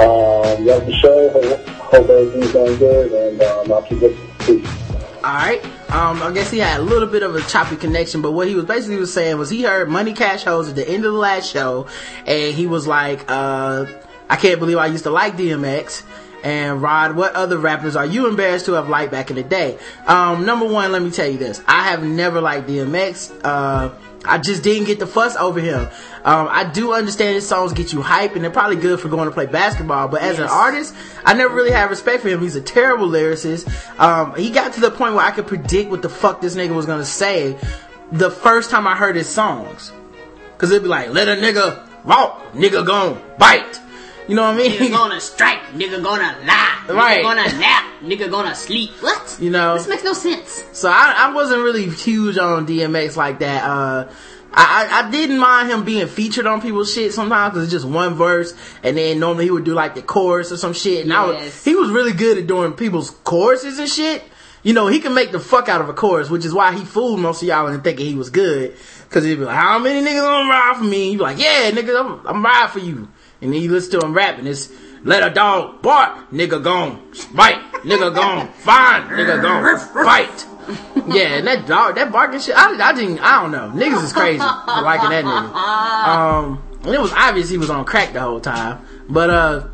Um, 0.00 0.64
love 0.64 0.86
the 0.86 0.92
show. 1.02 1.28
Hope, 1.30 1.68
hope 1.68 2.08
everything's 2.08 2.52
going 2.52 2.78
good, 2.78 3.12
and 3.12 3.42
um, 3.42 3.72
I'll 3.72 3.82
keep 3.82 4.00
listening. 4.00 4.30
Peace. 4.40 4.86
All 5.26 5.32
right. 5.32 5.64
Um, 5.90 6.22
I 6.22 6.30
guess 6.32 6.52
he 6.52 6.58
had 6.58 6.78
a 6.78 6.84
little 6.84 7.08
bit 7.08 7.24
of 7.24 7.34
a 7.34 7.40
choppy 7.40 7.74
connection, 7.74 8.22
but 8.22 8.30
what 8.30 8.46
he 8.46 8.54
was 8.54 8.64
basically 8.64 8.98
was 8.98 9.12
saying 9.12 9.38
was 9.38 9.50
he 9.50 9.64
heard 9.64 9.88
Money 9.88 10.12
Cash 10.12 10.44
Hoes 10.44 10.68
at 10.68 10.76
the 10.76 10.88
end 10.88 11.04
of 11.04 11.12
the 11.12 11.18
last 11.18 11.50
show, 11.50 11.88
and 12.26 12.54
he 12.54 12.68
was 12.68 12.86
like, 12.86 13.24
uh, 13.28 13.86
I 14.30 14.36
can't 14.36 14.60
believe 14.60 14.76
I 14.76 14.86
used 14.86 15.02
to 15.02 15.10
like 15.10 15.36
DMX. 15.36 16.04
And 16.44 16.80
Rod, 16.80 17.16
what 17.16 17.34
other 17.34 17.58
rappers 17.58 17.96
are 17.96 18.06
you 18.06 18.28
embarrassed 18.28 18.66
to 18.66 18.74
have 18.74 18.88
liked 18.88 19.10
back 19.10 19.30
in 19.30 19.34
the 19.34 19.42
day? 19.42 19.78
Um, 20.06 20.46
number 20.46 20.64
one, 20.64 20.92
let 20.92 21.02
me 21.02 21.10
tell 21.10 21.26
you 21.26 21.38
this. 21.38 21.60
I 21.66 21.88
have 21.90 22.04
never 22.04 22.40
liked 22.40 22.68
DMX. 22.68 23.40
Uh, 23.42 23.90
I 24.26 24.38
just 24.38 24.62
didn't 24.62 24.86
get 24.86 24.98
the 24.98 25.06
fuss 25.06 25.36
over 25.36 25.60
him. 25.60 25.88
Um, 26.24 26.48
I 26.50 26.64
do 26.64 26.92
understand 26.92 27.34
his 27.34 27.48
songs 27.48 27.72
get 27.72 27.92
you 27.92 28.02
hype 28.02 28.34
and 28.34 28.42
they're 28.42 28.50
probably 28.50 28.76
good 28.76 29.00
for 29.00 29.08
going 29.08 29.26
to 29.26 29.34
play 29.34 29.46
basketball, 29.46 30.08
but 30.08 30.22
as 30.22 30.38
an 30.38 30.48
artist, 30.48 30.94
I 31.24 31.34
never 31.34 31.54
really 31.54 31.70
had 31.70 31.90
respect 31.90 32.22
for 32.22 32.28
him. 32.28 32.40
He's 32.40 32.56
a 32.56 32.60
terrible 32.60 33.08
lyricist. 33.08 33.68
Um, 33.98 34.34
he 34.34 34.50
got 34.50 34.72
to 34.74 34.80
the 34.80 34.90
point 34.90 35.14
where 35.14 35.24
I 35.24 35.30
could 35.30 35.46
predict 35.46 35.90
what 35.90 36.02
the 36.02 36.08
fuck 36.08 36.40
this 36.40 36.56
nigga 36.56 36.74
was 36.74 36.86
gonna 36.86 37.04
say 37.04 37.56
the 38.12 38.30
first 38.30 38.70
time 38.70 38.86
I 38.86 38.96
heard 38.96 39.16
his 39.16 39.28
songs. 39.28 39.92
Cause 40.58 40.70
it'd 40.70 40.82
be 40.82 40.88
like, 40.88 41.10
let 41.10 41.28
a 41.28 41.40
nigga 41.40 41.86
walk, 42.04 42.52
nigga 42.52 42.86
gon' 42.86 43.20
bite. 43.38 43.80
You 44.28 44.34
know 44.34 44.42
what 44.42 44.54
I 44.54 44.56
mean? 44.56 44.72
Nigga 44.72 44.90
gonna 44.90 45.20
strike, 45.20 45.60
nigga 45.74 46.02
gonna 46.02 46.36
lie, 46.44 46.82
nigga 46.86 46.94
Right. 46.94 47.22
gonna 47.22 47.58
nap, 47.58 47.84
nigga 48.02 48.30
gonna 48.30 48.54
sleep. 48.54 48.90
What? 49.00 49.38
You 49.40 49.50
know? 49.50 49.74
This 49.74 49.86
makes 49.86 50.04
no 50.04 50.12
sense. 50.12 50.64
So 50.72 50.88
I, 50.88 51.14
I 51.16 51.34
wasn't 51.34 51.62
really 51.62 51.88
huge 51.88 52.38
on 52.38 52.66
DMX 52.66 53.16
like 53.16 53.38
that. 53.40 53.64
Uh, 53.64 54.08
I, 54.52 54.88
I, 55.04 55.10
didn't 55.10 55.38
mind 55.38 55.70
him 55.70 55.84
being 55.84 56.06
featured 56.06 56.46
on 56.46 56.62
people's 56.62 56.92
shit 56.92 57.12
sometimes 57.12 57.52
because 57.52 57.64
it's 57.64 57.72
just 57.72 57.84
one 57.84 58.14
verse, 58.14 58.54
and 58.82 58.96
then 58.96 59.20
normally 59.20 59.44
he 59.44 59.50
would 59.50 59.64
do 59.64 59.74
like 59.74 59.94
the 59.94 60.02
chorus 60.02 60.50
or 60.50 60.56
some 60.56 60.72
shit. 60.72 61.04
And 61.04 61.12
I 61.12 61.26
was, 61.26 61.64
he 61.64 61.74
was 61.74 61.90
really 61.90 62.12
good 62.12 62.38
at 62.38 62.46
doing 62.46 62.72
people's 62.72 63.10
choruses 63.10 63.78
and 63.78 63.88
shit. 63.88 64.24
You 64.62 64.72
know, 64.72 64.86
he 64.86 64.98
can 64.98 65.14
make 65.14 65.30
the 65.30 65.38
fuck 65.40 65.68
out 65.68 65.80
of 65.80 65.88
a 65.88 65.92
chorus, 65.92 66.30
which 66.30 66.44
is 66.44 66.54
why 66.54 66.72
he 66.72 66.84
fooled 66.84 67.20
most 67.20 67.42
of 67.42 67.48
y'all 67.48 67.68
into 67.68 67.82
thinking 67.82 68.06
he 68.06 68.14
was 68.14 68.30
good. 68.30 68.76
Cause 69.10 69.22
he'd 69.22 69.36
be 69.36 69.44
like, 69.44 69.54
how 69.54 69.78
many 69.78 70.00
niggas 70.04 70.20
gonna 70.20 70.50
ride 70.50 70.74
for 70.78 70.84
me? 70.84 71.10
He'd 71.10 71.16
be 71.18 71.22
like, 71.22 71.38
yeah, 71.38 71.70
nigga, 71.70 72.00
I'm, 72.00 72.26
I'm 72.26 72.44
ride 72.44 72.70
for 72.70 72.80
you. 72.80 73.08
And 73.40 73.52
then 73.52 73.60
you 73.60 73.70
listen 73.70 74.00
to 74.00 74.06
him 74.06 74.14
rapping, 74.14 74.46
it's, 74.46 74.70
let 75.04 75.22
a 75.22 75.32
dog 75.32 75.82
bark, 75.82 76.30
nigga 76.30 76.62
gone 76.62 77.12
bite, 77.34 77.60
nigga 77.84 78.14
gone 78.14 78.48
find, 78.58 79.10
nigga 79.10 79.40
gone 79.40 79.78
fight. 80.04 80.46
Yeah, 81.06 81.36
and 81.36 81.46
that 81.46 81.66
dog, 81.66 81.94
that 81.94 82.10
barking 82.10 82.40
shit, 82.40 82.56
I, 82.56 82.72
I 82.72 82.92
didn't, 82.92 83.20
I 83.20 83.42
don't 83.42 83.52
know. 83.52 83.70
Niggas 83.72 84.02
is 84.02 84.12
crazy 84.12 84.38
for 84.38 84.82
liking 84.82 85.10
that 85.10 85.24
nigga. 85.24 85.54
Um, 85.54 86.62
and 86.82 86.94
it 86.94 87.00
was 87.00 87.12
obvious 87.12 87.48
he 87.48 87.58
was 87.58 87.70
on 87.70 87.84
crack 87.84 88.12
the 88.12 88.20
whole 88.20 88.40
time. 88.40 88.84
But, 89.08 89.30
uh, 89.30 89.68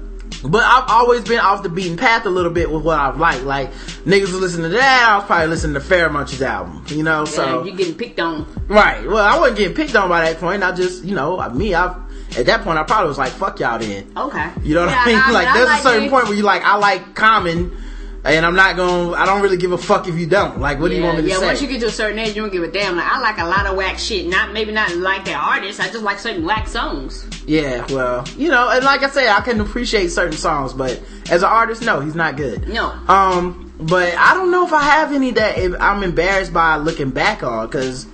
but 0.45 0.63
I've 0.63 0.91
always 0.91 1.23
been 1.23 1.41
off 1.41 1.63
the 1.63 1.71
beaten 1.71 1.97
path 1.97 2.27
a 2.27 2.31
little 2.31 2.51
bit 2.51 2.71
with 2.71 2.83
what 2.83 2.99
I've 2.99 3.19
liked. 3.19 3.45
Like, 3.45 3.73
niggas 4.05 4.33
was 4.33 4.41
listening 4.41 4.71
to 4.71 4.77
that, 4.77 5.09
I 5.09 5.17
was 5.17 5.25
probably 5.25 5.47
listening 5.47 5.75
to 5.75 5.81
Pharoahe 5.81 6.13
Monch's 6.13 6.43
album, 6.43 6.85
you 6.89 7.03
know, 7.03 7.25
so. 7.25 7.65
Yeah, 7.65 7.71
you 7.71 7.77
getting 7.77 7.95
picked 7.95 8.21
on. 8.21 8.47
Right. 8.69 9.07
Well, 9.07 9.25
I 9.25 9.39
wasn't 9.39 9.59
getting 9.59 9.77
picked 9.77 9.97
on 9.97 10.11
by 10.11 10.23
that 10.31 10.41
point. 10.41 10.63
I 10.63 10.73
just, 10.73 11.05
you 11.05 11.15
know, 11.15 11.49
me, 11.51 11.75
I, 11.75 11.95
at 12.39 12.47
that 12.47 12.63
point, 12.63 12.79
I 12.79 12.83
probably 12.85 13.09
was 13.09 13.19
like, 13.19 13.33
fuck 13.33 13.61
y'all 13.61 13.79
then. 13.79 14.11
Okay. 14.17 14.51
You 14.63 14.75
know 14.75 14.83
what 14.87 14.91
Yeah, 14.91 15.03
I 15.03 15.07
mean? 15.07 15.17
I- 15.23 15.31
like, 15.33 15.49
I 15.49 15.53
there's 15.59 15.69
like 15.69 15.81
a 15.81 15.83
certain 15.83 16.05
it. 16.05 16.11
point 16.11 16.25
where 16.29 16.35
you 16.37 16.43
like, 16.43 16.63
I 16.63 16.77
like 16.77 17.15
Common, 17.15 17.77
and 18.25 18.47
I'm 18.47 18.55
not 18.55 18.77
gonna, 18.77 19.13
I 19.15 19.27
don't 19.27 19.43
really 19.43 19.57
give 19.57 19.73
a 19.73 19.79
fuck 19.79 20.07
if 20.07 20.15
you 20.17 20.27
don't. 20.27 20.61
Like, 20.61 20.79
what 20.79 20.91
do 20.91 20.97
you 20.97 21.03
want 21.03 21.17
me 21.19 21.25
to 21.25 21.29
yeah, 21.29 21.39
say? 21.39 21.47
once 21.47 21.61
you 21.61 21.67
get 21.69 21.81
to 21.81 21.87
a 21.87 21.91
certain 21.91 22.19
age, 22.21 22.37
you 22.37 22.43
don't 22.43 22.53
give 22.53 22.63
a 22.63 22.71
damn. 22.71 22.95
Like 22.97 23.07
I 23.11 23.19
like 23.21 23.39
a 23.39 23.45
lot 23.47 23.67
of 23.67 23.77
whack 23.77 23.99
shit. 23.99 24.27
Not 24.29 24.53
maybe 24.53 24.71
not 24.73 24.95
like 24.97 25.25
the 25.25 25.35
artist. 25.35 25.81
I 25.81 25.89
just 25.91 26.05
like 26.05 26.19
certain 26.21 26.45
whack 26.45 26.69
songs. 26.69 27.27
yeah, 27.47 27.85
well, 27.93 28.25
you 28.37 28.49
know, 28.49 28.71
and 28.71 28.85
like 28.85 29.03
I 29.03 29.11
said, 29.11 29.27
I 29.29 29.41
can 29.41 29.61
appreciate 29.61 30.09
certain 30.13 30.37
songs, 30.39 30.73
but 30.73 31.03
as 31.31 31.43
an 31.43 31.49
artist, 31.49 31.83
no, 31.83 31.99
he's 32.01 32.15
not 32.15 32.37
good. 32.37 32.69
No. 32.69 32.91
Um, 33.09 33.73
but 33.81 34.15
I 34.15 34.35
don't 34.35 34.53
know 34.53 34.65
if 34.65 34.73
I 34.73 34.83
have 34.83 35.13
any 35.13 35.33
that 35.33 35.59
I'm 35.83 36.05
embarrassed 36.05 36.53
by 36.53 36.77
looking 36.77 37.11
back 37.11 37.43
on, 37.43 37.69
cause 37.71 38.07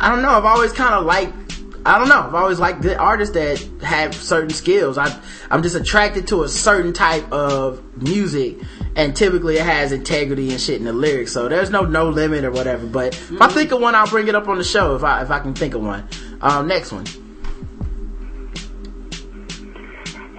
I 0.00 0.08
don't 0.10 0.22
know, 0.22 0.30
I've 0.30 0.44
always 0.44 0.72
kind 0.72 0.92
of 0.94 1.04
liked, 1.06 1.45
I 1.86 1.98
don't 2.00 2.08
know, 2.08 2.20
I've 2.20 2.34
always 2.34 2.58
liked 2.58 2.82
good 2.82 2.96
artists 2.96 3.32
that 3.34 3.60
have 3.84 4.12
certain 4.12 4.50
skills. 4.50 4.98
I, 4.98 5.16
I'm 5.52 5.62
just 5.62 5.76
attracted 5.76 6.26
to 6.28 6.42
a 6.42 6.48
certain 6.48 6.92
type 6.92 7.30
of 7.30 7.80
music, 8.02 8.58
and 8.96 9.14
typically 9.14 9.58
it 9.58 9.64
has 9.64 9.92
integrity 9.92 10.50
and 10.50 10.60
shit 10.60 10.80
in 10.80 10.84
the 10.84 10.92
lyrics, 10.92 11.32
so 11.32 11.48
there's 11.48 11.70
no 11.70 11.82
no 11.82 12.08
limit 12.08 12.44
or 12.44 12.50
whatever, 12.50 12.84
but 12.88 13.14
if 13.14 13.40
I 13.40 13.46
think 13.46 13.70
of 13.70 13.80
one, 13.80 13.94
I'll 13.94 14.08
bring 14.08 14.26
it 14.26 14.34
up 14.34 14.48
on 14.48 14.58
the 14.58 14.64
show 14.64 14.96
if 14.96 15.04
I, 15.04 15.22
if 15.22 15.30
I 15.30 15.38
can 15.38 15.54
think 15.54 15.74
of 15.74 15.82
one. 15.84 16.08
Um, 16.40 16.66
next 16.66 16.90
one. 16.90 17.06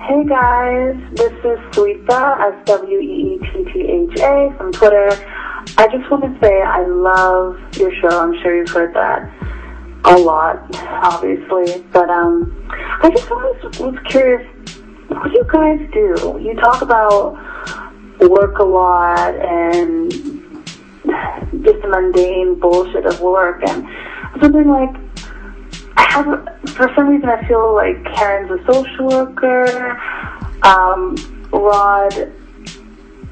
Hey 0.05 0.25
guys, 0.27 0.95
this 1.13 1.31
is 1.31 1.59
Sweeta, 1.71 2.59
S-W-E-E-T-T-H-A 2.59 4.53
from 4.57 4.73
Twitter. 4.73 5.11
I 5.77 5.87
just 5.87 6.11
want 6.11 6.23
to 6.25 6.37
say 6.45 6.61
I 6.61 6.85
love 6.85 7.57
your 7.77 7.93
show. 8.01 8.19
I'm 8.19 8.37
sure 8.41 8.53
you've 8.53 8.67
heard 8.69 8.93
that 8.93 9.46
a 10.05 10.17
lot, 10.17 10.63
obviously. 10.75 11.83
But 11.91 12.09
um, 12.09 12.67
I 13.01 13.09
just 13.09 13.29
was 13.29 13.97
curious, 14.07 14.47
what 15.09 15.23
do 15.23 15.31
you 15.31 15.45
guys 15.51 15.79
do? 15.93 16.39
You 16.41 16.55
talk 16.55 16.81
about 16.81 17.37
work 18.19 18.59
a 18.59 18.63
lot 18.63 19.35
and 19.35 20.11
just 21.63 21.81
the 21.81 21.87
mundane 21.87 22.59
bullshit 22.59 23.05
of 23.05 23.21
work 23.21 23.61
and 23.67 23.87
something 24.41 24.67
like 24.67 24.95
I 25.95 26.03
have 26.11 26.25
for 26.69 26.91
some 26.95 27.09
reason 27.09 27.29
I 27.29 27.47
feel 27.47 27.73
like 27.73 28.03
Karen's 28.15 28.51
a 28.51 28.71
social 28.71 29.07
worker. 29.07 29.99
Um, 30.63 31.15
Rod 31.51 32.33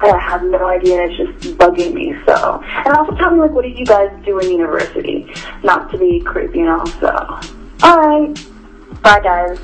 I 0.00 0.18
have 0.18 0.42
no 0.42 0.66
idea 0.66 1.04
it's 1.04 1.16
just 1.16 1.58
bugging 1.58 1.94
me 1.94 2.14
so 2.26 2.62
and 2.62 2.94
also 2.94 3.14
tell 3.16 3.30
me 3.30 3.40
like 3.40 3.52
what 3.52 3.62
do 3.62 3.70
you 3.70 3.84
guys 3.84 4.10
do 4.24 4.38
in 4.38 4.50
university? 4.50 5.32
Not 5.64 5.90
to 5.92 5.98
be 5.98 6.20
creepy 6.20 6.60
and 6.60 6.68
all 6.68 6.86
so. 6.86 7.40
Alright. 7.82 8.46
Bye 9.02 9.20
guys. 9.20 9.58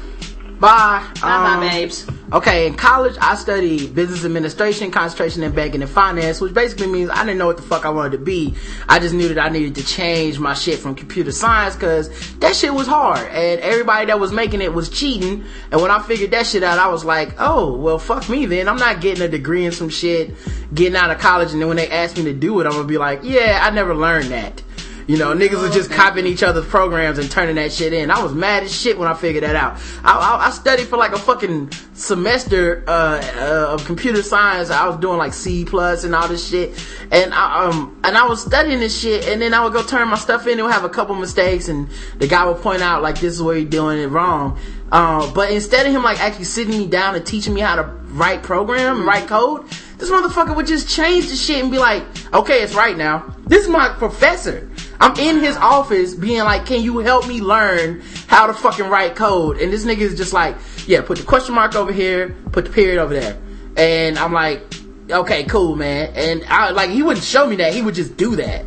Bye. 0.63 1.05
Bye 1.21 1.21
bye, 1.21 1.55
Um, 1.55 1.61
babes. 1.61 2.07
Okay, 2.33 2.69
in 2.69 2.77
college, 2.77 3.17
I 3.21 3.35
studied 3.35 3.97
business 3.97 4.25
administration, 4.25 4.93
concentration 4.93 5.43
in 5.43 5.51
banking 5.51 5.83
and 5.83 5.91
finance, 5.91 6.41
which 6.41 6.55
basically 6.55 6.87
means 6.87 7.11
I 7.11 7.25
didn't 7.25 7.39
know 7.39 7.49
what 7.49 7.57
the 7.57 7.65
fuck 7.65 7.85
I 7.85 7.91
wanted 7.91 8.13
to 8.13 8.19
be. 8.19 8.55
I 8.89 9.01
just 9.01 9.13
knew 9.13 9.27
that 9.29 9.41
I 9.41 9.49
needed 9.49 9.75
to 9.75 9.85
change 9.85 10.39
my 10.39 10.55
shit 10.55 10.79
from 10.79 10.95
computer 10.95 11.33
science 11.33 11.75
because 11.75 12.09
that 12.37 12.55
shit 12.55 12.73
was 12.73 12.87
hard 12.87 13.27
and 13.33 13.61
everybody 13.61 14.07
that 14.07 14.21
was 14.21 14.31
making 14.33 14.63
it 14.63 14.73
was 14.73 14.89
cheating. 14.89 15.45
And 15.73 15.83
when 15.83 15.91
I 15.91 16.01
figured 16.01 16.31
that 16.31 16.47
shit 16.47 16.63
out, 16.63 16.79
I 16.79 16.87
was 16.89 17.05
like, 17.05 17.35
oh, 17.41 17.77
well, 17.77 17.99
fuck 17.99 18.29
me 18.29 18.47
then. 18.47 18.69
I'm 18.69 18.77
not 18.77 19.01
getting 19.01 19.23
a 19.25 19.29
degree 19.29 19.67
in 19.67 19.73
some 19.73 19.89
shit, 19.91 20.33
getting 20.73 20.97
out 20.97 21.11
of 21.11 21.19
college, 21.19 21.51
and 21.51 21.61
then 21.61 21.67
when 21.67 21.77
they 21.77 21.91
ask 21.91 22.17
me 22.17 22.23
to 22.25 22.33
do 22.33 22.61
it, 22.61 22.67
I'm 22.67 22.73
gonna 22.73 22.85
be 22.85 22.99
like, 22.99 23.21
yeah, 23.25 23.59
I 23.63 23.71
never 23.71 23.97
learned 23.97 24.31
that. 24.31 24.63
You 25.07 25.19
know, 25.19 25.35
niggas 25.35 25.61
was 25.61 25.75
just 25.75 25.91
copying 25.91 26.27
each 26.27 26.43
other's 26.43 26.67
programs 26.67 27.19
and 27.19 27.31
turning 27.31 27.57
that 27.57 27.73
shit 27.73 27.93
in. 27.93 28.11
I 28.11 28.23
was 28.23 28.33
mad 28.33 28.63
as 28.63 28.75
shit 28.75 28.99
when 28.99 29.09
I 29.09 29.15
figured 29.15 29.45
that 29.45 29.57
out. 29.57 29.81
I, 30.05 30.17
I, 30.17 30.47
I 30.47 30.51
studied 30.51 30.87
for 30.87 30.97
like 30.97 31.13
a 31.13 31.19
fucking 31.19 31.71
semester 31.95 32.85
uh, 32.87 33.21
uh, 33.37 33.75
of 33.75 33.85
computer 33.85 34.23
science. 34.23 34.71
I 34.71 34.87
was 34.87 34.97
doing 34.99 35.19
like 35.19 35.33
C 35.33 35.65
plus 35.65 36.05
and 36.05 36.15
all 36.15 36.29
this 36.29 36.49
shit, 36.49 36.71
and 37.11 37.35
I, 37.35 37.67
um 37.67 38.01
and 38.05 38.17
I 38.17 38.27
was 38.27 38.43
studying 38.43 38.81
this 38.81 38.99
shit, 38.99 39.27
and 39.27 39.43
then 39.43 39.55
I 39.55 39.65
would 39.65 39.73
go 39.73 39.83
turn 39.83 40.09
my 40.09 40.17
stuff 40.17 40.47
in. 40.47 40.55
and 40.55 40.63
would 40.63 40.73
have 40.73 40.85
a 40.85 40.89
couple 40.89 41.15
mistakes, 41.15 41.69
and 41.69 41.89
the 42.19 42.27
guy 42.27 42.45
would 42.47 42.63
point 42.63 42.83
out 42.83 43.03
like 43.03 43.19
this 43.19 43.35
is 43.35 43.43
where 43.43 43.57
you're 43.57 43.69
doing 43.69 43.99
it 43.99 44.07
wrong. 44.07 44.59
Uh, 44.91 45.33
but 45.33 45.51
instead 45.51 45.87
of 45.87 45.93
him 45.93 46.03
like 46.03 46.21
actually 46.21 46.45
sitting 46.45 46.79
me 46.79 46.87
down 46.87 47.15
and 47.15 47.25
teaching 47.25 47.55
me 47.55 47.61
how 47.61 47.77
to 47.77 47.83
write 48.13 48.43
program, 48.43 48.99
and 48.99 49.07
write 49.07 49.27
code, 49.27 49.67
this 49.99 50.11
motherfucker 50.11 50.55
would 50.55 50.67
just 50.67 50.89
change 50.89 51.29
the 51.29 51.37
shit 51.37 51.63
and 51.63 51.71
be 51.71 51.79
like, 51.79 52.05
okay, 52.35 52.63
it's 52.63 52.75
right 52.75 52.97
now. 52.97 53.35
This 53.47 53.65
is 53.65 53.69
my 53.69 53.89
professor. 53.89 54.69
I'm 55.01 55.17
in 55.19 55.41
his 55.41 55.57
office 55.57 56.15
being 56.15 56.41
like, 56.41 56.67
can 56.67 56.83
you 56.83 56.99
help 56.99 57.27
me 57.27 57.41
learn 57.41 58.03
how 58.29 58.47
to 58.47 58.55
fucking 58.55 58.89
write 58.89 59.17
code? 59.17 59.59
And 59.61 59.73
this 59.73 59.85
nigga 59.85 59.99
is 59.99 60.17
just 60.17 60.33
like, 60.33 60.57
yeah, 60.87 61.03
put 61.03 61.19
the 61.19 61.25
question 61.25 61.55
mark 61.55 61.75
over 61.75 61.93
here, 61.93 62.37
put 62.53 62.65
the 62.67 62.71
period 62.71 62.99
over 62.99 63.13
there. 63.13 63.37
And 63.77 64.19
I'm 64.19 64.33
like, 64.33 64.63
okay, 65.11 65.45
cool, 65.45 65.77
man. 65.77 66.13
And 66.15 66.45
I, 66.47 66.71
like, 66.71 66.91
he 66.91 67.03
wouldn't 67.03 67.25
show 67.25 67.47
me 67.47 67.57
that. 67.57 67.75
He 67.75 67.83
would 67.83 67.95
just 67.95 68.17
do 68.17 68.37
that. 68.37 68.65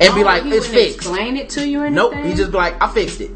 And 0.00 0.14
be 0.14 0.20
Oh, 0.20 0.24
like, 0.24 0.44
he 0.44 0.50
it's 0.52 0.68
fixed. 0.68 0.96
Explain 0.98 1.36
it 1.36 1.48
to 1.50 1.66
you 1.68 1.82
or 1.82 1.90
Nope. 1.90 2.14
He 2.14 2.34
just 2.34 2.52
be 2.52 2.58
like, 2.58 2.80
I 2.82 2.88
fixed 2.92 3.20
it. 3.20 3.30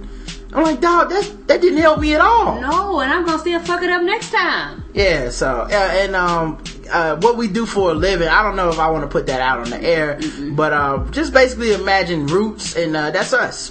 I'm 0.55 0.65
like, 0.65 0.81
dog, 0.83 1.09
that's, 1.09 1.29
that 1.47 1.63
didn't 1.63 1.79
help 1.79 1.99
me 2.01 2.15
at 2.15 2.21
all. 2.21 2.61
No, 2.61 3.01
and 3.01 3.11
I'm 3.11 3.25
gonna 3.25 3.39
still 3.39 3.59
fuck 3.61 3.83
it 3.83 3.89
up 3.89 4.03
next 4.03 4.31
time. 4.31 4.85
Yeah, 4.93 5.31
so 5.31 5.67
yeah, 5.71 5.93
and 6.05 6.15
um, 6.15 6.63
uh, 6.93 7.17
what 7.21 7.37
we 7.37 7.49
do 7.49 7.67
for 7.67 7.91
a 7.91 7.95
living, 7.95 8.29
I 8.29 8.43
don't 8.43 8.57
know 8.57 8.69
if 8.69 8.79
I 8.79 8.91
want 8.91 9.05
to 9.05 9.09
put 9.09 9.27
that 9.27 9.41
out 9.41 9.61
on 9.61 9.71
the 9.71 9.83
air, 9.83 10.21
but 10.53 10.73
uh, 10.73 11.05
just 11.11 11.33
basically 11.33 11.73
imagine 11.73 12.27
Roots, 12.27 12.77
and 12.77 12.97
uh, 12.97 13.11
that's 13.11 13.33
us, 13.33 13.71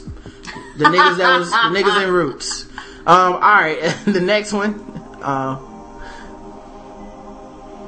the 0.77 0.85
niggas 0.85 1.18
that 1.18 1.39
was 1.39 1.52
the 1.52 1.57
niggas 1.57 2.03
in 2.03 2.11
Roots. 2.11 2.65
Um, 3.06 3.34
all 3.34 3.39
right, 3.39 3.80
the 4.06 4.22
next 4.22 4.53
one, 4.53 4.76
uh, 5.22 5.60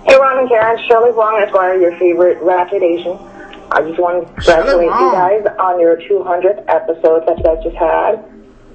Hey, 0.05 0.18
Ron 0.19 0.39
and 0.39 0.49
Karen, 0.49 0.77
Shirley 0.85 1.11
Wong 1.14 1.41
Esquire, 1.41 1.80
your 1.80 1.97
favorite 1.97 2.38
Ratchet 2.41 2.84
Asian. 2.84 3.18
I 3.72 3.81
just 3.88 3.97
want 3.97 4.27
to 4.27 4.34
congratulate 4.34 4.85
you 4.85 5.11
guys 5.11 5.45
on 5.57 5.80
your 5.80 5.95
200th 5.95 6.65
episode 6.68 7.26
that 7.26 7.38
you 7.38 7.43
guys 7.43 7.64
just 7.64 7.77
had. 7.77 8.19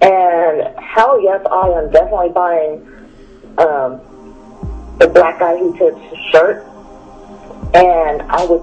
And 0.01 0.75
hell 0.83 1.21
yes, 1.23 1.45
I 1.53 1.69
am 1.69 1.91
definitely 1.91 2.31
buying 2.31 2.89
um, 3.59 4.01
the 4.99 5.09
Black 5.09 5.39
Guy 5.39 5.57
Who 5.59 5.77
Tips 5.79 6.01
his 6.11 6.19
shirt. 6.33 6.65
And 7.75 8.23
I 8.23 8.45
would 8.45 8.63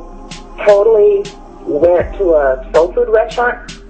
totally 0.65 1.23
wear 1.61 2.01
it 2.01 2.17
to 2.17 2.33
a 2.33 2.69
soul 2.73 2.93
food 2.93 3.09
restaurant, 3.09 3.81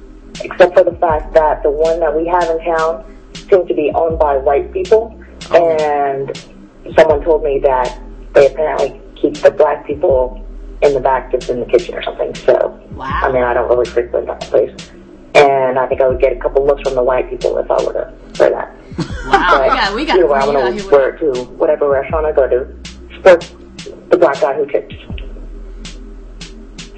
except 0.44 0.74
for 0.74 0.84
the 0.84 0.96
fact 1.00 1.34
that 1.34 1.64
the 1.64 1.72
one 1.72 2.00
that 2.00 2.16
we 2.16 2.28
have 2.28 2.50
in 2.50 2.60
town 2.66 3.04
seems 3.50 3.68
to 3.68 3.74
be 3.74 3.92
owned 3.96 4.20
by 4.20 4.38
white 4.38 4.72
people. 4.74 5.22
And 5.54 6.36
someone 6.98 7.24
told 7.24 7.44
me 7.44 7.60
that 7.60 8.00
they 8.34 8.48
apparently 8.48 9.02
keep 9.16 9.36
the 9.36 9.52
black 9.52 9.86
people 9.88 10.42
in 10.82 10.94
the 10.94 11.00
back 11.00 11.32
just 11.32 11.50
in 11.50 11.60
the 11.60 11.66
kitchen 11.66 11.96
or 11.96 12.04
something. 12.04 12.36
So, 12.36 12.80
Wow. 12.92 13.08
I 13.24 13.32
mean, 13.32 13.44
I 13.44 13.54
don't 13.54 13.70
really 13.70 13.86
frequent 13.86 14.28
that 14.28 14.42
place. 14.42 14.74
And 15.34 15.78
I 15.78 15.88
think 15.88 16.02
I 16.02 16.08
would 16.08 16.22
get 16.22 16.34
a 16.34 16.40
couple 16.40 16.66
looks 16.66 16.82
from 16.82 16.96
the 16.96 17.04
white 17.04 17.30
people 17.30 17.58
if 17.58 17.70
I 17.70 17.84
were 17.84 17.94
to 17.94 18.14
wear 18.40 18.50
that. 18.52 18.76
Wow, 18.98 19.62
we 19.62 19.68
got, 19.68 19.96
we 19.96 20.06
got, 20.06 20.18
Either 20.18 20.28
way, 20.28 20.40
I'm 20.40 20.54
going 20.54 20.74
here 20.74 21.12
to 21.12 21.26
with- 21.26 21.36
to 21.36 21.44
whatever 21.54 21.90
restaurant 21.90 22.26
I 22.26 22.32
go 22.32 22.48
to. 22.48 22.76
Support 23.16 24.10
the 24.10 24.18
black 24.18 24.40
guy 24.40 24.54
who 24.54 24.66
tips. 24.68 24.96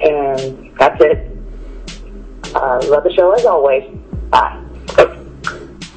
And 0.00 0.72
that's 0.78 1.00
it. 1.02 1.36
Uh, 2.54 2.80
love 2.86 3.04
the 3.04 3.12
show 3.16 3.32
as 3.32 3.44
always. 3.44 3.84
Bye. 4.30 4.56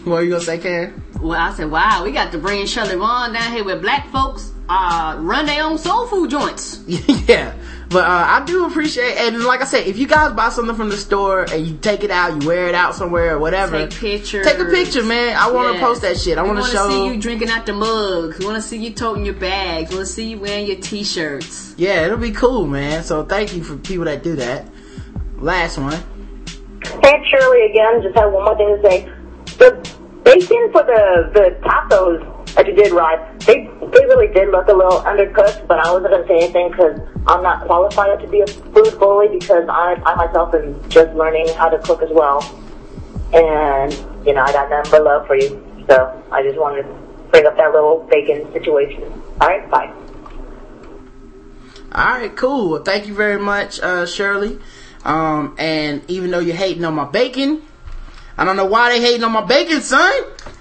what 0.04 0.16
are 0.18 0.24
you 0.24 0.32
gonna 0.32 0.42
say, 0.44 0.58
Karen? 0.58 1.02
Well, 1.22 1.40
I 1.40 1.54
said, 1.54 1.70
wow, 1.70 2.04
we 2.04 2.12
got 2.12 2.32
to 2.32 2.40
bring 2.40 2.66
Shirley 2.66 2.96
Vaughn 2.96 3.34
down 3.34 3.52
here 3.52 3.64
with 3.64 3.82
black 3.82 4.10
folks 4.12 4.52
uh, 4.72 5.18
run 5.20 5.46
their 5.46 5.64
own 5.66 5.78
soul 5.78 6.08
food 6.08 6.30
joints. 6.30 6.80
yeah. 6.88 7.54
But 7.90 8.06
uh, 8.06 8.26
I 8.40 8.46
do 8.46 8.66
appreciate, 8.66 9.18
and 9.18 9.44
like 9.44 9.60
I 9.62 9.66
said, 9.66 9.86
if 9.86 9.98
you 9.98 10.08
guys 10.08 10.32
buy 10.32 10.48
something 10.48 10.78
from 10.78 10.88
the 10.88 10.96
store 10.96 11.44
and 11.52 11.68
you 11.68 11.78
take 11.78 12.06
it 12.06 12.12
out, 12.12 12.42
you 12.42 12.48
wear 12.48 12.68
it 12.68 12.76
out 12.76 12.96
somewhere 12.96 13.36
or 13.36 13.40
whatever, 13.40 13.86
Take 13.86 14.00
pictures. 14.00 14.48
Take 14.48 14.60
a 14.60 14.66
picture, 14.66 15.04
man. 15.04 15.36
I 15.38 15.52
want 15.52 15.68
to 15.68 15.74
Yes. 15.74 15.84
post 15.84 16.02
that 16.04 16.18
shit. 16.18 16.38
I 16.38 16.44
want 16.44 16.58
to 16.58 16.62
wanna 16.62 16.74
show. 16.74 16.90
see 16.90 17.08
you 17.08 17.20
drinking 17.20 17.50
out 17.50 17.66
the 17.66 17.74
mug. 17.74 18.40
We 18.40 18.46
want 18.46 18.56
to 18.56 18.62
see 18.62 18.78
you 18.78 18.92
toting 18.92 19.26
your 19.26 19.34
bags. 19.34 19.90
We 19.90 19.98
want 19.98 20.08
to 20.08 20.14
see 20.14 20.30
you 20.30 20.40
wearing 20.40 20.68
your 20.68 20.78
t-shirts. 20.78 21.74
Yeah, 21.76 22.06
it'll 22.06 22.18
be 22.18 22.32
cool, 22.32 22.66
man. 22.66 23.04
So 23.04 23.26
thank 23.26 23.54
you 23.54 23.62
for 23.62 23.76
people 23.76 24.06
that 24.06 24.24
do 24.24 24.38
that. 24.38 24.70
Last 25.38 25.78
one. 25.78 26.02
Hey, 27.04 27.24
Shirley 27.30 27.66
again. 27.72 28.04
Just 28.04 28.18
have 28.18 28.32
one 28.32 28.46
more 28.46 28.56
thing 28.56 28.82
to 28.82 28.90
say. 28.90 29.10
The 29.58 29.72
bacon 30.24 30.72
for 30.72 30.84
the 30.84 31.30
the 31.34 31.58
tacos 31.68 32.31
that 32.56 32.68
you 32.68 32.74
did, 32.74 32.92
Rod, 32.92 33.40
they 33.42 33.70
they 33.94 34.06
really 34.06 34.34
did 34.34 34.50
look 34.50 34.68
a 34.68 34.74
little 34.74 35.02
undercooked, 35.02 35.68
but 35.68 35.80
I 35.80 35.92
wasn't 35.92 36.12
gonna 36.12 36.28
say 36.28 36.46
anything 36.46 36.72
because 36.72 37.00
I'm 37.28 37.44
not 37.44 37.66
qualified 37.66 38.20
to 38.22 38.28
be 38.28 38.42
a 38.42 38.48
food 38.48 39.00
bully 39.00 39.40
because 39.40 39.68
I 39.70 40.02
I 40.06 40.16
myself 40.16 40.54
am 40.54 40.90
just 40.90 41.14
learning 41.16 41.48
how 41.56 41.70
to 41.70 41.80
cook 41.80 42.02
as 42.02 42.10
well, 42.12 42.40
and 43.34 43.94
you 44.26 44.34
know 44.34 44.42
I 44.42 44.52
got 44.52 44.70
nothing 44.70 44.92
but 44.92 45.04
love 45.04 45.28
for 45.28 45.36
you. 45.36 45.50
So 45.90 46.24
I 46.32 46.44
just 46.44 46.60
wanted 46.60 46.84
to 46.84 46.94
bring 47.32 47.46
up 47.46 47.58
that 47.58 47.72
little 47.72 48.08
bacon 48.10 48.52
situation. 48.54 49.04
All 49.40 49.48
right, 49.48 49.70
bye. 49.72 49.94
All 51.94 52.06
right, 52.06 52.36
cool. 52.36 52.84
Thank 52.84 53.08
you 53.08 53.14
very 53.14 53.40
much, 53.40 53.80
uh, 53.82 54.06
Shirley. 54.06 54.60
Um, 55.04 55.56
and 55.58 56.04
even 56.08 56.32
though 56.32 56.40
you're 56.40 56.56
hating 56.56 56.86
on 56.86 56.94
my 56.94 57.06
bacon, 57.06 57.64
I 58.42 58.44
don't 58.44 58.56
know 58.56 58.66
why 58.66 58.90
they 58.90 59.00
hating 59.00 59.24
on 59.24 59.34
my 59.34 59.46
bacon, 59.46 59.82
son. 59.82 60.12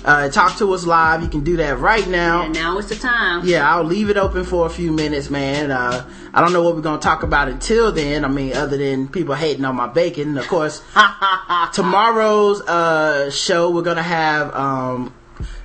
uh, 0.05 0.29
talk 0.29 0.57
to 0.59 0.73
us 0.73 0.87
live, 0.87 1.23
you 1.23 1.29
can 1.29 1.43
do 1.43 1.57
that 1.57 1.79
right 1.79 2.07
now. 2.07 2.43
And 2.43 2.55
now 2.55 2.79
it's 2.79 2.89
the 2.89 2.95
time. 2.95 3.45
Yeah, 3.45 3.69
I'll 3.69 3.83
leave 3.83 4.11
it 4.11 4.17
open 4.17 4.45
for 4.45 4.67
a 4.67 4.71
few 4.71 4.93
minutes, 4.93 5.31
man. 5.31 5.71
Uh, 5.71 6.09
I 6.33 6.41
don't 6.41 6.53
know 6.53 6.63
what 6.63 6.77
we're 6.77 6.83
gonna 6.83 7.01
talk 7.01 7.25
about 7.25 7.49
until 7.49 7.91
then. 7.91 8.25
I 8.25 8.29
mean, 8.29 8.55
other 8.55 8.77
than 8.77 9.09
people 9.09 9.35
hating 9.35 9.65
on 9.65 9.75
my 9.75 9.89
bacon. 9.89 10.39
Of 10.39 10.47
course, 10.47 10.83
tomorrow's 11.73 12.61
uh, 12.63 13.31
show 13.31 13.71
we're 13.71 13.83
gonna 13.83 14.03
have 14.03 14.55
um, 14.55 15.13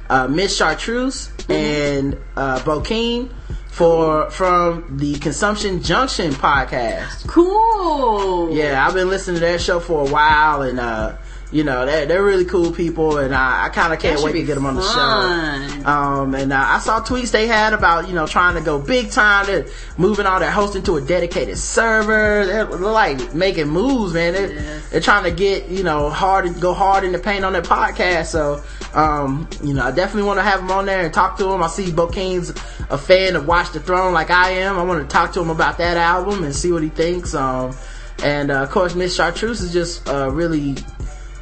uh, 0.10 0.28
Miss 0.28 0.56
Chartreuse 0.56 1.32
and 1.50 2.18
uh, 2.36 2.60
Bokeen 2.60 3.32
for 3.68 4.30
from 4.30 4.98
the 4.98 5.16
Consumption 5.16 5.82
Junction 5.82 6.32
podcast. 6.32 7.28
Cool. 7.28 8.56
Yeah, 8.56 8.86
I've 8.86 8.94
been 8.94 9.10
listening 9.10 9.36
to 9.36 9.42
that 9.48 9.62
show 9.62 9.80
for 9.80 10.08
a 10.08 10.12
while, 10.12 10.62
and 10.62 10.80
uh, 10.80 11.18
you 11.54 11.64
know 11.64 11.86
they're, 11.86 12.06
they're 12.08 12.24
really 12.24 12.46
cool 12.46 12.72
people, 12.72 13.18
and 13.20 13.34
I, 13.34 13.66
I 13.66 13.70
kind 13.70 13.94
of 13.94 14.00
can't 14.00 14.22
wait 14.24 14.34
to 14.34 14.44
get 14.44 14.56
them 14.56 14.66
on 14.66 14.76
the 14.76 14.82
show. 14.82 15.88
Um, 15.88 16.34
and 16.36 16.52
uh, 16.52 16.58
I 16.68 16.80
saw 16.80 17.02
tweets 17.02 17.32
they 17.32 17.48
had 17.48 17.74
about 17.74 18.08
you 18.08 18.14
know 18.16 18.26
trying 18.28 18.56
to 18.56 18.62
go 18.62 18.80
big 18.80 19.12
time. 19.12 19.46
They're 19.46 19.68
moving 19.98 20.26
all 20.26 20.40
their 20.40 20.52
hosting 20.52 20.84
to 20.84 20.98
a 20.98 21.02
dedicated 21.02 21.58
server. 21.58 22.46
They're, 22.46 22.66
they're 22.66 22.78
like 22.80 23.34
making 23.34 23.68
moves, 23.68 24.14
man. 24.14 24.34
They're, 24.34 24.54
Yes. 24.54 24.90
they're 24.90 25.02
trying 25.02 25.24
to 25.26 25.32
get 25.32 25.70
you 25.70 25.84
know 25.84 26.10
hard 26.10 26.60
go 26.60 26.74
hard 26.74 27.04
in 27.04 27.12
the 27.12 27.20
paint 27.20 27.46
on 27.46 27.54
their 27.54 27.62
podcast. 27.62 28.26
So 28.28 28.64
um, 28.94 29.48
you 29.64 29.74
know 29.74 29.84
I 29.84 29.92
definitely 29.92 30.24
want 30.24 30.40
to 30.40 30.44
have 30.44 30.60
them 30.62 30.72
on 30.72 30.86
there 30.86 31.06
and 31.06 31.14
talk 31.14 31.38
to 31.38 31.44
them. 31.46 31.62
I 31.62 31.68
see 31.68 31.86
Bokeen's 31.92 32.50
a 32.90 32.98
fan 32.98 33.36
of 33.36 33.46
Watch 33.48 33.72
the 33.74 33.80
Throne 33.80 34.14
like 34.14 34.32
I 34.32 34.52
am. 34.52 34.78
I 34.78 34.84
want 34.84 35.02
to 35.08 35.12
talk 35.14 35.34
to 35.34 35.42
him 35.42 35.50
about 35.50 35.78
that 35.78 35.98
album 35.98 36.44
and 36.44 36.56
see 36.56 36.72
what 36.72 36.84
he 36.84 36.90
thinks. 36.90 37.34
Um, 37.34 37.76
and 38.24 38.52
uh, 38.52 38.64
of 38.64 38.70
course 38.72 38.96
Miss 38.96 39.16
Chartreuse 39.16 39.62
is 39.62 39.74
just 39.74 40.08
a 40.08 40.30
really 40.30 40.76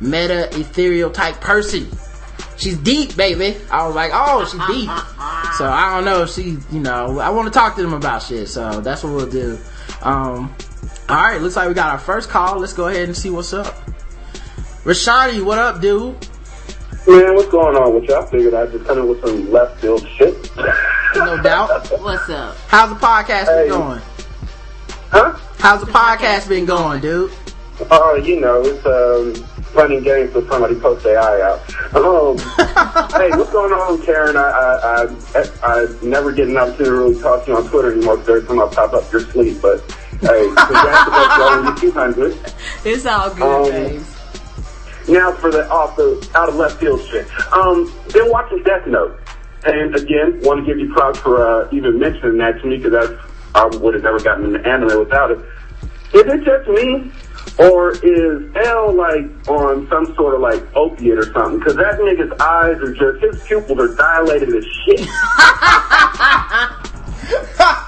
meta 0.02 0.49
ethereal 0.60 1.10
type 1.11 1.40
person. 1.40 1.88
She's 2.57 2.78
deep, 2.78 3.15
baby. 3.15 3.57
I 3.72 3.86
was 3.88 3.95
like, 3.95 4.11
oh, 4.14 4.44
she's 4.45 4.60
deep. 4.68 4.90
So 5.57 5.65
I 5.68 5.94
don't 5.95 6.06
know 6.06 6.23
if 6.23 6.30
she, 6.32 6.57
you 6.72 6.80
know, 6.80 7.19
I 7.19 7.30
want 7.30 7.48
to 7.52 7.57
talk 7.57 7.76
to 7.76 7.82
them 7.82 7.94
about 7.94 8.22
shit. 8.23 8.48
So 8.49 8.82
that's 8.82 9.03
what 9.03 9.14
we'll 9.14 9.30
do. 9.30 9.57
Um, 10.02 10.53
all 11.10 11.15
right, 11.15 11.41
looks 11.41 11.56
like 11.56 11.68
we 11.68 11.73
got 11.73 11.91
our 11.91 11.98
first 11.99 12.30
call. 12.30 12.60
Let's 12.60 12.73
go 12.73 12.88
ahead 12.88 13.03
and 13.03 13.18
see 13.18 13.30
what's 13.30 13.53
up. 13.53 13.73
Rashani, 14.84 15.44
what 15.44 15.57
up, 15.60 15.82
dude? 15.82 16.15
Man, 17.07 17.34
what's 17.36 17.49
going 17.49 17.76
on 17.76 17.95
with 17.95 18.07
you? 18.10 18.15
I 18.15 18.26
figured 18.28 18.53
I'd 18.53 18.72
just 18.72 18.86
come 18.86 18.99
in 18.99 19.07
with 19.07 19.26
some 19.26 19.52
left 19.52 19.80
field 19.82 20.07
shit. 20.18 20.56
No 21.15 21.38
doubt. 21.44 21.88
What's 22.02 22.30
up? 22.30 22.56
How's 22.68 22.90
the 22.90 22.95
podcast 23.06 23.45
Hey. 23.45 23.64
been 23.64 23.80
going? 23.80 24.02
Huh? 25.10 25.34
How's 25.57 25.82
the 25.82 25.91
podcast 25.91 26.48
been 26.48 26.65
going, 26.65 27.02
dude? 27.02 27.32
Oh, 27.90 28.15
you 28.15 28.40
know, 28.40 28.61
it's 28.64 28.86
um, 28.86 29.45
and 29.76 30.03
games 30.03 30.31
till 30.31 30.48
somebody 30.48 30.76
posts 30.76 31.03
their 31.03 31.19
eye 31.19 31.41
out. 31.41 31.60
Um, 31.95 32.38
hey, 33.19 33.30
what's 33.31 33.52
going 33.52 33.72
on, 33.72 34.02
Karen? 34.03 34.35
I, 34.35 34.41
I, 34.41 35.15
I, 35.35 35.49
I 35.64 35.88
never 36.03 36.31
get 36.31 36.49
an 36.49 36.57
opportunity 36.57 36.85
to 36.85 36.91
really 36.91 37.22
talk 37.22 37.45
to 37.45 37.52
you 37.52 37.57
on 37.57 37.68
Twitter 37.69 37.93
anymore 37.93 38.18
because 38.18 38.30
every 38.30 38.48
time 38.48 38.61
I 38.61 38.73
pop 38.73 38.93
up, 38.93 39.11
you're 39.11 39.22
asleep. 39.22 39.61
But 39.61 39.80
hey, 40.22 40.48
congratulations 40.56 41.41
on 41.41 41.65
your 41.65 41.76
200. 41.76 42.53
It's 42.85 43.06
all 43.06 43.34
good, 43.34 43.98
Um. 43.98 44.06
Now 45.07 45.31
for 45.34 45.52
the 45.52 45.68
off 45.69 45.95
the 45.95 46.30
out 46.35 46.48
of 46.49 46.56
left 46.56 46.80
field 46.80 47.02
shit. 47.07 47.27
Um, 47.52 47.91
been 48.14 48.30
watching 48.30 48.61
Death 48.64 48.85
Note, 48.85 49.19
and 49.65 49.95
again, 49.95 50.39
want 50.43 50.60
to 50.60 50.65
give 50.65 50.77
you 50.77 50.93
props 50.93 51.19
for 51.19 51.43
uh, 51.43 51.68
even 51.72 51.98
mentioning 51.99 52.38
that 52.38 52.61
to 52.61 52.68
me 52.68 52.77
because 52.77 52.91
that's 52.91 53.31
I 53.56 53.65
would 53.65 53.95
have 53.95 54.03
never 54.03 54.19
gotten 54.19 54.45
into 54.45 54.65
anime 54.68 54.99
without 54.99 55.31
it. 55.31 55.39
Is 56.14 56.23
it 56.27 56.43
just 56.43 56.69
me, 56.69 57.11
or 57.59 57.91
is 57.91 58.55
L 58.55 58.93
like 58.95 59.26
on 59.49 59.88
some 59.89 60.13
sort 60.15 60.35
of 60.35 60.41
like 60.41 60.63
opiate 60.76 61.18
or 61.18 61.31
something? 61.34 61.59
Because 61.59 61.76
that 61.76 61.99
nigga's 61.99 62.31
eyes 62.39 62.77
are 62.77 62.93
just 62.93 63.23
his 63.23 63.43
pupils 63.47 63.80
are 63.80 63.95
dilated 63.95 64.55
as 64.55 64.65
shit. 64.85 64.99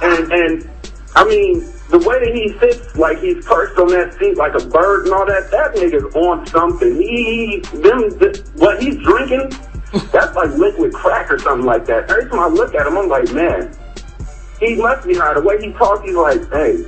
and 0.01 0.31
and 0.31 0.69
I 1.15 1.25
mean 1.27 1.65
the 1.89 1.99
way 1.99 2.17
that 2.19 2.33
he 2.33 2.49
sits, 2.59 2.95
like 2.97 3.19
he's 3.19 3.45
perched 3.45 3.77
on 3.77 3.87
that 3.89 4.17
seat 4.17 4.35
like 4.37 4.55
a 4.55 4.65
bird 4.65 5.05
and 5.05 5.13
all 5.13 5.25
that. 5.27 5.51
That 5.51 5.75
nigga's 5.75 6.15
on 6.15 6.45
something. 6.47 6.95
He 6.95 7.61
them 7.73 8.09
th- 8.19 8.39
what 8.55 8.81
he's 8.81 8.97
drinking, 8.97 9.51
that's 10.11 10.35
like 10.35 10.49
liquid 10.51 10.93
crack 10.93 11.31
or 11.31 11.37
something 11.37 11.65
like 11.65 11.85
that. 11.85 12.09
Every 12.09 12.29
time 12.29 12.39
I 12.39 12.47
look 12.47 12.73
at 12.73 12.87
him, 12.87 12.97
I'm 12.97 13.09
like, 13.09 13.31
man, 13.31 13.77
he 14.59 14.75
must 14.75 15.07
be 15.07 15.13
high. 15.13 15.35
The 15.35 15.41
way 15.41 15.61
he 15.61 15.71
talks, 15.73 16.03
he's 16.03 16.15
like, 16.15 16.41
hey, 16.51 16.85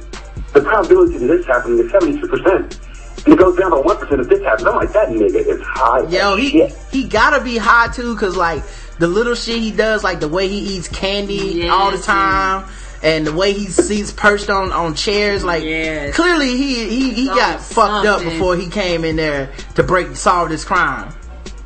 the 0.55 0.61
probability 0.61 1.15
of 1.15 1.21
this 1.21 1.45
happening 1.45 1.79
is 1.79 1.91
seventy 1.91 2.19
two 2.19 2.27
percent. 2.27 2.79
And 3.25 3.33
it 3.33 3.39
goes 3.39 3.57
down 3.57 3.71
by 3.71 3.77
one 3.79 3.97
percent 3.97 4.21
if 4.21 4.29
this 4.29 4.41
happens. 4.43 4.67
I'm 4.67 4.75
like, 4.75 4.91
that 4.93 5.09
nigga 5.09 5.35
is 5.35 5.61
high. 5.61 6.07
Yo, 6.09 6.35
he 6.37 6.49
shit. 6.49 6.73
he 6.91 7.03
gotta 7.07 7.43
be 7.43 7.57
high 7.57 7.89
too, 7.93 8.15
cause 8.15 8.35
like 8.35 8.63
the 8.97 9.07
little 9.07 9.35
shit 9.35 9.59
he 9.59 9.71
does, 9.71 10.03
like 10.03 10.19
the 10.19 10.27
way 10.29 10.47
he 10.47 10.77
eats 10.77 10.87
candy 10.87 11.35
Yes, 11.35 11.71
all 11.71 11.91
the 11.91 11.97
time, 11.97 12.65
and 13.03 13.27
the 13.27 13.33
way 13.33 13.51
he 13.53 13.65
sees 13.67 14.11
perched 14.13 14.49
on 14.49 14.71
on 14.71 14.95
chairs, 14.95 15.43
like 15.43 15.63
Yes. 15.63 16.15
clearly 16.15 16.55
he 16.55 16.87
he, 16.89 17.13
he 17.13 17.29
Oh, 17.29 17.35
got 17.35 17.61
fucked 17.61 18.05
up 18.07 18.23
before 18.23 18.55
he 18.55 18.69
came 18.69 19.03
in 19.03 19.15
there 19.17 19.51
to 19.75 19.83
break 19.83 20.15
solve 20.15 20.49
this 20.49 20.63
crime. 20.63 21.13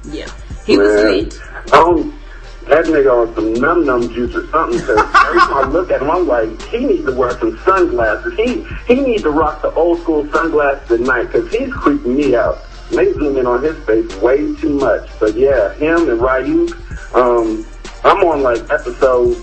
Yeah. 0.09 0.27
He 0.65 0.77
was 0.77 0.93
Man, 1.03 1.29
sweet. 1.31 1.73
Um, 1.73 2.18
that 2.69 2.85
nigga 2.85 3.11
on 3.11 3.33
some 3.35 3.53
num 3.53 3.85
num 3.85 4.13
juice 4.13 4.35
or 4.35 4.47
something. 4.49 4.79
Cause 4.79 4.89
every 5.25 5.39
time 5.39 5.53
I 5.65 5.67
look 5.69 5.91
at 5.91 6.01
him, 6.01 6.09
I'm 6.11 6.27
like, 6.27 6.61
he 6.63 6.79
needs 6.85 7.05
to 7.05 7.13
wear 7.13 7.31
some 7.39 7.57
sunglasses. 7.65 8.33
He 8.35 8.63
he 8.87 9.01
needs 9.01 9.23
to 9.23 9.31
rock 9.31 9.61
the 9.61 9.71
old 9.73 9.99
school 10.01 10.29
sunglasses 10.31 10.91
at 10.91 10.99
night 11.01 11.31
because 11.31 11.51
he's 11.51 11.73
creeping 11.73 12.15
me 12.15 12.35
out. 12.35 12.59
They 12.91 13.13
zoom 13.13 13.37
in 13.37 13.45
on 13.45 13.61
his 13.63 13.77
face 13.85 14.15
way 14.17 14.55
too 14.55 14.73
much. 14.79 15.09
But 15.19 15.35
yeah, 15.35 15.73
him 15.75 16.09
and 16.09 16.21
Ryu. 16.21 16.67
Um, 17.13 17.65
I'm 18.03 18.23
on 18.25 18.41
like 18.43 18.61
episode 18.71 19.35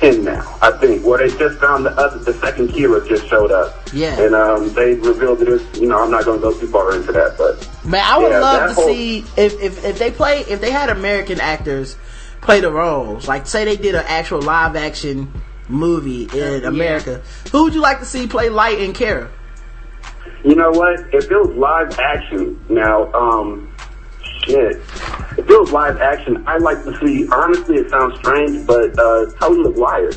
ten 0.00 0.24
now, 0.24 0.56
I 0.62 0.70
think, 0.78 1.04
where 1.04 1.18
they 1.18 1.36
just 1.38 1.58
found 1.58 1.84
the 1.86 1.90
other, 1.90 2.18
the 2.18 2.32
second 2.34 2.68
Kira 2.68 3.06
just 3.08 3.26
showed 3.28 3.50
up. 3.50 3.74
Yeah. 3.92 4.18
And 4.20 4.34
um, 4.34 4.72
they 4.74 4.94
revealed 4.94 5.40
that 5.40 5.48
it's, 5.48 5.80
you 5.80 5.88
know, 5.88 6.02
I'm 6.02 6.10
not 6.10 6.24
going 6.24 6.38
to 6.40 6.42
go 6.42 6.58
too 6.58 6.68
far 6.68 6.94
into 6.94 7.10
that, 7.12 7.36
but 7.36 7.68
Man, 7.84 8.02
I 8.04 8.16
would 8.18 8.30
Yeah, 8.30 8.38
love 8.40 8.68
to 8.70 8.74
whole- 8.74 8.86
see 8.86 9.18
if, 9.36 9.60
if 9.60 9.84
if 9.84 9.98
they 9.98 10.10
play 10.12 10.40
if 10.48 10.60
they 10.60 10.70
had 10.70 10.88
American 10.88 11.40
actors 11.40 11.96
play 12.40 12.60
the 12.60 12.70
roles. 12.70 13.28
Like 13.28 13.46
say 13.46 13.64
they 13.64 13.76
did 13.76 13.94
an 13.94 14.04
actual 14.06 14.42
live 14.42 14.76
action 14.76 15.32
movie 15.68 16.24
in 16.24 16.62
yeah. 16.62 16.68
America. 16.68 17.22
Who 17.52 17.64
would 17.64 17.74
you 17.74 17.80
like 17.80 17.98
to 18.00 18.04
see 18.04 18.26
play 18.26 18.48
Light 18.48 18.80
and 18.80 18.94
Kara? 18.94 19.30
You 20.44 20.54
know 20.54 20.70
what? 20.70 21.00
If 21.12 21.30
it 21.30 21.30
was 21.30 21.50
live 21.56 21.98
action, 21.98 22.64
now, 22.68 23.12
um, 23.12 23.74
shit. 24.44 24.76
If 25.36 25.38
it 25.38 25.60
was 25.60 25.72
live 25.72 26.00
action, 26.00 26.44
I'd 26.46 26.62
like 26.62 26.82
to 26.84 26.98
see. 27.00 27.28
Honestly, 27.28 27.76
it 27.76 27.90
sounds 27.90 28.18
strange, 28.18 28.66
but 28.66 28.98
uh, 28.98 29.26
Tobey 29.40 29.62
Maguire 29.62 30.12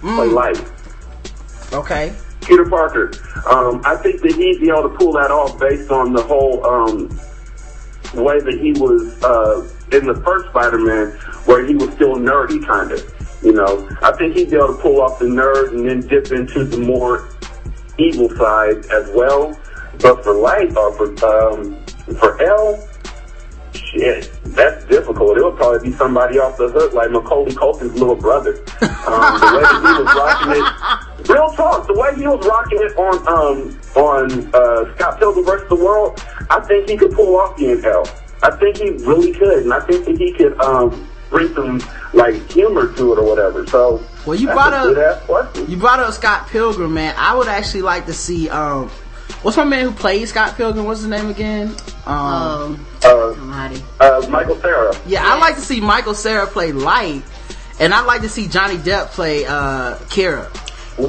play 0.00 0.26
light. 0.26 0.72
Okay. 1.72 2.14
Peter 2.42 2.68
Parker. 2.68 3.10
Um, 3.50 3.80
I 3.84 3.96
think 3.96 4.20
that 4.20 4.34
he'd 4.34 4.60
be 4.60 4.68
able 4.68 4.82
to 4.82 4.96
pull 4.96 5.12
that 5.14 5.30
off 5.30 5.58
based 5.58 5.90
on 5.90 6.12
the 6.12 6.22
whole 6.22 6.64
um, 6.66 7.08
way 8.14 8.38
that 8.40 8.58
he 8.60 8.72
was 8.72 9.22
uh, 9.24 9.66
in 9.92 10.06
the 10.06 10.20
first 10.24 10.48
Spider-Man, 10.50 11.12
where 11.46 11.64
he 11.64 11.74
was 11.74 11.90
still 11.92 12.16
nerdy, 12.16 12.64
kind 12.66 12.92
of. 12.92 13.02
You 13.42 13.52
know, 13.52 13.88
I 14.02 14.12
think 14.12 14.36
he'd 14.36 14.50
be 14.50 14.56
able 14.56 14.74
to 14.76 14.80
pull 14.80 15.02
off 15.02 15.18
the 15.18 15.26
nerd 15.26 15.72
and 15.72 15.86
then 15.86 16.00
dip 16.00 16.32
into 16.32 16.64
the 16.64 16.78
more 16.78 17.28
evil 17.98 18.30
side 18.36 18.86
as 18.86 19.10
well. 19.10 19.58
But 20.00 20.24
for 20.24 20.32
Light 20.34 20.74
or 20.76 20.92
for 20.94 21.08
um, 21.24 21.84
for 22.18 22.40
L, 22.42 22.88
shit, 23.72 24.32
that's 24.44 24.84
difficult. 24.86 25.36
It 25.36 25.44
would 25.44 25.56
probably 25.56 25.90
be 25.90 25.96
somebody 25.96 26.38
off 26.38 26.56
the 26.56 26.68
hook, 26.68 26.94
like 26.94 27.10
Macaulay 27.10 27.52
Culkin's 27.52 27.98
little 27.98 28.16
brother. 28.16 28.56
Um, 28.80 29.38
the 29.38 29.50
way 29.54 29.62
that 29.62 29.80
he 29.84 30.02
was 30.02 30.14
rocking 30.16 30.52
it, 30.56 31.28
real 31.28 31.50
talk, 31.52 31.86
the 31.86 31.94
way 31.94 32.14
he 32.16 32.26
was 32.26 32.44
rocking 32.46 32.78
it 32.80 32.96
on 32.96 33.28
um 33.28 33.78
on 33.94 34.54
uh, 34.54 34.96
Scott 34.96 35.18
Pilgrim 35.18 35.44
versus 35.44 35.68
the 35.68 35.76
World, 35.76 36.24
I 36.50 36.60
think 36.60 36.88
he 36.88 36.96
could 36.96 37.12
pull 37.12 37.36
off 37.36 37.56
being 37.56 37.84
L. 37.84 38.04
I 38.44 38.50
think 38.56 38.76
he 38.76 38.90
really 38.90 39.32
could, 39.32 39.62
and 39.64 39.72
I 39.72 39.80
think 39.80 40.04
that 40.04 40.16
he 40.18 40.32
could 40.32 40.60
um 40.60 41.08
bring 41.30 41.52
some 41.54 41.82
like 42.12 42.34
humor 42.52 42.92
to 42.92 43.12
it 43.14 43.18
or 43.18 43.24
whatever. 43.24 43.66
So 43.66 44.04
Well, 44.26 44.36
you 44.36 44.46
brought 44.46 44.72
up- 44.74 44.84
good 44.94 44.98
ass 44.98 45.22
question. 45.24 45.70
You 45.70 45.76
brought 45.78 45.98
up 45.98 46.12
Scott 46.12 46.48
Pilgrim, 46.48 46.94
man. 46.94 47.14
I 47.18 47.34
would 47.34 47.48
actually 47.48 47.82
like 47.82 48.06
to 48.06 48.12
see 48.12 48.48
um 48.50 48.90
what's 49.42 49.56
my 49.56 49.64
man 49.64 49.86
who 49.86 49.92
played 49.92 50.28
Scott 50.28 50.56
Pilgrim? 50.56 50.84
What's 50.84 51.00
his 51.00 51.08
name 51.08 51.28
again? 51.30 51.74
Um, 52.06 52.14
Um, 52.14 52.86
Uh, 53.02 53.34
somebody. 53.34 53.82
uh, 54.00 54.26
Michael 54.30 54.56
Cera. 54.60 54.94
yeah, 55.06 55.26
I'd 55.26 55.40
like 55.40 55.54
to 55.56 55.60
see 55.62 55.80
Michael 55.80 56.14
Cera 56.14 56.46
play 56.46 56.72
Light, 56.72 57.22
and 57.80 57.92
I'd 57.94 58.06
like 58.06 58.20
to 58.22 58.28
see 58.28 58.46
Johnny 58.46 58.76
Depp 58.76 59.06
play 59.10 59.46
uh 59.46 59.94
Kira. 60.10 60.46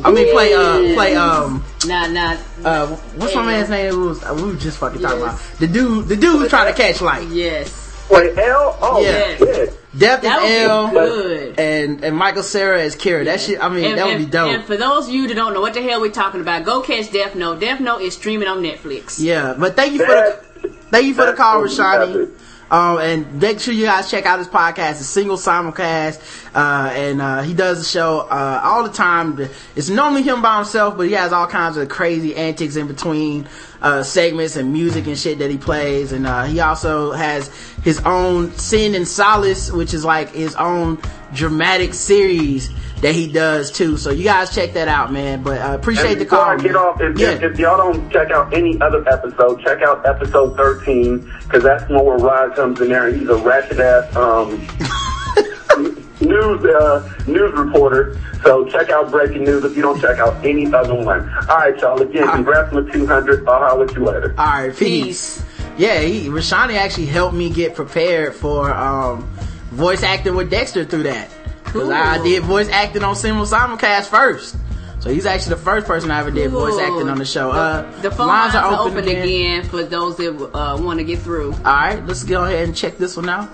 I 0.04 0.12
mean, 0.12 0.32
play 0.32 0.54
uh 0.54 0.94
play 0.96 1.16
um 1.16 1.64
Nah, 1.86 2.08
nah. 2.08 2.38
uh 2.64 2.88
what's 3.18 3.36
my 3.36 3.42
Yeah. 3.42 3.48
man's 3.48 3.70
name? 3.70 3.94
It 3.94 3.96
was 3.98 4.24
uh, 4.24 4.34
we 4.36 4.44
were 4.44 4.54
just 4.56 4.78
fucking 4.80 5.02
talking 5.02 5.20
Yes. 5.20 5.28
about 5.50 5.60
the 5.60 5.68
dude 5.68 6.08
the 6.08 6.16
dude 6.16 6.40
who's 6.40 6.50
trying 6.50 6.74
to 6.74 6.80
catch 6.82 7.02
Light. 7.02 7.28
Yes. 7.28 7.82
Wait, 8.10 8.38
L? 8.38 8.78
Oh, 8.82 9.02
Yeah. 9.02 9.36
shit. 9.38 9.74
Depp 9.96 10.22
That 10.22 10.42
would 10.42 10.50
is 10.52 10.60
be 10.60 10.66
L 10.66 10.88
good. 10.90 11.60
and 11.60 12.04
and 12.04 12.18
Michael 12.18 12.44
Cera 12.44 12.82
is 12.82 12.96
Kira. 12.96 13.26
That 13.26 13.40
shit. 13.42 13.64
I 13.64 13.70
mean, 13.70 13.86
And, 13.86 13.98
that 13.98 14.06
would 14.06 14.16
and- 14.16 14.26
be 14.26 14.30
dope. 14.32 14.50
and 14.50 14.64
for 14.66 14.76
those 14.78 15.08
of 15.08 15.14
you 15.14 15.28
that 15.28 15.36
don't 15.36 15.54
know 15.54 15.62
what 15.62 15.74
the 15.74 15.82
hell 15.82 16.02
we're 16.02 16.12
talking 16.12 16.42
about, 16.42 16.64
go 16.66 16.82
catch 16.82 17.12
Death 17.12 17.36
Note. 17.36 17.60
Death 17.60 17.80
Note 17.80 18.02
is 18.02 18.14
streaming 18.14 18.48
on 18.48 18.62
Netflix. 18.62 19.16
Yeah, 19.20 19.54
but 19.58 19.76
thank 19.76 19.94
you 19.94 20.00
for 20.06 20.14
the 20.14 20.70
thank 20.92 21.06
you 21.06 21.14
for 21.14 21.22
the 21.22 21.28
that's 21.28 21.38
call, 21.40 21.62
what 21.62 21.70
we 21.70 21.76
Rashani. 21.76 22.30
Um, 22.72 22.98
and 22.98 23.40
make 23.40 23.60
sure 23.60 23.74
you 23.74 23.86
guys 23.86 24.10
check 24.10 24.26
out 24.26 24.40
his 24.40 24.48
podcast, 24.48 24.94
it's 24.94 25.06
single 25.06 25.38
simulcast. 25.38 26.20
Uh, 26.56 26.92
and, 26.94 27.22
uh, 27.22 27.42
he 27.44 27.54
does 27.54 27.80
the 27.80 27.86
show, 27.86 28.22
uh, 28.22 28.62
all 28.64 28.84
the 28.84 28.90
time. 28.90 29.40
It's 29.76 29.90
normally 29.90 30.24
him 30.24 30.42
by 30.42 30.58
himself, 30.58 30.98
but 30.98 31.08
he 31.08 31.14
has 31.14 31.32
all 31.32 31.48
kinds 31.48 31.78
of 31.78 31.90
crazy 31.90 32.36
antics 32.36 32.76
in 32.76 32.88
between, 32.88 33.48
uh, 33.82 34.02
segments 34.02 34.56
and 34.56 34.74
music 34.74 35.06
and 35.06 35.18
shit 35.18 35.38
that 35.40 35.52
he 35.52 35.58
plays. 35.58 36.12
And, 36.12 36.26
uh, 36.26 36.44
he 36.46 36.60
also 36.60 37.12
has 37.12 37.52
his 37.84 38.00
own 38.00 38.52
Sin 38.58 38.96
and 38.96 39.08
Solace, 39.08 39.72
which 39.72 39.94
is 39.94 40.04
like 40.04 40.34
his 40.34 40.56
own 40.56 40.98
dramatic 41.34 41.94
series 41.94 42.70
that 43.06 43.14
he 43.14 43.28
does 43.28 43.70
too. 43.72 43.98
So 43.98 44.10
you 44.10 44.24
guys 44.24 44.54
check 44.56 44.74
that 44.74 44.88
out, 44.88 45.14
man. 45.14 45.44
But 45.44 45.62
uh, 45.62 45.76
appreciate 45.76 46.14
And 46.14 46.22
the 46.22 46.26
before 46.26 46.40
call. 46.40 46.50
I 46.50 46.56
get 46.58 46.72
man. 46.72 46.76
off, 46.76 47.00
if, 47.00 47.20
yeah. 47.20 47.30
if, 47.34 47.44
if 47.44 47.60
y'all 47.60 47.78
don't 47.78 48.12
check 48.12 48.32
out 48.32 48.52
any 48.52 48.82
other 48.82 49.08
episode, 49.08 49.62
check 49.62 49.84
out 49.84 50.04
episode 50.08 50.58
13, 50.58 51.20
because 51.44 51.62
that's 51.62 51.88
one 51.88 52.04
where 52.04 52.18
Rod 52.18 52.56
comes 52.56 52.82
in 52.82 52.90
there 52.90 53.08
and 53.08 53.20
he's 53.20 53.30
a 53.30 53.38
ratchet 53.38 53.80
ass 53.80 54.16
um, 54.16 54.50
news 56.20 56.66
uh, 56.66 57.14
news 57.28 57.54
reporter. 57.54 58.20
So 58.42 58.66
check 58.70 58.90
out 58.90 59.12
breaking 59.12 59.44
news 59.44 59.64
if 59.64 59.76
you 59.76 59.84
don't 59.84 60.02
check 60.02 60.18
out 60.18 60.44
any 60.44 60.74
other 60.74 60.96
one. 60.96 61.30
All 61.48 61.58
right, 61.58 61.78
y'all. 61.80 62.02
Again, 62.02 62.28
congrats 62.28 62.74
on 62.74 62.86
the 62.86 62.92
200. 62.92 63.48
I'll 63.48 63.60
holler 63.70 63.86
at 63.86 63.94
you 63.94 64.04
later. 64.04 64.34
All 64.36 64.46
right, 64.48 64.76
peace. 64.76 65.46
Yeah, 65.78 66.00
he, 66.02 66.28
Rashani 66.30 66.74
actually 66.76 67.06
helped 67.06 67.36
me 67.36 67.52
get 67.52 67.76
prepared 67.76 68.34
for 68.34 68.74
um, 68.74 69.30
voice 69.70 70.02
acting 70.02 70.36
with 70.36 70.50
Dexter 70.50 70.86
through 70.86 71.04
that. 71.04 71.30
Because 71.76 71.90
I 71.90 72.24
did 72.24 72.44
voice 72.44 72.70
acting 72.70 73.04
on 73.04 73.16
Simul 73.16 73.46
Simulcast 73.46 74.08
first. 74.08 74.56
So 75.02 75.10
he's 75.12 75.26
actually 75.26 75.56
the 75.56 75.62
first 75.62 75.86
person 75.86 76.10
I 76.10 76.20
ever 76.20 76.32
did 76.32 76.50
voice 76.52 76.80
acting 76.80 77.10
on 77.10 77.18
the 77.20 77.26
show. 77.26 77.52
Uh, 77.52 77.84
The 78.02 78.10
phone 78.10 78.28
lines, 78.28 78.56
are 78.56 78.80
open, 78.80 79.08
again. 79.08 79.64
for 79.66 79.84
those 79.84 80.16
that 80.18 80.36
uh, 80.54 80.78
want 80.82 81.00
to 81.00 81.04
get 81.06 81.20
through. 81.20 81.52
All 81.54 81.62
right, 81.64 82.04
let's 82.08 82.24
go 82.24 82.46
ahead 82.46 82.64
and 82.68 82.76
check 82.76 82.98
this 82.98 83.16
one 83.18 83.30
out. 83.30 83.50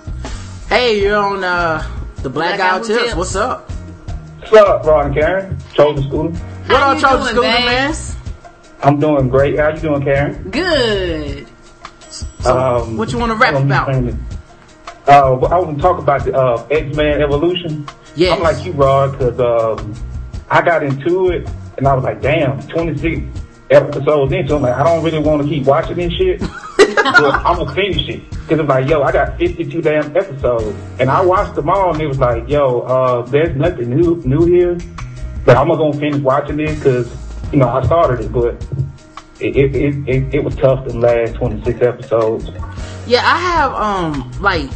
Hey, 0.70 1.02
you're 1.02 1.18
on 1.18 1.44
uh, 1.44 1.86
the 2.22 2.30
Black, 2.30 2.58
Black 2.58 2.60
Guy 2.60 2.70
Guy 2.70 2.78
Who 2.78 2.84
Who 2.84 2.88
Tips. 2.94 3.04
Tips. 3.06 3.16
What's 3.18 3.36
up? 3.36 3.70
What's 4.40 4.54
up, 4.54 4.86
Ron 4.86 5.06
and 5.08 5.16
Karen? 5.16 5.58
Chosen 5.74 6.04
Scooter. 6.08 6.30
What 6.30 6.72
up, 6.82 6.96
you 6.96 7.02
Trojan 7.02 7.26
Scooter, 7.28 7.42
man? 7.42 7.96
I'm 8.84 9.00
doing 9.00 9.28
great. 9.30 9.60
How 9.60 9.70
you 9.70 9.80
doing, 9.80 10.04
Karen? 10.04 10.50
Good. 10.52 11.48
So, 12.10 12.58
Um, 12.58 12.98
what 12.98 13.12
you 13.12 13.18
want 13.18 13.32
to 13.32 13.36
rap 13.38 13.56
about? 13.56 13.88
saying- 13.88 14.26
Uh, 15.08 15.34
I 15.34 15.58
want 15.60 15.76
to 15.78 15.82
talk 15.82 15.98
about 16.00 16.24
the 16.24 16.34
uh, 16.38 16.66
X-Men 16.72 17.22
Evolution. 17.22 17.86
Yes. 18.16 18.38
I'm 18.38 18.44
like 18.44 18.66
you, 18.66 18.74
Rod, 18.74 19.12
because 19.12 19.40
um, 19.40 19.96
I 20.50 20.62
got 20.62 20.84
into 20.84 21.30
it 21.30 21.50
and 21.78 21.88
I 21.88 21.94
was 21.94 22.04
like, 22.04 22.22
damn, 22.22 22.62
26 22.68 23.42
episodes 23.70 24.34
into 24.34 24.54
it. 24.54 24.56
I'm 24.58 24.62
like, 24.62 24.76
I 24.76 24.84
don't 24.84 25.04
really 25.04 25.20
want 25.20 25.42
to 25.42 25.48
keep 25.48 25.66
watching 25.66 25.96
this 25.96 26.14
shit. 26.14 26.40
but 26.78 27.34
I'm 27.46 27.56
going 27.56 27.68
to 27.68 27.74
finish 27.74 28.10
it. 28.10 28.30
Because 28.30 28.60
it's 28.60 28.70
like, 28.70 28.90
yo, 28.90 29.02
I 29.02 29.12
got 29.12 29.38
52 29.38 29.82
damn 29.82 30.16
episodes. 30.18 30.78
And 31.00 31.10
I 31.10 31.22
watched 31.22 31.56
them 31.56 31.70
all 31.70 31.94
and 31.94 32.02
it 32.02 32.08
was 32.08 32.20
like, 32.20 32.48
yo, 32.50 32.82
uh, 32.82 33.22
there's 33.24 33.56
nothing 33.56 33.90
new 33.90 34.22
new 34.26 34.46
here. 34.46 34.78
But 35.46 35.58
I'm 35.58 35.68
going 35.68 35.94
to 35.94 36.00
finish 36.00 36.22
watching 36.22 36.58
this 36.58 36.76
because, 36.78 37.52
you 37.52 37.60
know, 37.60 37.70
I 37.70 37.84
started 37.86 38.26
it, 38.26 38.32
but 38.32 38.54
it, 39.40 39.56
it, 39.56 39.76
it, 39.76 40.10
it, 40.10 40.34
it 40.36 40.44
was 40.44 40.56
tough 40.56 40.86
the 40.86 40.98
last 40.98 41.36
26 41.36 41.82
episodes. 41.82 42.50
Yeah, 43.08 43.22
I 43.26 43.38
have 43.40 43.74
um 43.74 44.32
like 44.40 44.70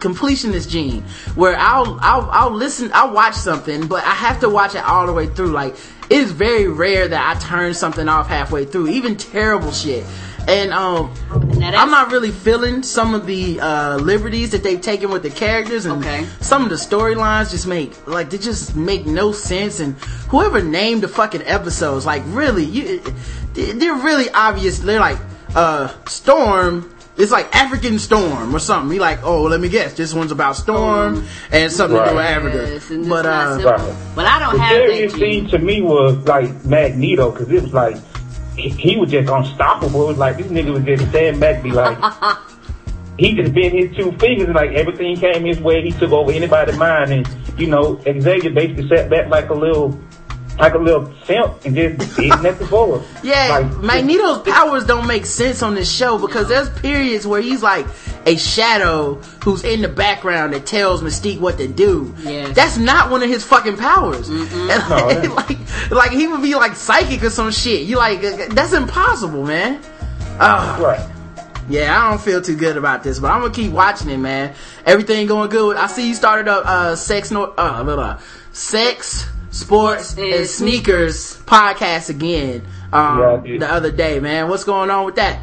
completionist 0.00 0.68
gene 0.68 1.02
where 1.34 1.56
I'll 1.58 1.98
I'll 2.00 2.28
I'll 2.30 2.50
listen 2.50 2.90
I'll 2.94 3.12
watch 3.12 3.34
something 3.34 3.86
but 3.86 4.04
I 4.04 4.14
have 4.14 4.40
to 4.40 4.48
watch 4.48 4.74
it 4.74 4.84
all 4.84 5.06
the 5.06 5.12
way 5.12 5.26
through. 5.26 5.48
Like 5.52 5.74
it 6.10 6.16
is 6.16 6.32
very 6.32 6.68
rare 6.68 7.06
that 7.08 7.36
I 7.36 7.38
turn 7.40 7.74
something 7.74 8.08
off 8.08 8.28
halfway 8.28 8.64
through, 8.64 8.88
even 8.88 9.16
terrible 9.16 9.72
shit. 9.72 10.04
And 10.46 10.72
um 10.72 11.12
I'm 11.30 11.90
not 11.90 12.10
really 12.10 12.30
feeling 12.30 12.82
some 12.82 13.14
of 13.14 13.26
the 13.26 13.60
uh 13.60 13.96
liberties 13.96 14.50
that 14.52 14.62
they've 14.62 14.80
taken 14.80 15.10
with 15.10 15.22
the 15.22 15.30
characters 15.30 15.84
and 15.84 16.02
Okay. 16.02 16.26
some 16.40 16.62
of 16.62 16.70
the 16.70 16.76
storylines 16.76 17.50
just 17.50 17.66
make 17.66 18.06
like 18.06 18.30
they 18.30 18.38
just 18.38 18.74
make 18.74 19.04
no 19.04 19.32
sense 19.32 19.80
and 19.80 19.94
whoever 20.30 20.62
named 20.62 21.02
the 21.02 21.08
fucking 21.08 21.42
episodes 21.42 22.06
like 22.06 22.22
really 22.28 22.64
you 22.64 23.02
they're 23.52 23.94
really 23.94 24.30
obvious 24.30 24.78
they're 24.78 25.00
like 25.00 25.18
uh 25.54 25.92
storm 26.06 26.90
it's 27.18 27.32
like 27.32 27.54
African 27.54 27.98
Storm 27.98 28.54
or 28.54 28.58
something. 28.58 28.94
You 28.94 29.00
like, 29.00 29.22
oh, 29.24 29.42
let 29.42 29.60
me 29.60 29.68
guess, 29.68 29.94
this 29.94 30.14
one's 30.14 30.32
about 30.32 30.56
Storm 30.56 31.26
and 31.50 31.70
something 31.72 31.98
to 31.98 32.08
do 32.10 32.16
with 32.16 32.24
Africa. 32.24 32.68
Yes, 32.70 33.08
but 33.08 33.26
uh. 33.26 33.58
Right. 33.64 33.96
But 34.14 34.26
I 34.26 34.38
don't 34.38 34.54
The 34.54 34.60
have 34.62 34.70
that. 34.76 34.84
scariest 34.86 35.16
scene 35.16 35.48
to 35.48 35.58
me 35.58 35.82
was 35.82 36.16
like 36.26 36.64
Magneto 36.64 37.30
because 37.32 37.50
it 37.50 37.62
was 37.62 37.74
like 37.74 37.96
he, 38.56 38.68
he 38.70 38.96
was 38.96 39.10
just 39.10 39.28
unstoppable. 39.28 40.04
It 40.04 40.08
was 40.08 40.18
like 40.18 40.36
this 40.38 40.46
nigga 40.46 40.72
was 40.72 40.84
just 40.84 41.08
standing 41.10 41.40
back, 41.40 41.62
be 41.62 41.70
like 41.72 41.98
he 43.18 43.34
just 43.34 43.52
bent 43.52 43.74
his 43.74 43.96
two 43.96 44.12
fingers 44.18 44.46
and 44.46 44.54
like 44.54 44.70
everything 44.72 45.16
came 45.16 45.44
his 45.44 45.60
way. 45.60 45.82
He 45.82 45.90
took 45.92 46.12
over 46.12 46.30
anybody's 46.32 46.76
mind, 46.76 47.10
and 47.12 47.28
you 47.58 47.66
know 47.66 48.00
Xavier 48.02 48.50
basically 48.50 48.88
sat 48.88 49.10
back 49.10 49.28
like 49.28 49.50
a 49.50 49.54
little 49.54 49.98
like 50.58 50.74
a 50.74 50.78
little 50.78 51.12
simp 51.24 51.64
and 51.64 51.74
just 51.76 52.16
did 52.16 52.28
nothing 52.42 52.66
forward. 52.66 53.02
Yeah, 53.22 53.48
Like, 53.48 53.76
Magneto's 53.82 54.42
powers 54.42 54.84
don't 54.84 55.06
make 55.06 55.24
sense 55.26 55.62
on 55.62 55.74
this 55.74 55.90
show 55.90 56.18
because 56.18 56.48
there's 56.48 56.68
periods 56.80 57.26
where 57.26 57.40
he's 57.40 57.62
like 57.62 57.86
a 58.26 58.36
shadow 58.36 59.14
who's 59.44 59.62
in 59.64 59.82
the 59.82 59.88
background 59.88 60.52
that 60.52 60.66
tells 60.66 61.00
Mystique 61.02 61.38
what 61.40 61.58
to 61.58 61.68
do. 61.68 62.14
Yes. 62.18 62.54
That's 62.56 62.76
not 62.76 63.10
one 63.10 63.22
of 63.22 63.28
his 63.28 63.44
fucking 63.44 63.76
powers. 63.76 64.28
And 64.28 64.48
No, 64.68 65.06
like, 65.06 65.24
it- 65.24 65.30
like, 65.30 65.90
like 65.90 66.10
he 66.10 66.26
would 66.26 66.42
be 66.42 66.54
like 66.54 66.74
psychic 66.74 67.22
or 67.22 67.30
some 67.30 67.50
shit. 67.52 67.82
You 67.86 67.96
like 67.96 68.20
that's 68.50 68.72
impossible, 68.72 69.44
man. 69.44 69.80
Ugh. 70.40 70.80
Right. 70.80 71.10
Yeah, 71.70 71.94
I 72.02 72.08
don't 72.10 72.20
feel 72.20 72.40
too 72.40 72.56
good 72.56 72.76
about 72.78 73.02
this, 73.02 73.18
but 73.18 73.30
I'm 73.30 73.42
gonna 73.42 73.52
keep 73.52 73.70
watching 73.72 74.08
it, 74.10 74.16
man. 74.16 74.54
Everything 74.86 75.26
going 75.26 75.50
good. 75.50 75.76
I 75.76 75.86
see 75.86 76.08
you 76.08 76.14
started 76.14 76.48
up 76.48 76.64
uh 76.66 76.96
sex 76.96 77.30
no 77.30 77.44
uh 77.44 77.82
blah, 77.84 77.94
blah, 77.94 78.20
sex, 78.52 79.26
sports, 79.50 80.16
And 80.16 80.34
and 80.34 80.46
sneakers 80.46 81.36
podcast 81.46 82.10
again. 82.10 82.62
Um, 82.92 83.18
Yeah, 83.18 83.54
I 83.54 83.58
the 83.58 83.70
other 83.70 83.90
day, 83.90 84.20
man. 84.20 84.48
What's 84.48 84.64
going 84.64 84.90
on 84.90 85.04
with 85.06 85.16
that? 85.16 85.40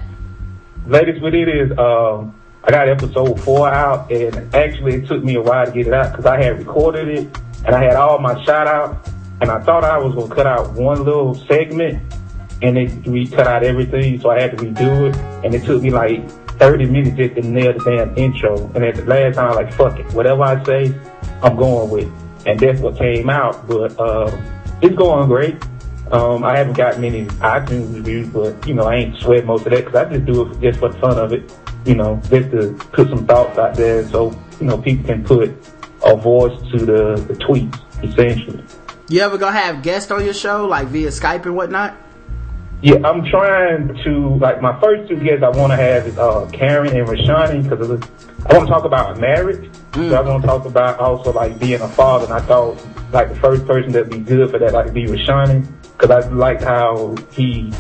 latest 0.87 1.19
with 1.21 1.33
it 1.33 1.47
is 1.49 1.71
um 1.79 2.33
I 2.63 2.71
got 2.71 2.89
episode 2.89 3.39
four 3.41 3.67
out, 3.69 4.11
and 4.11 4.53
actually 4.55 4.95
it 4.95 5.07
took 5.07 5.23
me 5.23 5.35
a 5.35 5.41
while 5.41 5.65
to 5.65 5.71
get 5.71 5.87
it 5.87 5.93
out 5.93 6.11
because 6.11 6.25
I 6.25 6.41
had 6.41 6.57
recorded 6.57 7.07
it 7.07 7.37
and 7.65 7.75
I 7.75 7.83
had 7.83 7.95
all 7.95 8.17
my 8.19 8.43
shout 8.43 8.67
outs, 8.67 9.11
and 9.41 9.51
I 9.51 9.59
thought 9.61 9.83
I 9.83 9.97
was 9.97 10.15
gonna 10.15 10.33
cut 10.33 10.47
out 10.47 10.73
one 10.73 11.03
little 11.03 11.35
segment, 11.35 12.01
and 12.61 12.77
it 12.77 13.07
we 13.07 13.27
cut 13.27 13.47
out 13.47 13.63
everything, 13.63 14.19
so 14.19 14.29
I 14.29 14.41
had 14.41 14.57
to 14.57 14.63
redo 14.63 15.09
it, 15.09 15.15
and 15.45 15.53
it 15.53 15.63
took 15.63 15.81
me 15.81 15.89
like 15.91 16.27
30 16.57 16.85
minutes 16.85 17.17
just 17.17 17.35
to 17.35 17.41
nail 17.41 17.73
the 17.73 17.83
damn 17.83 18.17
intro, 18.17 18.55
and 18.75 18.83
at 18.83 18.95
the 18.95 19.05
last 19.05 19.35
time 19.35 19.45
I 19.45 19.47
was 19.49 19.57
like 19.57 19.73
fuck 19.73 19.99
it, 19.99 20.11
whatever 20.13 20.43
I 20.43 20.63
say, 20.63 20.93
I'm 21.43 21.55
going 21.55 21.89
with, 21.89 22.11
and 22.45 22.59
that's 22.59 22.79
what 22.79 22.97
came 22.97 23.29
out, 23.29 23.67
but 23.67 23.97
um 23.99 24.45
it's 24.81 24.95
going 24.95 25.27
great. 25.27 25.57
Um, 26.11 26.43
I 26.43 26.57
haven't 26.57 26.77
got 26.77 26.99
many 26.99 27.25
iTunes 27.25 27.95
reviews, 27.95 28.29
but 28.29 28.67
you 28.67 28.75
know, 28.75 28.83
I 28.83 28.95
ain't 28.95 29.17
sweat 29.17 29.45
most 29.45 29.65
of 29.65 29.71
that 29.71 29.85
because 29.85 29.95
I 29.95 30.13
just 30.13 30.25
do 30.25 30.49
it 30.49 30.61
just 30.61 30.79
for 30.79 30.89
the 30.89 30.99
fun 30.99 31.17
of 31.17 31.33
it. 31.33 31.51
You 31.85 31.95
know, 31.95 32.21
just 32.29 32.51
to 32.51 32.73
put 32.91 33.09
some 33.09 33.25
thoughts 33.25 33.57
out 33.57 33.75
there 33.75 34.07
so 34.07 34.31
you 34.59 34.67
know 34.67 34.77
people 34.77 35.05
can 35.05 35.23
put 35.23 35.51
a 36.03 36.15
voice 36.15 36.59
to 36.71 36.77
the, 36.77 37.15
the 37.27 37.33
tweets 37.35 37.79
essentially. 38.03 38.63
You 39.09 39.21
ever 39.21 39.37
gonna 39.37 39.57
have 39.57 39.81
guests 39.81 40.11
on 40.11 40.23
your 40.23 40.33
show, 40.33 40.67
like 40.67 40.87
via 40.87 41.09
Skype 41.09 41.45
and 41.45 41.55
whatnot? 41.55 41.95
Yeah, 42.81 43.07
I'm 43.07 43.25
trying 43.25 43.95
to 44.03 44.35
like 44.35 44.61
my 44.61 44.79
first 44.79 45.09
two 45.09 45.17
guests 45.17 45.43
I 45.43 45.49
want 45.49 45.71
to 45.71 45.77
have 45.77 46.07
is 46.07 46.17
uh, 46.17 46.47
Karen 46.51 46.95
and 46.95 47.07
Rashani 47.07 47.63
because 47.63 47.89
I 48.45 48.53
want 48.53 48.67
to 48.67 48.73
talk 48.73 48.85
about 48.85 49.19
marriage. 49.19 49.69
So 49.93 50.13
I 50.13 50.21
want 50.21 50.43
to 50.43 50.47
talk 50.47 50.65
about 50.65 50.99
also 50.99 51.33
like 51.33 51.57
being 51.57 51.81
a 51.81 51.87
father. 51.87 52.25
And 52.25 52.33
I 52.33 52.41
thought 52.41 52.83
like 53.11 53.29
the 53.29 53.35
first 53.35 53.65
person 53.65 53.91
that'd 53.91 54.09
be 54.09 54.19
good 54.19 54.51
for 54.51 54.59
that 54.59 54.73
like 54.73 54.93
be 54.93 55.05
Rashani 55.05 55.65
because 55.97 56.11
I 56.11 56.27
liked 56.29 56.63
how 56.63 57.15
he 57.31 57.71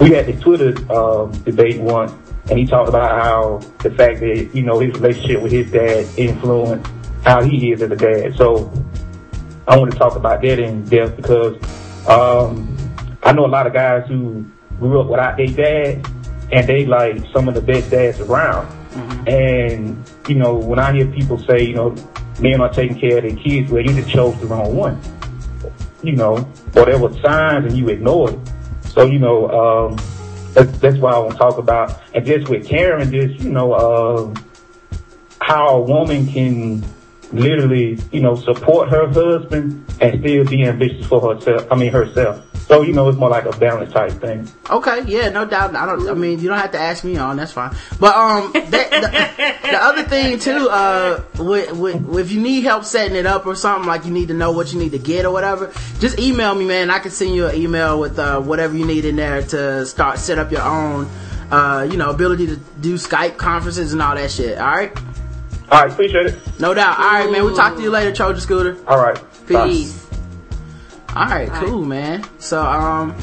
we 0.00 0.10
had 0.10 0.26
the 0.26 0.36
Twitter 0.40 0.92
um, 0.92 1.30
debate 1.44 1.80
once 1.80 2.12
and 2.50 2.58
he 2.58 2.66
talked 2.66 2.88
about 2.88 3.22
how 3.22 3.58
the 3.78 3.90
fact 3.90 4.20
that 4.20 4.50
you 4.52 4.62
know 4.62 4.80
his 4.80 4.92
relationship 4.94 5.40
with 5.40 5.52
his 5.52 5.70
dad 5.70 6.06
influenced 6.16 6.90
how 7.24 7.42
he 7.42 7.72
is 7.72 7.82
as 7.82 7.90
a 7.90 7.96
dad. 7.96 8.34
So 8.36 8.72
I 9.68 9.78
want 9.78 9.92
to 9.92 9.98
talk 9.98 10.16
about 10.16 10.42
that 10.42 10.58
in 10.58 10.84
depth 10.84 11.16
because 11.16 11.56
um, 12.08 12.76
I 13.22 13.32
know 13.32 13.46
a 13.46 13.48
lot 13.48 13.66
of 13.66 13.72
guys 13.72 14.06
who 14.08 14.44
grew 14.78 15.00
up 15.00 15.08
without 15.08 15.36
their 15.36 15.46
dad, 15.46 16.06
and 16.50 16.66
they 16.66 16.86
like 16.86 17.24
some 17.32 17.48
of 17.48 17.54
the 17.54 17.62
best 17.62 17.90
dads 17.90 18.20
around. 18.20 18.68
And 19.26 20.04
you 20.28 20.34
know, 20.34 20.54
when 20.54 20.78
I 20.78 20.92
hear 20.92 21.06
people 21.06 21.38
say, 21.38 21.62
you 21.62 21.74
know, 21.74 21.94
men 22.40 22.60
are 22.60 22.72
taking 22.72 22.98
care 22.98 23.18
of 23.18 23.22
their 23.22 23.36
kids, 23.36 23.70
well, 23.70 23.82
you 23.82 23.92
just 23.94 24.10
chose 24.10 24.38
the 24.40 24.46
wrong 24.46 24.74
one. 24.74 25.00
You 26.02 26.16
know, 26.16 26.48
or 26.74 26.84
there 26.84 26.98
were 26.98 27.12
signs 27.20 27.66
and 27.66 27.76
you 27.76 27.88
ignored 27.88 28.34
it. 28.34 28.52
So 28.88 29.06
you 29.06 29.18
know, 29.18 29.48
um, 29.50 29.96
that's, 30.52 30.76
that's 30.78 30.96
why 30.98 31.12
I 31.12 31.18
want 31.18 31.32
to 31.32 31.38
talk 31.38 31.58
about. 31.58 32.00
And 32.14 32.26
just 32.26 32.48
with 32.48 32.66
Karen, 32.66 33.10
just 33.12 33.40
you 33.40 33.50
know, 33.50 33.74
um, 33.74 34.34
how 35.40 35.68
a 35.68 35.80
woman 35.80 36.26
can 36.26 36.84
literally, 37.32 37.98
you 38.10 38.20
know, 38.20 38.34
support 38.34 38.90
her 38.90 39.06
husband 39.08 39.84
and 40.00 40.20
still 40.20 40.44
be 40.44 40.64
ambitious 40.64 41.06
for 41.06 41.34
herself. 41.34 41.66
I 41.70 41.76
mean, 41.76 41.92
herself. 41.92 42.44
So 42.66 42.82
you 42.82 42.92
know, 42.92 43.08
it's 43.08 43.18
more 43.18 43.28
like 43.28 43.44
a 43.44 43.56
balance 43.56 43.92
type 43.92 44.12
thing. 44.12 44.48
Okay, 44.70 45.02
yeah, 45.06 45.28
no 45.28 45.44
doubt. 45.44 45.74
I 45.74 45.84
don't. 45.84 46.08
I 46.08 46.14
mean, 46.14 46.40
you 46.40 46.48
don't 46.48 46.58
have 46.58 46.72
to 46.72 46.80
ask 46.80 47.04
me 47.04 47.16
on. 47.16 47.36
That's 47.36 47.52
fine. 47.52 47.76
But 48.00 48.14
um, 48.14 48.52
that, 48.52 48.70
the, 48.70 49.68
the 49.68 49.82
other 49.82 50.02
thing 50.04 50.38
too, 50.38 50.68
uh, 50.70 51.22
with, 51.38 51.72
with, 51.72 52.18
if 52.18 52.32
you 52.32 52.40
need 52.40 52.62
help 52.62 52.84
setting 52.84 53.16
it 53.16 53.26
up 53.26 53.46
or 53.46 53.54
something, 53.54 53.86
like 53.86 54.04
you 54.04 54.10
need 54.10 54.28
to 54.28 54.34
know 54.34 54.52
what 54.52 54.72
you 54.72 54.78
need 54.78 54.92
to 54.92 54.98
get 54.98 55.24
or 55.24 55.32
whatever, 55.32 55.72
just 55.98 56.18
email 56.18 56.54
me, 56.54 56.64
man. 56.64 56.90
I 56.90 56.98
can 56.98 57.10
send 57.10 57.34
you 57.34 57.46
an 57.46 57.56
email 57.56 57.98
with 58.00 58.18
uh, 58.18 58.40
whatever 58.40 58.76
you 58.76 58.86
need 58.86 59.04
in 59.04 59.16
there 59.16 59.42
to 59.42 59.84
start 59.84 60.18
set 60.18 60.38
up 60.38 60.50
your 60.50 60.62
own, 60.62 61.10
uh, 61.50 61.86
you 61.90 61.96
know, 61.96 62.10
ability 62.10 62.46
to 62.46 62.56
do 62.80 62.94
Skype 62.94 63.36
conferences 63.36 63.92
and 63.92 64.00
all 64.00 64.14
that 64.14 64.30
shit. 64.30 64.58
All 64.58 64.66
right. 64.66 64.96
All 65.70 65.82
right, 65.82 65.90
appreciate 65.90 66.26
it. 66.26 66.60
No 66.60 66.74
doubt. 66.74 66.98
All 66.98 67.04
right, 67.04 67.30
man. 67.30 67.44
We'll 67.44 67.56
talk 67.56 67.76
to 67.76 67.82
you 67.82 67.90
later, 67.90 68.14
Trojan 68.14 68.40
Scooter. 68.40 68.76
All 68.86 69.02
right. 69.02 69.18
Peace. 69.46 70.01
All 71.14 71.26
right, 71.26 71.50
cool, 71.50 71.84
man. 71.84 72.24
So, 72.38 72.62
um, 72.62 73.14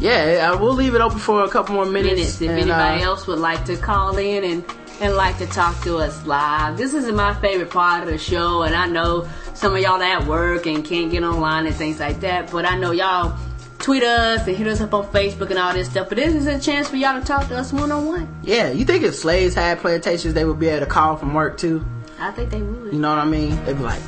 yeah, 0.00 0.50
uh, 0.52 0.58
we'll 0.58 0.74
leave 0.74 0.94
it 0.94 1.00
open 1.00 1.18
for 1.18 1.44
a 1.44 1.48
couple 1.48 1.74
more 1.74 1.86
minutes. 1.86 2.14
minutes. 2.14 2.40
If 2.42 2.50
and, 2.50 2.58
anybody 2.58 3.02
uh, 3.02 3.06
else 3.06 3.26
would 3.26 3.38
like 3.38 3.64
to 3.64 3.76
call 3.76 4.18
in 4.18 4.44
and 4.44 4.64
and 5.00 5.14
like 5.14 5.38
to 5.38 5.46
talk 5.46 5.80
to 5.84 5.96
us 5.98 6.26
live, 6.26 6.76
this 6.76 6.92
is 6.92 7.10
my 7.12 7.32
favorite 7.40 7.70
part 7.70 8.02
of 8.02 8.08
the 8.08 8.18
show, 8.18 8.62
and 8.62 8.74
I 8.74 8.86
know 8.86 9.28
some 9.54 9.74
of 9.74 9.80
y'all 9.80 10.02
at 10.02 10.26
work 10.26 10.66
and 10.66 10.84
can't 10.84 11.10
get 11.10 11.22
online 11.22 11.66
and 11.66 11.74
things 11.74 12.00
like 12.00 12.20
that. 12.20 12.50
But 12.50 12.66
I 12.66 12.76
know 12.76 12.90
y'all 12.90 13.38
tweet 13.78 14.02
us 14.02 14.46
and 14.46 14.54
hit 14.54 14.66
us 14.66 14.82
up 14.82 14.92
on 14.92 15.06
Facebook 15.06 15.48
and 15.48 15.58
all 15.58 15.72
this 15.72 15.88
stuff. 15.88 16.10
But 16.10 16.18
this 16.18 16.34
is 16.34 16.46
a 16.46 16.58
chance 16.58 16.88
for 16.88 16.96
y'all 16.96 17.18
to 17.18 17.26
talk 17.26 17.48
to 17.48 17.56
us 17.56 17.72
one 17.72 17.90
on 17.90 18.04
one. 18.04 18.40
Yeah, 18.42 18.70
you 18.70 18.84
think 18.84 19.04
if 19.04 19.14
slaves 19.14 19.54
had 19.54 19.78
plantations, 19.78 20.34
they 20.34 20.44
would 20.44 20.58
be 20.58 20.68
able 20.68 20.80
to 20.84 20.86
call 20.86 21.16
from 21.16 21.32
work 21.32 21.56
too? 21.56 21.82
I 22.20 22.30
think 22.32 22.50
they 22.50 22.60
would. 22.60 22.92
You 22.92 22.98
know 22.98 23.08
what 23.08 23.18
I 23.18 23.24
mean? 23.24 23.64
They'd 23.64 23.76
be 23.76 23.82
like, 23.82 24.02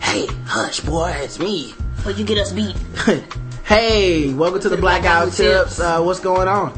"Hey, 0.00 0.26
hush, 0.44 0.80
boy, 0.80 1.10
it's 1.22 1.38
me." 1.38 1.74
Would 2.06 2.18
you 2.18 2.24
get 2.24 2.38
us 2.38 2.52
beat? 2.52 2.74
hey, 3.64 4.32
welcome 4.32 4.60
to 4.62 4.70
the 4.70 4.76
Blackout 4.76 5.26
Blackout 5.26 5.36
Tips. 5.36 5.76
Tips. 5.76 5.80
Uh, 5.80 6.02
what's 6.02 6.18
going 6.18 6.48
on? 6.48 6.70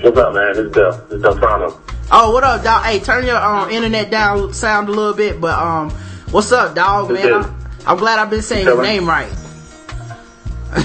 What's 0.00 0.18
up, 0.18 0.34
man? 0.34 0.50
It's 0.56 0.74
Del. 0.74 1.06
It's 1.10 1.22
Del 1.22 1.38
Toronto. 1.38 1.80
Oh, 2.10 2.32
what 2.32 2.42
up, 2.42 2.64
dog? 2.64 2.84
Hey, 2.84 2.98
turn 2.98 3.24
your 3.24 3.36
um, 3.36 3.70
internet 3.70 4.10
down, 4.10 4.52
sound 4.52 4.88
a 4.88 4.92
little 4.92 5.14
bit. 5.14 5.40
But 5.40 5.56
um, 5.56 5.90
what's 6.32 6.50
up, 6.50 6.74
dog? 6.74 7.08
What's 7.08 7.22
Man. 7.22 7.32
I'm, 7.32 7.56
I'm 7.86 7.96
glad 7.98 8.18
I've 8.18 8.30
been 8.30 8.42
saying 8.42 8.66
your 8.66 8.82
name 8.82 9.08
right. 9.08 9.30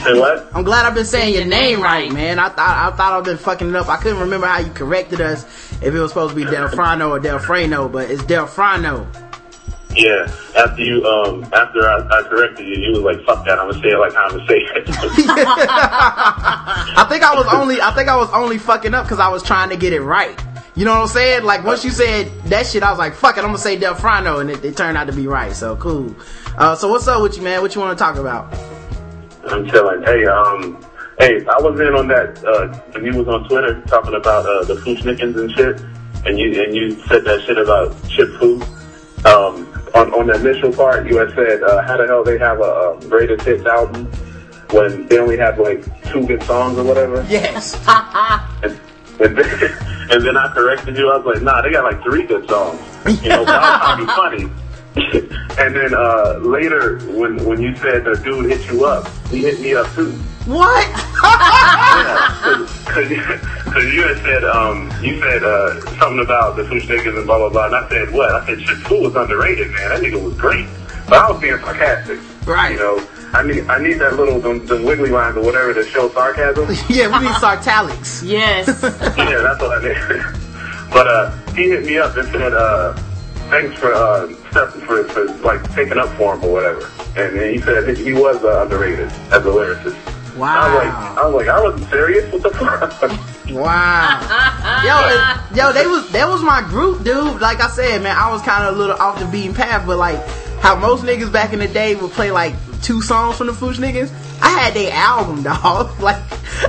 Say 0.04 0.20
what? 0.20 0.48
I'm 0.54 0.64
glad 0.64 0.86
I've 0.86 0.94
been 0.94 1.06
saying 1.06 1.34
your 1.34 1.46
name 1.46 1.82
right, 1.82 2.12
man. 2.12 2.38
I 2.38 2.50
thought 2.50 2.94
I 2.94 2.96
thought 2.96 3.14
I've 3.14 3.24
been 3.24 3.38
fucking 3.38 3.70
it 3.70 3.76
up. 3.76 3.90
I 3.90 3.98
couldn't 3.98 4.20
remember 4.20 4.46
how 4.46 4.60
you 4.60 4.72
corrected 4.72 5.20
us 5.20 5.46
if 5.82 5.96
it 5.96 6.00
was 6.00 6.12
supposed 6.12 6.36
to 6.36 6.46
be 6.46 6.50
Delfrano 6.50 7.10
or 7.10 7.20
Delfrano, 7.20 7.90
but 7.90 8.12
it's 8.12 8.24
Delfrano. 8.24 9.08
Yeah. 9.96 10.28
After 10.58 10.82
you, 10.82 11.06
um, 11.06 11.44
after 11.54 11.88
I, 11.88 12.08
I 12.10 12.24
corrected 12.24 12.68
you, 12.68 12.76
you 12.76 12.92
was 12.92 13.02
like, 13.02 13.26
"Fuck 13.26 13.46
that! 13.46 13.60
I'm 13.60 13.70
gonna 13.70 13.82
say 13.82 13.90
it 13.90 13.98
like 13.98 14.14
how 14.14 14.26
I'm 14.26 14.32
gonna 14.32 14.48
say 14.48 14.58
it." 14.58 14.84
I 16.98 17.06
think 17.10 17.24
I 17.24 17.34
was 17.36 17.48
only 17.54 17.82
I 17.82 17.92
think 17.92 18.10
I 18.10 18.18
was 18.18 18.30
only 18.32 18.58
fucking 18.58 18.94
up 18.94 19.06
because 19.06 19.20
I 19.20 19.30
was 19.30 19.44
trying 19.44 19.70
to 19.70 19.78
get 19.78 19.94
it 19.94 20.02
right. 20.02 20.38
You 20.76 20.84
know 20.84 20.94
what 20.96 21.02
I'm 21.04 21.08
saying? 21.08 21.44
Like 21.46 21.64
once 21.64 21.86
you 21.86 21.92
said 21.92 22.30
that 22.46 22.68
shit, 22.68 22.84
I 22.84 22.90
was 22.90 23.00
like, 23.00 23.14
"Fuck 23.16 23.38
it, 23.38 23.42
I'm 23.42 23.48
gonna 23.48 23.58
say 23.58 23.78
Del 23.78 23.94
Delfrano," 23.94 24.40
and 24.40 24.52
it, 24.52 24.66
it 24.66 24.76
turned 24.76 24.98
out 24.98 25.08
to 25.08 25.14
be 25.14 25.28
right. 25.28 25.54
So 25.54 25.78
cool. 25.78 26.14
Uh, 26.58 26.76
so 26.76 26.90
what's 26.90 27.08
up 27.08 27.22
with 27.22 27.38
you, 27.38 27.44
man? 27.44 27.62
What 27.62 27.74
you 27.76 27.82
want 27.82 27.98
to 27.98 28.04
talk 28.04 28.18
about? 28.18 28.54
I'm 29.46 29.66
chilling. 29.70 30.04
Hey, 30.04 30.26
um, 30.26 30.86
hey, 31.20 31.46
I 31.46 31.62
was 31.62 31.80
in 31.80 31.94
on 31.94 32.08
that 32.10 32.44
uh, 32.44 32.68
when 32.92 33.06
you 33.06 33.18
was 33.18 33.28
on 33.28 33.48
Twitter 33.48 33.82
talking 33.88 34.16
about 34.16 34.46
uh, 34.46 34.64
the 34.66 34.76
Fu-Schnickens 34.76 35.38
and 35.38 35.52
shit, 35.52 35.80
and 36.26 36.38
you 36.38 36.62
and 36.62 36.76
you 36.76 36.92
said 37.06 37.24
that 37.24 37.42
shit 37.44 37.58
about 37.58 37.96
Chip 38.10 38.30
Fu. 38.40 38.62
Um, 39.26 39.75
on 39.96 40.14
on 40.14 40.28
the 40.28 40.36
initial 40.36 40.72
part, 40.72 41.08
you 41.08 41.18
had 41.18 41.34
said, 41.34 41.64
uh, 41.64 41.82
"How 41.84 41.98
the 41.98 42.06
hell 42.06 42.24
they 42.24 42.38
have 42.38 42.60
a, 42.60 42.92
um 42.92 43.10
greatest 43.10 43.46
hits 43.46 43.66
album 43.66 44.06
when 44.72 45.08
they 45.08 45.18
only 45.18 45.38
have 45.38 45.58
like 45.58 45.84
two 46.12 46.26
good 46.28 46.44
songs 46.44 46.78
or 46.78 46.84
whatever?" 46.84 47.26
Yes. 47.30 47.76
And, 48.64 48.80
and, 49.22 49.38
then, 49.38 49.48
and 50.12 50.26
then 50.26 50.36
I 50.36 50.52
corrected 50.54 50.98
you. 50.98 51.10
I 51.10 51.18
was 51.18 51.26
like, 51.26 51.42
"Nah, 51.42 51.62
they 51.62 51.72
got 51.72 51.86
like 51.86 52.04
three 52.04 52.24
good 52.24 52.48
songs." 52.50 52.82
You 53.24 53.30
know, 53.30 53.46
that 53.46 53.98
was 53.98 54.06
be 54.06 54.12
funny. 54.14 54.65
and 55.60 55.76
then 55.76 55.94
uh, 55.94 56.40
later, 56.42 57.00
when 57.12 57.44
when 57.46 57.62
you 57.62 57.76
said 57.76 58.06
the 58.06 58.16
dude 58.24 58.50
hit 58.50 58.66
you 58.72 58.86
up, 58.86 59.08
he 59.28 59.42
hit 59.42 59.60
me 59.60 59.76
up 59.76 59.92
too. 59.94 60.12
What? 60.46 60.88
Because 62.86 63.94
you 63.94 64.04
had 64.04 64.18
said 64.20 64.44
um, 64.46 64.90
you 65.04 65.20
said 65.20 65.44
uh, 65.44 65.82
something 66.00 66.24
about 66.24 66.56
the 66.56 66.64
Fu-Schnickens 66.66 67.18
and 67.18 67.26
blah 67.26 67.38
blah 67.38 67.50
blah, 67.50 67.66
and 67.66 67.76
I 67.76 67.90
said 67.90 68.12
what? 68.12 68.32
I 68.34 68.46
said 68.46 68.62
shit, 68.62 68.78
Fu 68.78 69.02
was 69.02 69.16
underrated, 69.16 69.72
man. 69.72 69.90
That 69.90 70.02
nigga 70.02 70.24
was 70.24 70.34
great, 70.36 70.68
but 71.10 71.18
I 71.18 71.30
was 71.30 71.42
being 71.42 71.58
sarcastic. 71.58 72.20
Right. 72.48 72.74
You 72.74 72.80
know, 72.80 73.08
I 73.34 73.44
need 73.44 73.68
I 73.68 73.80
need 73.80 73.96
that 73.96 74.16
little 74.16 74.40
them, 74.40 74.66
them 74.66 74.84
wiggly 74.86 75.10
lines 75.10 75.36
or 75.36 75.44
whatever 75.44 75.74
to 75.74 75.84
show 75.84 76.10
sarcasm. 76.10 76.70
yeah, 76.90 77.08
we 77.12 77.26
need 77.26 77.36
sartalics. 77.36 78.24
Yes. 78.24 78.68
yeah, 79.18 79.42
that's 79.42 79.62
what 79.62 79.78
I 79.78 79.82
did. 79.82 80.22
But 80.94 81.08
uh, 81.08 81.32
he 81.54 81.70
hit 81.70 81.86
me 81.86 81.98
up 81.98 82.16
and 82.16 82.28
said, 82.30 82.54
uh, 82.54 82.94
"Thanks 83.50 83.78
for 83.78 83.94
uh, 83.94 84.28
for, 84.56 85.04
for 85.06 85.26
like 85.44 85.62
taking 85.74 85.98
up 85.98 86.10
for 86.18 86.36
him 86.36 86.44
or 86.44 86.52
whatever." 86.52 86.90
And 87.16 87.38
then 87.40 87.54
he 87.54 87.60
said 87.62 87.98
he 87.98 88.14
was 88.14 88.44
uh, 88.44 88.64
underrated 88.64 89.08
as 89.32 89.46
a 89.46 89.50
lyricist. 89.50 89.96
Wow. 90.36 90.50
I 90.60 90.68
was 90.68 90.76
like, 90.84 91.18
I 91.18 91.26
was 91.26 91.34
like, 91.36 91.48
I 91.48 91.62
wasn't 91.64 91.90
serious. 91.90 92.32
What 92.34 92.44
the 92.44 92.50
fuck? 92.50 93.20
Wow. 93.52 94.82
yo, 94.84 94.98
it- 95.08 95.56
yo, 95.58 95.72
they 95.72 95.86
was 95.86 96.12
that 96.12 96.28
was 96.28 96.42
my 96.42 96.62
group, 96.62 97.04
dude. 97.04 97.40
Like 97.40 97.62
I 97.62 97.68
said, 97.70 98.02
man, 98.02 98.18
I 98.18 98.32
was 98.32 98.42
kind 98.42 98.66
of 98.68 98.74
a 98.76 98.78
little 98.78 98.96
off 98.98 99.20
the 99.20 99.26
beaten 99.28 99.54
path, 99.54 99.86
but 99.86 99.98
like 99.98 100.18
how 100.60 100.76
most 100.76 101.04
niggas 101.04 101.32
back 101.32 101.54
in 101.54 101.60
the 101.60 101.68
day 101.68 101.94
would 101.96 102.12
play 102.12 102.32
like 102.32 102.56
two 102.82 103.02
songs 103.04 103.38
from 103.38 103.48
the 103.48 103.54
Fu-Schnickens. 103.54 104.12
I 104.42 104.50
had 104.50 104.74
their 104.74 104.92
album, 104.94 105.44
dog. 105.44 105.98
Like 106.02 106.18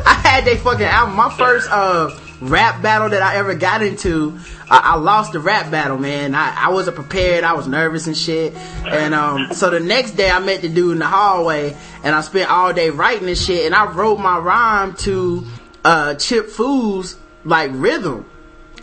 I 0.07 0.13
had 0.23 0.45
their 0.45 0.57
fucking 0.59 0.85
album. 0.85 1.17
My 1.17 1.31
first 1.35 1.69
uh 1.71 2.11
rap 2.41 2.83
battle 2.83 3.09
that 3.11 3.23
I 3.23 3.37
ever 3.37 3.55
got 3.55 3.83
into, 3.83 4.39
uh, 4.71 4.81
I 4.83 4.97
lost 4.97 5.33
the 5.33 5.41
rap 5.41 5.71
battle, 5.71 5.99
man. 5.99 6.35
I, 6.35 6.67
I 6.67 6.69
wasn't 6.71 6.97
prepared. 6.97 7.45
I 7.45 7.55
was 7.55 7.67
nervous 7.67 8.07
and 8.07 8.17
shit. 8.17 8.55
And 8.85 9.15
um, 9.15 9.53
so 9.53 9.71
the 9.71 9.81
next 9.81 10.13
day 10.13 10.31
I 10.31 10.39
met 10.41 10.63
the 10.63 10.69
dude 10.69 10.93
in 10.93 10.99
the 10.99 11.07
hallway, 11.07 11.77
and 12.03 12.15
I 12.15 12.21
spent 12.21 12.51
all 12.51 12.73
day 12.73 12.91
writing 12.91 13.29
and 13.29 13.39
shit. 13.39 13.67
And 13.67 13.75
I 13.75 13.91
wrote 13.93 14.19
my 14.19 14.39
rhyme 14.39 14.95
to 14.97 15.47
uh, 15.85 16.15
Chip 16.15 16.49
Fu's 16.51 17.17
like 17.45 17.71
rhythm. 17.75 18.29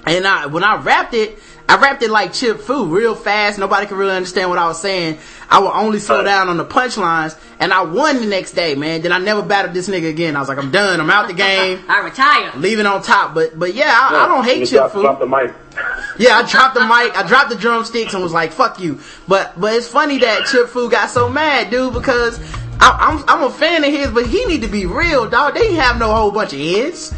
And 0.05 0.27
I 0.27 0.47
when 0.47 0.63
I 0.63 0.75
rapped 0.81 1.13
it, 1.13 1.39
I 1.67 1.77
rapped 1.79 2.03
it 2.03 2.11
like 2.11 2.33
Chip 2.33 2.59
Fu, 2.59 2.85
real 2.85 3.15
fast. 3.15 3.57
Nobody 3.57 3.87
could 3.87 3.97
really 3.97 4.15
understand 4.15 4.49
what 4.49 4.59
I 4.59 4.67
was 4.67 4.79
saying. 4.81 5.17
I 5.49 5.59
would 5.59 5.71
only 5.71 5.99
slow 5.99 6.23
down 6.23 6.49
on 6.49 6.57
the 6.57 6.65
punchlines, 6.65 7.37
and 7.59 7.71
I 7.73 7.83
won 7.83 8.19
the 8.19 8.25
next 8.27 8.51
day, 8.51 8.75
man. 8.75 9.01
Then 9.01 9.11
I 9.11 9.19
never 9.19 9.41
battled 9.41 9.73
this 9.73 9.87
nigga 9.87 10.09
again. 10.09 10.35
I 10.35 10.39
was 10.39 10.49
like, 10.49 10.57
I'm 10.57 10.71
done. 10.71 10.99
I'm 10.99 11.09
out 11.09 11.27
the 11.27 11.33
game. 11.33 11.83
I 11.87 12.01
retire. 12.01 12.51
Leaving 12.57 12.85
on 12.85 13.01
top, 13.01 13.33
but 13.33 13.57
but 13.57 13.73
yeah, 13.73 13.91
I, 13.91 14.25
I 14.25 14.27
don't 14.27 14.43
hate 14.43 14.67
Chip 14.67 14.77
drop, 14.79 14.91
Food. 14.91 15.01
drop 15.03 15.19
the 15.19 15.27
mic. 15.27 15.53
Yeah, 16.19 16.35
I 16.37 16.47
dropped 16.47 16.75
the 16.75 16.81
mic, 16.81 17.17
I 17.17 17.25
dropped 17.27 17.49
the 17.49 17.55
drumsticks, 17.55 18.13
and 18.13 18.21
was 18.21 18.31
like, 18.33 18.51
"Fuck 18.51 18.79
you." 18.79 18.99
But 19.27 19.59
but 19.59 19.73
it's 19.73 19.87
funny 19.87 20.19
that 20.19 20.45
Chip 20.45 20.67
Fu 20.67 20.87
got 20.87 21.09
so 21.09 21.27
mad, 21.27 21.71
dude, 21.71 21.91
because 21.91 22.39
I, 22.79 22.91
I'm 22.99 23.23
I'm 23.27 23.43
a 23.49 23.51
fan 23.51 23.83
of 23.83 23.89
his, 23.91 24.11
but 24.11 24.27
he 24.27 24.45
need 24.45 24.61
to 24.61 24.67
be 24.67 24.85
real, 24.85 25.27
dog. 25.27 25.55
They 25.55 25.73
have 25.73 25.97
no 25.97 26.13
whole 26.13 26.29
bunch 26.29 26.53
of 26.53 26.59
hits. 26.59 27.09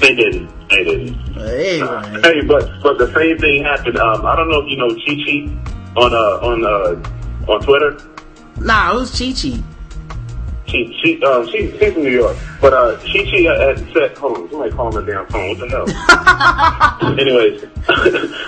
They 0.00 0.14
didn't. 0.14 0.50
They 0.70 0.84
didn't. 0.84 1.16
Anyway. 1.36 2.20
Hey, 2.22 2.40
but 2.46 2.68
but 2.82 2.98
the 2.98 3.12
same 3.14 3.38
thing 3.38 3.62
happened. 3.62 3.98
Um, 3.98 4.26
I 4.26 4.34
don't 4.36 4.48
know 4.50 4.60
if 4.62 4.68
you 4.70 4.76
know 4.76 4.88
Chi 4.88 5.14
Chi 5.24 5.48
on 6.00 6.12
uh 6.12 6.46
on 6.46 6.64
uh 6.64 7.52
on 7.52 7.60
Twitter. 7.62 7.98
Nah, 8.60 8.92
who's 8.94 9.10
Chi 9.16 9.32
Chi. 9.32 9.62
She 10.66 10.98
she 11.02 11.22
um 11.22 11.46
she 11.48 11.70
she's 11.78 11.92
from 11.92 12.02
New 12.02 12.10
York, 12.10 12.36
but 12.60 12.72
uh 12.74 12.96
Chi 12.98 13.22
Chi 13.30 13.42
had 13.46 13.78
said, 13.92 14.18
hold 14.18 14.36
on, 14.38 14.50
somebody 14.50 14.72
calling 14.72 14.94
the 14.96 15.12
damn 15.12 15.26
phone. 15.28 15.48
What 15.50 15.58
the 15.60 15.68
hell? 15.68 15.86
Anyways, 17.20 17.60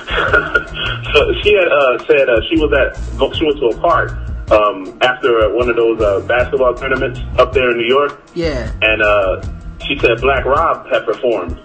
so 1.12 1.32
she 1.42 1.54
had 1.54 1.68
uh 1.68 1.98
said 2.06 2.28
uh, 2.28 2.40
she 2.50 2.56
was 2.58 2.72
at 2.74 2.96
she 3.36 3.44
went 3.44 3.58
to 3.58 3.66
a 3.66 3.78
park 3.80 4.10
um 4.50 4.98
after 5.02 5.38
uh, 5.40 5.50
one 5.54 5.68
of 5.70 5.76
those 5.76 6.00
uh, 6.00 6.20
basketball 6.26 6.74
tournaments 6.74 7.20
up 7.38 7.52
there 7.52 7.70
in 7.70 7.76
New 7.78 7.86
York, 7.86 8.20
Yeah. 8.34 8.72
and 8.82 9.00
uh 9.02 9.40
she 9.86 9.96
said 10.00 10.20
Black 10.20 10.44
Rob 10.44 10.86
had 10.90 11.04
performed, 11.06 11.56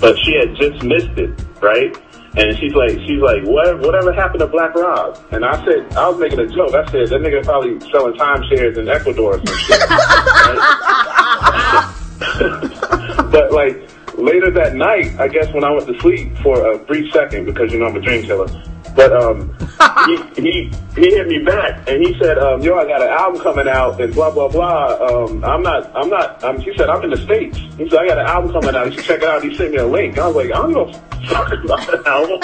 but 0.00 0.16
she 0.24 0.36
had 0.36 0.56
just 0.56 0.82
missed 0.82 1.18
it, 1.18 1.30
right? 1.60 1.94
And 2.36 2.56
she's 2.58 2.74
like, 2.74 2.98
she's 3.06 3.22
like, 3.22 3.42
what, 3.44 3.78
whatever 3.80 4.12
happened 4.12 4.40
to 4.40 4.46
Black 4.46 4.74
Rob? 4.74 5.18
And 5.30 5.44
I 5.44 5.64
said, 5.64 5.94
I 5.94 6.08
was 6.08 6.18
making 6.20 6.38
a 6.38 6.46
joke. 6.46 6.74
I 6.74 6.84
said, 6.90 7.08
that 7.08 7.22
nigga 7.22 7.42
probably 7.44 7.80
selling 7.90 8.14
timeshares 8.14 8.76
in 8.76 8.88
Ecuador 8.88 9.36
or 9.36 9.46
some 9.46 9.56
shit. 9.56 9.80
but 13.30 13.52
like 13.52 13.88
later 14.18 14.50
that 14.50 14.74
night, 14.74 15.18
I 15.18 15.28
guess 15.28 15.50
when 15.54 15.64
I 15.64 15.70
went 15.70 15.86
to 15.86 15.98
sleep 16.00 16.36
for 16.38 16.72
a 16.72 16.78
brief 16.78 17.10
second, 17.12 17.46
because 17.46 17.72
you 17.72 17.78
know 17.78 17.86
I'm 17.86 17.96
a 17.96 18.00
dream 18.00 18.22
killer, 18.22 18.48
But 18.96 19.12
um, 19.12 19.54
he, 20.06 20.16
he 20.42 20.72
he 20.94 21.14
hit 21.14 21.28
me 21.28 21.38
back 21.44 21.86
and 21.88 22.02
he 22.04 22.16
said, 22.20 22.38
um, 22.38 22.62
"Yo, 22.62 22.74
I 22.78 22.86
got 22.86 23.02
an 23.02 23.08
album 23.08 23.42
coming 23.42 23.68
out 23.68 24.00
and 24.00 24.12
blah 24.14 24.30
blah 24.30 24.48
blah." 24.48 24.96
Um, 25.06 25.44
I'm 25.44 25.62
not, 25.62 25.94
I'm 25.94 26.08
not. 26.08 26.42
Um, 26.42 26.58
he 26.60 26.74
said, 26.76 26.88
"I'm 26.88 27.04
in 27.04 27.10
the 27.10 27.18
states." 27.18 27.58
He 27.76 27.88
said, 27.90 27.98
"I 28.00 28.06
got 28.08 28.18
an 28.18 28.26
album 28.26 28.52
coming 28.52 28.74
out. 28.74 28.86
You 28.86 28.92
should 28.92 29.04
check 29.04 29.18
it 29.22 29.28
out." 29.28 29.44
He 29.44 29.54
sent 29.54 29.72
me 29.72 29.76
a 29.78 29.86
link. 29.86 30.18
I 30.18 30.26
was 30.26 30.36
like, 30.36 30.46
"I 30.46 30.62
don't 30.62 30.72
know 30.72 30.92
fuck 31.28 31.52
about 31.52 31.92
an 31.92 32.06
album." 32.06 32.40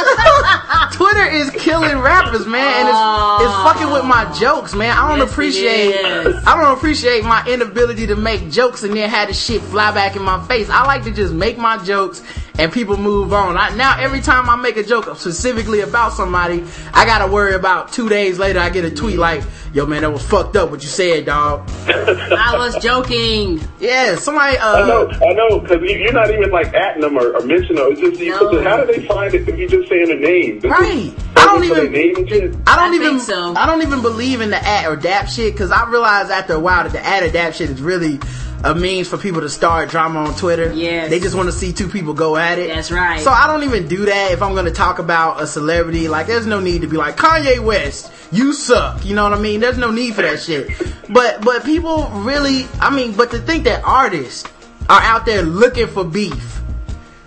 Twitter 0.92 1.26
is 1.30 1.50
killing 1.50 1.98
rappers, 1.98 2.46
man, 2.46 2.62
and 2.86 2.88
it's, 2.88 3.44
it's 3.46 3.56
fucking 3.62 3.90
with 3.90 4.04
my 4.04 4.30
jokes, 4.38 4.74
man. 4.74 4.96
I 4.96 5.08
don't 5.08 5.18
Yes, 5.20 5.30
appreciate. 5.32 5.94
I 6.04 6.60
don't 6.60 6.76
appreciate 6.76 7.24
my 7.24 7.44
inability 7.46 8.06
to 8.08 8.16
make 8.16 8.50
jokes 8.50 8.82
and 8.82 8.94
then 8.94 9.08
have 9.08 9.28
the 9.28 9.34
shit 9.34 9.62
fly 9.62 9.92
back 9.92 10.16
in 10.16 10.22
my 10.22 10.44
face. 10.46 10.68
I 10.68 10.84
like 10.84 11.04
to 11.04 11.10
just 11.12 11.32
make 11.32 11.56
my 11.58 11.78
jokes 11.84 12.22
and 12.58 12.72
people 12.72 12.96
move 12.96 13.32
on. 13.32 13.56
I, 13.56 13.74
now 13.76 13.98
every 13.98 14.20
time 14.20 14.48
I 14.50 14.56
make 14.56 14.76
a 14.76 14.82
joke 14.82 15.04
specifically 15.16 15.80
about 15.80 16.12
somebody, 16.12 16.64
I 16.92 17.04
gotta 17.04 17.30
worry 17.32 17.54
about 17.54 17.92
two 17.92 18.08
days 18.08 18.38
later 18.38 18.58
I 18.60 18.70
get 18.70 18.84
a 18.84 18.90
tweet 18.90 19.18
like, 19.18 19.42
"Yo, 19.72 19.86
man, 19.86 20.02
that 20.02 20.10
was 20.12 20.22
fucked 20.22 20.56
up 20.56 20.70
what 20.70 20.82
you 20.82 20.88
said, 20.88 21.26
dog." 21.26 21.68
I 21.88 22.54
was 22.56 22.76
joking. 22.82 23.60
Yeah, 23.80 24.16
somebody. 24.16 24.56
Uh, 24.58 24.84
I 24.84 24.86
know, 24.86 25.08
I 25.10 25.32
know, 25.34 25.60
because 25.60 25.82
you're 25.90 26.12
not 26.12 26.30
even 26.30 26.50
like 26.50 26.72
at 26.74 27.00
them 27.00 27.16
or, 27.18 27.34
or 27.36 27.40
mentioning 27.46 27.76
them. 27.76 27.92
It's 27.92 28.00
just 28.00 28.20
you 28.20 28.36
put 28.36 28.64
how 28.64 28.84
do 28.84 28.92
they 28.92 29.06
find 29.06 29.32
it 29.34 29.48
if 29.48 29.58
you 29.58 29.68
just 29.68 29.88
saying 29.88 30.10
a 30.10 30.14
name? 30.14 30.60
They 30.60 30.68
Right. 30.68 31.12
just 31.14 31.38
I 31.38 31.44
don't 31.46 31.64
even- 31.64 31.92
name 31.92 32.26
shit? 32.26 32.54
I 32.66 32.76
don't 32.76 32.94
even 32.94 33.56
I 33.56 33.66
don't 33.66 33.82
even 33.82 34.02
believe 34.02 34.40
in 34.40 34.50
the 34.50 34.62
at 34.64 34.86
or 34.86 34.96
dap 34.96 35.28
shit 35.28 35.54
because 35.54 35.70
I 35.70 35.88
realized 35.88 36.30
after 36.30 36.54
a 36.54 36.60
while 36.60 36.84
that 36.84 36.92
the 36.92 37.04
at 37.04 37.22
or 37.22 37.30
dap 37.30 37.54
shit 37.54 37.70
is 37.70 37.80
really 37.82 38.20
a 38.64 38.74
means 38.74 39.08
for 39.08 39.18
people 39.18 39.40
to 39.40 39.48
start 39.48 39.90
drama 39.90 40.20
on 40.20 40.34
Twitter. 40.34 40.72
Yeah, 40.72 41.08
They 41.08 41.18
just 41.18 41.34
want 41.34 41.48
to 41.48 41.52
see 41.52 41.72
two 41.72 41.88
people 41.88 42.14
go 42.14 42.36
at 42.36 42.58
it. 42.58 42.68
That's 42.68 42.90
right. 42.90 43.20
So 43.20 43.30
I 43.30 43.46
don't 43.46 43.64
even 43.64 43.88
do 43.88 44.04
that 44.06 44.32
if 44.32 44.42
I'm 44.42 44.52
going 44.52 44.66
to 44.66 44.72
talk 44.72 44.98
about 44.98 45.42
a 45.42 45.46
celebrity. 45.46 46.08
Like, 46.08 46.26
there's 46.26 46.46
no 46.46 46.60
need 46.60 46.82
to 46.82 46.86
be 46.86 46.96
like 46.96 47.16
Kanye 47.16 47.58
West, 47.60 48.12
you 48.30 48.52
suck. 48.52 49.04
You 49.04 49.14
know 49.14 49.24
what 49.24 49.32
I 49.32 49.40
mean? 49.40 49.60
There's 49.60 49.78
no 49.78 49.90
need 49.90 50.14
for 50.14 50.22
that 50.22 50.40
shit. 50.40 50.70
But 51.10 51.42
but 51.44 51.64
people 51.64 52.08
really, 52.10 52.66
I 52.80 52.94
mean, 52.94 53.12
but 53.12 53.30
to 53.32 53.38
think 53.38 53.64
that 53.64 53.82
artists 53.84 54.48
are 54.88 55.00
out 55.00 55.26
there 55.26 55.42
looking 55.42 55.86
for 55.86 56.04
beef. 56.04 56.61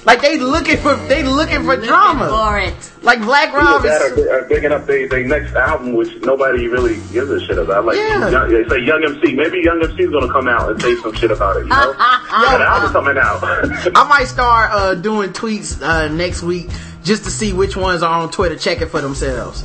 Like 0.06 0.22
they 0.22 0.38
looking 0.38 0.78
for 0.78 0.96
they 0.96 1.24
looking 1.24 1.64
for 1.64 1.76
drama. 1.78 2.30
for 2.30 2.60
it. 2.60 2.92
Like 3.02 3.22
Black 3.22 3.50
Either 3.50 3.58
Rob 3.58 3.82
that 3.84 4.02
is 4.02 4.18
or, 4.20 4.40
or 4.40 4.48
picking 4.48 4.72
up 4.72 4.86
their 4.86 5.10
their 5.10 5.26
next 5.26 5.56
album, 5.56 5.94
which 5.94 6.16
nobody 6.22 6.68
really 6.68 6.96
gives 7.12 7.30
a 7.32 7.40
shit 7.46 7.58
about. 7.58 7.86
Like, 7.86 7.98
Yeah. 7.98 8.30
young, 8.30 8.50
they 8.52 8.68
say 8.70 8.80
Young 8.82 9.04
MC. 9.04 9.34
Maybe 9.34 9.62
Young 9.64 9.82
MC 9.84 10.04
is 10.04 10.12
gonna 10.12 10.32
come 10.32 10.48
out 10.48 10.70
and 10.70 10.82
say 10.82 10.96
some 10.98 11.14
shit 11.14 11.32
about 11.32 11.58
it. 11.58 11.64
You 11.64 11.70
know, 11.70 11.94
got 11.94 12.56
an 12.56 12.62
album 12.62 12.92
coming 12.92 13.18
out. 13.18 13.40
I 13.44 14.08
might 14.08 14.26
start 14.26 14.72
uh, 14.72 14.94
doing 14.96 15.32
tweets 15.32 15.82
uh, 15.82 16.08
next 16.10 16.44
week 16.44 16.70
just 17.04 17.24
to 17.24 17.32
see 17.32 17.54
which 17.54 17.76
ones 17.76 18.04
are 18.04 18.22
on 18.22 18.30
Twitter 18.30 18.56
checking 18.58 18.88
for 18.88 19.02
themselves. 19.02 19.64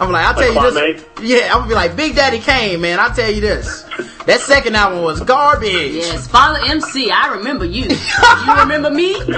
I'm 0.00 0.12
like, 0.12 0.26
I'll 0.26 0.34
tell 0.34 0.54
Like 0.54 0.96
you 0.96 1.02
this. 1.02 1.04
Yeah, 1.22 1.52
I'm 1.52 1.60
gonna 1.60 1.68
be 1.68 1.74
like, 1.74 1.96
Big 1.96 2.14
Daddy 2.14 2.38
Kane, 2.38 2.80
man. 2.80 3.00
I'll 3.00 3.14
tell 3.14 3.30
you 3.30 3.40
this. 3.40 3.82
That 4.26 4.40
second 4.40 4.76
album 4.76 5.02
was 5.02 5.20
garbage. 5.20 5.94
Yes, 5.94 6.28
follow 6.28 6.60
MC. 6.64 7.10
I 7.10 7.34
remember 7.34 7.64
you. 7.64 7.84
you 7.84 8.54
remember 8.54 8.90
me? 8.90 9.16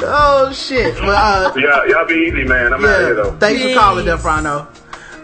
Oh 0.00 0.52
shit. 0.52 0.94
But, 0.94 1.08
uh, 1.08 1.52
yeah, 1.56 1.84
y'all 1.86 2.06
be 2.06 2.14
easy, 2.14 2.44
man. 2.44 2.72
I'm 2.72 2.84
out 2.84 3.00
here 3.00 3.14
though. 3.14 3.36
thanks 3.38 3.62
for 3.62 3.74
calling, 3.74 4.06
Defrano. 4.06 4.68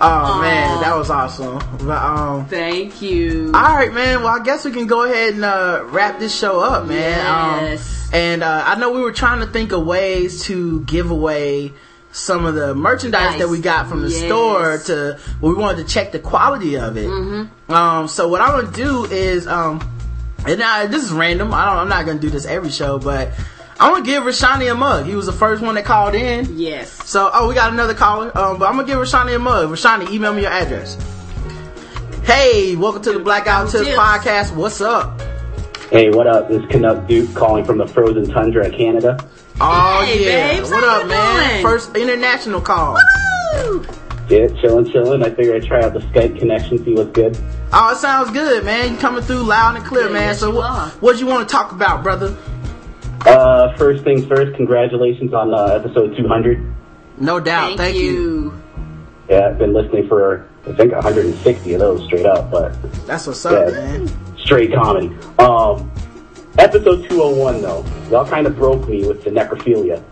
Oh 0.01 0.41
man, 0.41 0.81
that 0.83 0.97
was 0.97 1.11
awesome. 1.11 1.59
But 1.87 2.03
um, 2.03 2.47
Thank 2.47 3.01
you. 3.01 3.53
All 3.55 3.75
right, 3.75 3.93
man. 3.93 4.23
Well, 4.23 4.41
I 4.41 4.43
guess 4.43 4.65
we 4.65 4.73
can 4.73 4.87
go 4.87 5.05
ahead 5.05 5.35
and 5.35 5.45
uh, 5.45 5.85
wrap 5.87 6.19
this 6.19 6.37
show 6.37 6.61
up, 6.61 6.87
man. 6.87 7.19
Yes. 7.19 8.09
Um, 8.09 8.15
and 8.15 8.43
uh, 8.43 8.65
I 8.67 8.75
know 8.77 8.91
we 8.91 9.01
were 9.01 9.13
trying 9.13 9.41
to 9.41 9.47
think 9.47 9.73
of 9.73 9.87
ways 9.87 10.43
to 10.45 10.83
give 10.83 11.11
away 11.11 11.73
some 12.15 12.47
of 12.47 12.55
the 12.55 12.75
merchandise 12.77 13.31
Nice. 13.33 13.39
that 13.41 13.49
we 13.49 13.61
got 13.61 13.89
from 13.89 14.01
the 14.03 14.09
Yes. 14.09 14.25
store 14.25 14.79
to 14.87 15.19
we 15.41 15.53
wanted 15.53 15.87
to 15.87 15.93
check 15.93 16.13
the 16.13 16.21
quality 16.21 16.77
of 16.79 16.97
it. 16.97 17.09
Mm-hmm. 17.09 17.73
Um, 17.73 18.07
so 18.09 18.29
what 18.29 18.41
I'm 18.41 18.61
gonna 18.65 18.75
do 18.75 19.05
is 19.07 19.47
um, 19.49 19.81
and 20.47 20.63
I, 20.63 20.87
this 20.87 21.03
is 21.03 21.11
random. 21.13 21.53
I 21.53 21.65
don't, 21.67 21.79
I'm 21.79 21.89
not 21.89 22.07
gonna 22.07 22.19
do 22.21 22.31
this 22.31 22.47
every 22.47 22.71
show, 22.71 22.99
but 22.99 23.33
I'm 23.81 23.93
gonna 23.93 24.05
give 24.05 24.23
Rashani 24.23 24.71
a 24.71 24.75
mug. 24.75 25.07
He 25.07 25.17
was 25.17 25.27
the 25.27 25.33
first 25.33 25.61
one 25.63 25.75
that 25.75 25.85
called 25.85 26.15
in. 26.15 26.57
Yes. 26.57 26.91
So, 27.09 27.31
oh, 27.35 27.49
we 27.49 27.55
got 27.55 27.73
another 27.73 27.95
caller. 27.95 28.27
Um, 28.39 28.59
but 28.61 28.67
I'm 28.69 28.77
gonna 28.77 28.87
give 28.87 28.99
Rashani 28.99 29.35
a 29.35 29.39
mug. 29.41 29.71
Rashani, 29.71 30.11
email 30.13 30.33
me 30.33 30.43
your 30.43 30.53
address. 30.53 30.97
Hey, 32.25 32.77
welcome 32.77 33.03
to 33.03 33.13
the 33.13 33.19
Blackout 33.19 33.71
Tips 33.71 33.85
Tips. 33.87 33.99
podcast. 33.99 34.55
What's 34.55 34.81
up? 34.81 35.21
Hey, 35.91 36.11
what 36.11 36.27
up? 36.27 36.49
This 36.49 36.65
Canuck 36.71 37.07
Duke 37.09 37.35
calling 37.35 37.65
from 37.65 37.79
the 37.79 37.87
frozen 37.87 38.25
tundra 38.31 38.67
of 38.67 38.73
Canada. 38.73 39.19
Oh 39.61 40.03
Hey, 40.05 40.25
yeah, 40.25 40.57
babes, 40.57 40.71
what 40.71 40.83
how 40.83 41.03
up, 41.03 41.07
man? 41.09 41.51
doing? 41.53 41.63
First 41.63 41.97
international 41.97 42.61
call. 42.61 42.97
Yeah, 44.29 44.47
chillin', 44.49 44.87
chillin'. 44.91 45.23
I 45.25 45.31
figured 45.31 45.63
I'd 45.63 45.69
try 45.69 45.83
out 45.83 45.93
the 45.93 46.01
Skype 46.01 46.39
connection, 46.39 46.83
see 46.85 46.95
what's 46.95 47.11
good. 47.13 47.39
Oh, 47.73 47.93
it 47.93 47.99
sounds 47.99 48.31
good, 48.31 48.65
man. 48.65 48.93
You 48.95 48.99
coming 48.99 49.23
through 49.23 49.43
loud 49.43 49.77
and 49.77 49.85
clear, 49.85 50.09
man. 50.11 50.35
So, 50.35 50.51
what 50.51 50.91
what 51.03 51.19
you 51.21 51.27
want 51.27 51.49
to 51.49 51.53
talk 51.53 51.73
about, 51.73 52.03
brother? 52.03 52.37
Uh, 53.27 53.75
first 53.77 54.03
things 54.03 54.25
first, 54.27 54.55
congratulations 54.57 55.33
on 55.33 55.55
uh, 55.55 55.67
episode 55.67 56.17
200. 56.17 56.75
No 57.19 57.39
doubt. 57.41 57.77
Thank, 57.77 57.97
you. 57.97 58.53
Yeah, 59.31 59.49
I've 59.49 59.59
been 59.59 59.73
listening 59.73 60.09
for, 60.09 60.47
I 60.69 60.73
think, 60.73 60.93
160 60.93 61.73
of 61.75 61.81
those 61.81 62.05
straight 62.05 62.27
up, 62.27 62.51
but 62.51 62.75
That's 63.07 63.27
what's 63.27 63.45
up, 63.47 63.69
Yeah. 63.69 63.75
man. 63.75 64.37
straight 64.39 64.75
comedy. 64.75 65.09
Um, 65.39 65.91
episode 66.59 67.09
201, 67.09 67.63
though, 67.63 67.85
y'all 68.11 68.27
kind 68.27 68.47
of 68.47 68.57
broke 68.57 68.89
me 68.89 69.07
with 69.07 69.25
the 69.25 69.31
necrophilia. 69.31 70.03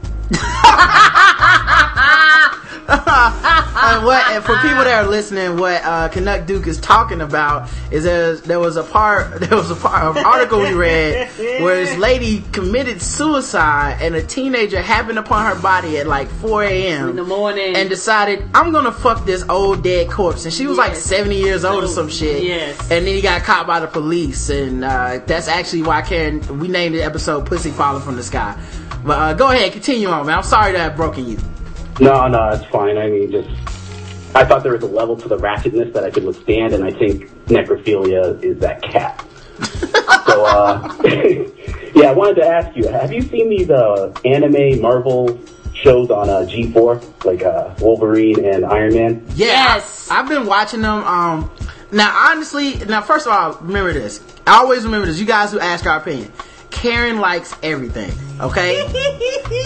and 3.82 4.04
what 4.04 4.30
and 4.30 4.44
for 4.44 4.56
people 4.56 4.84
that 4.84 5.04
are 5.04 5.08
listening, 5.08 5.58
what 5.58 5.82
uh, 5.84 6.08
Canuck 6.08 6.46
Duke 6.46 6.66
is 6.66 6.80
talking 6.80 7.20
about 7.20 7.68
is 7.90 8.04
there, 8.04 8.36
there 8.36 8.60
was 8.60 8.76
a 8.76 8.82
part 8.82 9.40
there 9.40 9.56
was 9.56 9.70
a 9.70 9.76
part 9.76 10.16
an 10.16 10.24
article 10.24 10.60
we 10.60 10.72
read 10.72 11.28
where 11.36 11.76
this 11.76 11.96
lady 11.98 12.42
committed 12.52 13.02
suicide 13.02 13.98
and 14.00 14.14
a 14.14 14.22
teenager 14.22 14.80
happened 14.80 15.18
upon 15.18 15.46
her 15.46 15.60
body 15.60 15.98
at 15.98 16.06
like 16.06 16.28
4 16.28 16.64
a.m. 16.64 17.10
In 17.10 17.16
the 17.16 17.24
morning. 17.24 17.76
and 17.76 17.88
decided 17.88 18.44
I'm 18.54 18.72
gonna 18.72 18.92
fuck 18.92 19.24
this 19.24 19.42
old 19.48 19.82
dead 19.82 20.10
corpse 20.10 20.44
and 20.44 20.54
she 20.54 20.66
was 20.66 20.78
like 20.78 20.94
70 20.94 21.36
years 21.36 21.64
old 21.64 21.84
or 21.84 21.88
some 21.88 22.08
shit. 22.08 22.42
Yes. 22.42 22.78
And 22.82 23.06
then 23.06 23.14
he 23.14 23.20
got 23.20 23.42
caught 23.42 23.66
by 23.66 23.80
the 23.80 23.86
police 23.86 24.48
and 24.50 24.84
uh, 24.84 25.20
that's 25.26 25.48
actually 25.48 25.82
why 25.82 26.02
Karen 26.02 26.58
we 26.58 26.68
named 26.68 26.94
the 26.94 27.02
episode 27.02 27.46
"Pussy 27.46 27.70
Falling 27.70 28.02
from 28.02 28.16
the 28.16 28.22
Sky." 28.22 28.60
But 29.04 29.18
uh, 29.18 29.34
go 29.34 29.50
ahead, 29.50 29.72
continue 29.72 30.08
on, 30.08 30.26
man. 30.26 30.38
I'm 30.38 30.44
sorry 30.44 30.72
to 30.72 30.78
have 30.78 30.94
broken 30.96 31.28
you. 31.28 31.38
No, 32.02 32.26
no, 32.26 32.48
it's 32.48 32.64
fine. 32.64 32.98
I 32.98 33.08
mean, 33.08 33.30
just 33.30 33.48
I 34.34 34.44
thought 34.44 34.64
there 34.64 34.72
was 34.72 34.82
a 34.82 34.88
level 34.88 35.16
to 35.18 35.28
the 35.28 35.36
ratchetness 35.36 35.92
that 35.92 36.02
I 36.02 36.10
could 36.10 36.24
withstand, 36.24 36.74
and 36.74 36.82
I 36.82 36.90
think 36.90 37.30
necrophilia 37.46 38.42
is 38.42 38.58
that 38.58 38.82
cat. 38.82 39.24
so, 40.26 40.44
uh, 40.44 40.96
yeah, 41.94 42.10
I 42.10 42.12
wanted 42.12 42.40
to 42.40 42.44
ask 42.44 42.76
you: 42.76 42.88
Have 42.88 43.12
you 43.12 43.22
seen 43.22 43.50
these 43.50 43.70
uh, 43.70 44.12
anime 44.24 44.80
Marvel 44.80 45.38
shows 45.74 46.10
on 46.10 46.28
uh, 46.28 46.40
G4, 46.40 47.24
like 47.24 47.44
uh, 47.44 47.72
Wolverine 47.78 48.44
and 48.44 48.64
Iron 48.64 48.94
Man? 48.94 49.24
Yes. 49.36 50.10
I, 50.10 50.16
have 50.16 50.28
been 50.28 50.46
watching 50.46 50.82
them. 50.82 51.04
Um, 51.04 51.52
now, 51.92 52.30
honestly, 52.30 52.78
now, 52.86 53.02
first 53.02 53.28
of 53.28 53.32
all, 53.32 53.52
remember 53.60 53.92
this. 53.92 54.20
I 54.44 54.56
always 54.56 54.84
remember 54.84 55.06
this. 55.06 55.20
You 55.20 55.26
guys 55.26 55.52
who 55.52 55.60
ask 55.60 55.86
our 55.86 55.98
opinion. 55.98 56.32
Karen 56.72 57.20
likes 57.20 57.54
everything. 57.62 58.10
Okay. 58.40 58.80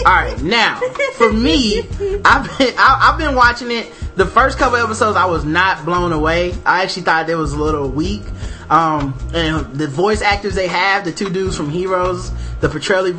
all 0.05 0.13
right. 0.13 0.39
Now, 0.41 0.79
for 1.15 1.33
me, 1.33 1.79
I've 2.23 2.57
been 2.57 2.73
I, 2.77 3.09
I've 3.09 3.17
been 3.17 3.33
watching 3.33 3.71
it. 3.71 3.91
The 4.15 4.25
first 4.25 4.57
couple 4.57 4.77
episodes, 4.77 5.15
I 5.15 5.25
was 5.25 5.45
not 5.45 5.85
blown 5.85 6.11
away. 6.11 6.53
I 6.65 6.83
actually 6.83 7.03
thought 7.03 7.29
it 7.29 7.35
was 7.35 7.53
a 7.53 7.57
little 7.57 7.89
weak. 7.89 8.23
Um, 8.69 9.17
and 9.33 9.73
the 9.75 9.87
voice 9.87 10.21
actors 10.21 10.55
they 10.55 10.67
have, 10.67 11.05
the 11.05 11.11
two 11.11 11.29
dudes 11.29 11.55
from 11.55 11.69
Heroes, 11.69 12.31
the 12.59 12.67
Petrelli 12.67 13.13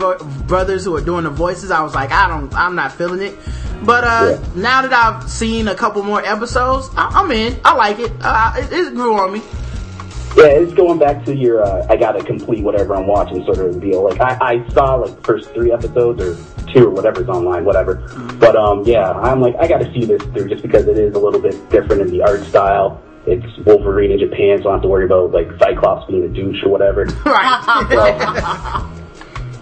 brothers 0.47 0.85
who 0.85 0.94
are 0.97 1.01
doing 1.01 1.24
the 1.24 1.31
voices, 1.31 1.70
I 1.70 1.82
was 1.82 1.94
like, 1.94 2.10
I 2.10 2.28
don't, 2.28 2.52
I'm 2.55 2.74
not 2.74 2.93
feeling 2.93 3.23
it. 3.23 3.39
But 3.85 4.05
uh, 4.05 4.39
now 4.56 4.82
that 4.82 4.93
I've 4.93 5.31
seen 5.31 5.69
a 5.69 5.74
couple 5.74 6.02
more 6.02 6.23
episodes, 6.24 6.90
I, 6.97 7.09
I'm 7.15 7.31
in. 7.31 7.59
I 7.65 7.74
like 7.74 7.98
it. 8.01 8.12
Uh, 8.20 8.55
it. 8.56 8.73
It 8.73 8.94
grew 8.94 9.19
on 9.19 9.32
me. 9.32 9.43
Yeah, 10.39 10.51
it's 10.51 10.73
going 10.73 11.01
back 11.01 11.24
to 11.24 11.35
your 11.35 11.65
uh, 11.65 11.85
I 11.90 11.97
gotta 11.97 12.23
complete 12.23 12.62
whatever 12.62 12.94
I'm 12.94 13.09
watching 13.09 13.44
sort 13.44 13.59
of 13.59 13.81
deal. 13.81 14.05
Like 14.05 14.20
I, 14.20 14.39
I 14.40 14.69
saw 14.69 14.94
like 14.94 15.16
the 15.16 15.23
first 15.23 15.51
three 15.51 15.73
episodes 15.73 16.23
or 16.23 16.36
two 16.73 16.86
or 16.86 16.90
whatever's 16.90 17.28
online, 17.28 17.65
whatever. 17.65 17.97
But 18.39 18.55
um, 18.55 18.85
yeah, 18.85 19.10
I'm 19.10 19.40
like 19.40 19.56
I 19.56 19.66
gotta 19.66 19.93
see 19.93 20.05
this 20.05 20.23
through 20.23 20.48
just 20.48 20.62
because 20.62 20.86
it 20.86 20.97
is 20.97 21.16
a 21.16 21.19
little 21.19 21.40
bit 21.40 21.69
different 21.70 22.02
in 22.02 22.10
the 22.12 22.23
art 22.23 22.44
style. 22.44 23.02
It's 23.27 23.44
Wolverine 23.66 24.12
in 24.12 24.20
Japan, 24.20 24.62
so 24.62 24.69
I 24.69 24.73
don't 24.73 24.73
have 24.74 24.82
to 24.82 24.89
worry 24.89 25.06
about 25.06 25.32
like 25.32 25.48
Cyclops 25.59 26.06
being 26.09 26.23
a 26.23 26.28
douche 26.28 26.62
or 26.62 26.69
whatever. 26.69 27.05
Right. 27.27 28.94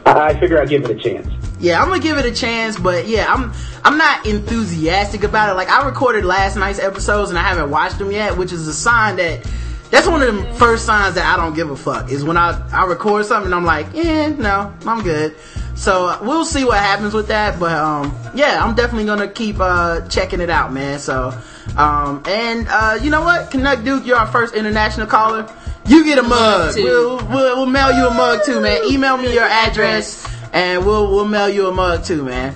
I, 0.05 0.29
I 0.29 0.39
figure 0.39 0.61
I'd 0.61 0.69
give 0.69 0.85
it 0.85 0.91
a 0.91 0.95
chance. 0.95 1.27
Yeah, 1.59 1.81
I'm 1.81 1.89
gonna 1.89 2.03
give 2.03 2.19
it 2.19 2.27
a 2.27 2.35
chance, 2.35 2.79
but 2.79 3.09
yeah, 3.09 3.33
I'm 3.33 3.51
I'm 3.83 3.97
not 3.97 4.27
enthusiastic 4.27 5.25
about 5.25 5.49
it. 5.49 5.55
Like 5.55 5.71
I 5.71 5.87
recorded 5.87 6.27
last 6.27 6.55
night's 6.57 6.79
episodes 6.79 7.31
and 7.31 7.39
I 7.39 7.43
haven't 7.43 7.71
watched 7.71 7.99
them 7.99 8.13
yet, 8.13 8.37
which 8.37 8.53
is 8.53 8.69
a 8.69 8.75
sign 8.75 9.17
that 9.17 9.41
that's 9.91 10.07
one 10.07 10.23
of 10.23 10.35
the 10.35 10.55
first 10.55 10.85
signs 10.87 11.15
that 11.15 11.27
I 11.27 11.41
don't 11.41 11.55
give 11.55 11.71
a 11.71 11.77
fuck 11.77 12.11
is 12.11 12.25
when 12.25 12.37
I 12.37 12.61
I 12.73 12.87
record 12.87 13.27
something 13.27 13.47
and 13.47 13.55
I'm 13.55 13.65
like, 13.65 13.87
yeah, 13.93 14.29
no, 14.29 14.75
I'm 14.87 15.03
good. 15.03 15.37
So 15.75 16.19
we'll 16.23 16.45
see 16.45 16.65
what 16.65 16.79
happens 16.79 17.13
with 17.13 17.29
that. 17.29 17.61
But 17.61 17.73
um, 17.73 18.17
yeah, 18.35 18.65
I'm 18.65 18.75
definitely 18.75 19.05
gonna 19.05 19.29
keep 19.29 19.57
uh, 19.61 20.07
checking 20.09 20.41
it 20.41 20.51
out, 20.51 20.73
man. 20.73 20.99
So 20.99 21.39
um, 21.77 22.23
and 22.27 22.67
uh, 22.69 22.99
you 23.01 23.11
know 23.11 23.23
what, 23.23 23.51
Canuck 23.51 23.85
Duke, 23.85 24.07
you're 24.07 24.17
our 24.17 24.27
first 24.27 24.55
international 24.55 25.07
caller. 25.07 25.47
You 25.87 26.05
get 26.05 26.19
a 26.19 26.23
mug. 26.23 26.75
We'll, 26.77 27.19
we'll 27.29 27.57
we'll 27.57 27.67
mail 27.67 27.93
you 27.93 28.09
a 28.09 28.15
mug 28.15 28.41
too, 28.45 28.61
man. 28.61 28.85
Email 28.91 29.17
me 29.19 29.33
your 29.33 29.45
address, 29.45 30.27
and 30.53 30.85
we'll 30.85 31.11
we'll 31.11 31.29
mail 31.29 31.49
you 31.49 31.69
a 31.69 31.73
mug 31.73 32.05
too, 32.05 32.25
man. 32.25 32.55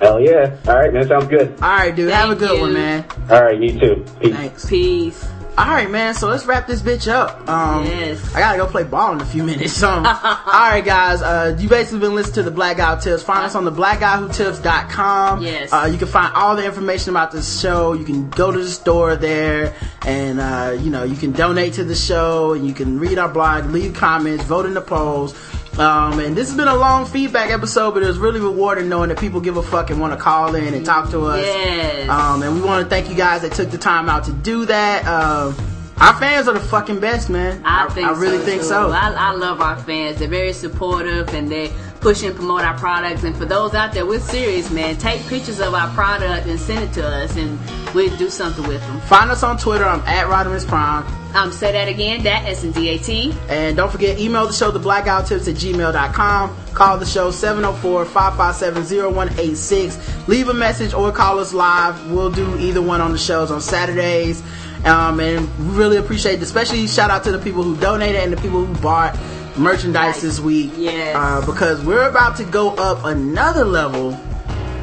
Hell 0.00 0.20
yeah. 0.20 0.56
All 0.66 0.76
right, 0.76 0.92
man. 0.92 1.06
Sounds 1.06 1.26
good. 1.26 1.52
All 1.62 1.68
right, 1.70 1.94
dude. 1.94 2.10
have 2.10 2.30
a 2.30 2.34
good 2.34 2.56
you. 2.56 2.60
one, 2.60 2.72
man. 2.72 3.04
All 3.30 3.42
right, 3.42 3.60
you 3.60 3.78
too. 3.78 4.04
Peace. 4.20 4.32
Thanks. 4.32 4.64
Peace. 4.66 5.28
All 5.56 5.66
right, 5.66 5.88
man. 5.88 6.14
So 6.14 6.26
let's 6.28 6.46
wrap 6.46 6.66
this 6.66 6.82
bitch 6.82 7.06
up. 7.10 7.48
Um, 7.48 7.84
Yes. 7.86 8.34
I 8.34 8.40
gotta 8.40 8.58
go 8.58 8.66
play 8.66 8.82
ball 8.82 9.12
in 9.12 9.20
a 9.20 9.24
few 9.24 9.44
minutes. 9.44 9.80
Um, 9.84 10.04
all 10.06 10.10
right, 10.52 10.84
guys. 10.84 11.22
Uh, 11.22 11.56
you 11.58 11.68
basically 11.68 12.00
been 12.00 12.14
listening 12.16 12.34
to 12.34 12.42
the 12.42 12.50
Black 12.50 12.78
Guy 12.78 12.96
Who 12.96 13.00
Tips. 13.00 13.22
Find 13.22 13.44
us 13.44 13.54
on 13.54 13.64
the 13.64 13.70
blackguywhotips.com. 13.70 15.42
Yes. 15.42 15.72
Uh, 15.72 15.88
you 15.90 15.96
can 15.98 16.08
find 16.08 16.34
all 16.34 16.56
the 16.56 16.64
information 16.64 17.10
about 17.10 17.30
this 17.30 17.60
show. 17.60 17.92
You 17.92 18.04
can 18.04 18.30
go 18.30 18.50
to 18.50 18.58
the 18.58 18.68
store 18.68 19.14
there, 19.16 19.74
and 20.04 20.40
uh, 20.40 20.76
you 20.80 20.90
know 20.90 21.04
you 21.04 21.16
can 21.16 21.30
donate 21.32 21.74
to 21.74 21.84
the 21.84 21.94
show, 21.94 22.52
and 22.54 22.66
you 22.66 22.74
can 22.74 22.98
read 22.98 23.18
our 23.18 23.28
blog, 23.28 23.66
leave 23.66 23.94
comments, 23.94 24.44
vote 24.44 24.66
in 24.66 24.74
the 24.74 24.80
polls. 24.80 25.34
Um, 25.78 26.20
and 26.20 26.36
this 26.36 26.48
has 26.48 26.56
been 26.56 26.68
a 26.68 26.76
long 26.76 27.04
feedback 27.04 27.50
episode, 27.50 27.92
but 27.92 28.02
it 28.02 28.06
was 28.06 28.18
really 28.18 28.40
rewarding 28.40 28.88
knowing 28.88 29.08
that 29.08 29.18
people 29.18 29.40
give 29.40 29.56
a 29.56 29.62
fuck 29.62 29.90
and 29.90 30.00
want 30.00 30.12
to 30.12 30.16
call 30.16 30.54
in 30.54 30.72
and 30.72 30.86
talk 30.86 31.10
to 31.10 31.26
us. 31.26 31.44
Yes. 31.44 32.08
Um, 32.08 32.42
and 32.42 32.54
we 32.54 32.60
want 32.60 32.84
to 32.84 32.88
thank 32.88 33.08
you 33.08 33.16
guys 33.16 33.42
that 33.42 33.52
took 33.52 33.70
the 33.70 33.78
time 33.78 34.08
out 34.08 34.24
to 34.24 34.32
do 34.32 34.66
that. 34.66 35.04
Um, 35.06 35.56
our 35.98 36.14
fans 36.18 36.48
are 36.48 36.54
the 36.54 36.60
fucking 36.60 37.00
best, 37.00 37.30
man. 37.30 37.62
I 37.64 37.88
think 37.88 38.06
I 38.06 38.12
really 38.18 38.38
so, 38.38 38.44
think 38.44 38.62
too. 38.62 38.68
so. 38.68 38.90
I, 38.90 39.10
I 39.10 39.32
love 39.32 39.60
our 39.60 39.76
fans. 39.76 40.18
They're 40.18 40.28
very 40.28 40.52
supportive 40.52 41.32
and 41.34 41.50
they 41.50 41.72
push 42.00 42.22
and 42.22 42.34
promote 42.36 42.62
our 42.62 42.76
products. 42.76 43.24
And 43.24 43.34
for 43.34 43.46
those 43.46 43.72
out 43.74 43.94
there, 43.94 44.04
we're 44.04 44.20
serious, 44.20 44.70
man. 44.70 44.96
Take 44.98 45.26
pictures 45.26 45.58
of 45.58 45.72
our 45.72 45.88
product 45.94 46.46
and 46.46 46.60
send 46.60 46.84
it 46.84 46.92
to 46.94 47.06
us, 47.06 47.34
and 47.36 47.58
we'll 47.94 48.14
do 48.16 48.28
something 48.28 48.66
with 48.68 48.82
them. 48.82 49.00
Find 49.02 49.30
us 49.30 49.42
on 49.42 49.56
Twitter. 49.56 49.84
I'm 49.84 50.00
at 50.00 50.26
Rodimus 50.26 50.66
Prime. 50.68 51.04
Um, 51.34 51.50
say 51.50 51.72
that 51.72 51.88
again. 51.88 52.22
That 52.22 52.44
S 52.44 52.62
and 52.62 52.74
D 52.74 52.90
A 52.90 52.98
T. 52.98 53.34
And 53.48 53.76
don't 53.76 53.90
forget, 53.90 54.20
email 54.20 54.46
the 54.46 54.52
show, 54.52 54.70
the 54.70 54.78
blackguywhotips 54.78 55.48
at 55.48 55.56
gmail.com. 55.56 56.56
Call 56.74 56.98
the 56.98 57.06
show 57.06 57.30
704-557-0186. 57.30 60.28
Leave 60.28 60.48
a 60.48 60.54
message 60.54 60.92
or 60.92 61.10
call 61.10 61.38
us 61.38 61.54
live. 61.54 62.10
We'll 62.10 62.30
do 62.30 62.58
either 62.58 62.82
one 62.82 63.00
on 63.00 63.12
the 63.12 63.18
shows 63.18 63.50
on 63.50 63.60
Saturdays. 63.60 64.42
Um, 64.84 65.18
and 65.20 65.48
we 65.58 65.74
really 65.76 65.96
appreciate 65.96 66.34
it. 66.34 66.42
Especially 66.42 66.86
shout 66.86 67.10
out 67.10 67.24
to 67.24 67.32
the 67.32 67.38
people 67.38 67.62
who 67.62 67.76
donated 67.78 68.20
and 68.22 68.32
the 68.32 68.36
people 68.36 68.64
who 68.64 68.74
bought 68.82 69.18
merchandise 69.56 70.20
this 70.20 70.40
week. 70.40 70.72
Yes. 70.76 71.16
Uh, 71.16 71.44
because 71.46 71.84
we're 71.84 72.08
about 72.08 72.36
to 72.36 72.44
go 72.44 72.70
up 72.74 73.04
another 73.04 73.64
level 73.64 74.18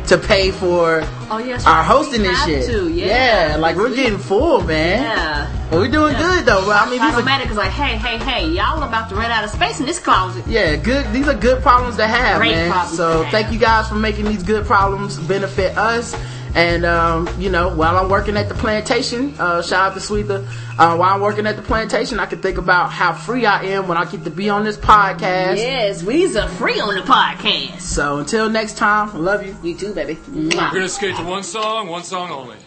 to 0.07 0.18
pay 0.18 0.52
for 0.52 1.02
Oh 1.30 1.38
yes. 1.38 1.65
our 1.65 1.84
hosting 1.84 2.26
and 2.26 2.36
shit. 2.40 2.65
To. 2.65 2.90
Yeah. 2.90 3.49
yeah, 3.52 3.56
like 3.57 3.78
we're 3.78 3.95
getting 3.95 4.18
full, 4.19 4.61
man. 4.61 5.03
Yeah. 5.03 5.68
But 5.69 5.80
we're 5.80 5.88
doing 5.91 6.18
good 6.18 6.45
though. 6.45 6.65
But 6.65 6.82
I 6.82 6.90
mean, 6.90 6.99
these 7.02 7.14
are 7.14 7.49
is 7.52 7.57
like, 7.57 7.72
hey, 7.72 7.95
hey, 7.95 8.18
hey, 8.18 8.48
y'all 8.49 8.84
about 8.84 9.07
to 9.10 9.15
run 9.15 9.32
out 9.32 9.44
of 9.45 9.49
space 9.52 9.80
in 9.80 9.86
this 9.86 9.99
closet. 9.99 10.44
Yeah, 10.48 10.76
good. 10.76 11.11
These 11.14 11.28
are 11.28 11.34
good 11.34 11.61
problems 11.61 11.95
to 11.98 12.07
have, 12.07 12.40
Great 12.40 12.52
man. 12.52 12.72
problems 12.72 12.98
so 12.98 13.19
to 13.19 13.23
have. 13.23 13.32
thank 13.32 13.53
you 13.53 13.60
guys 13.60 13.88
for 13.88 13.95
making 13.95 14.26
these 14.26 14.44
good 14.44 14.65
problems 14.65 15.18
benefit 15.18 15.78
us. 15.78 16.14
And 16.53 16.86
um, 16.86 17.30
you 17.40 17.49
know, 17.49 17.73
while 17.73 17.98
I'm 17.98 18.10
working 18.10 18.36
at 18.38 18.49
the 18.49 18.56
plantation, 18.56 19.34
uh, 19.40 19.61
shout 19.61 19.91
out 19.91 19.94
to 19.94 19.99
Sweetha. 19.99 20.45
Uh, 20.78 20.98
while 20.98 21.14
I'm 21.14 21.22
working 21.22 21.48
at 21.48 21.56
the 21.56 21.61
plantation, 21.61 22.19
I 22.19 22.26
can 22.26 22.41
think 22.41 22.57
about 22.57 22.91
how 22.91 23.14
free 23.14 23.45
I 23.45 23.64
am 23.64 23.88
when 23.88 23.98
I 23.98 24.06
get 24.06 24.23
to 24.26 24.30
be 24.30 24.49
on 24.49 24.64
this 24.64 24.78
podcast. 24.78 25.57
Yes, 25.57 26.03
we's 26.03 26.36
are 26.36 26.49
free 26.49 26.80
on 26.80 26.95
the 26.95 27.02
podcast. 27.02 27.82
So 27.82 28.18
until 28.19 28.49
next 28.49 28.78
time, 28.78 29.23
love 29.23 29.45
you. 29.45 29.56
You 29.64 29.76
too, 29.76 29.94
baby. 29.94 30.18
We're 30.30 30.49
gonna 30.49 30.90
skate 30.90 31.15
to 31.18 31.23
one 31.23 31.44
song, 31.44 31.88
one 31.88 32.03
song 32.03 32.32
only. 32.32 32.57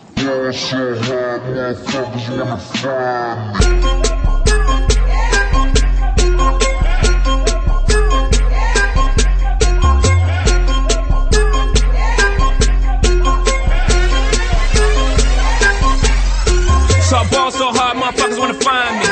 Ball 17.44 17.52
so 17.52 17.68
hard, 17.76 18.00
motherfuckers 18.00 18.38
wanna 18.38 18.56
find 18.56 18.94
me. 18.96 19.06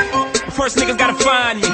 First 0.57 0.79
niggas 0.79 0.97
gotta 0.97 1.21
find 1.21 1.61
me. 1.61 1.69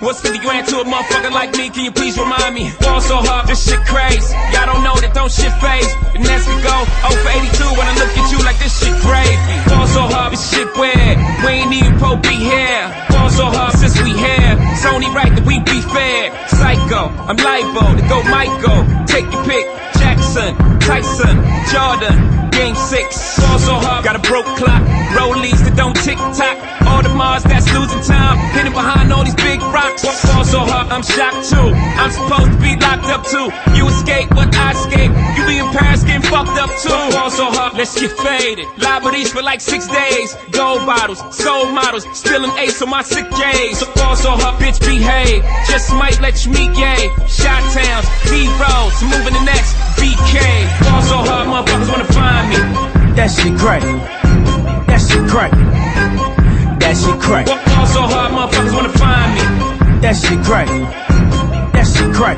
What's 0.00 0.22
50 0.22 0.38
grand 0.38 0.66
to 0.68 0.80
a 0.80 0.84
motherfucker 0.84 1.30
like 1.32 1.52
me? 1.52 1.68
Can 1.68 1.84
you 1.84 1.92
please 1.92 2.16
remind 2.16 2.54
me? 2.54 2.72
Ball 2.80 3.00
so 3.02 3.16
hard, 3.20 3.46
this 3.46 3.60
shit 3.68 3.80
crazy. 3.84 4.32
Y'all 4.56 4.64
don't 4.72 4.80
know 4.80 4.96
that 5.04 5.12
don't 5.12 5.28
shit 5.28 5.52
phase. 5.60 5.92
And 6.16 6.24
as 6.24 6.48
we 6.48 6.56
go, 6.64 6.76
0 7.04 7.12
for 7.12 7.28
82 7.28 7.76
when 7.76 7.84
I 7.84 7.94
look 8.00 8.12
at 8.16 8.26
you 8.32 8.40
like 8.40 8.56
this 8.56 8.72
shit 8.80 8.96
gravy. 9.04 9.36
Ball 9.68 9.84
so 9.84 10.08
hard, 10.08 10.32
this 10.32 10.48
shit 10.48 10.70
weird. 10.80 11.16
We 11.44 11.60
ain't 11.60 11.76
even 11.76 11.92
pro 12.00 12.16
be 12.16 12.40
here. 12.40 12.88
Ball 13.12 13.28
so 13.28 13.44
hard 13.52 13.76
since 13.76 14.00
we 14.00 14.16
here. 14.16 14.56
It's 14.72 14.88
only 14.88 15.12
right 15.12 15.28
that 15.28 15.44
we 15.44 15.60
be 15.60 15.84
fair. 15.92 16.32
Psycho, 16.48 17.12
I'm 17.28 17.36
libo 17.36 17.84
to 18.00 18.04
go 18.08 18.24
Michael. 18.32 18.80
Take 19.04 19.28
your 19.28 19.44
pick. 19.44 19.66
Jackson, 20.00 20.56
Tyson, 20.80 21.36
Jordan. 21.68 22.47
Game 22.58 22.74
six, 22.74 23.38
ball 23.38 23.58
so 23.60 23.74
hard, 23.78 24.02
got 24.02 24.16
a 24.16 24.18
broke 24.18 24.50
clock. 24.58 24.82
Rollies 25.14 25.62
that 25.62 25.76
don't 25.78 25.94
tick 25.94 26.18
tock. 26.18 26.58
All 26.90 27.02
the 27.06 27.08
Mars 27.14 27.44
that's 27.44 27.70
losing 27.70 28.02
time, 28.02 28.34
hidden 28.50 28.74
behind 28.74 29.12
all 29.14 29.22
these 29.22 29.38
big 29.38 29.62
rocks. 29.70 30.02
Ball 30.02 30.42
so 30.42 30.66
hard, 30.66 30.90
I'm 30.90 31.06
shocked 31.06 31.46
too. 31.46 31.70
I'm 31.70 32.10
supposed 32.10 32.50
to 32.50 32.58
be 32.58 32.74
locked 32.74 33.06
up 33.14 33.22
too. 33.30 33.46
You 33.78 33.86
escape, 33.86 34.34
but 34.34 34.50
I 34.50 34.74
escape. 34.74 35.12
You 35.38 35.42
be 35.46 35.62
in 35.62 35.70
Paris 35.70 36.02
getting 36.02 36.26
fucked 36.26 36.58
up 36.58 36.70
too. 36.82 36.90
Ball 37.14 37.30
so 37.30 37.46
hard, 37.46 37.78
let's 37.78 37.94
get 37.94 38.10
faded. 38.18 38.66
Liberties 38.74 39.30
for 39.30 39.40
like 39.40 39.60
six 39.62 39.86
days. 39.86 40.34
Gold 40.50 40.82
bottles, 40.82 41.22
soul 41.30 41.70
models, 41.70 42.10
spilling 42.10 42.50
ace 42.58 42.82
on 42.82 42.90
my 42.90 43.06
sick 43.06 43.30
days. 43.38 43.78
So 43.78 43.86
ball 43.94 44.16
so 44.18 44.34
hard, 44.34 44.58
bitch 44.58 44.82
behave. 44.82 45.46
Just 45.70 45.94
might 45.94 46.18
let 46.20 46.42
you 46.42 46.50
meet 46.50 46.74
gay. 46.74 47.06
Shot 47.30 47.62
towns, 47.70 48.06
B 48.26 48.50
roads, 48.58 48.98
moving 49.06 49.38
the 49.38 49.44
next 49.46 49.78
BK. 49.94 50.42
Ball 50.90 51.02
so 51.06 51.18
hard, 51.22 51.46
motherfuckers 51.46 51.86
wanna 51.86 52.10
find 52.10 52.47
me. 52.47 52.47
That 53.16 53.30
shit 53.30 53.58
crack. 53.58 53.82
That 54.86 55.00
shit 55.00 55.28
crack. 55.28 55.52
That 56.80 56.96
shit 56.96 57.20
crack. 57.20 57.46
Ball 57.46 57.86
so 57.86 58.02
hard, 58.02 58.32
motherfuckers 58.32 58.74
wanna 58.74 58.88
find 58.90 59.34
me. 59.34 60.00
That 60.00 60.16
shit 60.16 60.42
crack. 60.44 60.68
That 61.72 61.86
shit 61.86 62.14
crack. 62.14 62.36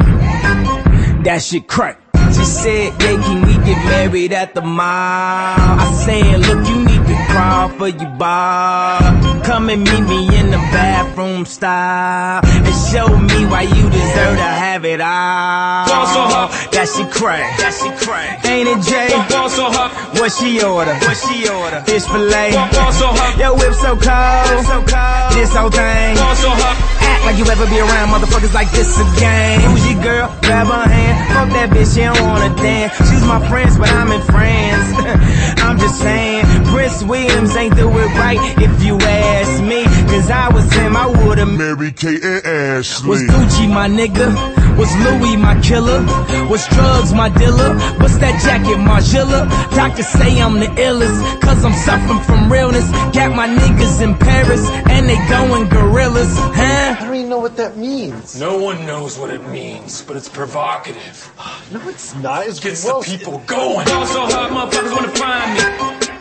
That 1.24 1.42
shit 1.42 1.68
crack. 1.68 1.99
She 2.32 2.44
said, 2.44 2.92
yeah, 3.02 3.20
can 3.22 3.46
we 3.46 3.54
get 3.64 3.78
married 3.84 4.32
at 4.32 4.54
the 4.54 4.62
mall? 4.62 4.86
I 4.86 5.92
said, 6.04 6.40
look, 6.40 6.66
you 6.68 6.84
need 6.84 7.06
to 7.06 7.16
crawl 7.30 7.68
for 7.70 7.88
your 7.88 8.10
bar. 8.16 9.00
Come 9.44 9.68
and 9.68 9.82
meet 9.82 10.04
me 10.06 10.38
in 10.38 10.50
the 10.50 10.62
bathroom 10.70 11.44
style. 11.44 12.40
And 12.44 12.76
show 12.90 13.08
me 13.08 13.46
why 13.46 13.62
you 13.62 13.90
deserve 13.90 14.36
to 14.36 14.50
have 14.62 14.84
it 14.84 15.00
all. 15.00 15.86
Ball 15.86 16.06
so 16.06 16.22
hard. 16.30 16.50
That 16.72 16.86
shit 16.86 17.10
crack. 17.10 17.58
That 17.58 17.74
shit 17.74 17.96
crack. 17.98 18.44
Ain't 18.46 18.68
it, 18.68 18.80
Jay? 18.86 19.10
Ball 19.28 19.50
so 19.50 19.66
hard. 19.70 19.90
What 20.20 20.30
she 20.32 20.62
order? 20.62 20.94
What 20.94 21.16
she 21.16 21.48
order? 21.48 21.82
Fish 21.82 22.06
fillet. 22.06 22.52
Ball 22.54 22.92
so 22.92 23.08
hard. 23.10 23.38
Your 23.40 23.58
whip 23.58 23.74
so 23.74 23.98
cold. 23.98 24.64
So 24.70 24.78
cold. 24.86 25.32
This 25.34 25.50
whole 25.50 25.70
thing. 25.70 26.14
Ball 26.14 26.36
so 26.36 26.50
hard. 26.50 26.78
Act 27.00 27.24
like 27.26 27.38
you 27.40 27.46
ever 27.50 27.66
be 27.66 27.80
around 27.80 28.14
motherfuckers 28.14 28.54
like 28.54 28.70
this 28.70 29.00
again. 29.00 29.60
Who's 29.66 29.82
your 29.90 30.02
girl? 30.02 30.28
Grab 30.42 30.68
her 30.68 30.86
hand. 30.86 31.16
Fuck 31.34 31.48
that 31.56 31.68
bitch, 31.70 31.94
she 31.94 32.02
don't 32.06 32.19
wanna 32.22 32.54
dance. 32.56 32.96
She's 32.96 33.24
my 33.24 33.40
friends, 33.48 33.76
but 33.78 33.88
I'm 33.90 34.10
in 34.12 34.22
France. 34.22 34.88
I'm 35.64 35.78
just 35.78 35.98
saying, 36.00 36.44
Prince 36.66 37.02
Williams 37.02 37.56
ain't 37.56 37.76
do 37.76 37.88
it 37.88 38.10
right 38.16 38.38
if 38.58 38.82
you 38.82 38.96
ask 38.98 39.62
me. 39.62 39.84
Cause 40.10 40.30
I 40.30 40.48
was 40.52 40.72
him, 40.72 40.96
I 40.96 41.06
would've 41.06 41.48
Mary 41.48 41.92
Kate 41.92 42.22
and 42.22 42.46
Ashley. 42.46 43.08
was 43.08 43.22
Gucci 43.22 43.68
my 43.72 43.88
nigga? 43.88 44.28
Was 44.76 44.94
Louis 45.04 45.36
my 45.36 45.60
killer? 45.60 46.00
Was 46.48 46.66
drugs 46.68 47.12
my 47.12 47.28
dealer? 47.28 47.74
What's 48.00 48.16
that 48.18 48.40
jacket, 48.42 48.78
Margiela? 48.78 49.48
Doctors 49.76 50.06
say 50.08 50.40
I'm 50.40 50.58
the 50.58 50.66
illest, 50.66 51.40
cause 51.42 51.64
I'm 51.64 51.72
suffering 51.74 52.20
from 52.20 52.50
realness. 52.50 52.88
Got 53.14 53.36
my 53.36 53.46
niggas 53.48 54.00
in 54.02 54.16
Paris, 54.16 54.66
and 54.88 55.08
they 55.08 55.18
going 55.28 55.68
gorillas, 55.68 56.32
huh? 56.34 56.96
I 56.98 57.04
don't 57.04 57.14
even 57.14 57.28
know 57.28 57.40
what 57.40 57.56
that 57.58 57.76
means. 57.76 58.40
No 58.40 58.56
one 58.58 58.86
knows 58.86 59.18
what 59.18 59.30
it 59.30 59.46
means, 59.48 60.02
but 60.02 60.16
it's 60.16 60.28
provocative. 60.28 61.30
No, 61.70 61.88
it's 61.88 62.09
not. 62.16 62.46
It's 62.46 62.60
Gets 62.60 62.84
gross. 62.84 63.06
the 63.06 63.18
people 63.18 63.38
going. 63.46 63.86
Ball 63.86 64.06
so 64.06 64.26
hard, 64.26 64.50
motherfuckers 64.52 64.92
wanna 64.94 65.16
find 65.16 66.10
me. 66.10 66.19